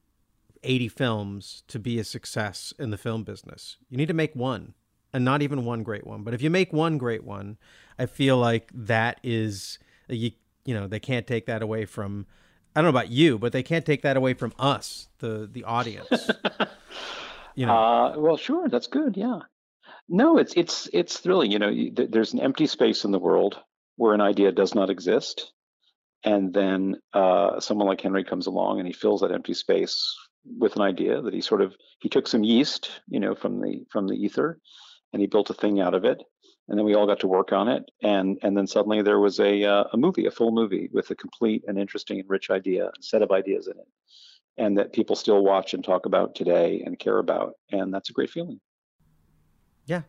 80 0.62 0.88
films 0.90 1.64
to 1.68 1.80
be 1.80 1.98
a 1.98 2.04
success 2.04 2.76
in 2.78 2.92
the 2.92 2.98
film 2.98 3.24
business. 3.24 3.78
You 3.90 3.98
need 3.98 4.08
to 4.08 4.14
make 4.14 4.36
one 4.36 4.76
and 5.12 5.26
not 5.26 5.42
even 5.42 5.66
one 5.66 5.82
great 5.82 6.06
one. 6.06 6.22
But 6.22 6.36
if 6.36 6.44
you 6.44 6.52
make 6.52 6.72
one 6.72 7.00
great 7.00 7.24
one, 7.24 7.58
I 7.98 8.06
feel 8.06 8.38
like 8.38 8.70
that 8.72 9.20
is, 9.24 9.80
you, 10.10 10.30
you 10.64 10.76
know, 10.76 10.86
they 10.86 11.00
can't 11.00 11.26
take 11.26 11.48
that 11.48 11.64
away 11.64 11.86
from, 11.86 12.28
I 12.76 12.82
don't 12.82 12.86
know 12.86 13.00
about 13.00 13.10
you, 13.10 13.40
but 13.40 13.52
they 13.52 13.64
can't 13.64 13.86
take 13.86 14.04
that 14.04 14.16
away 14.16 14.36
from 14.36 14.54
us, 14.60 15.08
the, 15.18 15.50
the 15.52 15.64
audience. 15.64 16.30
you 17.58 17.68
know, 17.68 17.76
Uh, 17.76 18.16
well, 18.18 18.38
sure, 18.38 18.70
that's 18.70 18.88
good. 18.88 19.18
Yeah. 19.18 19.40
No, 20.10 20.38
it's 20.38 20.54
it's 20.56 20.90
it's 20.94 21.20
thrilling. 21.20 21.52
You 21.52 21.60
know, 21.60 21.74
there's 22.10 22.34
an 22.34 22.42
empty 22.42 22.68
space 22.68 23.06
in 23.06 23.12
the 23.12 23.20
world 23.20 23.60
where 23.98 24.14
an 24.14 24.22
idea 24.22 24.52
does 24.54 24.76
not 24.76 24.90
exist, 24.90 25.54
and 26.24 26.54
then 26.54 26.98
uh, 27.14 27.60
someone 27.60 27.88
like 27.88 28.02
Henry 28.02 28.24
comes 28.24 28.48
along 28.48 28.80
and 28.80 28.88
he 28.88 28.94
fills 28.94 29.22
that 29.22 29.32
empty 29.34 29.54
space 29.54 30.16
with 30.60 30.76
an 30.78 30.84
idea 30.84 31.22
that 31.22 31.34
he 31.34 31.42
sort 31.42 31.62
of 31.62 31.76
he 32.00 32.10
took 32.10 32.28
some 32.28 32.44
yeast, 32.44 33.02
you 33.10 33.20
know, 33.20 33.36
from 33.36 33.62
the 33.62 33.86
from 33.92 34.08
the 34.08 34.16
ether, 34.16 34.60
and 35.14 35.22
he 35.22 35.28
built 35.28 35.50
a 35.50 35.56
thing 35.56 35.82
out 35.82 35.96
of 35.96 36.06
it. 36.06 36.24
And 36.70 36.78
then 36.78 36.86
we 36.86 36.96
all 36.96 37.08
got 37.08 37.22
to 37.22 37.28
work 37.28 37.54
on 37.54 37.70
it, 37.70 37.84
and 38.04 38.38
and 38.44 38.58
then 38.58 38.68
suddenly 38.68 39.02
there 39.02 39.20
was 39.20 39.40
a 39.40 39.64
uh, 39.66 39.86
a 39.94 39.98
movie, 39.98 40.28
a 40.28 40.32
full 40.32 40.52
movie 40.52 40.90
with 40.94 41.12
a 41.12 41.16
complete 41.16 41.64
and 41.68 41.80
interesting 41.80 42.20
and 42.20 42.30
rich 42.30 42.50
idea, 42.50 42.92
set 43.02 43.22
of 43.22 43.32
ideas 43.32 43.68
in 43.68 43.78
it, 43.80 43.88
and 44.58 44.78
that 44.78 44.94
people 44.94 45.16
still 45.16 45.44
watch 45.44 45.74
and 45.74 45.84
talk 45.84 46.06
about 46.06 46.36
today 46.36 46.82
and 46.86 46.98
care 46.98 47.20
about, 47.20 47.54
and 47.72 47.94
that's 47.94 48.10
a 48.10 48.14
great 48.14 48.30
feeling. 48.30 48.60
Yeah. 49.86 50.04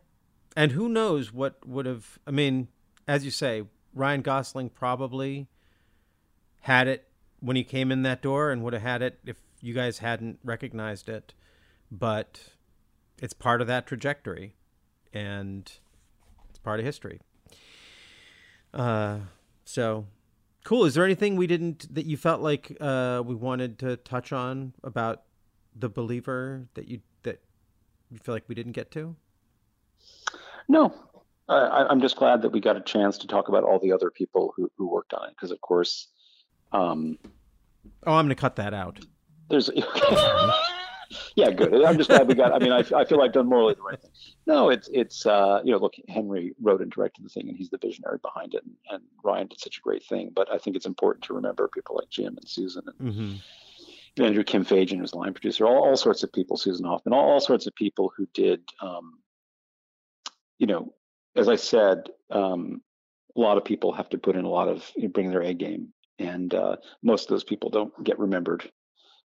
And 0.57 0.73
who 0.73 0.89
knows 0.89 1.33
what 1.33 1.67
would 1.67 1.87
have, 1.87 2.19
I 2.27 2.31
mean, 2.31 2.69
as 3.07 3.25
you 3.25 3.31
say, 3.31 3.65
Ryan 3.95 4.23
Gosling 4.23 4.71
probably 4.71 5.49
had 6.63 6.89
it 6.89 7.09
when 7.41 7.57
he 7.57 7.65
came 7.65 7.93
in 7.93 8.03
that 8.03 8.23
door 8.23 8.51
and 8.51 8.63
would 8.65 8.73
have 8.73 8.83
had 8.83 9.03
it 9.03 9.19
if 9.25 9.37
you 9.61 9.75
guys 9.75 9.99
hadn't 9.99 10.39
recognized 10.43 11.09
it. 11.09 11.35
But 11.91 12.41
it's 13.21 13.33
part 13.33 13.61
of 13.61 13.67
that 13.67 13.87
trajectory 13.87 14.55
and 15.13 15.71
it's 16.49 16.59
part 16.59 16.81
of 16.81 16.87
history. 16.87 17.21
Uh, 18.75 19.19
so 19.65 20.07
cool. 20.65 20.85
Is 20.85 20.95
there 20.95 21.05
anything 21.05 21.37
we 21.37 21.47
didn't, 21.47 21.93
that 21.95 22.07
you 22.07 22.17
felt 22.17 22.41
like 22.41 22.77
uh, 22.81 23.23
we 23.25 23.35
wanted 23.35 23.79
to 23.81 23.97
touch 23.97 24.33
on 24.33 24.75
about 24.85 25.23
the 25.75 25.89
believer 25.89 26.67
that 26.75 26.89
you, 26.89 27.01
that 27.23 27.41
you 28.11 28.19
feel 28.19 28.35
like 28.35 28.45
we 28.49 28.55
didn't 28.55 28.73
get 28.73 28.91
to? 28.93 29.17
No, 30.69 30.93
I, 31.49 31.87
I'm 31.89 32.01
just 32.01 32.17
glad 32.17 32.43
that 32.43 32.51
we 32.51 32.61
got 32.61 32.77
a 32.77 32.81
chance 32.83 33.17
to 33.19 33.27
talk 33.27 33.49
about 33.49 33.65
all 33.65 33.79
the 33.79 33.93
other 33.93 34.11
people 34.11 34.53
who, 34.57 34.71
who 34.77 34.87
worked 34.89 35.15
on 35.15 35.25
it. 35.29 35.31
Because 35.31 35.51
of 35.51 35.61
course, 35.61 36.09
um, 36.73 37.19
Oh, 38.07 38.15
I'm 38.15 38.27
going 38.27 38.37
to 38.37 38.41
cut 38.41 38.57
that 38.57 38.75
out. 38.75 38.99
there's 39.49 39.71
yeah, 41.37 41.51
good. 41.51 41.85
I'm 41.85 41.97
just 41.97 42.11
glad 42.11 42.29
we 42.29 42.35
got. 42.35 42.53
I 42.53 42.59
mean, 42.59 42.73
I, 42.73 42.85
I 42.95 43.05
feel 43.05 43.21
I've 43.21 43.33
done 43.33 43.49
morally 43.49 43.75
the 43.75 43.83
right 43.83 44.01
thing. 44.01 44.11
No, 44.47 44.71
it's 44.71 44.89
it's 44.93 45.27
uh, 45.27 45.61
you 45.65 45.73
know, 45.73 45.79
look, 45.79 45.95
Henry 46.09 46.55
wrote 46.61 46.83
and 46.83 46.91
directed 46.91 47.25
the 47.25 47.29
thing, 47.29 47.49
and 47.49 47.57
he's 47.57 47.71
the 47.71 47.79
visionary 47.79 48.19
behind 48.23 48.55
it. 48.55 48.63
And, 48.65 48.75
and 48.91 49.03
Ryan 49.23 49.47
did 49.47 49.61
such 49.61 49.79
a 49.79 49.81
great 49.81 50.05
thing. 50.05 50.31
But 50.35 50.53
I 50.53 50.59
think 50.59 50.77
it's 50.77 50.87
important 50.87 51.25
to 51.25 51.35
remember 51.35 51.69
people 51.69 51.97
like 51.97 52.11
Jim 52.11 52.37
and 52.37 52.49
Susan 52.49 52.85
and 52.87 53.09
Mm-hmm. 53.09 53.37
Andrew 54.23 54.43
Kim 54.43 54.65
Fajan 54.65 55.01
was 55.01 55.13
the 55.13 55.19
line 55.19 55.33
producer. 55.33 55.65
All, 55.65 55.85
all 55.85 55.97
sorts 55.97 56.25
of 56.25 56.33
people, 56.33 56.57
Susan 56.57 56.85
Hoffman, 56.85 57.13
all, 57.13 57.31
all 57.31 57.41
sorts 57.41 57.67
of 57.67 57.75
people 57.75 58.13
who 58.17 58.27
did. 58.35 58.63
Um, 58.81 59.21
you 60.59 60.67
know, 60.67 60.93
as 61.37 61.49
I 61.49 61.55
said, 61.55 62.09
um, 62.31 62.83
a 63.37 63.41
lot 63.41 63.59
of 63.59 63.65
people 63.65 63.93
have 63.93 64.09
to 64.09 64.19
put 64.19 64.35
in 64.35 64.45
a 64.45 64.51
lot 64.51 64.69
of 64.69 64.91
you 64.97 65.05
know, 65.05 65.09
bring 65.09 65.31
their 65.31 65.43
A 65.43 65.55
game, 65.55 65.93
and 66.19 66.53
uh, 66.53 66.77
most 67.03 67.25
of 67.25 67.29
those 67.29 67.45
people 67.45 67.71
don't 67.71 67.93
get 68.03 68.19
remembered 68.19 68.69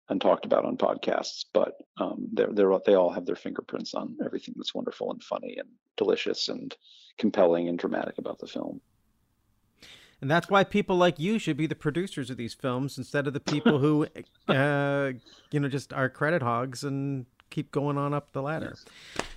and 0.10 0.20
talked 0.20 0.45
about 0.45 0.66
on 0.66 0.78
podcasts. 0.78 1.45
But 1.53 1.74
um, 1.97 2.28
they're, 2.34 2.51
they're 2.51 2.74
they 2.86 2.95
all 2.95 3.12
have 3.12 3.26
their 3.26 3.36
fingerprints 3.36 3.93
on 3.93 4.18
everything 4.26 4.55
that's 4.57 4.76
wonderful 4.76 5.12
and 5.12 5.24
funny 5.24 5.57
and 5.57 5.70
delicious 5.97 6.49
and 6.49 6.76
compelling 7.18 7.68
and 7.68 7.78
dramatic 7.78 8.18
about 8.18 8.39
the 8.39 8.47
film. 8.47 8.82
And 10.22 10.30
that's 10.30 10.49
why 10.49 10.66
people 10.66 10.97
like 10.97 11.18
you 11.18 11.39
should 11.39 11.55
be 11.55 11.68
the 11.68 11.76
producers 11.76 12.30
of 12.30 12.38
these 12.38 12.53
films 12.53 12.97
instead 12.97 13.26
of 13.26 13.34
the 13.34 13.39
people 13.39 13.80
who, 13.80 14.07
uh, 14.47 15.12
you 15.51 15.60
know, 15.60 15.70
just 15.70 15.93
are 15.93 16.10
credit 16.10 16.41
hogs 16.41 16.84
and 16.84 17.26
keep 17.49 17.72
going 17.72 17.97
on 17.97 18.14
up 18.14 18.32
the 18.34 18.41
ladder. 18.41 18.76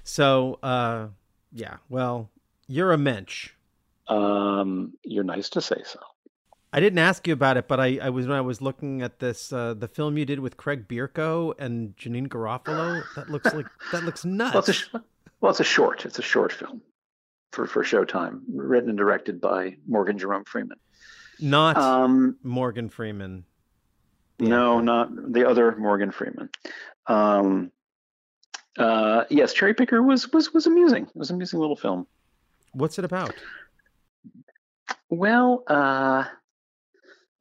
So, 0.02 0.58
uh, 0.62 1.08
yeah, 1.52 1.76
well, 1.88 2.30
you're 2.66 2.92
a 2.92 2.98
mensch. 2.98 3.50
Um, 4.08 4.94
you're 5.04 5.24
nice 5.24 5.50
to 5.50 5.60
say 5.60 5.82
so. 5.84 6.00
I 6.72 6.80
didn't 6.80 6.98
ask 7.00 7.26
you 7.26 7.32
about 7.34 7.56
it, 7.58 7.68
but 7.68 7.78
I, 7.80 7.98
I 8.02 8.08
was 8.10 8.26
when 8.26 8.36
I 8.36 8.40
was 8.40 8.62
looking 8.62 9.02
at 9.02 9.18
this 9.18 9.52
uh, 9.52 9.74
the 9.74 9.88
film 9.88 10.16
you 10.16 10.24
did 10.24 10.40
with 10.40 10.56
Craig 10.56 10.88
Bierko 10.88 11.52
and 11.58 11.94
Janeane 11.96 12.28
Garofalo. 12.28 13.02
That 13.14 13.28
looks 13.30 13.52
like 13.52 13.66
that 13.92 14.04
looks 14.04 14.24
nuts. 14.24 14.54
Well, 14.54 14.60
it's 14.60 14.68
a, 14.68 14.72
sh- 14.72 14.88
well, 15.40 15.50
it's 15.50 15.60
a 15.60 15.64
short. 15.64 16.04
It's 16.06 16.18
a 16.18 16.22
short 16.22 16.52
film 16.52 16.80
for, 17.52 17.66
for 17.66 17.82
Showtime, 17.84 18.40
written 18.54 18.88
and 18.88 18.96
directed 18.98 19.40
by 19.40 19.76
Morgan 19.86 20.16
Jerome 20.16 20.44
Freeman. 20.44 20.78
Not 21.40 21.76
Um, 21.76 22.36
Morgan 22.42 22.88
Freeman. 22.88 23.44
no, 24.38 24.80
not 24.80 25.10
the 25.32 25.46
other 25.48 25.74
Morgan 25.76 26.10
Freeman. 26.12 26.48
Um, 27.06 27.70
uh, 28.78 29.24
yes, 29.28 29.52
Cherry 29.52 29.74
Picker 29.74 30.02
was 30.02 30.32
was 30.32 30.54
was 30.54 30.66
amusing. 30.66 31.04
It 31.04 31.16
was 31.16 31.28
an 31.30 31.36
amusing 31.36 31.58
little 31.60 31.76
film. 31.76 32.06
What's 32.72 32.98
it 32.98 33.04
about? 33.04 33.34
Well, 35.10 35.64
uh, 35.66 36.24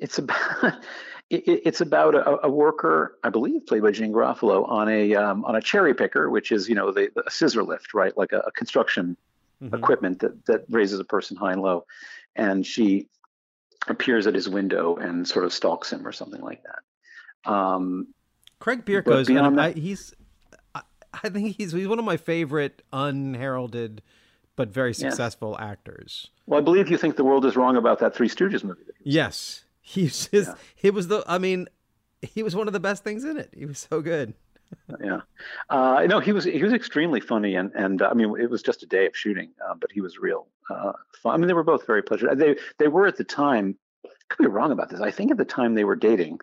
it's 0.02 0.18
about 0.18 0.40
it, 1.30 1.48
it- 1.48 1.62
it's 1.66 1.80
about 1.80 2.14
a, 2.16 2.46
a 2.46 2.50
worker, 2.50 3.18
I 3.24 3.30
believe, 3.30 3.66
played 3.68 3.84
by 3.84 3.92
Jane 3.92 4.12
Garofalo, 4.12 4.68
on 4.68 4.90
a 4.90 5.16
um, 5.16 5.46
on 5.46 5.56
a 5.56 5.62
cherry 5.62 5.94
picker, 5.94 6.30
which 6.30 6.52
is 6.52 6.68
you 6.68 6.76
know 6.76 6.92
the, 6.92 7.10
the 7.16 7.26
a 7.26 7.32
scissor 7.32 7.64
lift, 7.64 7.94
right, 7.94 8.16
like 8.18 8.34
a, 8.34 8.40
a 8.40 8.52
construction 8.52 9.16
Mhm. 9.64 9.78
equipment 9.78 10.20
that 10.22 10.44
that 10.48 10.66
raises 10.72 11.00
a 11.00 11.04
person 11.04 11.38
high 11.38 11.52
and 11.54 11.62
low, 11.62 11.86
and 12.36 12.66
she 12.66 13.08
appears 13.88 14.26
at 14.26 14.34
his 14.34 14.50
window 14.50 14.96
and 14.96 15.28
sort 15.28 15.46
of 15.46 15.54
stalks 15.54 15.94
him 15.94 16.06
or 16.08 16.12
something 16.12 16.42
like 16.42 16.64
that. 16.64 17.52
Um, 17.52 18.08
Craig 18.60 18.86
Bierko 18.86 19.20
is 19.22 19.28
beyond 19.28 19.60
I, 19.62 19.70
that- 19.70 19.78
he's 19.78 20.16
I, 20.74 20.82
I 21.14 21.30
think 21.30 21.56
he's 21.58 21.72
he's 21.74 21.88
one 21.88 22.00
of 22.00 22.06
my 22.06 22.18
favorite 22.18 22.82
unheralded 22.92 24.02
but 24.56 24.70
very 24.70 24.94
successful 24.96 25.56
actors. 25.60 26.32
well, 26.48 26.60
I 26.60 26.64
believe 26.64 26.90
you 26.90 26.98
think 26.98 27.16
the 27.16 27.24
world 27.24 27.46
is 27.46 27.56
wrong 27.56 27.78
about 27.78 28.00
that 28.00 28.16
Three 28.16 28.30
Stooges 28.30 28.64
movie. 28.64 28.82
that 28.88 28.96
he 29.96 30.04
was 30.04 30.12
Yes. 30.12 30.30
He's 30.32 30.40
his, 30.40 30.48
Yeah. 30.48 30.54
he 30.76 30.90
was 30.92 31.08
the 31.08 31.24
I 31.28 31.38
mean 31.38 31.68
he 32.22 32.44
was 32.44 32.56
one 32.56 32.68
of 32.68 32.74
the 32.74 32.80
best 32.80 33.04
things 33.04 33.24
in 33.24 33.38
it. 33.38 33.50
He 33.56 33.66
was 33.66 33.80
so 33.90 34.02
good. 34.02 34.34
yeah 35.04 35.20
uh 35.70 36.02
no 36.08 36.22
he 36.22 36.32
was 36.32 36.46
he 36.46 36.64
was 36.64 36.72
extremely 36.72 37.20
funny 37.20 37.56
and 37.56 37.74
and 37.76 38.02
uh, 38.02 38.08
i 38.10 38.14
mean 38.14 38.34
it 38.40 38.50
was 38.50 38.62
just 38.62 38.82
a 38.84 38.86
day 38.86 39.06
of 39.06 39.14
shooting 39.14 39.50
uh, 39.68 39.74
but 39.76 39.92
he 39.92 40.00
was 40.00 40.18
real 40.18 40.48
uh 40.70 40.94
fun. 41.22 41.34
i 41.34 41.38
mean 41.38 41.48
they 41.48 41.54
were 41.54 41.62
both 41.64 41.86
very 41.86 42.02
pleasant 42.02 42.38
they 42.40 42.56
they 42.80 42.88
were 42.88 43.06
at 43.06 43.18
the 43.18 43.24
time 43.26 43.78
could 44.30 44.44
be 44.44 44.48
wrong 44.48 44.72
about 44.72 44.90
this 44.90 45.02
i 45.02 45.12
think 45.12 45.30
at 45.30 45.36
the 45.38 45.44
time 45.44 45.76
they 45.76 45.84
were 45.84 45.98
dating 45.98 46.40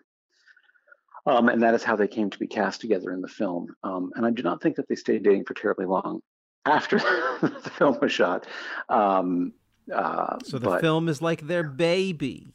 um 1.25 1.49
and 1.49 1.63
that 1.63 1.73
is 1.73 1.83
how 1.83 1.95
they 1.95 2.07
came 2.07 2.29
to 2.29 2.37
be 2.37 2.45
cast 2.45 2.79
together 2.81 3.11
in 3.11 3.21
the 3.21 3.27
film 3.27 3.75
um 3.83 4.11
and 4.15 4.27
i 4.27 4.29
do 4.29 4.43
not 4.43 4.61
think 4.61 4.75
that 4.75 4.87
they 4.87 4.95
stayed 4.95 5.23
dating 5.23 5.43
for 5.43 5.55
terribly 5.55 5.87
long 5.87 6.21
after 6.67 6.99
the 7.41 7.71
film 7.77 7.97
was 7.99 8.11
shot 8.11 8.45
um 8.89 9.53
uh 9.91 10.37
So 10.43 10.59
the 10.59 10.67
but, 10.69 10.81
film 10.81 11.09
is 11.09 11.19
like 11.19 11.47
their 11.47 11.63
baby. 11.63 12.53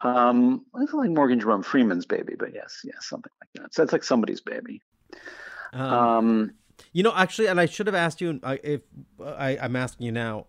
Um 0.00 0.64
it's 0.76 0.92
like 0.92 1.10
morgan 1.10 1.40
jerome 1.40 1.62
freeman's 1.62 2.06
baby 2.06 2.34
but 2.38 2.52
yes 2.52 2.80
yes 2.84 2.96
something 3.00 3.32
like 3.40 3.62
that 3.62 3.74
so 3.74 3.82
it's 3.82 3.92
like 3.92 4.04
somebody's 4.04 4.40
baby 4.40 4.82
Um, 5.72 5.92
um 5.92 6.54
you 6.92 7.02
know, 7.02 7.12
actually, 7.14 7.48
and 7.48 7.60
I 7.60 7.66
should 7.66 7.86
have 7.86 7.94
asked 7.94 8.20
you. 8.20 8.40
If 8.44 8.82
I, 9.24 9.58
I'm 9.60 9.76
asking 9.76 10.06
you 10.06 10.12
now, 10.12 10.46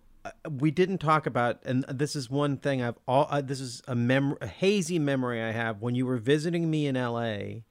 we 0.50 0.72
didn't 0.72 1.00
talk 1.00 1.26
about, 1.26 1.60
and 1.66 1.84
this 1.88 2.16
is 2.16 2.30
one 2.30 2.58
thing 2.58 2.82
I've 2.82 2.98
all. 3.08 3.28
Uh, 3.30 3.42
this 3.42 3.60
is 3.60 3.82
a 3.88 3.96
mem 3.96 4.36
a 4.42 4.48
hazy 4.48 5.00
memory 5.00 5.42
I 5.42 5.52
have 5.52 5.82
when 5.82 5.96
you 5.96 6.06
were 6.06 6.18
visiting 6.18 6.70
me 6.70 6.88
in 6.88 6.98
L.A. 6.98 7.64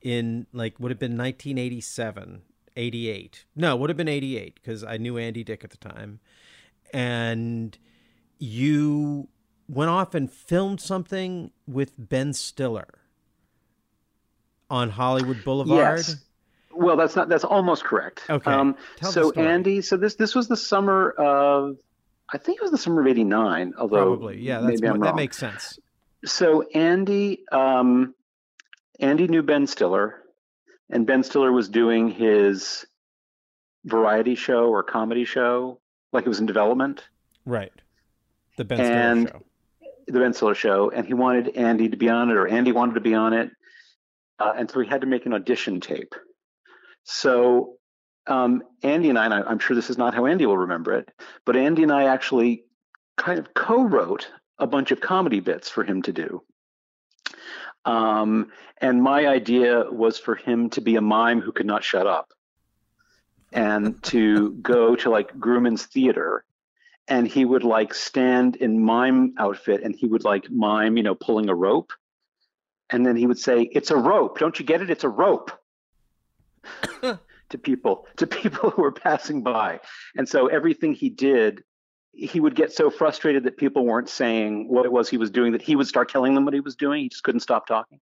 in 0.00 0.46
like 0.52 0.78
would 0.78 0.90
have 0.90 0.98
been 0.98 1.12
1987, 1.12 2.42
88. 2.76 3.44
No, 3.54 3.76
would 3.76 3.90
have 3.90 3.96
been 3.96 4.08
88 4.08 4.54
because 4.54 4.84
I 4.84 4.96
knew 4.96 5.18
Andy 5.18 5.44
Dick 5.44 5.64
at 5.64 5.70
the 5.70 5.76
time, 5.76 6.20
and 6.92 7.76
you 8.38 9.28
went 9.72 9.90
off 9.90 10.14
and 10.14 10.30
filmed 10.30 10.80
something 10.80 11.50
with 11.66 11.92
Ben 11.98 12.32
Stiller 12.34 12.88
on 14.70 14.90
Hollywood 14.90 15.42
Boulevard. 15.44 15.78
Yes. 15.98 16.16
Well, 16.74 16.96
that's 16.96 17.16
not. 17.16 17.28
That's 17.28 17.44
almost 17.44 17.84
correct. 17.84 18.22
Okay. 18.30 18.50
Um, 18.50 18.76
so. 19.02 19.32
Andy, 19.32 19.80
so 19.82 19.96
this 19.96 20.14
this 20.14 20.34
was 20.34 20.48
the 20.48 20.56
summer 20.56 21.10
of, 21.10 21.76
I 22.32 22.38
think 22.38 22.58
it 22.58 22.62
was 22.62 22.70
the 22.70 22.78
summer 22.78 23.00
of 23.02 23.06
'89. 23.06 23.74
Although 23.78 23.96
Probably, 24.16 24.38
yeah. 24.40 24.60
That's 24.60 24.80
maybe 24.80 24.88
I'm 24.88 25.00
that 25.00 25.14
makes 25.14 25.36
sense. 25.36 25.78
so 26.24 26.62
Andy, 26.74 27.44
um, 27.52 28.14
Andy 29.00 29.28
knew 29.28 29.42
Ben 29.42 29.66
Stiller, 29.66 30.22
and 30.88 31.06
Ben 31.06 31.22
Stiller 31.22 31.52
was 31.52 31.68
doing 31.68 32.08
his 32.08 32.86
variety 33.84 34.34
show 34.34 34.68
or 34.70 34.82
comedy 34.82 35.26
show, 35.26 35.78
like 36.12 36.24
it 36.24 36.28
was 36.28 36.40
in 36.40 36.46
development, 36.46 37.06
Right. 37.44 37.72
The 38.56 38.64
Ben 38.64 38.80
And- 38.80 39.28
Stiller 39.28 39.40
show. 39.40 39.46
The 40.06 40.18
Ben 40.18 40.32
Stiller 40.32 40.54
show, 40.54 40.90
and 40.90 41.06
he 41.06 41.14
wanted 41.14 41.56
Andy 41.56 41.88
to 41.88 41.96
be 41.96 42.08
on 42.08 42.30
it, 42.30 42.36
or 42.36 42.46
Andy 42.46 42.72
wanted 42.72 42.94
to 42.94 43.00
be 43.00 43.14
on 43.14 43.32
it, 43.32 43.50
uh, 44.38 44.52
and 44.56 44.70
so 44.70 44.78
we 44.78 44.86
had 44.86 45.02
to 45.02 45.06
make 45.06 45.26
an 45.26 45.32
audition 45.32 45.80
tape. 45.80 46.14
So 47.04 47.74
um, 48.26 48.62
Andy 48.82 49.08
and 49.08 49.18
I, 49.18 49.26
and 49.26 49.34
I'm 49.34 49.58
sure 49.58 49.74
this 49.74 49.90
is 49.90 49.98
not 49.98 50.14
how 50.14 50.26
Andy 50.26 50.46
will 50.46 50.58
remember 50.58 50.92
it, 50.94 51.08
but 51.44 51.56
Andy 51.56 51.82
and 51.82 51.92
I 51.92 52.04
actually 52.04 52.64
kind 53.16 53.38
of 53.38 53.54
co-wrote 53.54 54.30
a 54.58 54.66
bunch 54.66 54.90
of 54.90 55.00
comedy 55.00 55.40
bits 55.40 55.68
for 55.68 55.84
him 55.84 56.02
to 56.02 56.12
do. 56.12 56.42
Um, 57.84 58.52
and 58.80 59.02
my 59.02 59.26
idea 59.26 59.84
was 59.90 60.18
for 60.18 60.36
him 60.36 60.70
to 60.70 60.80
be 60.80 60.96
a 60.96 61.00
mime 61.00 61.40
who 61.40 61.52
could 61.52 61.66
not 61.66 61.82
shut 61.82 62.06
up 62.06 62.32
and 63.52 64.02
to 64.04 64.52
go 64.54 64.94
to 64.96 65.10
like 65.10 65.38
Grauman's 65.38 65.86
Theater 65.86 66.44
and 67.08 67.26
he 67.26 67.44
would 67.44 67.64
like 67.64 67.94
stand 67.94 68.56
in 68.56 68.84
mime 68.84 69.34
outfit 69.38 69.82
and 69.82 69.94
he 69.94 70.06
would 70.06 70.24
like 70.24 70.50
mime, 70.50 70.96
you 70.96 71.02
know, 71.02 71.14
pulling 71.14 71.48
a 71.48 71.54
rope. 71.54 71.92
And 72.90 73.04
then 73.06 73.16
he 73.16 73.26
would 73.26 73.38
say, 73.38 73.62
It's 73.62 73.90
a 73.90 73.96
rope. 73.96 74.38
Don't 74.38 74.58
you 74.58 74.64
get 74.64 74.82
it? 74.82 74.90
It's 74.90 75.04
a 75.04 75.08
rope 75.08 75.50
to 77.02 77.58
people, 77.58 78.06
to 78.16 78.26
people 78.26 78.70
who 78.70 78.82
were 78.82 78.92
passing 78.92 79.42
by. 79.42 79.80
And 80.16 80.28
so 80.28 80.46
everything 80.46 80.92
he 80.92 81.08
did, 81.08 81.64
he 82.12 82.38
would 82.38 82.54
get 82.54 82.72
so 82.72 82.90
frustrated 82.90 83.44
that 83.44 83.56
people 83.56 83.84
weren't 83.84 84.08
saying 84.08 84.68
what 84.68 84.84
it 84.84 84.92
was 84.92 85.08
he 85.08 85.16
was 85.16 85.30
doing 85.30 85.52
that 85.52 85.62
he 85.62 85.74
would 85.74 85.86
start 85.86 86.10
telling 86.10 86.34
them 86.34 86.44
what 86.44 86.54
he 86.54 86.60
was 86.60 86.76
doing. 86.76 87.02
He 87.02 87.08
just 87.08 87.24
couldn't 87.24 87.40
stop 87.40 87.66
talking. 87.66 88.00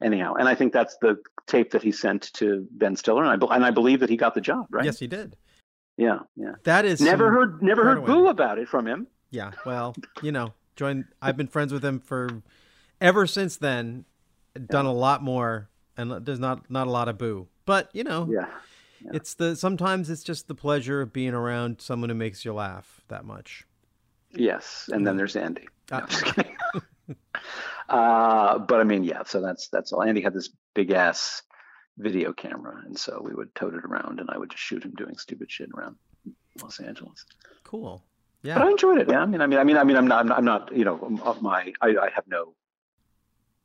Anyhow, 0.00 0.34
and 0.34 0.48
I 0.48 0.54
think 0.54 0.72
that's 0.72 0.96
the 1.02 1.16
tape 1.48 1.72
that 1.72 1.82
he 1.82 1.90
sent 1.90 2.32
to 2.34 2.68
Ben 2.70 2.94
Stiller, 2.94 3.24
and 3.24 3.42
I 3.42 3.54
and 3.56 3.64
I 3.64 3.72
believe 3.72 3.98
that 3.98 4.08
he 4.08 4.16
got 4.16 4.32
the 4.32 4.40
job, 4.40 4.66
right? 4.70 4.84
Yes, 4.84 5.00
he 5.00 5.08
did. 5.08 5.36
Yeah, 5.98 6.20
yeah. 6.36 6.52
That 6.62 6.84
is 6.86 7.00
Never 7.00 7.30
heard, 7.30 7.60
never 7.62 7.84
heard 7.84 8.06
boo 8.06 8.28
about 8.28 8.58
it 8.58 8.68
from 8.68 8.86
him. 8.86 9.06
Yeah. 9.30 9.50
Well, 9.66 9.94
you 10.22 10.32
know, 10.32 10.54
join. 10.76 11.06
I've 11.20 11.36
been 11.36 11.48
friends 11.48 11.72
with 11.72 11.84
him 11.84 11.98
for 12.00 12.40
ever 13.00 13.26
since 13.26 13.56
then. 13.56 14.04
Done 14.70 14.86
a 14.86 14.92
lot 14.92 15.22
more, 15.22 15.68
and 15.96 16.24
there's 16.24 16.38
not 16.40 16.70
not 16.70 16.86
a 16.86 16.90
lot 16.90 17.08
of 17.08 17.18
boo. 17.18 17.48
But 17.66 17.90
you 17.92 18.04
know, 18.04 18.26
Yeah. 18.30 18.46
it's 19.12 19.34
the 19.34 19.54
sometimes 19.56 20.08
it's 20.08 20.22
just 20.22 20.48
the 20.48 20.54
pleasure 20.54 21.00
of 21.02 21.12
being 21.12 21.34
around 21.34 21.80
someone 21.80 22.08
who 22.10 22.14
makes 22.14 22.44
you 22.44 22.52
laugh 22.54 23.02
that 23.08 23.24
much. 23.24 23.66
Yes, 24.30 24.88
and 24.92 25.06
then 25.06 25.16
there's 25.16 25.36
Andy. 25.36 25.68
No, 25.90 25.96
Ah. 25.98 26.00
I'm 26.02 26.08
just 26.08 26.24
kidding. 26.24 26.56
uh, 27.88 28.58
but 28.58 28.80
I 28.80 28.84
mean, 28.84 29.04
yeah. 29.04 29.22
So 29.24 29.40
that's 29.40 29.68
that's 29.68 29.92
all. 29.92 30.02
Andy 30.02 30.20
had 30.20 30.32
this 30.34 30.50
big 30.74 30.90
ass 30.90 31.42
video 31.98 32.32
camera, 32.32 32.82
and 32.86 32.96
so 32.98 33.20
we 33.22 33.34
would 33.34 33.54
tote 33.54 33.74
it 33.74 33.84
around, 33.84 34.20
and 34.20 34.30
I 34.30 34.38
would 34.38 34.50
just 34.50 34.62
shoot 34.62 34.82
him 34.84 34.92
doing 34.96 35.16
stupid 35.18 35.50
shit 35.50 35.68
around 35.76 35.96
Los 36.62 36.80
Angeles. 36.80 37.24
Cool. 37.64 38.02
Yeah. 38.42 38.54
But 38.54 38.68
I 38.68 38.70
enjoyed 38.70 38.98
it. 38.98 39.08
Yeah, 39.10 39.20
I 39.20 39.26
mean, 39.26 39.40
I 39.40 39.46
mean, 39.46 39.58
I 39.58 39.64
mean, 39.64 39.76
I 39.76 39.84
mean, 39.84 39.96
I'm 39.96 40.06
not, 40.06 40.20
I'm 40.20 40.26
not, 40.28 40.38
I'm 40.38 40.44
not 40.44 40.76
you 40.76 40.84
know, 40.84 40.98
um, 41.04 41.20
of 41.22 41.42
my, 41.42 41.72
I, 41.80 41.88
I 41.88 42.10
have 42.14 42.24
no. 42.28 42.54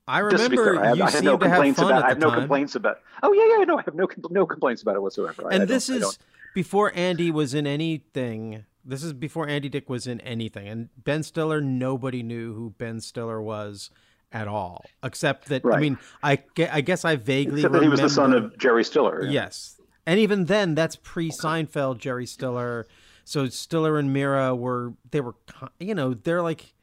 I 0.07 0.27
Just 0.29 0.43
to 0.45 0.49
be 0.49 0.57
remember 0.57 0.81
I 0.83 0.87
have, 0.87 0.97
you 0.97 1.03
I 1.03 1.05
have 1.05 1.13
seemed 1.13 1.25
no 1.25 1.37
to 1.37 1.45
have 1.45 1.53
complaints 1.53 1.79
fun 1.79 1.91
about. 1.91 2.03
I 2.03 2.09
have 2.09 2.19
no 2.19 2.29
time. 2.29 2.39
complaints 2.39 2.75
about. 2.75 2.99
Oh 3.21 3.31
yeah, 3.31 3.59
yeah, 3.59 3.63
no, 3.65 3.77
I 3.77 3.83
have 3.83 3.95
no, 3.95 4.07
no 4.31 4.45
complaints 4.45 4.81
about 4.81 4.95
it 4.95 5.01
whatsoever. 5.01 5.43
I- 5.45 5.51
I 5.51 5.55
and 5.59 5.67
this 5.67 5.87
is 5.87 6.17
before 6.53 6.91
Andy 6.93 7.31
was 7.31 7.53
in 7.53 7.65
anything. 7.65 8.65
This 8.83 9.01
is 9.01 9.13
before 9.13 9.47
Andy 9.47 9.69
Dick 9.69 9.89
was 9.89 10.07
in 10.07 10.19
anything. 10.21 10.67
And 10.67 10.89
Ben 10.97 11.23
Stiller, 11.23 11.61
nobody 11.61 12.21
knew 12.21 12.53
who 12.53 12.71
Ben 12.71 12.99
Stiller 12.99 13.41
was 13.41 13.89
at 14.33 14.47
all, 14.47 14.85
except 15.03 15.47
that 15.49 15.63
I 15.65 15.79
mean, 15.79 15.97
I, 16.21 16.39
I 16.71 16.81
guess 16.81 17.05
I 17.05 17.15
vaguely 17.15 17.61
Except 17.61 17.73
that 17.73 17.83
he 17.83 17.89
was 17.89 18.01
the 18.01 18.09
son 18.09 18.33
of 18.33 18.57
Jerry 18.57 18.83
Stiller. 18.83 19.23
yeah. 19.23 19.31
Yes, 19.31 19.79
and 20.05 20.19
even 20.19 20.45
then, 20.45 20.75
that's 20.75 20.95
pre 20.95 21.29
Seinfeld. 21.29 21.99
Jerry 21.99 22.25
Stiller. 22.25 22.87
So 23.25 23.47
Stiller 23.47 23.97
and 23.97 24.11
Meara 24.11 24.53
were 24.53 24.93
they 25.11 25.21
were 25.21 25.35
you 25.79 25.95
know 25.95 26.13
they're 26.13 26.41
like 26.41 26.73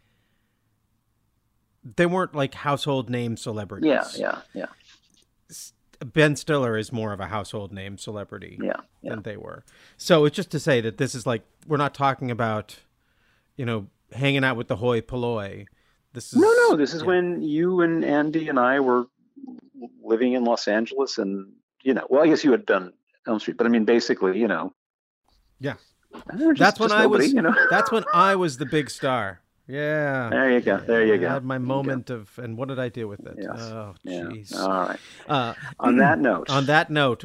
they 1.97 2.07
weren't 2.07 2.35
like 2.35 2.55
household 2.55 3.11
name 3.11 3.37
celebrities. 3.37 3.89
Yeah, 3.89 4.07
yeah, 4.17 4.41
yeah, 4.55 4.67
Ben 6.05 6.37
Stiller 6.37 6.79
is 6.79 6.93
more 6.93 7.13
of 7.13 7.21
a 7.21 7.27
household 7.27 7.73
name 7.73 7.99
celebrity 7.99 8.59
yeah, 8.63 8.73
yeah. 9.03 9.11
than 9.11 9.23
they 9.23 9.37
were. 9.37 9.65
So 9.97 10.25
it's 10.25 10.37
just 10.37 10.51
to 10.53 10.61
say 10.61 10.81
that 10.81 10.97
this 10.99 11.15
is 11.15 11.27
like 11.27 11.43
we're 11.67 11.77
not 11.77 11.95
talking 11.95 12.31
about, 12.31 12.77
you 13.57 13.67
know, 13.67 13.89
hanging 14.13 14.45
out 14.45 14.57
with 14.57 14.69
the 14.69 14.77
hoi 14.77 15.01
polloi. 15.01 15.67
This 16.13 16.33
is 16.33 16.39
No, 16.41 16.53
no, 16.69 16.77
this 16.77 16.93
is 16.95 17.03
yeah. 17.03 17.07
when 17.09 17.43
you 17.43 17.81
and 17.83 18.05
Andy 18.05 18.49
and 18.49 18.59
I 18.59 18.81
were 18.81 19.07
living 20.03 20.33
in 20.33 20.45
Los 20.45 20.67
Angeles, 20.69 21.19
and 21.19 21.53
you 21.83 21.95
know, 21.95 22.07
well, 22.11 22.23
I 22.23 22.27
guess 22.29 22.45
you 22.45 22.51
had 22.53 22.67
done 22.67 22.93
Elm 23.27 23.39
Street, 23.41 23.57
but 23.57 23.67
I 23.67 23.71
mean, 23.71 23.85
basically, 23.85 24.39
you 24.39 24.49
know, 24.49 24.73
Yeah. 25.61 25.75
just- 26.37 26.59
That's 26.59 26.81
when 26.81 26.93
I 26.93 27.03
nobody, 27.03 27.25
was. 27.25 27.33
you 27.33 27.43
know. 27.43 27.55
That's 27.71 27.91
when 27.93 28.05
I 28.13 28.35
was 28.37 28.59
the 28.59 28.67
big 28.67 28.91
star. 28.91 29.41
Yeah. 29.69 30.29
There 30.31 30.51
you 30.51 30.61
go. 30.61 30.79
There 30.79 31.07
you 31.07 31.15
I 31.15 31.17
go. 31.19 31.29
I 31.29 31.33
had 31.35 31.45
my 31.45 31.59
go. 31.59 31.65
moment 31.65 32.11
of, 32.11 32.37
and 32.39 32.57
what 32.57 32.67
did 32.69 32.81
I 32.81 32.89
do 32.89 33.07
with 33.07 33.21
it? 33.25 33.37
Yes. 33.39 33.61
Oh, 33.61 33.95
Yeah. 34.03 34.23
jeez. 34.23 34.57
All 34.57 34.69
right. 34.89 34.99
Uh, 35.29 35.55
On 35.79 35.97
that 35.99 36.19
note, 36.19 36.51
on 36.51 36.67
that 36.67 36.91
note, 36.91 37.25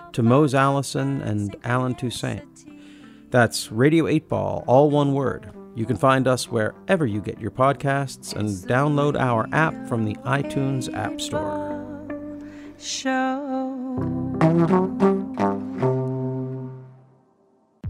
to 0.13 0.23
Mose 0.23 0.53
Allison 0.53 1.21
and 1.21 1.55
Allen 1.63 1.95
Toussaint. 1.95 2.65
That's 3.29 3.71
Radio 3.71 4.07
8 4.07 4.27
Ball, 4.27 4.63
all 4.67 4.89
one 4.89 5.13
word. 5.13 5.51
You 5.75 5.85
can 5.85 5.95
find 5.95 6.27
us 6.27 6.49
wherever 6.49 7.05
you 7.05 7.21
get 7.21 7.39
your 7.39 7.51
podcasts 7.51 8.35
and 8.35 8.49
download 8.49 9.17
our 9.17 9.47
app 9.53 9.87
from 9.87 10.03
the 10.03 10.15
iTunes 10.25 10.93
App 10.93 11.21
Store. 11.21 11.69
Show. 12.77 13.37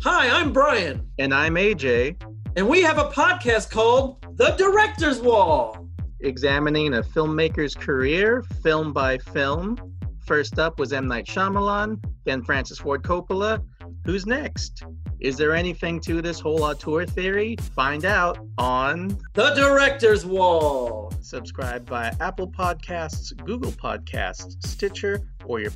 Hi, 0.03 0.29
I'm 0.29 0.51
Bryan, 0.51 1.07
And 1.19 1.33
I'm 1.33 1.55
AJ, 1.55 2.21
and 2.55 2.67
we 2.67 2.81
have 2.81 2.97
a 2.97 3.05
podcast 3.05 3.71
called 3.71 4.23
The 4.37 4.51
Director's 4.57 5.21
Wall. 5.21 5.77
examining 6.23 6.93
a 6.95 7.01
filmmaker's 7.01 7.73
career 7.73 8.43
film 8.61 8.93
by 8.93 9.17
film. 9.17 9.75
First 10.31 10.59
up 10.59 10.79
was 10.79 10.93
M. 10.93 11.09
Night 11.09 11.25
Shyamalan, 11.25 12.01
then 12.23 12.41
Francis 12.41 12.79
Ford 12.79 13.03
Coppola. 13.03 13.61
Who's 14.05 14.25
next? 14.25 14.81
Is 15.19 15.35
there 15.35 15.53
anything 15.53 15.99
to 16.07 16.21
this 16.21 16.39
whole 16.39 16.63
auteur 16.63 17.05
theory? 17.05 17.57
Find 17.75 18.05
out 18.05 18.39
on 18.57 19.19
The 19.33 19.53
Director's 19.55 20.25
Wall. 20.25 21.11
subscribe 21.19 21.85
via 21.85 22.15
Apple 22.21 22.49
Podcasts, 22.49 23.35
Google 23.43 23.73
Podcasts, 23.73 24.55
Stitcher, 24.65 25.19
or 25.43 25.59
your 25.59 25.71